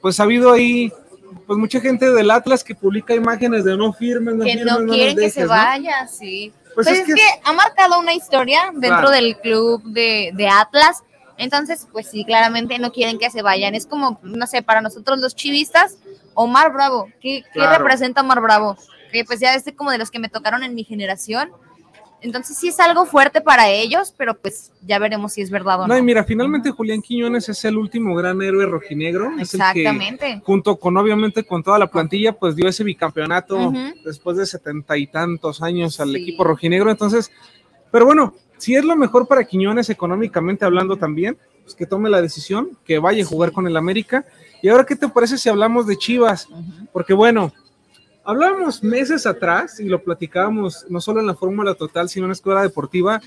pues 0.00 0.18
ha 0.20 0.22
habido 0.24 0.50
ahí, 0.52 0.92
pues 1.46 1.58
mucha 1.58 1.80
gente 1.80 2.10
del 2.12 2.30
Atlas 2.30 2.62
que 2.64 2.74
publica 2.74 3.14
imágenes 3.14 3.64
de 3.64 3.76
no 3.76 3.92
firmes, 3.92 4.34
no 4.34 4.44
que 4.44 4.52
firmes, 4.52 4.78
no 4.80 4.92
quieren 4.92 5.14
que 5.14 5.20
dejes, 5.20 5.34
se 5.34 5.42
¿no? 5.42 5.48
vaya, 5.48 6.06
sí. 6.06 6.52
Pues 6.74 6.86
Pues, 6.86 6.88
es 6.88 6.98
es, 7.00 7.06
que 7.06 7.14
que, 7.14 7.22
ha 7.44 7.52
marcado 7.52 8.00
una 8.00 8.12
historia 8.14 8.70
dentro 8.72 8.88
Claro. 8.88 9.10
del 9.10 9.36
club 9.38 9.82
de, 9.84 10.30
de 10.34 10.48
Atlas. 10.48 11.02
Entonces, 11.36 11.86
pues 11.92 12.08
sí, 12.10 12.24
claramente 12.24 12.78
no 12.78 12.92
quieren 12.92 13.18
que 13.18 13.30
se 13.30 13.42
vayan. 13.42 13.74
Es 13.74 13.86
como, 13.86 14.18
no 14.22 14.46
sé, 14.46 14.62
para 14.62 14.80
nosotros 14.80 15.18
los 15.18 15.34
chivistas, 15.34 15.96
Omar 16.34 16.72
Bravo. 16.72 17.06
¿Qué, 17.20 17.42
qué 17.42 17.60
Claro. 17.60 17.78
representa 17.78 18.20
Omar 18.22 18.40
Bravo? 18.40 18.76
Que 19.12 19.24
pues 19.24 19.40
ya 19.40 19.54
es 19.54 19.64
como 19.76 19.90
de 19.90 19.98
los 19.98 20.10
que 20.10 20.18
me 20.18 20.28
tocaron 20.28 20.62
en 20.64 20.74
mi 20.74 20.84
generación. 20.84 21.50
Entonces 22.24 22.56
sí 22.56 22.68
es 22.68 22.80
algo 22.80 23.04
fuerte 23.04 23.42
para 23.42 23.68
ellos, 23.68 24.14
pero 24.16 24.34
pues 24.34 24.72
ya 24.80 24.98
veremos 24.98 25.34
si 25.34 25.42
es 25.42 25.50
verdad 25.50 25.82
o 25.82 25.82
no. 25.82 25.88
No, 25.88 25.98
y 25.98 26.02
mira, 26.02 26.24
finalmente 26.24 26.70
Julián 26.70 27.02
Quiñones 27.02 27.50
es 27.50 27.62
el 27.66 27.76
último 27.76 28.14
gran 28.14 28.40
héroe 28.40 28.64
rojinegro. 28.64 29.26
Es 29.38 29.52
el 29.52 29.60
que, 29.74 29.80
Exactamente. 29.82 30.40
junto 30.42 30.76
con 30.76 30.96
obviamente 30.96 31.44
con 31.44 31.62
toda 31.62 31.78
la 31.78 31.90
plantilla, 31.90 32.32
pues 32.32 32.56
dio 32.56 32.66
ese 32.66 32.82
bicampeonato 32.82 33.74
después 34.06 34.38
de 34.38 34.46
setenta 34.46 34.96
y 34.96 35.06
tantos 35.06 35.62
años 35.62 36.00
al 36.00 36.16
equipo 36.16 36.44
rojinegro. 36.44 36.90
Entonces, 36.90 37.30
pero 37.92 38.06
bueno, 38.06 38.32
si 38.56 38.74
es 38.74 38.86
lo 38.86 38.96
mejor 38.96 39.28
para 39.28 39.44
Quiñones 39.44 39.90
económicamente 39.90 40.64
hablando 40.64 40.96
también, 40.96 41.36
pues 41.62 41.74
que 41.74 41.84
tome 41.84 42.08
la 42.08 42.22
decisión, 42.22 42.70
que 42.86 42.98
vaya 42.98 43.22
a 43.22 43.26
jugar 43.26 43.52
con 43.52 43.66
el 43.66 43.76
América. 43.76 44.24
Y 44.62 44.70
ahora, 44.70 44.86
¿qué 44.86 44.96
te 44.96 45.08
parece 45.08 45.36
si 45.36 45.50
hablamos 45.50 45.86
de 45.86 45.98
Chivas? 45.98 46.48
Porque 46.90 47.12
bueno, 47.12 47.52
hablábamos 48.24 48.82
meses 48.82 49.26
atrás 49.26 49.78
y 49.80 49.84
lo 49.84 50.02
platicábamos 50.02 50.86
no 50.88 51.00
solo 51.00 51.20
en 51.20 51.26
la 51.26 51.34
Fórmula 51.34 51.74
Total, 51.74 52.08
sino 52.08 52.24
en 52.26 52.30
la 52.30 52.34
Escuela 52.34 52.62
Deportiva, 52.62 53.20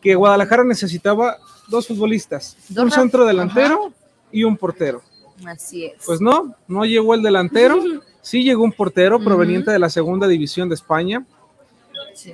que 0.00 0.14
Guadalajara 0.14 0.64
necesitaba 0.64 1.38
dos 1.68 1.86
futbolistas, 1.88 2.56
Dos 2.68 2.84
un 2.84 2.90
centro 2.90 3.24
delantero 3.24 3.92
y 4.30 4.44
un 4.44 4.56
portero. 4.56 5.02
Así 5.46 5.86
es. 5.86 6.04
Pues 6.04 6.20
no, 6.20 6.54
no 6.68 6.84
llegó 6.84 7.14
el 7.14 7.22
delantero. 7.22 7.82
Sí 8.24 8.44
llegó 8.44 8.62
un 8.62 8.70
portero 8.70 9.18
proveniente 9.18 9.72
de 9.72 9.80
la 9.80 9.90
segunda 9.90 10.28
división 10.28 10.68
de 10.68 10.76
España. 10.76 11.26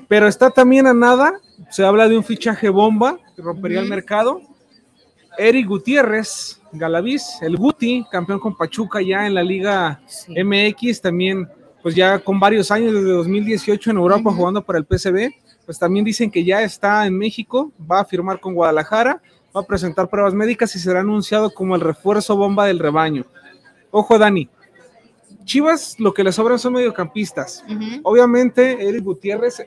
Pero 0.07 0.29
está 0.29 0.51
también 0.51 0.87
a 0.87 0.93
nada. 0.93 1.41
Se 1.71 1.83
habla 1.83 2.11
de 2.11 2.19
un 2.19 2.25
fichaje 2.25 2.69
bomba 2.69 3.19
que 3.35 3.41
rompería 3.41 3.81
el 3.81 3.89
mercado. 3.89 4.43
Eric 5.39 5.67
Gutiérrez, 5.67 6.61
Galaviz, 6.73 7.41
el 7.41 7.57
Guti, 7.57 8.05
campeón 8.11 8.39
con 8.39 8.55
Pachuca 8.55 9.01
ya 9.01 9.27
en 9.27 9.33
la 9.33 9.43
Liga 9.43 10.03
MX, 10.29 11.01
también 11.01 11.49
pues 11.89 11.97
ya 11.97 12.19
con 12.19 12.39
varios 12.39 12.71
años 12.71 12.93
desde 12.93 13.09
2018 13.09 13.93
en 13.93 13.97
Europa 13.97 14.31
jugando 14.31 14.63
para 14.63 14.79
el 14.79 14.85
PSV, 14.85 15.31
pues 15.65 15.79
también 15.79 16.05
dicen 16.05 16.31
que 16.31 16.45
ya 16.45 16.61
está 16.61 17.07
en 17.07 17.17
México, 17.17 17.73
va 17.91 18.01
a 18.01 18.05
firmar 18.05 18.41
con 18.41 18.53
Guadalajara, 18.53 19.23
va 19.57 19.63
a 19.63 19.67
presentar 19.67 20.07
pruebas 20.07 20.35
médicas 20.35 20.77
y 20.77 20.81
será 20.81 21.01
anunciado 21.01 21.49
como 21.49 21.75
el 21.75 21.81
refuerzo 21.81 22.37
bomba 22.37 22.67
del 22.67 22.79
rebaño. 22.79 23.25
Ojo, 23.91 24.19
Dani. 24.19 24.51
Chivas 25.45 25.99
lo 25.99 26.13
que 26.13 26.23
le 26.23 26.31
sobran 26.31 26.59
son 26.59 26.75
mediocampistas. 26.75 27.65
Obviamente, 28.03 28.87
Eric 28.87 29.05
Gutiérrez 29.05 29.63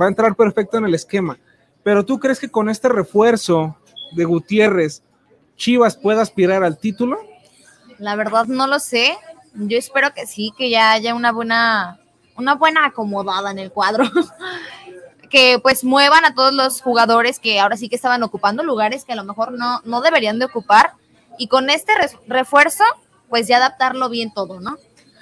va 0.00 0.06
a 0.06 0.08
entrar 0.08 0.34
perfecto 0.34 0.78
en 0.78 0.86
el 0.86 0.94
esquema. 0.94 1.38
Pero 1.82 2.06
tú 2.06 2.18
crees 2.18 2.40
que 2.40 2.48
con 2.48 2.70
este 2.70 2.88
refuerzo 2.88 3.76
de 4.12 4.24
Gutiérrez, 4.24 5.02
Chivas 5.56 5.94
pueda 5.94 6.22
aspirar 6.22 6.64
al 6.64 6.78
título? 6.78 7.18
La 7.98 8.16
verdad 8.16 8.46
no 8.46 8.66
lo 8.66 8.78
sé. 8.78 9.14
Yo 9.58 9.78
espero 9.78 10.12
que 10.14 10.26
sí, 10.26 10.52
que 10.56 10.70
ya 10.70 10.92
haya 10.92 11.14
una 11.14 11.32
buena, 11.32 11.98
una 12.36 12.54
buena 12.54 12.86
acomodada 12.86 13.50
en 13.50 13.58
el 13.58 13.70
cuadro. 13.72 14.04
que 15.30 15.58
pues 15.60 15.82
muevan 15.84 16.24
a 16.24 16.34
todos 16.34 16.52
los 16.52 16.80
jugadores 16.80 17.40
que 17.40 17.58
ahora 17.58 17.76
sí 17.76 17.88
que 17.88 17.96
estaban 17.96 18.22
ocupando 18.22 18.62
lugares 18.62 19.04
que 19.04 19.12
a 19.12 19.16
lo 19.16 19.24
mejor 19.24 19.52
no, 19.52 19.80
no 19.84 20.00
deberían 20.00 20.38
de 20.38 20.44
ocupar. 20.44 20.92
Y 21.38 21.48
con 21.48 21.68
este 21.68 21.92
refuerzo, 22.26 22.84
pues 23.28 23.46
ya 23.48 23.56
adaptarlo 23.58 24.08
bien 24.08 24.32
todo, 24.32 24.60
¿no? 24.60 24.76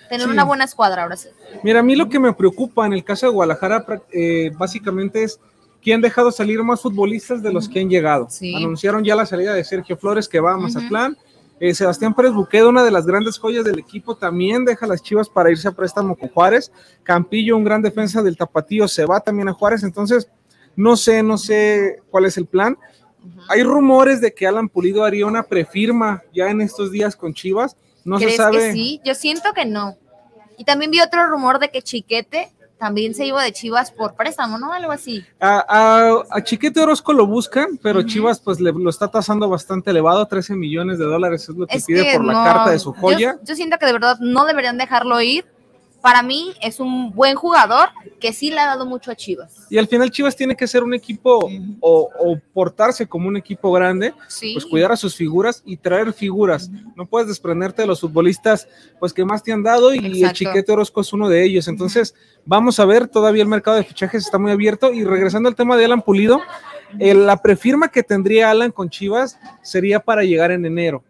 Tener 0.09 0.27
Sí. 0.27 0.33
una 0.33 0.45
buena 0.45 0.65
escuadra 0.65 1.03
ahora 1.03 1.17
sí. 1.17 1.29
Mira, 1.63 1.81
a 1.81 1.83
mí 1.83 1.97
lo 1.97 2.09
que 2.09 2.19
me 2.21 2.33
preocupa 2.33 2.87
en 2.87 2.93
el 2.93 3.03
caso 3.03 3.27
de 3.27 3.33
Guadalajara 3.33 3.85
eh, 4.13 4.53
básicamente 4.57 5.25
es 5.25 5.41
que 5.81 5.93
han 5.93 6.01
dejado 6.01 6.31
salir 6.31 6.63
más 6.63 6.81
futbolistas 6.83 7.43
de 7.43 7.53
los 7.53 7.69
que 7.69 7.81
han 7.81 7.89
llegado. 7.89 8.27
Sí. 8.31 8.55
Anunciaron 8.55 9.05
ya 9.05 9.17
la 9.17 9.27
salida 9.27 9.55
de 9.55 9.65
Sergio 9.65 9.97
Flores 9.97 10.29
que 10.29 10.41
va 10.41 10.53
a 10.53 10.57
Mazatlán. 10.57 11.17
Eh, 11.61 11.75
Sebastián 11.75 12.15
Pérez 12.15 12.33
Buquedo, 12.33 12.69
una 12.69 12.83
de 12.83 12.91
las 12.91 13.07
grandes 13.07 13.39
joyas 13.39 13.65
del 13.65 13.79
equipo, 13.79 14.17
también 14.17 14.65
deja 14.65 14.87
las 14.87 15.03
Chivas 15.03 15.29
para 15.29 15.51
irse 15.51 15.69
a 15.69 15.73
préstamo 15.73 16.17
con 16.17 16.29
Juárez. 16.29 16.73
Campillo, 17.03 17.57
un 17.57 17.65
gran 17.65 17.81
defensa 17.81 18.23
del 18.23 18.37
Tapatío, 18.37 18.89
se 18.89 19.05
va 19.05 19.21
también 19.21 19.49
a 19.49 19.53
Juárez. 19.53 19.83
Entonces, 19.83 20.29
no 20.77 20.97
sé, 20.97 21.23
no 21.23 21.39
sé 21.39 22.03
cuál 22.11 22.25
es 22.25 22.37
el 22.37 22.47
plan. 22.47 22.77
Hay 23.49 23.63
rumores 23.63 24.21
de 24.21 24.35
que 24.35 24.47
Alan 24.47 24.69
Pulido 24.69 25.05
haría 25.05 25.27
una 25.27 25.45
prefirma 25.45 26.23
ya 26.33 26.51
en 26.51 26.61
estos 26.61 26.91
días 26.91 27.17
con 27.17 27.33
Chivas. 27.33 27.77
No 28.05 28.19
se 28.19 28.25
¿Crees 28.25 28.37
sabe. 28.37 28.59
que 28.59 28.73
sí? 28.73 29.01
Yo 29.05 29.15
siento 29.15 29.53
que 29.55 29.65
no. 29.65 29.97
Y 30.59 30.65
también 30.65 30.91
vi 30.91 31.01
otro 31.01 31.27
rumor 31.27 31.59
de 31.59 31.71
que 31.71 31.83
Chiquete 31.83 32.53
también 32.79 33.15
se 33.15 33.27
iba 33.27 33.43
de 33.43 33.53
Chivas 33.53 33.91
por 33.91 34.15
préstamo, 34.15 34.59
¿no? 34.59 34.73
Algo 34.73 34.93
así. 34.93 35.25
A, 35.41 35.65
a- 35.69 36.23
a 36.31 36.43
Chiquete 36.43 36.81
Orozco 36.81 37.13
lo 37.13 37.27
buscan, 37.27 37.79
pero 37.83 38.03
Chivas 38.03 38.41
pues 38.41 38.61
le, 38.61 38.73
lo 38.73 38.91
está 38.91 39.09
tasando 39.09 39.49
bastante 39.49 39.91
elevado, 39.91 40.27
13 40.27 40.55
millones 40.57 40.99
de 40.99 41.05
dólares 41.05 41.49
es 41.49 41.57
lo 41.57 41.67
que 41.67 41.77
Es 41.77 41.85
pide 41.87 42.05
que 42.05 42.17
por 42.17 42.25
la 42.27 42.33
carta 42.45 42.71
de 42.71 42.79
su 42.79 42.93
yo- 42.95 43.01
joya. 43.01 43.39
Yo, 43.43 43.55
siento 43.55 43.79
que 43.79 43.87
de 43.87 43.93
verdad 43.93 44.19
no 44.21 44.45
deberían 44.45 44.77
dejarlo 44.79 45.21
ir. 45.21 45.45
Para 46.05 46.23
mí 46.23 46.53
es 46.61 46.81
un 46.81 47.13
buen 47.15 47.35
jugador 47.35 47.89
que 48.21 48.35
sí 48.35 48.51
le 48.51 48.61
ha 48.61 48.67
dado 48.67 48.85
mucho 48.85 49.11
a 49.11 49.15
Chivas. 49.17 49.67
Y 49.71 49.79
al 49.79 49.89
final 49.89 50.11
Chivas 50.11 50.37
tiene 50.37 50.55
que 50.55 50.67
ser 50.67 50.83
un 50.83 50.93
equipo 50.93 51.49
o, 51.81 52.11
o 52.21 52.39
portarse 52.53 53.07
como 53.07 53.27
un 53.27 53.39
equipo 53.39 53.73
grande, 53.73 54.13
Sí. 54.29 54.53
pues 54.53 54.67
cuidar 54.67 54.93
a 54.93 54.97
sus 54.97 55.17
figuras 55.17 55.63
y 55.65 55.79
traer 55.79 56.13
figuras. 56.13 56.71
No 56.95 57.07
puedes 57.07 57.27
desprenderte 57.29 57.81
de 57.81 57.89
los 57.89 58.03
futbolistas 58.03 58.69
pues 59.01 59.15
que 59.15 59.25
más 59.25 59.43
te 59.43 59.51
han 59.51 59.63
dado 59.63 59.95
y 59.95 59.99
el. 60.23 60.33
Chiquete 60.35 60.73
Orozco 60.73 61.01
es 61.01 61.11
uno 61.15 61.31
de 61.31 61.43
ellos. 61.43 61.69
Entonces, 61.69 62.15
vamos 62.45 62.79
a 62.81 62.85
ver, 62.85 63.09
todavía 63.09 63.43
el 63.43 63.49
mercado 63.49 63.79
de 63.79 63.85
fichajes 63.85 64.27
está 64.27 64.37
muy 64.39 64.53
abierto 64.53 64.93
y 64.93 65.05
regresando 65.05 65.49
al 65.49 65.55
tema 65.55 65.75
de 65.79 65.87
Alan 65.87 66.03
Pulido, 66.03 66.39
eh, 66.99 67.15
la 67.15 67.41
prefirma 67.41 67.89
que 67.89 68.03
tendría 68.03 68.51
Alan 68.51 68.73
con 68.73 68.91
Chivas 68.91 69.39
sería 69.63 70.01
para 70.01 70.23
llegar 70.23 70.51
en 70.51 70.67
enero. 70.67 71.03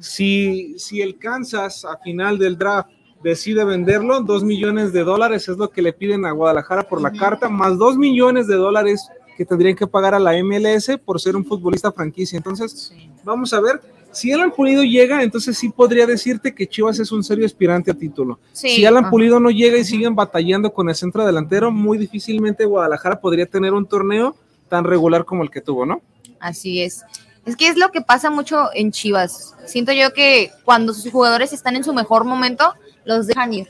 Si, 0.00 0.74
si 0.76 1.02
el 1.02 1.18
Kansas 1.18 1.84
a 1.84 1.98
final 1.98 2.36
del 2.36 2.58
draft 2.58 2.90
decide 3.22 3.64
venderlo, 3.64 4.20
dos 4.20 4.44
millones 4.44 4.92
de 4.92 5.04
dólares 5.04 5.48
es 5.48 5.56
lo 5.56 5.70
que 5.70 5.82
le 5.82 5.92
piden 5.92 6.24
a 6.26 6.32
Guadalajara 6.32 6.82
por 6.82 7.00
la 7.00 7.12
carta, 7.12 7.48
más 7.48 7.78
dos 7.78 7.96
millones 7.96 8.46
de 8.46 8.56
dólares 8.56 9.08
que 9.36 9.44
tendrían 9.44 9.76
que 9.76 9.86
pagar 9.86 10.14
a 10.14 10.18
la 10.18 10.32
MLS 10.42 10.98
por 11.04 11.20
ser 11.20 11.36
un 11.36 11.44
futbolista 11.44 11.92
franquicia. 11.92 12.36
Entonces, 12.36 12.92
vamos 13.24 13.52
a 13.52 13.60
ver. 13.60 13.80
Si 14.10 14.32
Alan 14.32 14.50
Pulido 14.50 14.82
llega, 14.82 15.22
entonces 15.22 15.56
sí 15.56 15.68
podría 15.68 16.06
decirte 16.06 16.54
que 16.54 16.66
Chivas 16.66 16.98
es 16.98 17.12
un 17.12 17.22
serio 17.22 17.44
aspirante 17.44 17.90
a 17.90 17.94
título. 17.94 18.40
Sí, 18.52 18.70
si 18.70 18.86
Alan 18.86 19.04
ajá. 19.04 19.10
Pulido 19.10 19.38
no 19.38 19.50
llega 19.50 19.78
y 19.78 19.84
siguen 19.84 20.16
batallando 20.16 20.72
con 20.72 20.88
el 20.88 20.94
centro 20.94 21.24
delantero, 21.24 21.70
muy 21.70 21.98
difícilmente 21.98 22.64
Guadalajara 22.64 23.20
podría 23.20 23.46
tener 23.46 23.74
un 23.74 23.86
torneo 23.86 24.34
tan 24.68 24.84
regular 24.84 25.24
como 25.24 25.42
el 25.42 25.50
que 25.50 25.60
tuvo, 25.60 25.86
¿no? 25.86 26.00
Así 26.40 26.82
es. 26.82 27.04
Es 27.44 27.56
que 27.56 27.68
es 27.68 27.76
lo 27.76 27.90
que 27.92 28.00
pasa 28.00 28.30
mucho 28.30 28.70
en 28.74 28.92
Chivas. 28.92 29.54
Siento 29.66 29.92
yo 29.92 30.12
que 30.12 30.50
cuando 30.64 30.92
sus 30.92 31.10
jugadores 31.10 31.52
están 31.52 31.76
en 31.76 31.84
su 31.84 31.94
mejor 31.94 32.24
momento, 32.24 32.74
los 33.16 33.26
dejan 33.26 33.52
ir. 33.54 33.68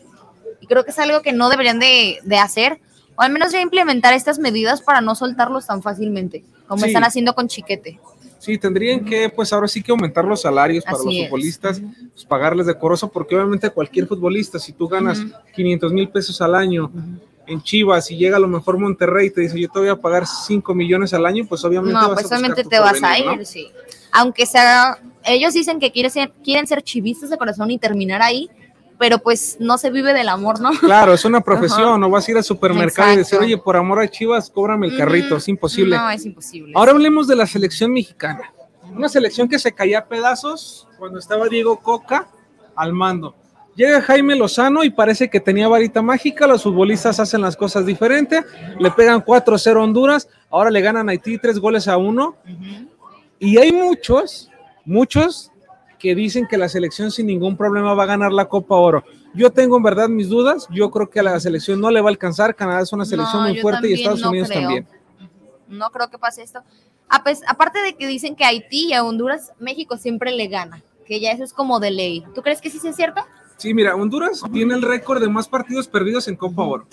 Y 0.60 0.66
creo 0.66 0.84
que 0.84 0.90
es 0.90 0.98
algo 0.98 1.22
que 1.22 1.32
no 1.32 1.48
deberían 1.48 1.78
de, 1.78 2.18
de 2.24 2.38
hacer, 2.38 2.80
o 3.16 3.22
al 3.22 3.32
menos 3.32 3.52
ya 3.52 3.60
implementar 3.60 4.12
estas 4.14 4.38
medidas 4.38 4.82
para 4.82 5.00
no 5.00 5.14
soltarlos 5.14 5.66
tan 5.66 5.82
fácilmente, 5.82 6.44
como 6.66 6.82
Sí. 6.82 6.88
están 6.88 7.04
haciendo 7.04 7.34
con 7.34 7.48
Chiquete. 7.48 7.98
Sí, 8.40 8.56
tendrían 8.58 9.04
que, 9.04 9.28
pues 9.28 9.52
ahora 9.52 9.66
sí 9.66 9.82
que 9.82 9.90
aumentar 9.90 10.24
los 10.24 10.42
salarios 10.42 10.84
para 10.84 10.96
Así 10.96 11.04
los 11.06 11.14
es. 11.14 11.24
futbolistas, 11.26 11.80
pues, 12.12 12.24
pagarles 12.24 12.66
decoroso, 12.66 13.08
porque 13.08 13.34
obviamente 13.36 13.68
cualquier 13.70 14.06
futbolista, 14.06 14.58
si 14.58 14.72
tú 14.72 14.86
ganas 14.88 15.20
500 15.54 15.92
mil 15.92 16.08
pesos 16.08 16.40
al 16.40 16.54
año 16.54 16.90
en 17.46 17.62
Chivas 17.62 18.10
y 18.10 18.16
llega 18.16 18.36
a 18.36 18.40
lo 18.40 18.46
mejor 18.46 18.78
Monterrey 18.78 19.28
y 19.28 19.30
te 19.30 19.40
dice 19.40 19.58
yo 19.58 19.68
te 19.68 19.78
voy 19.80 19.88
a 19.88 19.96
pagar 19.96 20.26
5 20.26 20.74
millones 20.74 21.14
al 21.14 21.26
año, 21.26 21.46
pues 21.48 21.64
obviamente 21.64 21.94
No, 21.94 22.08
vas 22.10 22.20
pues 22.20 22.30
a 22.32 22.36
obviamente 22.36 22.62
te 22.64 22.78
vas 22.78 23.02
a 23.02 23.18
ir, 23.18 23.26
¿no? 23.26 23.44
sí. 23.44 23.68
Aunque 24.12 24.46
sea, 24.46 24.98
ellos 25.24 25.52
dicen 25.54 25.80
que 25.80 25.90
quieren 25.90 26.10
ser, 26.10 26.30
quieren 26.44 26.66
ser 26.66 26.82
chivistas 26.82 27.30
de 27.30 27.38
corazón 27.38 27.70
y 27.70 27.78
terminar 27.78 28.22
ahí, 28.22 28.48
pero 28.98 29.20
pues 29.20 29.56
no 29.60 29.78
se 29.78 29.90
vive 29.90 30.12
del 30.12 30.28
amor, 30.28 30.60
¿no? 30.60 30.70
Claro, 30.80 31.12
es 31.14 31.24
una 31.24 31.40
profesión, 31.40 31.88
Ajá. 31.88 31.98
no 31.98 32.10
vas 32.10 32.26
a 32.26 32.30
ir 32.32 32.36
al 32.36 32.44
supermercado 32.44 33.12
y 33.14 33.18
decir, 33.18 33.38
oye, 33.38 33.56
por 33.56 33.76
amor 33.76 34.00
a 34.00 34.08
Chivas, 34.08 34.50
cóbrame 34.50 34.88
el 34.88 34.96
carrito, 34.96 35.36
es 35.36 35.48
imposible. 35.48 35.96
No, 35.96 36.10
es 36.10 36.26
imposible. 36.26 36.72
Ahora 36.74 36.92
hablemos 36.92 37.28
de 37.28 37.36
la 37.36 37.46
selección 37.46 37.92
mexicana. 37.92 38.52
Una 38.94 39.08
selección 39.08 39.48
que 39.48 39.58
se 39.58 39.72
caía 39.72 40.00
a 40.00 40.06
pedazos 40.06 40.88
cuando 40.98 41.18
estaba 41.18 41.46
Diego 41.48 41.78
Coca 41.78 42.28
al 42.74 42.92
mando. 42.92 43.34
Llega 43.76 44.02
Jaime 44.02 44.34
Lozano 44.34 44.82
y 44.82 44.90
parece 44.90 45.30
que 45.30 45.38
tenía 45.38 45.68
varita 45.68 46.02
mágica, 46.02 46.48
los 46.48 46.64
futbolistas 46.64 47.20
hacen 47.20 47.40
las 47.40 47.56
cosas 47.56 47.86
diferentes, 47.86 48.44
le 48.80 48.90
pegan 48.90 49.24
4-0 49.24 49.76
a 49.76 49.84
Honduras, 49.84 50.28
ahora 50.50 50.70
le 50.70 50.80
ganan 50.80 51.08
a 51.08 51.12
Haití 51.12 51.38
3 51.38 51.60
goles 51.60 51.86
a 51.86 51.96
1. 51.96 52.36
Y 53.38 53.56
hay 53.56 53.70
muchos, 53.70 54.50
muchos 54.84 55.52
que 55.98 56.14
dicen 56.14 56.46
que 56.46 56.56
la 56.56 56.68
selección 56.68 57.10
sin 57.10 57.26
ningún 57.26 57.56
problema 57.56 57.94
va 57.94 58.04
a 58.04 58.06
ganar 58.06 58.32
la 58.32 58.46
Copa 58.48 58.76
Oro. 58.76 59.04
Yo 59.34 59.50
tengo 59.50 59.76
en 59.76 59.82
verdad 59.82 60.08
mis 60.08 60.28
dudas, 60.28 60.66
yo 60.70 60.90
creo 60.90 61.10
que 61.10 61.20
a 61.20 61.22
la 61.22 61.38
selección 61.40 61.80
no 61.80 61.90
le 61.90 62.00
va 62.00 62.08
a 62.08 62.12
alcanzar, 62.12 62.54
Canadá 62.54 62.82
es 62.82 62.92
una 62.92 63.04
selección 63.04 63.42
No, 63.42 63.48
muy 63.50 63.60
fuerte 63.60 63.88
y 63.90 63.94
Estados 63.94 64.20
no 64.20 64.30
Unidos 64.30 64.48
creo. 64.48 64.60
también. 64.62 64.86
No 65.68 65.90
creo 65.90 66.08
que 66.08 66.18
pase 66.18 66.42
esto. 66.42 66.60
A 67.08 67.22
aparte 67.46 67.80
de 67.80 67.94
que 67.94 68.06
dicen 68.06 68.36
que 68.36 68.44
a 68.44 68.48
Haití 68.48 68.88
y 68.88 68.92
a 68.92 69.02
Honduras, 69.04 69.52
México 69.58 69.96
siempre 69.96 70.30
le 70.32 70.46
gana, 70.48 70.82
que 71.06 71.20
ya 71.20 71.32
eso 71.32 71.44
es 71.44 71.52
como 71.52 71.80
de 71.80 71.90
ley. 71.90 72.24
¿Tú 72.34 72.42
crees 72.42 72.60
que 72.60 72.70
sí 72.70 72.78
es 72.86 72.96
cierto? 72.96 73.22
Sí, 73.56 73.74
mira, 73.74 73.94
Honduras 73.96 74.42
tiene 74.52 74.74
el 74.74 74.82
récord 74.82 75.20
de 75.20 75.28
más 75.28 75.48
partidos 75.48 75.88
perdidos 75.88 76.28
en 76.28 76.36
Copa 76.36 76.62
Oro. 76.62 76.86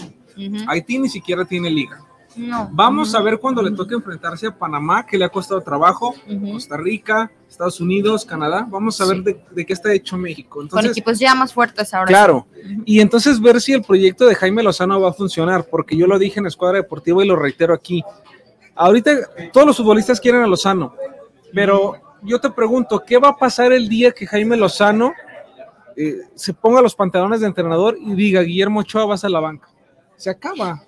Haití 0.68 0.98
ni 0.98 1.10
siquiera 1.10 1.45
tiene 1.45 1.69
liga. 1.69 1.99
No. 2.38 2.70
Vamos 2.72 3.16
a 3.16 3.22
ver 3.22 3.40
cuando 3.40 3.62
le 3.62 3.72
toque 3.72 3.95
enfrentarse 3.95 4.48
a 4.48 4.57
Panamá, 4.57 5.06
que 5.06 5.18
le 5.18 5.26
ha 5.26 5.30
costado 5.30 5.62
trabajo, 5.62 6.14
Costa 6.52 6.78
Rica, 6.78 7.32
Estados 7.49 7.80
Unidos, 7.80 8.26
Canadá. 8.26 8.68
Vamos 8.70 8.99
a 8.99 9.06
ver 9.06 9.24
de, 9.24 9.41
de 9.52 9.66
qué 9.66 9.74
está 9.74 9.94
hecho 9.94 10.18
México. 10.18 10.56
Con 10.56 10.64
Entonces, 10.66 10.91
equipos 10.91 11.18
ya 11.20 11.34
más 11.36 11.53
fuertes 11.53 11.94
ahora. 11.94 12.07
claro. 12.07 12.45
Y 12.86 12.99
entonces 12.99 13.40
ver 13.40 13.62
si 13.62 13.74
el 13.74 13.84
proyecto 13.84 14.26
de 14.26 14.36
Jaime 14.36 14.64
Lozano 14.64 14.99
va 14.99 15.10
a 15.10 15.14
funcionar, 15.14 15.66
porque 15.70 15.95
yo 15.95 16.07
lo 16.07 16.20
dije 16.20 16.40
en 16.40 16.48
Escuadra 16.48 16.78
Deportiva 16.78 17.24
y 17.24 17.28
lo 17.28 17.36
reitero 17.36 17.74
aquí. 17.74 18.03
Ahorita 18.76 19.12
todos 19.53 19.68
los 19.68 19.78
futbolistas 19.78 20.20
quieren 20.20 20.41
a 20.41 20.48
Lozano, 20.48 20.95
pero 21.53 21.95
yo 22.24 22.41
te 22.41 22.49
pregunto, 22.49 23.03
¿qué 23.06 23.18
va 23.18 23.30
a 23.30 23.38
pasar 23.38 23.72
el 23.72 23.88
día 23.88 24.12
que 24.12 24.28
Jaime 24.28 24.57
Lozano 24.57 25.14
eh, 25.95 26.18
se 26.34 26.53
ponga 26.53 26.82
los 26.82 26.95
pantalones 26.95 27.40
de 27.40 27.48
entrenador 27.48 27.95
y 27.99 28.16
diga, 28.16 28.41
Guillermo 28.41 28.82
Ochoa, 28.82 29.06
vas 29.06 29.24
a 29.24 29.30
la 29.30 29.40
banca? 29.40 29.70
Se 30.18 30.30
acaba. 30.30 30.84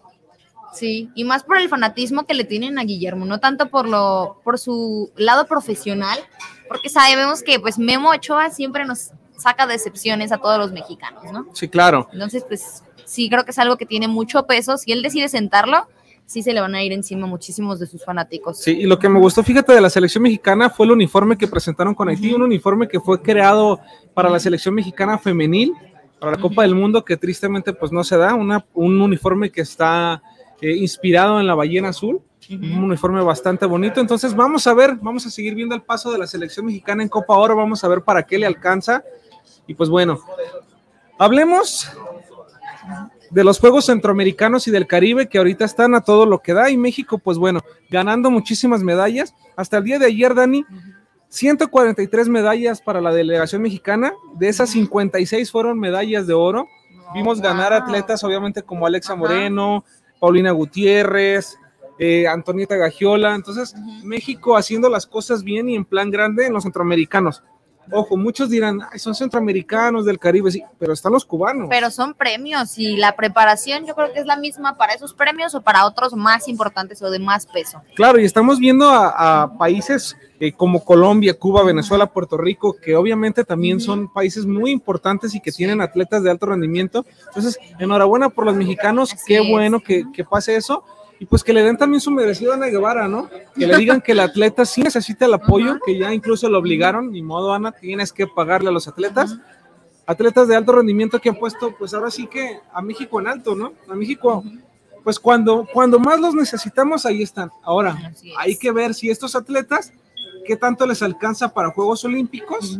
Sí, 0.77 1.09
y 1.15 1.23
más 1.23 1.43
por 1.43 1.57
el 1.57 1.69
fanatismo 1.69 2.25
que 2.25 2.35
le 2.35 2.43
tienen 2.43 2.77
a 2.77 2.83
Guillermo, 2.83 3.25
no 3.25 3.39
tanto 3.39 3.69
por 3.69 3.87
lo, 3.87 4.39
por 4.43 4.59
su 4.59 5.11
lado 5.15 5.47
profesional, 5.47 6.19
porque 6.67 6.89
sabemos 6.89 7.41
que 7.41 7.59
pues 7.59 7.79
Memo 7.79 8.11
Ochoa 8.11 8.51
siempre 8.51 8.85
nos 8.85 9.11
saca 9.37 9.65
decepciones 9.65 10.31
a 10.31 10.37
todos 10.37 10.59
los 10.59 10.71
mexicanos, 10.71 11.23
¿no? 11.31 11.47
Sí, 11.53 11.67
claro. 11.67 12.07
Entonces, 12.13 12.45
pues 12.47 12.83
sí 13.05 13.29
creo 13.29 13.43
que 13.43 13.51
es 13.51 13.59
algo 13.59 13.77
que 13.77 13.85
tiene 13.85 14.07
mucho 14.07 14.45
peso. 14.45 14.77
Si 14.77 14.91
él 14.91 15.01
decide 15.01 15.29
sentarlo, 15.29 15.87
sí 16.27 16.43
se 16.43 16.53
le 16.53 16.61
van 16.61 16.75
a 16.75 16.83
ir 16.83 16.91
encima 16.91 17.25
muchísimos 17.25 17.79
de 17.79 17.87
sus 17.87 18.03
fanáticos. 18.03 18.59
Sí, 18.59 18.71
y 18.71 18.83
lo 18.83 18.99
que 18.99 19.09
me 19.09 19.19
gustó, 19.19 19.43
fíjate, 19.43 19.73
de 19.73 19.81
la 19.81 19.89
selección 19.89 20.23
mexicana 20.23 20.69
fue 20.69 20.85
el 20.85 20.91
uniforme 20.91 21.37
que 21.37 21.47
presentaron 21.47 21.95
con 21.95 22.09
Haití, 22.09 22.33
un 22.33 22.43
uniforme 22.43 22.87
que 22.87 22.99
fue 22.99 23.21
creado 23.21 23.79
para 24.13 24.29
la 24.29 24.39
selección 24.39 24.75
mexicana 24.75 25.17
femenil, 25.17 25.73
para 26.19 26.33
la 26.33 26.37
Copa 26.37 26.63
del 26.63 26.75
Mundo, 26.75 27.03
que 27.03 27.17
tristemente 27.17 27.73
pues 27.73 27.91
no 27.91 28.03
se 28.03 28.17
da, 28.17 28.35
una, 28.35 28.65
un 28.73 29.01
uniforme 29.01 29.51
que 29.51 29.61
está 29.61 30.21
eh, 30.61 30.75
inspirado 30.75 31.39
en 31.39 31.47
la 31.47 31.55
ballena 31.55 31.89
azul, 31.89 32.21
un 32.49 32.83
uniforme 32.83 33.21
bastante 33.21 33.65
bonito, 33.65 33.99
entonces 33.99 34.33
vamos 34.33 34.67
a 34.67 34.73
ver, 34.73 34.95
vamos 34.95 35.25
a 35.25 35.29
seguir 35.29 35.53
viendo 35.53 35.75
el 35.75 35.81
paso 35.81 36.11
de 36.11 36.17
la 36.17 36.27
selección 36.27 36.65
mexicana 36.65 37.03
en 37.03 37.09
Copa 37.09 37.35
Oro, 37.35 37.55
vamos 37.55 37.83
a 37.83 37.87
ver 37.87 38.01
para 38.03 38.23
qué 38.23 38.37
le 38.37 38.45
alcanza, 38.45 39.03
y 39.67 39.73
pues 39.73 39.89
bueno, 39.89 40.19
hablemos 41.19 41.91
de 43.29 43.43
los 43.43 43.59
Juegos 43.59 43.85
Centroamericanos 43.85 44.67
y 44.67 44.71
del 44.71 44.87
Caribe 44.87 45.27
que 45.27 45.37
ahorita 45.37 45.65
están 45.65 45.95
a 45.95 46.01
todo 46.01 46.25
lo 46.25 46.39
que 46.39 46.53
da 46.53 46.69
y 46.69 46.77
México, 46.77 47.17
pues 47.17 47.37
bueno, 47.37 47.61
ganando 47.89 48.31
muchísimas 48.31 48.81
medallas. 48.81 49.33
Hasta 49.55 49.77
el 49.77 49.83
día 49.83 49.99
de 49.99 50.05
ayer, 50.05 50.33
Dani, 50.33 50.65
143 51.29 52.29
medallas 52.29 52.81
para 52.81 53.01
la 53.01 53.11
delegación 53.11 53.61
mexicana, 53.61 54.13
de 54.35 54.47
esas 54.47 54.69
56 54.69 55.51
fueron 55.51 55.79
medallas 55.79 56.27
de 56.27 56.33
oro. 56.33 56.67
Vimos 57.13 57.41
ganar 57.41 57.73
atletas, 57.73 58.23
obviamente, 58.23 58.63
como 58.63 58.85
Alexa 58.85 59.15
Moreno, 59.15 59.85
Paulina 60.19 60.51
Gutiérrez, 60.51 61.57
eh, 61.99 62.27
Antonieta 62.27 62.75
Gagiola. 62.75 63.35
Entonces, 63.35 63.75
México 64.03 64.55
haciendo 64.57 64.89
las 64.89 65.05
cosas 65.05 65.43
bien 65.43 65.69
y 65.69 65.75
en 65.75 65.85
plan 65.85 66.11
grande 66.11 66.45
en 66.45 66.53
los 66.53 66.63
centroamericanos. 66.63 67.43
Ojo, 67.91 68.17
muchos 68.17 68.49
dirán, 68.49 68.79
"Ay, 68.91 68.99
son 68.99 69.15
centroamericanos 69.15 70.05
del 70.05 70.19
Caribe, 70.19 70.51
sí, 70.51 70.63
pero 70.79 70.93
están 70.93 71.11
los 71.11 71.25
cubanos. 71.25 71.67
Pero 71.69 71.89
son 71.91 72.13
premios 72.13 72.77
y 72.77 72.97
la 72.97 73.15
preparación 73.15 73.85
yo 73.85 73.95
creo 73.95 74.11
que 74.13 74.19
es 74.19 74.25
la 74.25 74.37
misma 74.37 74.77
para 74.77 74.93
esos 74.93 75.13
premios 75.13 75.55
o 75.55 75.61
para 75.61 75.85
otros 75.85 76.13
más 76.13 76.47
importantes 76.47 77.01
o 77.01 77.09
de 77.09 77.19
más 77.19 77.45
peso. 77.45 77.81
Claro, 77.95 78.19
y 78.19 78.25
estamos 78.25 78.59
viendo 78.59 78.89
a, 78.89 79.43
a 79.43 79.57
países 79.57 80.15
eh, 80.39 80.51
como 80.51 80.85
Colombia, 80.85 81.33
Cuba, 81.33 81.63
Venezuela, 81.63 82.05
Puerto 82.05 82.37
Rico, 82.37 82.75
que 82.79 82.95
obviamente 82.95 83.43
también 83.43 83.79
son 83.79 84.07
países 84.11 84.45
muy 84.45 84.69
importantes 84.69 85.33
y 85.33 85.41
que 85.41 85.51
tienen 85.51 85.81
atletas 85.81 86.21
de 86.21 86.29
alto 86.29 86.45
rendimiento. 86.45 87.05
Entonces, 87.27 87.57
enhorabuena 87.79 88.29
por 88.29 88.45
los 88.45 88.55
mexicanos, 88.55 89.15
qué 89.25 89.39
bueno 89.39 89.79
que, 89.79 90.03
que 90.13 90.23
pase 90.23 90.55
eso. 90.55 90.83
Y 91.19 91.25
pues 91.25 91.43
que 91.43 91.53
le 91.53 91.63
den 91.63 91.77
también 91.77 91.99
su 91.99 92.11
merecido 92.11 92.51
a 92.51 92.55
Ana 92.55 92.67
Guevara, 92.67 93.07
¿no? 93.07 93.29
Que 93.55 93.65
le 93.65 93.75
digan 93.77 94.01
que 94.01 94.11
el 94.11 94.19
atleta 94.19 94.65
sí 94.65 94.81
necesita 94.81 95.25
el 95.25 95.33
apoyo, 95.33 95.79
que 95.83 95.97
ya 95.97 96.13
incluso 96.13 96.47
lo 96.49 96.59
obligaron, 96.59 97.11
ni 97.11 97.23
modo, 97.23 97.53
Ana, 97.53 97.71
tienes 97.71 98.13
que 98.13 98.27
pagarle 98.27 98.69
a 98.69 98.71
los 98.71 98.87
atletas. 98.87 99.37
Atletas 100.05 100.47
de 100.47 100.55
alto 100.55 100.73
rendimiento 100.73 101.19
que 101.19 101.29
han 101.29 101.35
puesto, 101.35 101.75
pues 101.77 101.93
ahora 101.93 102.11
sí 102.11 102.27
que 102.27 102.59
a 102.71 102.81
México 102.81 103.19
en 103.19 103.27
alto, 103.27 103.55
¿no? 103.55 103.73
A 103.89 103.95
México, 103.95 104.43
pues 105.03 105.19
cuando, 105.19 105.67
cuando 105.73 105.99
más 105.99 106.19
los 106.19 106.35
necesitamos, 106.35 107.05
ahí 107.05 107.23
están. 107.23 107.49
Ahora, 107.63 108.13
hay 108.37 108.57
que 108.57 108.71
ver 108.71 108.93
si 108.93 109.09
estos 109.09 109.35
atletas, 109.35 109.93
qué 110.47 110.55
tanto 110.55 110.87
les 110.87 111.03
alcanza 111.03 111.53
para 111.53 111.69
Juegos 111.69 112.03
Olímpicos, 112.05 112.79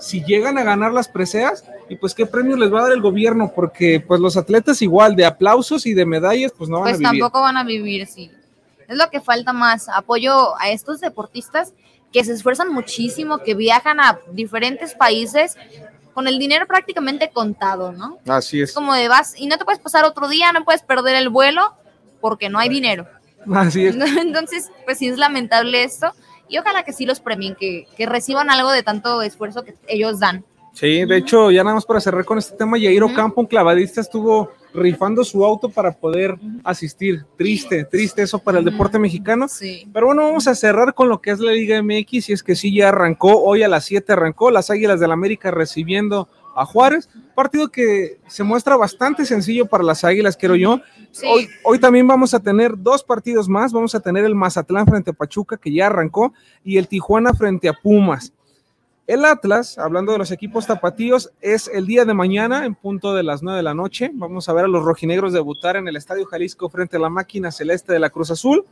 si 0.00 0.24
llegan 0.24 0.58
a 0.58 0.64
ganar 0.64 0.92
las 0.92 1.06
preseas 1.08 1.64
y 1.88 1.96
pues 1.96 2.14
qué 2.14 2.26
premios 2.26 2.58
les 2.58 2.72
va 2.72 2.80
a 2.80 2.82
dar 2.84 2.92
el 2.92 3.02
gobierno, 3.02 3.52
porque 3.54 4.00
pues 4.04 4.20
los 4.20 4.36
atletas 4.36 4.82
igual 4.82 5.14
de 5.14 5.26
aplausos 5.26 5.86
y 5.86 5.94
de 5.94 6.06
medallas, 6.06 6.52
pues 6.56 6.68
no 6.70 6.76
van 6.80 6.84
Pues 6.84 6.94
a 6.96 6.98
vivir. 7.10 7.20
tampoco 7.22 7.42
van 7.42 7.56
a 7.58 7.64
vivir, 7.64 8.06
sí. 8.06 8.30
Es 8.88 8.96
lo 8.96 9.10
que 9.10 9.20
falta 9.20 9.52
más, 9.52 9.88
apoyo 9.88 10.58
a 10.58 10.70
estos 10.70 11.00
deportistas 11.00 11.74
que 12.12 12.24
se 12.24 12.32
esfuerzan 12.32 12.72
muchísimo, 12.72 13.38
que 13.38 13.54
viajan 13.54 14.00
a 14.00 14.18
diferentes 14.32 14.94
países 14.94 15.56
con 16.14 16.26
el 16.26 16.38
dinero 16.38 16.66
prácticamente 16.66 17.30
contado, 17.30 17.92
¿no? 17.92 18.18
Así 18.26 18.60
Es 18.62 18.72
como 18.72 18.94
de 18.94 19.08
vas 19.08 19.34
y 19.38 19.46
no 19.46 19.58
te 19.58 19.64
puedes 19.64 19.80
pasar 19.80 20.04
otro 20.04 20.26
día, 20.26 20.52
no 20.52 20.64
puedes 20.64 20.82
perder 20.82 21.16
el 21.16 21.28
vuelo 21.28 21.74
porque 22.20 22.48
no 22.48 22.58
hay 22.58 22.70
dinero. 22.70 23.06
Así 23.54 23.84
es. 23.86 23.94
Entonces, 24.18 24.70
pues 24.86 24.98
sí 24.98 25.06
es 25.08 25.18
lamentable 25.18 25.84
esto 25.84 26.12
y 26.48 26.58
ojalá 26.58 26.82
que 26.82 26.92
sí 26.92 27.06
los 27.06 27.20
premien, 27.20 27.54
que, 27.54 27.86
que 27.96 28.06
reciban 28.06 28.50
algo 28.50 28.70
de 28.70 28.82
tanto 28.82 29.22
esfuerzo 29.22 29.64
que 29.64 29.74
ellos 29.86 30.18
dan. 30.18 30.44
Sí, 30.72 31.04
de 31.04 31.16
hecho, 31.16 31.50
ya 31.50 31.64
nada 31.64 31.74
más 31.74 31.84
para 31.84 32.00
cerrar 32.00 32.24
con 32.24 32.38
este 32.38 32.56
tema, 32.56 32.78
Yair 32.78 33.02
Ocampo, 33.02 33.40
un 33.40 33.48
clavadista, 33.48 34.00
estuvo 34.00 34.52
rifando 34.72 35.24
su 35.24 35.44
auto 35.44 35.68
para 35.68 35.90
poder 35.90 36.36
asistir. 36.62 37.24
Triste, 37.36 37.84
triste 37.84 38.22
eso 38.22 38.38
para 38.38 38.60
el 38.60 38.64
deporte 38.64 38.96
mexicano. 38.96 39.46
Pero 39.92 40.06
bueno, 40.06 40.22
vamos 40.22 40.46
a 40.46 40.54
cerrar 40.54 40.94
con 40.94 41.08
lo 41.08 41.20
que 41.20 41.32
es 41.32 41.40
la 41.40 41.50
Liga 41.50 41.82
MX, 41.82 42.28
y 42.28 42.32
es 42.32 42.44
que 42.44 42.54
sí, 42.54 42.72
ya 42.72 42.90
arrancó, 42.90 43.42
hoy 43.42 43.64
a 43.64 43.68
las 43.68 43.86
7 43.86 44.12
arrancó, 44.12 44.52
las 44.52 44.70
Águilas 44.70 45.00
del 45.00 45.10
América 45.10 45.50
recibiendo 45.50 46.28
a 46.60 46.64
Juárez, 46.66 47.08
partido 47.34 47.68
que 47.68 48.18
se 48.26 48.42
muestra 48.42 48.76
bastante 48.76 49.24
sencillo 49.24 49.66
para 49.66 49.84
las 49.84 50.04
Águilas, 50.04 50.36
quiero 50.36 50.56
yo. 50.56 50.80
Hoy, 51.24 51.48
hoy 51.64 51.78
también 51.78 52.06
vamos 52.06 52.34
a 52.34 52.40
tener 52.40 52.72
dos 52.76 53.02
partidos 53.02 53.48
más, 53.48 53.72
vamos 53.72 53.94
a 53.94 54.00
tener 54.00 54.24
el 54.24 54.34
Mazatlán 54.34 54.86
frente 54.86 55.10
a 55.10 55.14
Pachuca, 55.14 55.56
que 55.56 55.72
ya 55.72 55.86
arrancó, 55.86 56.32
y 56.64 56.78
el 56.78 56.88
Tijuana 56.88 57.32
frente 57.34 57.68
a 57.68 57.72
Pumas. 57.72 58.32
El 59.08 59.24
Atlas, 59.24 59.78
hablando 59.78 60.12
de 60.12 60.18
los 60.18 60.30
equipos 60.32 60.66
tapatíos, 60.66 61.32
es 61.40 61.70
el 61.72 61.86
día 61.86 62.04
de 62.04 62.12
mañana 62.12 62.66
en 62.66 62.74
punto 62.74 63.14
de 63.14 63.22
las 63.22 63.42
9 63.42 63.56
de 63.56 63.62
la 63.62 63.72
noche. 63.72 64.10
Vamos 64.12 64.50
a 64.50 64.52
ver 64.52 64.66
a 64.66 64.68
los 64.68 64.84
rojinegros 64.84 65.32
debutar 65.32 65.76
en 65.76 65.88
el 65.88 65.96
Estadio 65.96 66.26
Jalisco 66.26 66.68
frente 66.68 66.98
a 66.98 67.00
la 67.00 67.08
máquina 67.08 67.50
celeste 67.50 67.94
de 67.94 68.00
la 68.00 68.10
Cruz 68.10 68.30
Azul. 68.30 68.66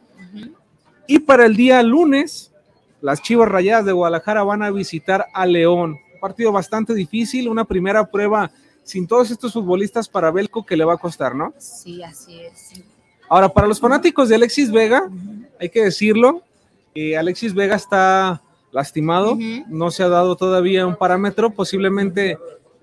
Y 1.06 1.20
para 1.20 1.46
el 1.46 1.56
día 1.56 1.82
lunes, 1.82 2.52
las 3.00 3.22
Chivas 3.22 3.48
Rayadas 3.48 3.86
de 3.86 3.92
Guadalajara 3.92 4.42
van 4.42 4.62
a 4.62 4.70
visitar 4.70 5.24
a 5.32 5.46
León. 5.46 5.96
Un 6.16 6.20
partido 6.20 6.50
bastante 6.50 6.94
difícil, 6.94 7.46
una 7.46 7.64
primera 7.64 8.04
prueba 8.10 8.50
sin 8.82 9.06
todos 9.06 9.30
estos 9.30 9.52
futbolistas 9.52 10.08
para 10.08 10.30
Belco 10.30 10.64
que 10.64 10.76
le 10.76 10.84
va 10.84 10.94
a 10.94 10.96
costar, 10.96 11.34
¿no? 11.34 11.52
Sí, 11.58 12.02
así 12.02 12.40
es. 12.40 12.82
Ahora, 13.28 13.50
para 13.50 13.66
los 13.66 13.80
fanáticos 13.80 14.28
de 14.28 14.36
Alexis 14.36 14.70
Vega, 14.70 15.10
hay 15.60 15.68
que 15.68 15.84
decirlo, 15.84 16.42
eh, 16.94 17.18
Alexis 17.18 17.52
Vega 17.52 17.76
está 17.76 18.40
lastimado, 18.72 19.36
no 19.68 19.90
se 19.90 20.04
ha 20.04 20.08
dado 20.08 20.36
todavía 20.36 20.86
un 20.86 20.96
parámetro, 20.96 21.50
posiblemente, 21.50 22.38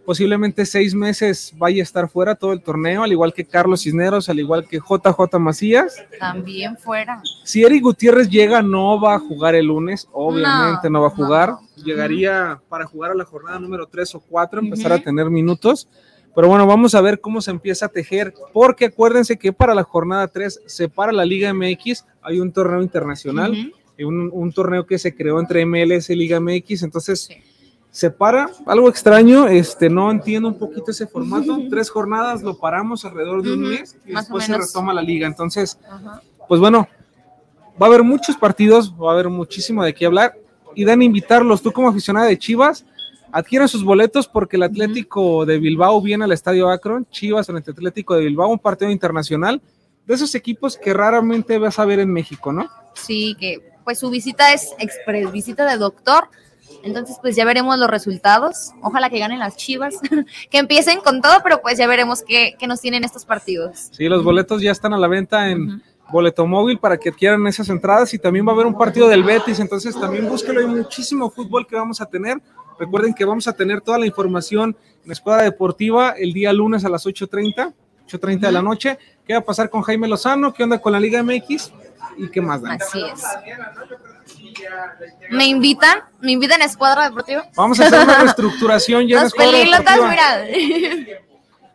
posiblemente 0.06 0.66
seis 0.66 0.94
meses 0.94 1.54
vaya 1.58 1.82
a 1.82 1.84
estar 1.84 2.10
fuera 2.10 2.36
todo 2.36 2.54
el 2.54 2.62
torneo, 2.62 3.04
al 3.04 3.12
igual 3.12 3.34
que 3.34 3.46
Carlos 3.46 3.84
Cisneros, 3.84 4.30
al 4.30 4.40
igual 4.40 4.68
que 4.68 4.78
JJ 4.78 5.40
Macías. 5.40 5.96
También 6.20 6.78
fuera. 6.78 7.22
Si 7.44 7.64
Eric 7.64 7.84
Gutiérrez 7.84 8.30
llega, 8.30 8.62
no 8.62 9.00
va 9.00 9.16
a 9.16 9.20
jugar 9.20 9.56
el 9.56 9.68
lunes, 9.68 10.08
obviamente 10.12 10.90
no, 10.90 11.02
va 11.02 11.08
a 11.08 11.12
jugar. 11.12 11.56
Llegaría 11.84 12.62
para 12.70 12.86
jugar 12.86 13.12
a 13.12 13.16
la 13.16 13.26
jornada 13.26 13.60
número 13.60 13.88
3 13.88 14.16
o 14.16 14.20
4, 14.22 14.60
empezar 14.60 14.92
a 14.92 15.00
tener 15.00 15.30
minutos. 15.30 15.88
Pero 16.36 16.48
bueno, 16.48 16.66
vamos 16.66 16.96
a 16.96 17.02
ver 17.02 17.20
cómo 17.20 17.42
se 17.42 17.52
empieza 17.52 17.86
a 17.86 17.90
tejer, 17.90 18.34
porque 18.54 18.86
acuérdense 18.86 19.38
que 19.38 19.54
para 19.54 19.76
la 19.76 19.84
jornada 19.84 20.28
3 20.28 20.62
se 20.66 20.90
para 20.90 21.12
la 21.12 21.26
Liga 21.26 21.54
MX, 21.54 22.06
hay 22.24 22.40
un 22.40 22.52
torneo 22.52 22.82
internacional, 22.82 23.72
un, 24.00 24.32
un 24.34 24.52
torneo 24.52 24.88
que 24.88 24.98
se 24.98 25.16
creó 25.16 25.40
entre 25.40 25.64
MLS 25.66 26.10
y 26.10 26.16
Liga 26.16 26.40
MX, 26.40 26.82
entonces 26.82 27.30
se 27.94 28.10
para, 28.10 28.49
algo 28.65 28.90
extraño, 28.90 29.48
este, 29.48 29.88
no 29.88 30.10
entiendo 30.10 30.48
un 30.48 30.57
poquito 30.57 30.90
ese 30.90 31.06
formato, 31.06 31.60
tres 31.70 31.91
jornadas 31.91 32.41
lo 32.41 32.57
paramos 32.57 33.06
alrededor 33.06 33.44
de 33.44 33.53
un 33.53 33.61
mes 33.70 33.95
y 34.03 34.14
Más 34.14 34.26
después 34.26 34.45
se 34.45 34.57
retoma 34.57 34.95
la 34.95 35.03
liga, 35.03 35.28
entonces, 35.28 35.78
pues 36.48 36.60
bueno, 36.60 36.88
va 37.80 37.86
a 37.86 37.90
haber 37.90 38.02
muchos 38.02 38.36
partidos, 38.36 38.91
va 38.99 39.11
a 39.11 39.14
haber 39.14 39.30
muchísimo 39.30 39.84
de 39.84 39.94
qué 39.94 40.07
hablar. 40.07 40.36
Y 40.74 40.86
dan 40.86 41.03
invitarlos, 41.03 41.61
tú 41.61 41.72
como 41.72 41.88
aficionada 41.88 42.26
de 42.26 42.40
Chivas, 42.40 42.84
adquieran 43.32 43.68
sus 43.68 43.84
boletos 43.84 44.28
porque 44.28 44.56
el 44.56 44.64
Atlético 44.64 45.45
de 45.45 45.60
Bilbao 45.60 46.02
viene 46.02 46.24
al 46.24 46.32
Estadio 46.32 46.72
Akron, 46.72 47.06
Chivas 47.11 47.45
frente 47.45 47.70
al 47.70 47.78
Atlético 47.78 48.15
de 48.15 48.22
Bilbao, 48.22 48.49
un 48.49 48.57
partido 48.57 48.90
internacional 48.90 49.61
de 50.07 50.15
esos 50.15 50.34
equipos 50.34 50.78
que 50.78 50.95
raramente 50.95 51.60
vas 51.60 51.78
a 51.78 51.86
ver 51.86 51.99
en 51.99 52.11
México, 52.11 52.52
¿no? 52.52 52.68
Sí, 52.95 53.38
que 53.40 53.72
pues 53.84 53.99
su 53.99 54.10
visita 54.10 54.52
es 54.52 54.74
express, 54.80 55.32
visita 55.32 55.70
de 55.70 55.78
doctor. 55.78 56.30
Entonces, 56.84 57.18
pues 57.22 57.36
ya 57.36 57.46
veremos 57.46 57.78
los 57.80 57.90
resultados. 57.90 58.72
Ojalá 58.82 59.10
que 59.10 59.18
ganen 59.18 59.40
las 59.40 59.56
chivas, 59.56 59.96
que 60.52 60.58
empiecen 60.58 61.00
con 61.00 61.22
todo, 61.22 61.38
pero 61.44 61.62
pues 61.62 61.78
ya 61.78 61.88
veremos 61.88 62.22
qué, 62.22 62.56
qué 62.60 62.68
nos 62.68 62.82
tienen 62.82 63.04
estos 63.04 63.26
partidos. 63.26 63.90
Sí, 63.92 64.08
los 64.10 64.24
boletos 64.24 64.62
ya 64.62 64.72
están 64.72 64.94
a 64.94 64.98
la 64.98 65.08
venta 65.08 65.50
en 65.50 65.82
Boleto 66.12 66.46
Móvil 66.46 66.78
para 66.78 66.98
que 66.98 67.10
adquieran 67.10 67.48
esas 67.48 67.70
entradas 67.70 68.14
y 68.14 68.20
también 68.20 68.46
va 68.46 68.52
a 68.52 68.56
haber 68.56 68.68
un 68.68 68.78
partido 68.78 69.08
del 69.08 69.24
Betis, 69.24 69.60
entonces 69.60 70.00
también 70.00 70.28
búsquelo, 70.28 70.60
hay 70.60 70.68
muchísimo 70.68 71.30
fútbol 71.32 71.66
que 71.66 71.76
vamos 71.76 72.02
a 72.02 72.06
tener. 72.06 72.40
Recuerden 72.78 73.14
que 73.14 73.26
vamos 73.26 73.48
a 73.48 73.54
tener 73.54 73.82
toda 73.82 73.98
la 73.98 74.06
información 74.06 74.76
en 75.02 75.08
la 75.08 75.14
Escuadra 75.14 75.44
Deportiva 75.44 76.12
el 76.12 76.34
día 76.34 76.52
lunes 76.54 76.84
a 76.86 76.90
las 76.90 77.06
8.30, 77.06 77.74
8.30 78.08 78.40
de 78.40 78.52
la 78.52 78.62
noche. 78.62 79.00
¿Qué 79.26 79.34
va 79.34 79.40
a 79.40 79.44
pasar 79.44 79.70
con 79.70 79.82
Jaime 79.82 80.08
Lozano? 80.08 80.54
¿Qué 80.54 80.64
onda 80.64 80.80
con 80.80 80.92
la 80.92 81.00
Liga 81.00 81.24
MX? 81.24 81.72
¿Y 82.18 82.30
qué 82.30 82.42
más, 82.42 82.62
Dan? 82.62 82.80
Así 82.82 83.02
es. 83.02 83.24
¿Me 85.30 85.46
invitan? 85.46 86.00
¿Me 86.22 86.32
invitan 86.32 86.62
a 86.62 86.66
Escuadra 86.66 87.04
Deportiva? 87.10 87.46
Vamos 87.56 87.80
a 87.80 87.88
hacer 87.88 88.04
una 88.04 88.16
reestructuración 88.24 89.08
ya 89.08 89.22
en 89.22 89.28
Escuadra 89.28 89.52
pelílotas, 89.52 89.96
Deportiva. 89.96 90.38
mira. 90.46 91.20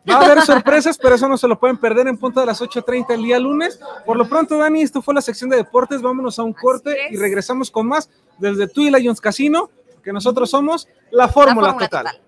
Va 0.09 0.15
a 0.15 0.25
haber 0.25 0.41
sorpresas, 0.41 0.97
pero 0.97 1.15
eso 1.15 1.27
no 1.27 1.37
se 1.37 1.47
lo 1.47 1.59
pueden 1.59 1.77
perder 1.77 2.07
en 2.07 2.17
punto 2.17 2.39
de 2.39 2.45
las 2.45 2.61
8.30 2.61 3.13
el 3.13 3.23
día 3.23 3.39
lunes. 3.39 3.79
Por 4.05 4.17
lo 4.17 4.27
pronto, 4.27 4.57
Dani, 4.57 4.81
esto 4.81 5.01
fue 5.01 5.13
la 5.13 5.21
sección 5.21 5.49
de 5.49 5.57
deportes. 5.57 6.01
Vámonos 6.01 6.39
a 6.39 6.43
un 6.43 6.53
corte 6.53 6.95
y 7.11 7.17
regresamos 7.17 7.69
con 7.69 7.87
más 7.87 8.09
desde 8.37 8.67
Tui 8.67 8.89
Lions 8.89 9.21
Casino, 9.21 9.69
que 10.03 10.11
nosotros 10.11 10.49
somos 10.49 10.87
la 11.11 11.27
Fórmula 11.27 11.73
Fórmula 11.73 11.87
Total. 11.87 12.21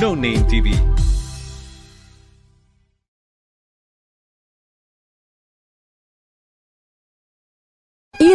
No 0.00 0.14
Name 0.16 0.44
TV. 0.48 0.72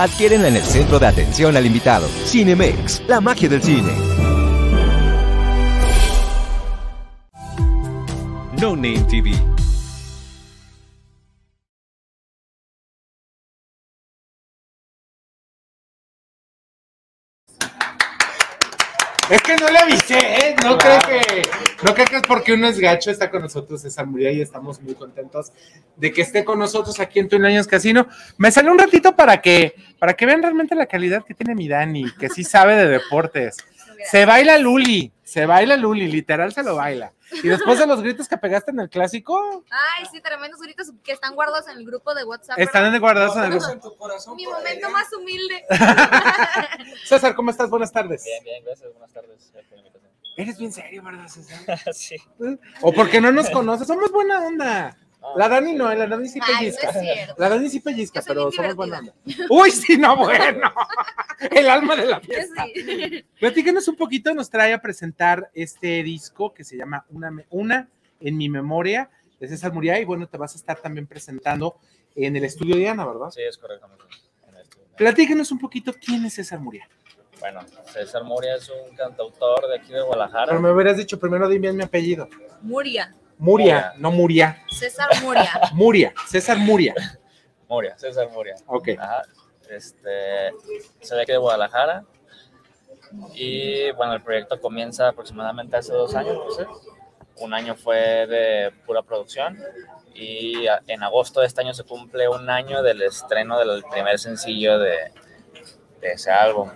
Adquiérenla 0.00 0.48
en 0.48 0.56
el 0.56 0.62
centro 0.62 0.98
de 0.98 1.06
atención 1.06 1.54
al 1.58 1.66
invitado. 1.66 2.08
Cinemex, 2.24 3.02
la 3.06 3.20
magia 3.20 3.50
del 3.50 3.62
cine. 3.62 3.92
No 8.58 8.74
Name 8.74 9.04
TV. 9.10 9.59
Es 19.30 19.42
que 19.42 19.54
no 19.56 19.68
le 19.68 19.78
avisé, 19.78 20.18
¿eh? 20.18 20.56
No 20.64 20.76
creo 20.76 20.98
que, 20.98 21.42
no 21.84 21.94
creo 21.94 22.06
que 22.06 22.16
es 22.16 22.22
porque 22.26 22.52
uno 22.52 22.66
es 22.66 22.80
gacho, 22.80 23.12
está 23.12 23.30
con 23.30 23.42
nosotros 23.42 23.80
César 23.80 24.04
Muriel 24.04 24.38
y 24.38 24.40
estamos 24.40 24.82
muy 24.82 24.94
contentos 24.94 25.52
de 25.96 26.12
que 26.12 26.22
esté 26.22 26.44
con 26.44 26.58
nosotros 26.58 26.98
aquí 26.98 27.20
en 27.20 27.28
Twin 27.28 27.44
Lions 27.44 27.68
Casino. 27.68 28.08
Me 28.38 28.50
salió 28.50 28.72
un 28.72 28.78
ratito 28.78 29.14
para 29.14 29.40
que, 29.40 29.76
para 30.00 30.14
que 30.14 30.26
vean 30.26 30.42
realmente 30.42 30.74
la 30.74 30.86
calidad 30.86 31.24
que 31.24 31.34
tiene 31.34 31.54
mi 31.54 31.68
Dani, 31.68 32.10
que 32.18 32.28
sí 32.28 32.42
sabe 32.42 32.74
de 32.74 32.88
deportes. 32.88 33.58
Se 34.04 34.24
baila 34.24 34.58
Luli, 34.58 35.12
se 35.22 35.46
baila 35.46 35.76
Luli, 35.76 36.08
literal 36.08 36.52
se 36.52 36.62
lo 36.62 36.76
baila. 36.76 37.12
Y 37.42 37.48
después 37.48 37.78
de 37.78 37.86
los 37.86 38.02
gritos 38.02 38.28
que 38.28 38.36
pegaste 38.36 38.72
en 38.72 38.80
el 38.80 38.88
clásico, 38.88 39.64
Ay, 39.70 40.06
sí, 40.10 40.20
tremendos 40.20 40.60
gritos 40.60 40.90
que 41.04 41.12
están 41.12 41.34
guardados 41.34 41.68
en 41.68 41.78
el 41.78 41.86
grupo 41.86 42.14
de 42.14 42.24
WhatsApp. 42.24 42.58
están 42.58 42.98
guardados 42.98 43.36
en 43.36 43.44
el 43.44 43.50
grupo. 43.58 44.34
Mi 44.34 44.46
momento 44.46 44.90
más 44.90 45.12
humilde. 45.12 45.64
César, 47.04 47.34
¿cómo 47.34 47.50
estás? 47.50 47.70
Buenas 47.70 47.92
tardes. 47.92 48.24
Bien, 48.24 48.42
bien, 48.44 48.64
gracias. 48.64 48.92
Buenas 48.92 49.12
tardes. 49.12 49.50
Gracias 49.52 49.66
por 49.68 49.78
la 49.78 49.86
invitación. 49.86 50.10
Eres 50.36 50.58
bien 50.58 50.72
serio, 50.72 51.02
¿verdad, 51.02 51.28
César? 51.28 51.78
sí. 51.94 52.16
O 52.80 52.92
porque 52.92 53.20
no 53.20 53.30
nos 53.30 53.50
conoces, 53.50 53.86
somos 53.86 54.10
buena 54.10 54.40
onda. 54.46 54.96
La 55.36 55.48
Dani 55.48 55.74
no, 55.74 55.92
la 55.94 56.06
Dani 56.06 56.28
sí 56.28 56.40
Ay, 56.42 56.52
no 56.52 56.58
pellizca. 56.58 57.34
la 57.36 57.48
Dani 57.48 57.68
sí 57.68 57.80
pellizca, 57.80 58.22
pero 58.26 58.50
somos 58.50 58.74
buena 58.74 58.98
onda. 58.98 59.14
Uy, 59.48 59.70
sí, 59.70 59.96
no, 59.96 60.16
bueno. 60.16 60.72
El 61.50 61.68
alma 61.68 61.96
de 61.96 62.06
la 62.06 62.20
fiesta. 62.20 62.64
Sí. 62.74 63.24
Platícanos 63.38 63.86
un 63.88 63.96
poquito, 63.96 64.34
nos 64.34 64.50
trae 64.50 64.72
a 64.72 64.80
presentar 64.80 65.50
este 65.54 66.02
disco 66.02 66.52
que 66.52 66.64
se 66.64 66.76
llama 66.76 67.04
Una, 67.10 67.32
Una 67.50 67.88
en 68.20 68.36
mi 68.36 68.48
memoria 68.48 69.10
de 69.38 69.48
César 69.48 69.72
Muriá 69.72 69.98
y 70.00 70.04
bueno, 70.04 70.26
te 70.26 70.36
vas 70.36 70.54
a 70.54 70.58
estar 70.58 70.78
también 70.78 71.06
presentando 71.06 71.76
en 72.14 72.36
el 72.36 72.44
estudio 72.44 72.76
de 72.76 72.88
Ana, 72.88 73.06
¿verdad? 73.06 73.30
Sí, 73.30 73.42
es 73.42 73.56
correctamente. 73.56 74.04
En. 74.48 74.96
Platícanos 74.96 75.50
un 75.52 75.58
poquito 75.58 75.94
quién 75.94 76.24
es 76.26 76.34
César 76.34 76.60
Muriá. 76.60 76.88
Bueno, 77.40 77.60
César 77.90 78.22
Moria 78.22 78.56
es 78.56 78.68
un 78.68 78.94
cantautor 78.94 79.66
de 79.66 79.76
aquí 79.76 79.92
de 79.92 80.02
Guadalajara. 80.02 80.48
Pero 80.48 80.60
me 80.60 80.70
hubieras 80.70 80.98
dicho 80.98 81.18
primero 81.18 81.48
dime 81.48 81.68
bien 81.68 81.76
mi 81.76 81.82
apellido. 81.82 82.28
Muria. 82.60 83.14
Muria, 83.40 83.94
no 83.96 84.10
Muria. 84.10 84.62
César 84.68 85.08
Muria. 85.22 85.50
Muria, 85.72 86.12
César 86.28 86.58
Muria. 86.58 86.94
Moria, 87.66 87.96
César 87.96 88.28
Moria. 88.30 88.54
Ok. 88.66 88.90
Ajá. 88.98 89.22
Este, 89.70 90.50
soy 91.00 91.16
de 91.16 91.22
aquí 91.22 91.32
de 91.32 91.38
Guadalajara. 91.38 92.04
Y 93.32 93.90
bueno, 93.92 94.12
el 94.12 94.20
proyecto 94.20 94.60
comienza 94.60 95.08
aproximadamente 95.08 95.74
hace 95.74 95.92
dos 95.92 96.14
años, 96.14 96.34
no 96.34 96.50
sé. 96.50 96.66
Un 97.36 97.54
año 97.54 97.74
fue 97.76 98.26
de 98.26 98.72
pura 98.84 99.00
producción. 99.00 99.58
Y 100.14 100.66
en 100.86 101.02
agosto 101.02 101.40
de 101.40 101.46
este 101.46 101.62
año 101.62 101.72
se 101.72 101.84
cumple 101.84 102.28
un 102.28 102.50
año 102.50 102.82
del 102.82 103.00
estreno 103.00 103.58
del 103.58 103.82
primer 103.84 104.18
sencillo 104.18 104.78
de, 104.78 105.12
de 106.02 106.12
ese 106.12 106.30
álbum. 106.30 106.68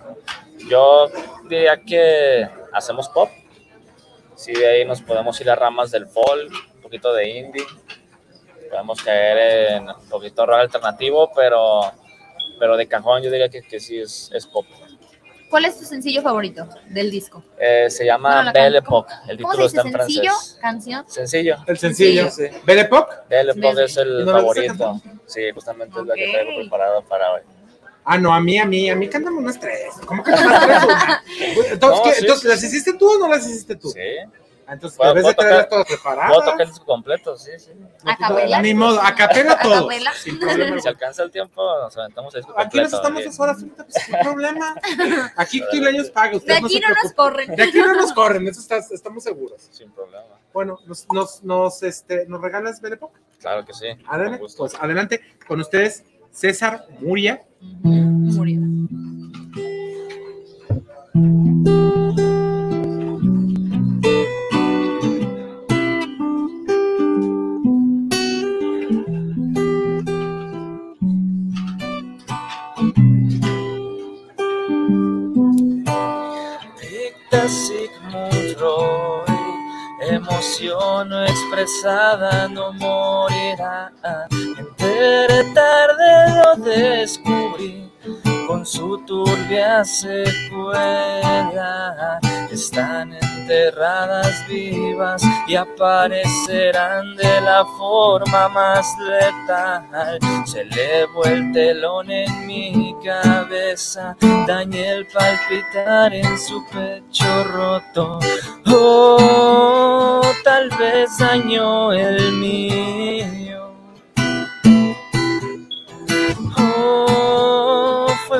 Yo 0.67 1.11
diría 1.47 1.79
que 1.79 2.49
hacemos 2.73 3.07
pop. 3.09 3.29
Sí, 4.35 4.53
de 4.53 4.67
ahí 4.67 4.85
nos 4.85 5.01
podemos 5.01 5.39
ir 5.41 5.49
a 5.49 5.55
ramas 5.55 5.91
del 5.91 6.07
folk, 6.07 6.51
un 6.75 6.81
poquito 6.81 7.13
de 7.13 7.29
indie. 7.29 7.63
Podemos 8.69 9.01
caer 9.01 9.71
en 9.77 9.89
un 9.89 10.09
poquito 10.09 10.45
rock 10.45 10.59
alternativo, 10.61 11.31
pero, 11.35 11.81
pero 12.59 12.75
de 12.77 12.87
cajón 12.87 13.23
yo 13.23 13.31
diría 13.31 13.47
que, 13.49 13.61
que 13.61 13.79
sí 13.79 13.99
es, 13.99 14.29
es 14.33 14.45
pop. 14.47 14.65
¿Cuál 15.49 15.65
es 15.65 15.77
tu 15.79 15.85
sencillo 15.85 16.21
favorito 16.21 16.67
del 16.89 17.09
disco? 17.11 17.41
Eh, 17.57 17.89
se 17.89 18.03
llama 18.05 18.43
la 18.43 18.51
Belle 18.51 18.79
can- 18.81 18.85
¿cómo- 18.85 18.97
Époque. 19.07 19.13
El 19.31 19.37
¿Cómo 19.41 19.51
título 19.53 19.69
se 19.69 19.77
está 19.77 19.83
dice? 19.83 19.95
en 19.95 20.01
¿Sencillo? 20.05 20.31
francés. 20.31 20.57
¿Canción? 20.59 21.05
Sencillo. 21.09 21.55
El 21.67 21.77
sencillo. 21.77 22.29
Sí. 22.31 22.43
¿Belle 22.65 22.81
Époque? 22.81 23.15
Belle 23.29 23.51
Époque 23.51 23.83
es 23.85 23.97
el 23.97 24.21
¿Y 24.21 24.25
no 24.25 24.31
favorito. 24.31 25.01
Sí, 25.27 25.41
justamente 25.53 25.99
es 25.99 26.05
la 26.05 26.15
que 26.15 26.31
traigo 26.31 26.59
preparado 26.61 27.03
para 27.03 27.33
hoy. 27.33 27.41
Ah, 28.05 28.17
no, 28.19 28.33
a 28.33 28.39
mí, 28.39 28.57
a 28.59 28.65
mí, 28.65 28.89
a 28.89 28.95
mí 28.95 29.09
cántame 29.09 29.37
unas 29.37 29.59
tres. 29.59 29.93
¿Cómo 30.05 30.23
que 30.23 30.31
unas 30.31 30.65
tres? 30.65 31.71
Entonces, 31.71 31.79
No, 31.99 32.03
¿qué? 32.03 32.11
sí, 32.13 32.21
Entonces, 32.21 32.41
sí, 32.41 32.47
¿las 32.47 32.59
sí. 32.61 32.67
hiciste 32.67 32.93
tú 32.93 33.09
o 33.09 33.17
no 33.17 33.27
las 33.27 33.45
hiciste 33.47 33.75
tú? 33.75 33.89
Sí. 33.89 33.99
Entonces, 34.67 34.97
Puedo- 34.97 35.13
debes 35.13 35.27
de 35.27 35.33
traerlas 35.35 35.65
tocar- 35.65 35.69
todas 35.69 35.85
preparadas. 35.87 36.27
Puedo 36.29 36.41
tocar 36.41 36.61
el 36.61 36.67
disco 36.69 36.85
completo, 36.85 37.37
sí, 37.37 37.51
sí. 37.59 37.71
¿A 38.03 38.17
capela? 38.17 38.61
Ni 38.63 38.73
modo, 38.73 38.99
a 38.99 39.13
capela 39.13 39.59
todo. 39.59 39.87
Sin 40.13 40.39
problema. 40.39 40.81
Si 40.81 40.87
alcanza 40.87 41.21
el 41.23 41.29
tiempo, 41.31 41.61
nos 41.81 41.95
aventamos 41.97 42.33
el 42.33 42.41
disco 42.41 42.53
Aquí 42.59 42.77
nos 42.79 42.93
estamos 42.93 43.23
dos 43.25 43.39
horas, 43.39 43.57
ahorita, 43.57 43.83
pues, 43.85 44.03
sin 44.03 44.19
problema. 44.19 44.75
Aquí 45.35 45.61
tú 45.71 45.79
usted 46.33 46.47
De 46.47 46.53
aquí 46.55 46.79
no 46.79 46.89
nos 47.03 47.13
corren. 47.13 47.55
De 47.55 47.63
aquí 47.63 47.77
no 47.77 47.93
nos 47.93 48.13
corren, 48.13 48.47
eso 48.47 48.59
está- 48.59 48.77
estamos 48.91 49.23
seguros. 49.23 49.67
Sin 49.71 49.91
problema. 49.91 50.25
Bueno, 50.51 50.79
nos, 50.87 51.05
nos, 51.13 51.43
nos, 51.43 51.83
este, 51.83 52.25
¿nos 52.27 52.41
regalas 52.41 52.81
Belle 52.81 52.95
Époque? 52.95 53.19
Claro 53.39 53.63
que 53.65 53.73
sí. 53.73 53.85
Adelante, 54.07 54.39
pues 54.57 54.73
adelante 54.79 55.21
con 55.47 55.59
ustedes, 55.61 56.03
César 56.35 56.83
Muria. 56.99 57.39
Muria. 57.81 58.59
Dicta 76.81 77.47
Sigmund 77.47 78.57
Freud, 78.57 79.25
emoción 80.01 81.07
no 81.07 81.23
expresada 81.23 82.49
no 82.49 82.73
morirá. 82.73 83.93
Tarde 85.53 86.11
lo 86.35 86.55
descubrí 86.63 87.91
con 88.47 88.65
su 88.65 88.97
turbia 89.05 89.83
secuela. 89.85 90.99
Están 92.51 93.13
enterradas 93.13 94.47
vivas 94.47 95.21
y 95.47 95.55
aparecerán 95.55 97.15
de 97.15 97.41
la 97.41 97.65
forma 97.77 98.49
más 98.49 98.95
letal. 98.99 100.19
Se 100.45 100.61
elevó 100.61 101.23
el 101.25 101.51
telón 101.51 102.11
en 102.11 102.47
mi 102.47 102.95
cabeza, 103.03 104.15
dañé 104.47 104.89
el 104.89 105.07
palpitar 105.07 106.13
en 106.13 106.37
su 106.37 106.65
pecho 106.67 107.43
roto. 107.45 108.19
Oh, 108.67 110.21
tal 110.43 110.69
vez 110.71 111.17
dañó 111.17 111.91
el 111.93 112.31
mío. 112.33 113.64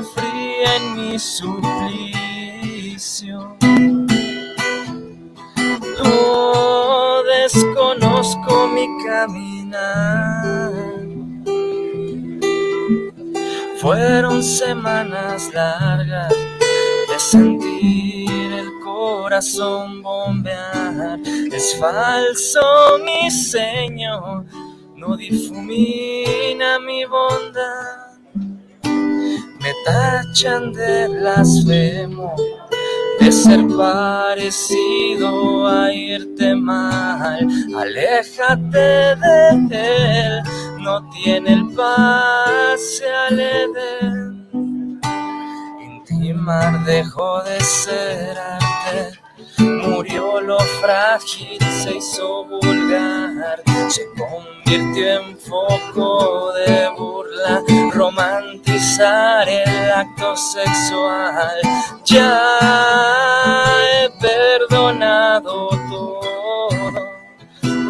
Fue 0.03 0.63
en 0.75 0.95
mi 0.95 1.17
suplicio. 1.19 1.55
Oh, 6.03 7.23
desconozco 7.25 8.67
mi 8.67 8.87
caminar. 9.05 10.71
Fueron 13.77 14.43
semanas 14.43 15.53
largas 15.53 16.33
de 17.09 17.19
sentir 17.19 18.51
el 18.51 18.69
corazón 18.83 20.01
bombear. 20.01 21.19
Es 21.51 21.77
falso 21.79 22.99
mi 23.03 23.29
señor, 23.31 24.45
no 24.95 25.15
difumina 25.15 26.79
mi 26.79 27.05
bondad. 27.05 27.94
Tachan 29.85 30.73
de 30.73 31.07
blasfemo, 31.09 32.33
de 33.19 33.31
ser 33.31 33.67
parecido 33.67 35.67
a 35.67 35.93
irte 35.93 36.55
mal. 36.55 37.47
Aléjate 37.77 39.15
de 39.69 40.25
él, 40.25 40.41
no 40.79 41.07
tiene 41.11 41.53
el 41.53 41.67
pase 41.75 43.05
al 43.27 43.39
Edén. 43.39 44.99
Intimar 45.83 46.83
dejó 46.85 47.43
de 47.43 47.59
ser 47.59 48.35
arte. 48.39 49.19
Murió 49.57 50.41
lo 50.41 50.59
frágil, 50.81 51.59
se 51.61 51.95
hizo 51.97 52.45
vulgar, 52.45 53.63
se 53.87 54.05
convirtió 54.17 55.21
en 55.21 55.37
foco 55.37 56.51
de 56.53 56.89
burla, 56.97 57.61
romantizar 57.93 59.47
el 59.47 59.91
acto 59.91 60.35
sexual. 60.35 61.61
Ya 62.03 62.49
he 63.81 64.09
perdonado 64.19 65.69
todo, 65.89 66.19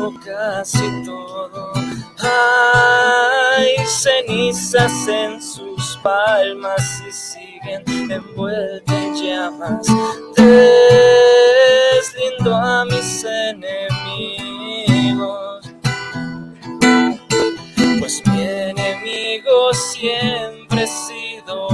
o 0.07 0.13
casi 0.23 1.03
todo. 1.03 1.73
Hay 2.19 3.85
cenizas 3.87 5.07
en 5.07 5.41
sus 5.41 5.97
palmas 6.03 7.01
y 7.07 7.11
siguen 7.11 8.11
envueltas 8.11 8.95
en 8.95 9.15
llamas. 9.15 9.87
Deslindo 12.05 12.55
a 12.55 12.85
mis 12.85 13.23
enemigos, 13.23 13.65
pues 17.99 18.21
mi 18.27 18.41
enemigo 18.43 19.73
siempre 19.73 20.83
he 20.83 20.87
sido 20.87 21.69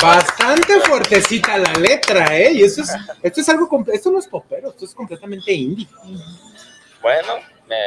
Bastante 0.00 0.80
fuertecita 0.80 1.58
la 1.58 1.72
letra, 1.74 2.36
¿eh? 2.36 2.52
Y 2.52 2.62
eso 2.62 2.82
es, 2.82 2.90
esto 3.22 3.40
es 3.40 3.48
algo, 3.48 3.84
esto 3.92 4.10
no 4.10 4.18
es 4.18 4.26
popero, 4.28 4.70
esto 4.70 4.84
es 4.84 4.94
completamente 4.94 5.52
indie. 5.52 5.88
Bueno, 7.02 7.34
me, 7.68 7.78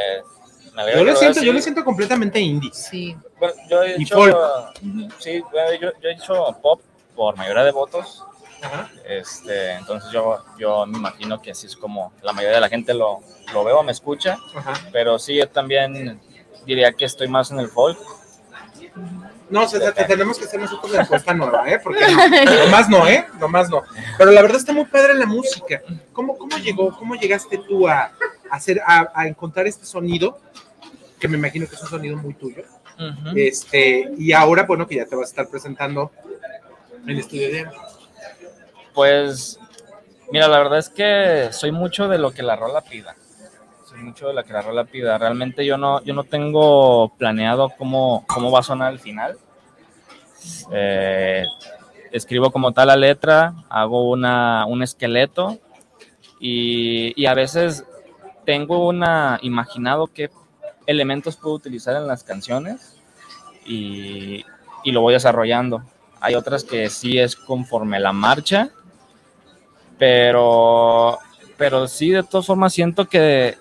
me 0.83 0.93
Yo 0.95 1.03
lo 1.03 1.15
siento, 1.15 1.39
así. 1.39 1.45
yo 1.45 1.53
lo 1.53 1.61
siento 1.61 1.83
completamente 1.85 2.39
indie. 2.39 2.71
Sí. 2.73 3.15
Bueno, 3.39 3.53
yo 3.69 3.83
he 3.83 3.97
Y 3.99 4.03
hecho, 4.03 4.15
folk. 4.15 4.37
sí, 5.19 5.41
bueno, 5.51 5.73
yo, 5.79 5.91
yo 6.01 6.09
he 6.09 6.13
hecho 6.13 6.57
pop 6.61 6.81
por 7.15 7.35
mayoría 7.37 7.63
de 7.63 7.71
votos. 7.71 8.23
Este, 9.07 9.71
entonces 9.73 10.11
yo, 10.11 10.43
yo 10.59 10.85
me 10.85 10.97
imagino 10.99 11.41
que 11.41 11.51
así 11.51 11.65
es 11.65 11.75
como 11.75 12.13
la 12.21 12.31
mayoría 12.31 12.55
de 12.55 12.61
la 12.61 12.69
gente 12.69 12.93
lo, 12.93 13.21
lo 13.53 13.63
veo, 13.63 13.81
me 13.83 13.91
escucha. 13.91 14.37
Pero 14.91 15.17
sí, 15.17 15.35
yo 15.37 15.49
también 15.49 16.21
diría 16.65 16.91
que 16.93 17.05
estoy 17.05 17.27
más 17.27 17.49
en 17.51 17.59
el 17.59 17.69
folk. 17.69 17.97
No, 19.51 19.63
o 19.63 19.67
sea, 19.67 19.91
te- 19.93 20.03
tenemos 20.05 20.39
que 20.39 20.45
hacer 20.45 20.59
nosotros 20.59 20.91
la 20.91 21.01
encuesta 21.01 21.33
nueva, 21.33 21.69
¿eh? 21.69 21.79
Porque 21.83 21.99
no, 22.01 22.65
nomás 22.65 22.89
no, 22.89 23.07
¿eh? 23.07 23.27
Nomás 23.39 23.69
no. 23.69 23.83
Pero 24.17 24.31
la 24.31 24.41
verdad 24.41 24.57
está 24.57 24.73
muy 24.73 24.85
padre 24.85 25.13
la 25.13 25.25
música. 25.25 25.81
¿Cómo, 26.13 26.37
cómo 26.37 26.57
llegó, 26.57 26.95
cómo 26.97 27.15
llegaste 27.15 27.57
tú 27.59 27.87
a, 27.87 28.03
a 28.03 28.11
hacer, 28.49 28.81
a, 28.85 29.11
a 29.13 29.27
encontrar 29.27 29.67
este 29.67 29.85
sonido? 29.85 30.39
Que 31.19 31.27
me 31.27 31.37
imagino 31.37 31.67
que 31.67 31.75
es 31.75 31.81
un 31.83 31.89
sonido 31.89 32.17
muy 32.17 32.33
tuyo. 32.33 32.63
Este, 33.35 34.11
y 34.17 34.31
ahora, 34.31 34.63
bueno, 34.63 34.87
que 34.87 34.95
ya 34.95 35.05
te 35.05 35.15
vas 35.15 35.27
a 35.27 35.29
estar 35.31 35.47
presentando 35.49 36.11
en 37.03 37.09
el 37.09 37.19
estudio 37.19 37.47
de 37.51 37.67
Pues, 38.93 39.59
mira, 40.31 40.47
la 40.47 40.59
verdad 40.59 40.79
es 40.79 40.89
que 40.89 41.49
soy 41.51 41.71
mucho 41.71 42.07
de 42.07 42.17
lo 42.17 42.31
que 42.31 42.43
la 42.43 42.55
rola 42.55 42.81
pida. 42.81 43.15
Mucho 44.01 44.27
de 44.27 44.33
lo 44.33 44.43
que 44.43 44.53
la 44.53 44.61
rola 44.61 44.83
pida. 44.85 45.17
Realmente 45.17 45.65
yo 45.65 45.77
no, 45.77 46.03
yo 46.03 46.13
no 46.13 46.23
tengo 46.23 47.13
planeado 47.17 47.69
cómo, 47.77 48.25
cómo 48.27 48.51
va 48.51 48.59
a 48.59 48.63
sonar 48.63 48.89
al 48.89 48.99
final. 48.99 49.37
Eh, 50.71 51.45
escribo 52.11 52.51
como 52.51 52.71
tal 52.71 52.87
la 52.87 52.95
letra, 52.95 53.53
hago 53.69 54.09
una, 54.09 54.65
un 54.65 54.81
esqueleto 54.81 55.59
y, 56.39 57.13
y 57.21 57.25
a 57.27 57.33
veces 57.33 57.85
tengo 58.45 58.87
una 58.87 59.39
imaginado 59.43 60.07
qué 60.07 60.31
elementos 60.87 61.37
puedo 61.37 61.55
utilizar 61.55 61.95
en 61.95 62.07
las 62.07 62.23
canciones 62.23 62.99
y, 63.65 64.43
y 64.83 64.91
lo 64.91 65.01
voy 65.01 65.13
desarrollando. 65.13 65.83
Hay 66.19 66.35
otras 66.35 66.63
que 66.63 66.89
sí 66.89 67.17
es 67.17 67.35
conforme 67.35 67.99
la 67.99 68.13
marcha, 68.13 68.69
pero, 69.97 71.19
pero 71.57 71.87
sí, 71.87 72.09
de 72.09 72.23
todas 72.23 72.45
formas, 72.45 72.73
siento 72.73 73.07
que, 73.07 73.57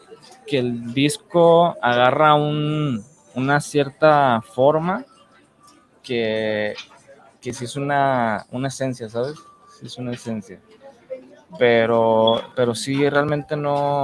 que 0.51 0.59
el 0.59 0.93
disco 0.93 1.77
agarra 1.81 2.35
un- 2.35 3.05
una 3.37 3.61
cierta 3.61 4.43
forma 4.43 5.05
que, 6.03 6.75
que 7.41 7.53
sí 7.55 7.67
es 7.67 7.77
una, 7.77 8.45
una 8.51 8.67
esencia, 8.67 9.09
¿sabes? 9.09 9.37
Sí 9.79 9.87
es 9.87 9.97
una 9.97 10.11
esencia. 10.13 10.61
Pero, 11.57 12.43
pero 12.57 12.75
sí, 12.75 13.09
realmente 13.09 13.57
no, 13.57 14.03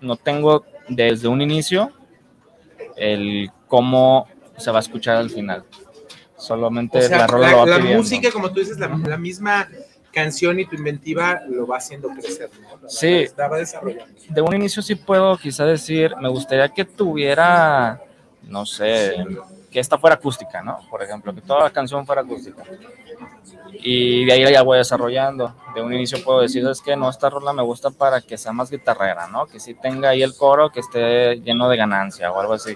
no 0.00 0.16
tengo 0.16 0.64
desde 0.88 1.26
un 1.26 1.42
inicio 1.42 1.90
el 2.96 3.50
cómo 3.66 4.28
se 4.56 4.70
va 4.70 4.78
a 4.78 4.80
escuchar 4.82 5.16
al 5.16 5.30
final. 5.30 5.64
Solamente 6.36 6.98
O 6.98 7.02
sea, 7.02 7.18
la 7.18 7.26
rola 7.26 7.46
la, 7.46 7.52
lo 7.52 7.58
va 7.58 7.66
la 7.66 7.78
música, 7.96 8.30
como 8.30 8.50
tú 8.52 8.60
dices, 8.60 8.78
la, 8.78 8.88
la 8.88 9.16
misma 9.16 9.68
canción 10.14 10.58
y 10.60 10.64
tu 10.66 10.76
inventiva 10.76 11.40
lo 11.48 11.66
va 11.66 11.76
haciendo 11.78 12.08
crecer, 12.08 12.48
¿no? 12.62 12.78
La- 12.82 12.88
Sí. 12.88 13.26
La 13.36 13.48
va 13.48 13.58
desarrollando. 13.58 14.14
de 14.30 14.40
un 14.40 14.54
inicio 14.54 14.80
sí 14.82 14.94
puedo 14.94 15.36
quizá 15.36 15.64
decir, 15.66 16.14
me 16.20 16.28
gustaría 16.30 16.68
que 16.70 16.84
tuviera, 16.84 18.00
no 18.44 18.64
sé, 18.64 19.16
que 19.70 19.80
esta 19.80 19.98
fuera 19.98 20.14
acústica, 20.16 20.62
¿no? 20.62 20.78
Por 20.88 21.02
ejemplo, 21.02 21.34
que 21.34 21.40
toda 21.40 21.64
la 21.64 21.70
canción 21.70 22.06
fuera 22.06 22.22
acústica. 22.22 22.62
Y 23.86 24.24
de 24.24 24.32
ahí 24.32 24.52
ya 24.52 24.62
voy 24.62 24.78
desarrollando. 24.78 25.54
De 25.74 25.82
un 25.82 25.92
inicio 25.92 26.22
puedo 26.24 26.40
decir, 26.40 26.66
es 26.68 26.80
que 26.80 26.94
no, 26.96 27.10
esta 27.10 27.28
rola 27.28 27.52
me 27.52 27.62
gusta 27.62 27.90
para 27.90 28.20
que 28.20 28.38
sea 28.38 28.52
más 28.52 28.70
guitarrera, 28.70 29.26
¿no? 29.26 29.46
Que 29.46 29.58
sí 29.60 29.74
tenga 29.74 30.10
ahí 30.10 30.22
el 30.22 30.34
coro, 30.36 30.70
que 30.70 30.80
esté 30.80 31.40
lleno 31.40 31.68
de 31.68 31.76
ganancia 31.76 32.30
o 32.32 32.40
algo 32.40 32.52
así. 32.54 32.74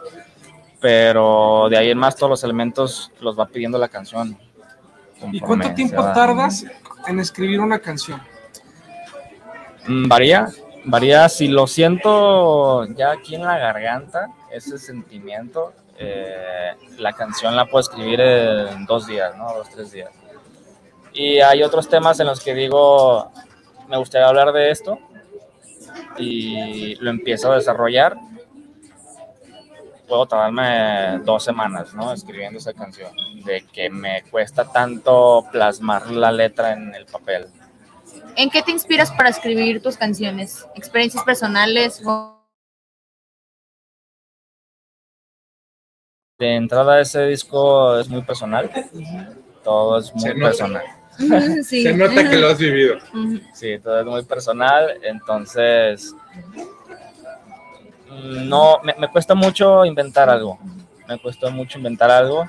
Pero 0.80 1.68
de 1.70 1.76
ahí 1.78 1.90
en 1.90 1.98
más 1.98 2.16
todos 2.16 2.30
los 2.30 2.44
elementos 2.44 3.10
los 3.20 3.38
va 3.38 3.46
pidiendo 3.46 3.78
la 3.78 3.88
canción. 3.88 4.36
¿Y 5.32 5.40
cuánto 5.40 5.72
tiempo 5.74 6.02
tardas 6.14 6.64
en 7.06 7.20
escribir 7.20 7.60
una 7.60 7.78
canción? 7.78 8.20
Mm, 9.86 10.08
Varía, 10.08 10.48
varía. 10.84 11.28
Si 11.28 11.48
lo 11.48 11.66
siento 11.66 12.86
ya 12.94 13.12
aquí 13.12 13.34
en 13.34 13.42
la 13.42 13.58
garganta, 13.58 14.28
ese 14.50 14.78
sentimiento, 14.78 15.72
eh, 15.98 16.72
la 16.98 17.12
canción 17.12 17.56
la 17.56 17.66
puedo 17.66 17.80
escribir 17.80 18.20
en 18.20 18.86
dos 18.86 19.06
días, 19.06 19.36
¿no? 19.36 19.52
Dos, 19.54 19.68
tres 19.70 19.92
días. 19.92 20.10
Y 21.12 21.40
hay 21.40 21.62
otros 21.62 21.88
temas 21.88 22.20
en 22.20 22.26
los 22.26 22.40
que 22.40 22.54
digo, 22.54 23.32
me 23.88 23.96
gustaría 23.96 24.28
hablar 24.28 24.52
de 24.52 24.70
esto 24.70 24.98
y 26.16 26.94
lo 26.96 27.10
empiezo 27.10 27.50
a 27.50 27.56
desarrollar. 27.56 28.16
Puedo 30.08 30.24
tardarme 30.26 31.18
dos 31.24 31.44
semanas, 31.44 31.92
¿no? 31.94 32.12
Escribiendo 32.14 32.58
esa 32.58 32.72
canción, 32.72 33.12
de 33.44 33.62
que 33.72 33.90
me 33.90 34.22
cuesta 34.30 34.64
tanto 34.72 35.44
plasmar 35.52 36.10
la 36.10 36.32
letra 36.32 36.72
en 36.72 36.94
el 36.94 37.04
papel. 37.04 37.46
¿En 38.36 38.48
qué 38.48 38.62
te 38.62 38.70
inspiras 38.70 39.10
para 39.12 39.28
escribir 39.28 39.82
tus 39.82 39.96
canciones? 39.98 40.66
¿Experiencias 40.74 41.22
personales? 41.24 42.00
o- 42.06 42.36
De 46.38 46.54
entrada 46.54 47.00
ese 47.00 47.26
disco 47.26 47.98
es 47.98 48.08
muy 48.08 48.22
personal, 48.22 48.70
todo 49.64 49.98
es 49.98 50.14
muy 50.14 50.34
personal. 50.40 50.84
Sí. 51.64 51.82
Se 51.82 51.92
nota 51.94 52.30
que 52.30 52.36
lo 52.36 52.46
has 52.46 52.58
vivido. 52.58 52.96
Sí, 53.52 53.76
todo 53.82 53.98
es 54.00 54.06
muy 54.06 54.22
personal, 54.22 55.00
entonces 55.02 56.14
mm, 56.54 56.62
no, 58.10 58.80
me, 58.82 58.94
me 58.98 59.08
cuesta 59.08 59.34
mucho 59.34 59.84
inventar 59.84 60.28
algo, 60.28 60.58
me 61.06 61.18
cuesta 61.18 61.50
mucho 61.50 61.78
inventar 61.78 62.10
algo, 62.10 62.48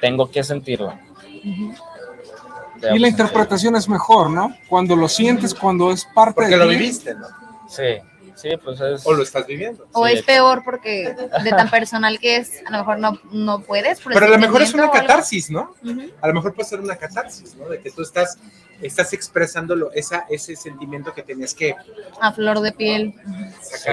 tengo 0.00 0.30
que 0.30 0.42
sentirlo. 0.44 0.98
Y 1.44 2.98
la 2.98 3.08
interpretación 3.08 3.74
es 3.76 3.88
mejor, 3.88 4.30
¿no? 4.30 4.54
Cuando 4.68 4.94
lo 4.94 5.08
sientes, 5.08 5.54
cuando 5.54 5.90
es 5.90 6.04
parte 6.14 6.34
Porque 6.34 6.50
de 6.50 6.56
lo 6.58 6.68
ti. 6.68 6.76
viviste, 6.76 7.14
¿no? 7.14 7.26
Sí, 7.68 8.00
Sí, 8.38 8.50
pues 8.62 8.80
es... 8.80 9.04
O 9.04 9.14
lo 9.14 9.24
estás 9.24 9.48
viviendo. 9.48 9.88
O 9.92 10.06
Sí, 10.06 10.12
es 10.14 10.22
peor 10.22 10.62
porque 10.62 11.12
de 11.42 11.50
tan 11.50 11.68
personal 11.68 12.20
que 12.20 12.36
es, 12.36 12.62
a 12.64 12.70
lo 12.70 12.78
mejor 12.78 13.00
no, 13.00 13.18
no 13.32 13.60
puedes. 13.62 14.00
Pero 14.00 14.26
a 14.26 14.28
lo 14.28 14.38
mejor 14.38 14.62
es 14.62 14.72
una 14.74 14.92
catarsis, 14.92 15.50
¿no? 15.50 15.74
A 16.20 16.28
lo 16.28 16.34
mejor 16.34 16.54
puede 16.54 16.68
ser 16.68 16.80
una 16.80 16.94
catarsis, 16.94 17.56
¿no? 17.56 17.68
De 17.68 17.80
que 17.80 17.90
tú 17.90 18.02
estás, 18.02 18.38
estás 18.80 19.12
expresándolo, 19.12 19.90
esa, 19.92 20.24
ese 20.30 20.54
sentimiento 20.54 21.12
que 21.12 21.24
tenías 21.24 21.52
que 21.52 21.74
A 22.20 22.32
flor 22.32 22.60
de 22.60 22.70
piel. 22.70 23.14
Sí. 23.60 23.90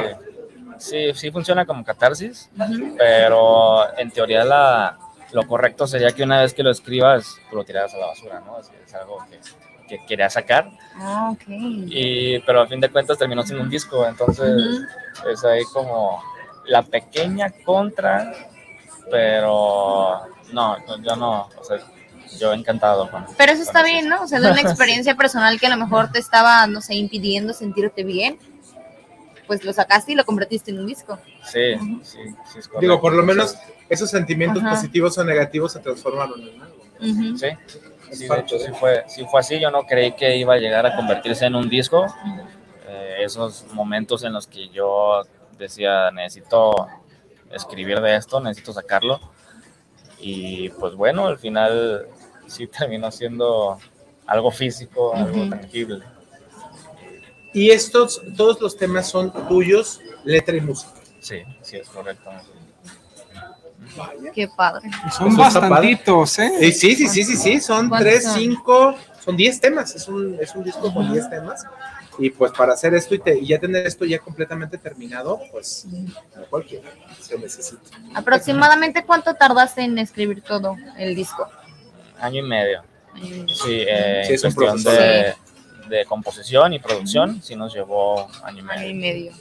Sí, 0.80 1.14
sí 1.14 1.32
funciona 1.32 1.66
como 1.66 1.84
catarsis, 1.84 2.50
pero 2.98 3.98
en 3.98 4.12
teoría 4.12 4.44
la, 4.44 4.98
lo 5.32 5.48
correcto 5.48 5.88
sería 5.88 6.12
que 6.12 6.24
una 6.24 6.42
vez 6.42 6.54
que 6.54 6.64
lo 6.64 6.72
escribas, 6.72 7.36
tú 7.50 7.56
lo 7.58 7.64
tiraras 7.64 7.94
a 7.94 7.98
la 7.98 8.06
basura, 8.08 8.40
¿no? 8.46 8.60
Es, 8.60 8.70
es 8.86 8.94
algo 8.94 9.18
que, 9.30 9.40
que 9.88 10.06
quería 10.06 10.30
sacar, 10.30 10.70
Ah, 10.96 11.30
ok. 11.32 11.44
y, 11.48 12.40
pero 12.40 12.62
a 12.62 12.68
fin 12.68 12.80
de 12.80 12.90
cuentas 12.90 13.18
terminó 13.18 13.44
siendo 13.44 13.64
un 13.64 13.70
disco, 13.70 14.06
entonces 14.08 14.82
es 15.32 15.44
ahí 15.46 15.64
como 15.74 16.22
la 16.68 16.82
pequeña 16.82 17.52
contra, 17.64 18.34
pero 19.12 20.22
no, 20.52 20.78
no, 20.78 20.98
yo 21.04 21.16
no, 21.16 21.50
o 21.60 21.64
sea, 21.64 21.78
yo 22.40 22.54
encantado 22.54 23.10
con... 23.10 23.26
Pero 23.38 23.52
eso 23.52 23.62
está 23.62 23.84
bien, 23.84 24.10
¿no? 24.10 24.24
O 24.24 24.28
sea, 24.28 24.40
de 24.40 24.50
una 24.52 24.62
experiencia 24.62 25.16
personal 25.16 25.60
que 25.60 25.68
a 25.68 25.70
lo 25.70 25.78
mejor 25.78 26.12
te 26.12 26.20
estaba, 26.20 26.66
no 26.68 26.82
sé, 26.82 26.96
impidiendo 26.96 27.54
sentirte 27.54 28.04
bien, 28.04 28.38
pues 29.48 29.64
lo 29.64 29.74
sacaste 29.74 30.12
y 30.14 30.16
lo 30.16 30.26
convertiste 30.26 30.72
en 30.72 30.80
un 30.80 30.88
disco. 30.88 31.20
Sí, 31.44 31.76
sí, 32.04 32.20
sí, 32.52 32.60
es 32.60 32.68
correcto. 32.68 32.80
Digo, 32.80 33.02
por 33.02 33.14
lo 33.14 33.24
menos 33.24 33.56
esos 33.90 34.10
sentimientos 34.10 34.64
Ajá. 34.64 34.72
positivos 34.72 35.18
o 35.18 35.24
negativos 35.24 35.74
se 35.74 35.80
transformaron 35.80 36.42
en 36.42 36.62
algo. 36.62 36.76
Ujú. 37.00 37.38
Sí, 37.38 37.48
sí, 38.12 38.28
de 38.28 38.40
hecho 38.40 38.58
sí 38.60 38.72
fue, 38.80 39.04
sí 39.08 39.26
fue 39.30 39.40
así. 39.40 39.60
Yo 39.60 39.72
no 39.72 39.84
creí 39.84 40.14
que 40.14 40.38
iba 40.38 40.54
a 40.54 40.58
llegar 40.58 40.86
a 40.86 40.96
convertirse 40.96 41.46
en 41.46 41.56
un 41.56 41.70
disco. 41.70 42.06
Eh, 42.88 43.18
esos 43.24 43.66
momentos 43.74 44.24
en 44.24 44.34
los 44.34 44.48
que 44.48 44.70
yo 44.70 45.24
decía, 45.58 46.12
necesito 46.12 46.88
escribir 47.52 48.00
de 48.02 48.16
esto, 48.16 48.40
necesito 48.40 48.74
sacarlo. 48.74 49.20
Y 50.20 50.70
pues 50.70 50.96
bueno, 50.96 51.28
al 51.28 51.38
final 51.38 52.08
sí 52.48 52.68
terminó 52.80 53.12
siendo 53.12 53.78
algo 54.26 54.52
físico, 54.52 55.16
algo 55.16 55.48
tangible. 55.50 56.04
Y 57.56 57.72
estos, 57.72 58.22
todos 58.38 58.60
los 58.62 58.78
temas 58.78 59.10
son 59.10 59.32
tuyos, 59.48 60.00
letra 60.24 60.56
y 60.56 60.62
música. 60.62 60.92
Sí, 61.22 61.38
sí, 61.64 61.78
es 61.78 61.88
correcto. 61.90 62.30
Qué 64.34 64.48
padre. 64.50 64.90
Son 65.18 65.36
bastantitos, 65.36 66.40
¿eh? 66.40 66.52
Eh, 66.60 66.72
Sí, 66.72 66.96
sí, 66.96 67.08
sí, 67.08 67.24
sí, 67.24 67.36
sí, 67.38 67.60
son 67.62 67.88
¿Cuántos 67.90 68.10
tres, 68.12 68.24
son? 68.26 68.34
cinco, 68.36 68.96
son 69.24 69.38
diez 69.38 69.60
temas, 69.62 69.96
es 69.96 70.08
un, 70.08 70.38
es 70.42 70.54
un 70.54 70.64
disco 70.64 70.94
con 70.94 71.12
diez 71.12 71.30
temas. 71.30 71.64
Y 72.18 72.30
pues 72.30 72.52
para 72.54 72.74
hacer 72.74 72.94
esto 72.94 73.14
y, 73.16 73.20
te- 73.20 73.38
y 73.38 73.48
ya 73.48 73.60
tener 73.60 73.86
esto 73.86 74.06
ya 74.06 74.20
completamente 74.20 74.78
terminado, 74.78 75.40
pues 75.52 75.86
no 75.86 76.46
cualquiera 76.50 76.90
se 77.20 77.38
necesita. 77.38 77.82
¿Aproximadamente 78.14 79.04
cuánto 79.06 79.34
tardaste 79.34 79.82
en 79.82 79.98
escribir 79.98 80.42
todo 80.42 80.78
el 80.98 81.14
disco? 81.16 81.48
Año 82.20 82.40
y 82.46 82.48
medio. 82.48 82.84
Sí, 83.48 83.84
eh, 83.88 84.24
Sí, 84.28 84.34
es 84.34 84.44
un 84.46 84.54
proceso. 84.54 84.92
de, 84.92 85.36
de 85.88 86.06
composición 86.06 86.74
y 86.74 86.80
producción, 86.80 87.42
sí 87.42 87.56
nos 87.56 87.74
llevó 87.74 88.28
año 88.44 88.60
y 88.60 88.64
medio. 88.64 88.80
Año 88.80 88.90
y 88.90 88.94
medio. 88.94 89.32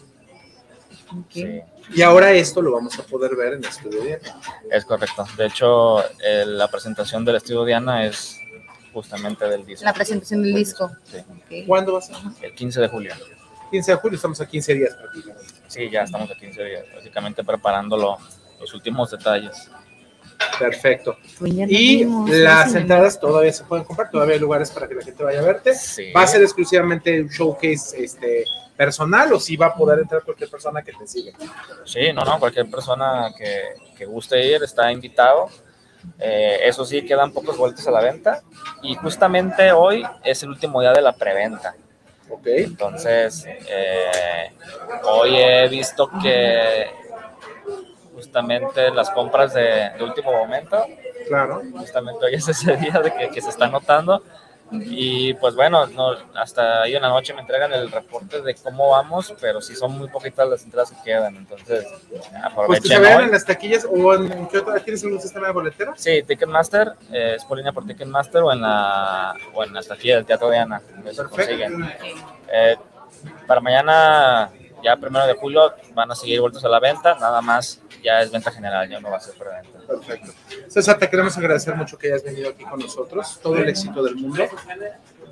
Sí. 1.30 1.60
Y 1.94 2.02
ahora 2.02 2.32
esto 2.32 2.62
lo 2.62 2.72
vamos 2.72 2.98
a 2.98 3.02
poder 3.02 3.36
ver 3.36 3.54
en 3.54 3.58
el 3.60 3.66
estudio 3.66 4.02
Diana. 4.02 4.40
Es 4.70 4.84
correcto. 4.84 5.26
De 5.36 5.46
hecho, 5.46 6.02
eh, 6.20 6.44
la 6.46 6.68
presentación 6.68 7.24
del 7.24 7.36
estudio 7.36 7.64
Diana 7.64 8.06
es 8.06 8.38
justamente 8.92 9.46
del 9.46 9.66
disco. 9.66 9.84
La 9.84 9.92
presentación 9.92 10.42
del 10.42 10.54
disco. 10.54 10.90
Sí. 11.04 11.64
¿Cuándo 11.66 11.92
va 11.92 11.98
a 11.98 12.02
ser? 12.02 12.16
El 12.40 12.54
15 12.54 12.80
de 12.80 12.88
julio. 12.88 13.14
15 13.70 13.90
de 13.90 13.96
julio, 13.98 14.16
estamos 14.16 14.40
a 14.40 14.46
15 14.46 14.74
días 14.74 14.94
prácticamente. 14.94 15.52
Sí, 15.66 15.90
ya 15.90 16.02
estamos 16.02 16.30
a 16.30 16.34
15 16.34 16.64
días, 16.64 16.84
básicamente 16.94 17.42
preparándolo, 17.42 18.18
los 18.60 18.72
últimos 18.72 19.10
detalles. 19.10 19.68
Perfecto. 20.58 21.16
Pues 21.38 21.52
Y 21.68 22.04
las 22.26 22.72
sí. 22.72 22.78
entradas 22.78 23.18
todavía 23.18 23.52
se 23.52 23.64
pueden 23.64 23.84
comprar, 23.84 24.10
todavía 24.10 24.34
hay 24.34 24.40
lugares 24.40 24.70
para 24.70 24.88
que 24.88 24.94
la 24.94 25.02
gente 25.02 25.22
vaya 25.22 25.40
a 25.40 25.42
verte. 25.42 25.74
Sí. 25.74 26.12
¿Va 26.12 26.22
a 26.22 26.26
ser 26.26 26.42
exclusivamente 26.42 27.20
un 27.20 27.28
showcase 27.28 28.02
este, 28.02 28.44
personal 28.76 29.32
o 29.32 29.40
si 29.40 29.56
va 29.56 29.66
a 29.66 29.74
poder 29.74 30.00
entrar 30.00 30.22
cualquier 30.22 30.50
persona 30.50 30.82
que 30.82 30.92
te 30.92 31.06
siga? 31.06 31.32
Sí, 31.84 32.12
no, 32.12 32.24
no, 32.24 32.38
cualquier 32.38 32.70
persona 32.70 33.32
que, 33.36 33.60
que 33.96 34.04
guste 34.06 34.44
ir 34.46 34.62
está 34.62 34.90
invitado. 34.92 35.48
Eh, 36.18 36.58
eso 36.62 36.84
sí, 36.84 37.04
quedan 37.04 37.32
pocos 37.32 37.56
boletos 37.56 37.86
a 37.88 37.90
la 37.90 38.00
venta 38.00 38.42
y 38.82 38.94
justamente 38.94 39.72
hoy 39.72 40.04
es 40.22 40.42
el 40.42 40.50
último 40.50 40.80
día 40.80 40.92
de 40.92 41.02
la 41.02 41.12
preventa. 41.12 41.74
Ok. 42.28 42.46
Entonces, 42.46 43.44
eh, 43.46 44.52
hoy 45.04 45.36
he 45.36 45.68
visto 45.68 46.10
que 46.22 46.86
justamente 48.14 48.90
las 48.90 49.10
compras 49.10 49.54
de, 49.54 49.90
de 49.96 50.04
último 50.04 50.32
momento, 50.32 50.84
Claro. 51.28 51.62
justamente 51.76 52.24
hoy 52.26 52.34
es 52.34 52.48
ese 52.48 52.76
día 52.76 53.00
de 53.00 53.12
que, 53.14 53.28
que 53.30 53.40
se 53.42 53.50
está 53.50 53.66
notando. 53.68 54.22
Y 54.72 55.34
pues 55.34 55.54
bueno, 55.54 55.86
no, 55.88 56.12
hasta 56.34 56.82
ahí 56.82 56.96
en 56.96 57.02
la 57.02 57.08
noche 57.10 57.32
me 57.34 57.42
entregan 57.42 57.72
el 57.74 57.92
reporte 57.92 58.40
de 58.40 58.54
cómo 58.54 58.90
vamos, 58.90 59.32
pero 59.40 59.60
sí 59.60 59.76
son 59.76 59.96
muy 59.96 60.08
poquitas 60.08 60.48
las 60.48 60.64
entradas 60.64 60.90
que 60.90 61.02
quedan. 61.04 61.36
Entonces, 61.36 61.86
Pues 62.10 62.22
aprovechen 62.42 62.82
se 62.90 62.98
vean 62.98 63.18
hoy. 63.18 63.24
en 63.26 63.30
las 63.30 63.44
taquillas 63.44 63.86
o 63.88 64.14
en 64.14 64.48
¿qué 64.48 64.58
otra? 64.58 64.80
¿Tienes 64.80 65.04
algún 65.04 65.20
sistema 65.20 65.46
de 65.48 65.52
boletera? 65.52 65.92
Sí, 65.96 66.22
Ticketmaster, 66.22 66.92
eh, 67.12 67.34
es 67.36 67.44
por 67.44 67.58
línea 67.58 67.72
por 67.72 67.86
Ticketmaster 67.86 68.42
o 68.42 68.52
en 68.52 68.62
la, 68.62 69.34
o 69.52 69.62
en 69.62 69.74
la 69.74 69.82
taquilla 69.82 70.16
del 70.16 70.24
Teatro 70.24 70.48
de 70.48 70.58
Ana. 70.58 70.80
se 71.12 71.24
consiguen. 71.24 71.94
Eh, 72.50 72.76
para 73.46 73.60
mañana, 73.60 74.50
ya 74.84 74.96
primero 74.96 75.26
de 75.26 75.34
julio, 75.34 75.74
van 75.94 76.10
a 76.10 76.14
seguir 76.14 76.40
vueltos 76.40 76.64
a 76.64 76.68
la 76.68 76.78
venta, 76.78 77.14
nada 77.18 77.40
más 77.40 77.80
ya 78.02 78.20
es 78.20 78.30
venta 78.30 78.50
general, 78.50 78.88
ya 78.88 79.00
no 79.00 79.10
va 79.10 79.16
a 79.16 79.20
ser 79.20 79.34
preventa. 79.34 79.78
Perfecto. 79.86 80.32
César, 80.68 80.98
te 80.98 81.08
queremos 81.08 81.36
agradecer 81.36 81.74
mucho 81.74 81.96
que 81.96 82.08
hayas 82.08 82.22
venido 82.22 82.50
aquí 82.50 82.64
con 82.64 82.78
nosotros, 82.78 83.38
todo 83.42 83.56
el 83.56 83.68
éxito 83.68 84.02
del 84.02 84.16
mundo. 84.16 84.44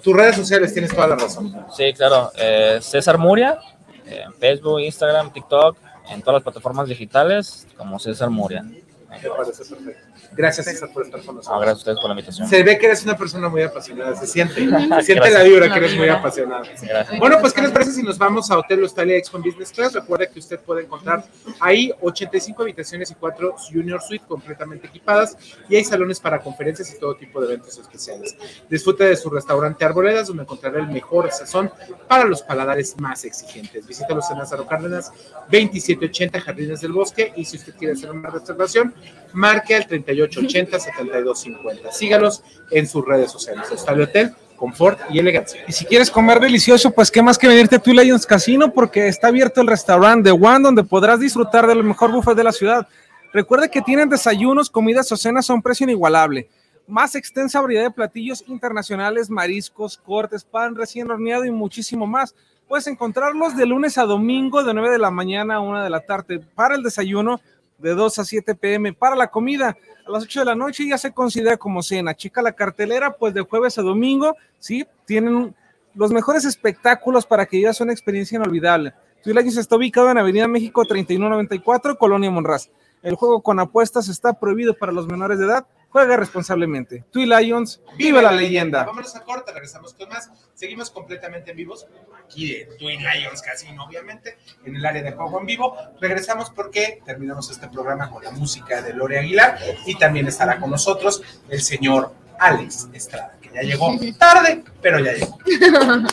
Tus 0.03 0.17
redes 0.17 0.37
sociales 0.37 0.73
tienes 0.73 0.93
toda 0.93 1.07
la 1.07 1.17
razón. 1.17 1.67
Sí, 1.77 1.93
claro, 1.93 2.33
eh, 2.37 2.79
César 2.81 3.19
Muria, 3.19 3.59
eh, 4.07 4.23
en 4.25 4.35
Facebook, 4.35 4.81
Instagram, 4.81 5.33
TikTok, 5.33 5.77
en 6.11 6.21
todas 6.23 6.35
las 6.35 6.43
plataformas 6.43 6.89
digitales, 6.89 7.67
como 7.77 7.99
César 7.99 8.31
Muria. 8.31 8.63
Me 8.63 9.31
parece 9.37 9.65
perfecto. 9.65 10.12
Gracias, 10.35 10.67
César, 10.67 10.91
por 10.93 11.05
estar 11.05 11.21
con 11.21 11.35
No, 11.35 11.41
nosotros. 11.41 11.61
gracias 11.61 11.75
a 11.77 11.79
ustedes 11.79 11.99
por 11.99 12.09
la 12.09 12.13
invitación. 12.15 12.49
Se 12.49 12.63
ve 12.63 12.79
que 12.79 12.87
eres 12.87 13.05
una 13.05 13.17
persona 13.17 13.49
muy 13.49 13.63
apasionada, 13.63 14.15
se 14.17 14.27
siente, 14.27 14.55
se 14.55 14.61
siente 14.61 14.87
Gracias. 15.15 15.33
la 15.33 15.43
vibra 15.43 15.73
que 15.73 15.79
eres 15.79 15.97
muy 15.97 16.09
apasionada. 16.09 16.63
Gracias. 16.65 17.19
Bueno, 17.19 17.39
pues, 17.41 17.53
¿qué 17.53 17.63
les 17.63 17.71
parece 17.71 17.93
si 17.93 18.03
nos 18.03 18.19
vamos 18.19 18.51
a 18.51 18.59
Hotel 18.59 18.81
Australia 18.83 19.17
Expo 19.17 19.37
en 19.37 19.43
Business 19.45 19.71
Class? 19.73 19.93
Recuerda 19.93 20.27
que 20.27 20.39
usted 20.39 20.59
puede 20.61 20.83
encontrar 20.85 21.25
ahí 21.61 21.93
85 22.01 22.63
habitaciones 22.63 23.11
y 23.11 23.15
4 23.15 23.55
Junior 23.73 24.01
Suite 24.01 24.25
completamente 24.27 24.87
equipadas 24.87 25.37
y 25.69 25.77
hay 25.77 25.85
salones 25.85 26.19
para 26.21 26.41
conferencias 26.41 26.93
y 26.95 26.99
todo 26.99 27.15
tipo 27.17 27.41
de 27.41 27.47
eventos 27.49 27.77
especiales. 27.79 28.37
Disfrute 28.69 29.05
de 29.05 29.17
su 29.17 29.29
restaurante 29.31 29.85
Arboledas, 29.85 30.29
donde 30.29 30.43
encontrará 30.45 30.81
el 30.81 30.89
mejor 30.89 31.31
sazón 31.31 31.71
para 32.09 32.25
los 32.25 32.43
paladares 32.43 32.99
más 32.99 33.25
exigentes. 33.25 33.87
Visítalos 33.87 34.31
en 34.31 34.39
Lázaro 34.39 34.67
Cárdenas, 34.67 35.13
2780 35.51 36.41
Jardines 36.41 36.81
del 36.81 36.93
Bosque 36.93 37.33
y 37.37 37.45
si 37.45 37.57
usted 37.57 37.75
quiere 37.75 37.95
hacer 37.95 38.11
una 38.11 38.31
reservación, 38.31 38.95
marque 39.33 39.75
al 39.75 39.87
3880-7250. 40.29 41.93
Sígalos 41.93 42.43
en 42.71 42.87
sus 42.87 43.05
redes 43.05 43.31
sociales. 43.31 43.71
Hostal 43.71 44.01
Hotel, 44.01 44.35
confort 44.57 45.01
y 45.11 45.19
elegancia. 45.19 45.63
Y 45.67 45.73
si 45.73 45.85
quieres 45.85 46.11
comer 46.11 46.41
delicioso, 46.41 46.91
pues 46.93 47.11
qué 47.11 47.23
más 47.23 47.39
que 47.39 47.49
venirte 47.49 47.77
a 47.77 47.79
Two 47.79 47.95
Lions 47.95 48.27
Casino 48.27 48.73
porque 48.73 49.09
está 49.09 49.29
abierto 49.29 49.61
el 49.61 49.67
restaurante 49.67 50.31
The 50.31 50.37
One 50.37 50.61
donde 50.61 50.85
podrás 50.85 51.21
disfrutar 51.21 51.67
del 51.67 51.83
mejor 51.85 52.13
buffet 52.13 52.37
de 52.37 52.45
la 52.45 52.53
ciudad. 52.53 52.87
Recuerda 53.33 53.69
que 53.69 53.81
tienen 53.81 54.09
desayunos, 54.09 54.69
comidas 54.69 55.11
o 55.11 55.17
cenas 55.17 55.49
a 55.49 55.55
un 55.55 55.63
precio 55.63 55.85
inigualable. 55.85 56.49
Más 56.87 57.15
extensa 57.15 57.61
variedad 57.61 57.85
de 57.85 57.91
platillos 57.91 58.45
internacionales, 58.47 59.31
mariscos, 59.31 59.97
cortes, 59.97 60.45
pan 60.45 60.75
recién 60.75 61.11
horneado 61.11 61.45
y 61.45 61.51
muchísimo 61.51 62.07
más. 62.07 62.35
Puedes 62.69 62.87
encontrarlos 62.87 63.57
de 63.57 63.67
lunes 63.67 63.99
a 63.99 64.05
domingo 64.05 64.63
de 64.63 64.75
9 64.75 64.91
de 64.91 64.99
la 64.99 65.11
mañana 65.11 65.57
a 65.57 65.61
1 65.61 65.83
de 65.83 65.91
la 65.91 66.01
tarde 66.01 66.41
para 66.55 66.75
el 66.75 66.83
desayuno, 66.83 67.41
de 67.83 67.95
2 67.95 68.19
a 68.19 68.25
7 68.25 68.55
pm 68.55 68.93
para 68.93 69.17
la 69.17 69.27
comida. 69.27 69.77
A 70.07 70.11
las 70.11 70.23
8 70.23 70.41
de 70.41 70.47
la 70.47 70.55
noche 70.55 70.89
ya 70.89 70.97
se 70.97 71.13
considera 71.13 71.57
como 71.57 71.83
cena. 71.83 72.15
Chica 72.15 72.41
la 72.41 72.53
cartelera, 72.53 73.13
pues 73.13 73.35
de 73.35 73.43
jueves 73.43 73.77
a 73.79 73.83
domingo, 73.83 74.37
sí, 74.59 74.87
tienen 75.05 75.55
los 75.95 76.13
mejores 76.13 76.45
espectáculos 76.45 77.27
para 77.27 77.47
que 77.47 77.59
vivas 77.59 77.81
una 77.81 77.93
experiencia 77.93 78.37
inolvidable. 78.37 78.95
Lions 79.25 79.57
está 79.57 79.77
ubicado 79.77 80.11
en 80.11 80.19
Avenida 80.19 80.49
México 80.49 80.85
3194, 80.85 81.97
Colonia 81.97 82.31
Monraz. 82.31 82.71
El 83.03 83.15
juego 83.15 83.41
con 83.41 83.61
apuestas 83.61 84.09
está 84.09 84.33
prohibido 84.33 84.75
para 84.75 84.93
los 84.93 85.07
menores 85.07 85.39
de 85.39 85.47
edad. 85.47 85.67
Juega 85.93 86.17
responsablemente. 86.17 87.05
Two 87.11 87.27
Lions, 87.27 87.83
vive 87.99 88.23
la 88.23 88.33
leyenda. 88.33 88.85
Vámonos 88.85 89.15
a 89.15 89.23
corte, 89.25 89.53
regresamos 89.53 89.93
con 89.93 90.09
más. 90.09 90.31
Seguimos 90.55 90.91
completamente 90.91 91.51
en 91.51 91.57
vivos, 91.59 91.87
aquí 92.25 92.51
de 92.51 92.65
Twin 92.79 93.01
Lions 93.01 93.43
Casino, 93.43 93.85
obviamente, 93.85 94.39
en 94.65 94.75
el 94.75 94.87
área 94.87 95.03
de 95.03 95.13
juego 95.13 95.39
en 95.41 95.47
vivo. 95.47 95.77
Regresamos 96.01 96.49
porque 96.49 97.03
terminamos 97.05 97.51
este 97.51 97.69
programa 97.69 98.11
con 98.11 98.25
la 98.25 98.31
música 98.31 98.81
de 98.81 98.95
Lore 98.95 99.19
Aguilar 99.19 99.59
y 99.85 99.95
también 99.97 100.27
estará 100.27 100.59
con 100.59 100.71
nosotros 100.71 101.23
el 101.51 101.61
señor 101.61 102.15
Alex 102.39 102.89
Estrada, 102.95 103.37
que 103.43 103.51
ya 103.55 103.61
llegó 103.61 103.95
tarde, 104.19 104.65
pero 104.81 104.99
ya 104.99 105.13
llegó. 105.13 105.39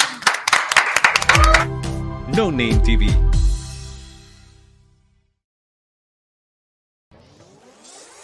No 2.35 2.51
Name 2.51 2.79
TV. 2.85 3.28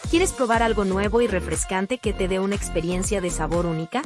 ¿Quieres 0.09 0.33
probar 0.33 0.61
algo 0.61 0.85
nuevo 0.85 1.21
y 1.21 1.27
refrescante 1.27 1.97
que 1.97 2.13
te 2.13 2.27
dé 2.27 2.39
una 2.39 2.55
experiencia 2.55 3.21
de 3.21 3.31
sabor 3.31 3.65
única? 3.65 4.03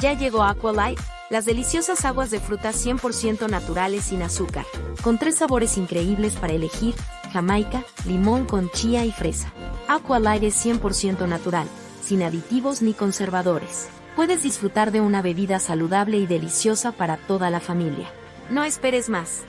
Ya 0.00 0.12
llegó 0.12 0.44
Aqualight, 0.44 1.00
las 1.28 1.44
deliciosas 1.44 2.04
aguas 2.04 2.30
de 2.30 2.38
frutas 2.38 2.86
100% 2.86 3.50
naturales 3.50 4.04
sin 4.04 4.22
azúcar, 4.22 4.64
con 5.02 5.18
tres 5.18 5.36
sabores 5.36 5.76
increíbles 5.76 6.34
para 6.36 6.52
elegir, 6.52 6.94
jamaica, 7.32 7.84
limón 8.06 8.46
con 8.46 8.70
chía 8.70 9.04
y 9.04 9.10
fresa. 9.10 9.52
Aqualight 9.88 10.44
es 10.44 10.64
100% 10.64 11.26
natural, 11.26 11.66
sin 12.02 12.22
aditivos 12.22 12.80
ni 12.80 12.94
conservadores. 12.94 13.88
Puedes 14.14 14.44
disfrutar 14.44 14.92
de 14.92 15.00
una 15.00 15.20
bebida 15.20 15.58
saludable 15.58 16.18
y 16.18 16.26
deliciosa 16.26 16.92
para 16.92 17.16
toda 17.16 17.50
la 17.50 17.60
familia. 17.60 18.08
No 18.50 18.62
esperes 18.62 19.08
más. 19.08 19.40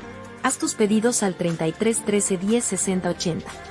Haz 0.42 0.58
tus 0.58 0.74
pedidos 0.74 1.22
al 1.22 1.36
33 1.36 2.06
13 2.06 2.38
10 2.38 2.64
60 2.66 3.10
80 3.10 3.71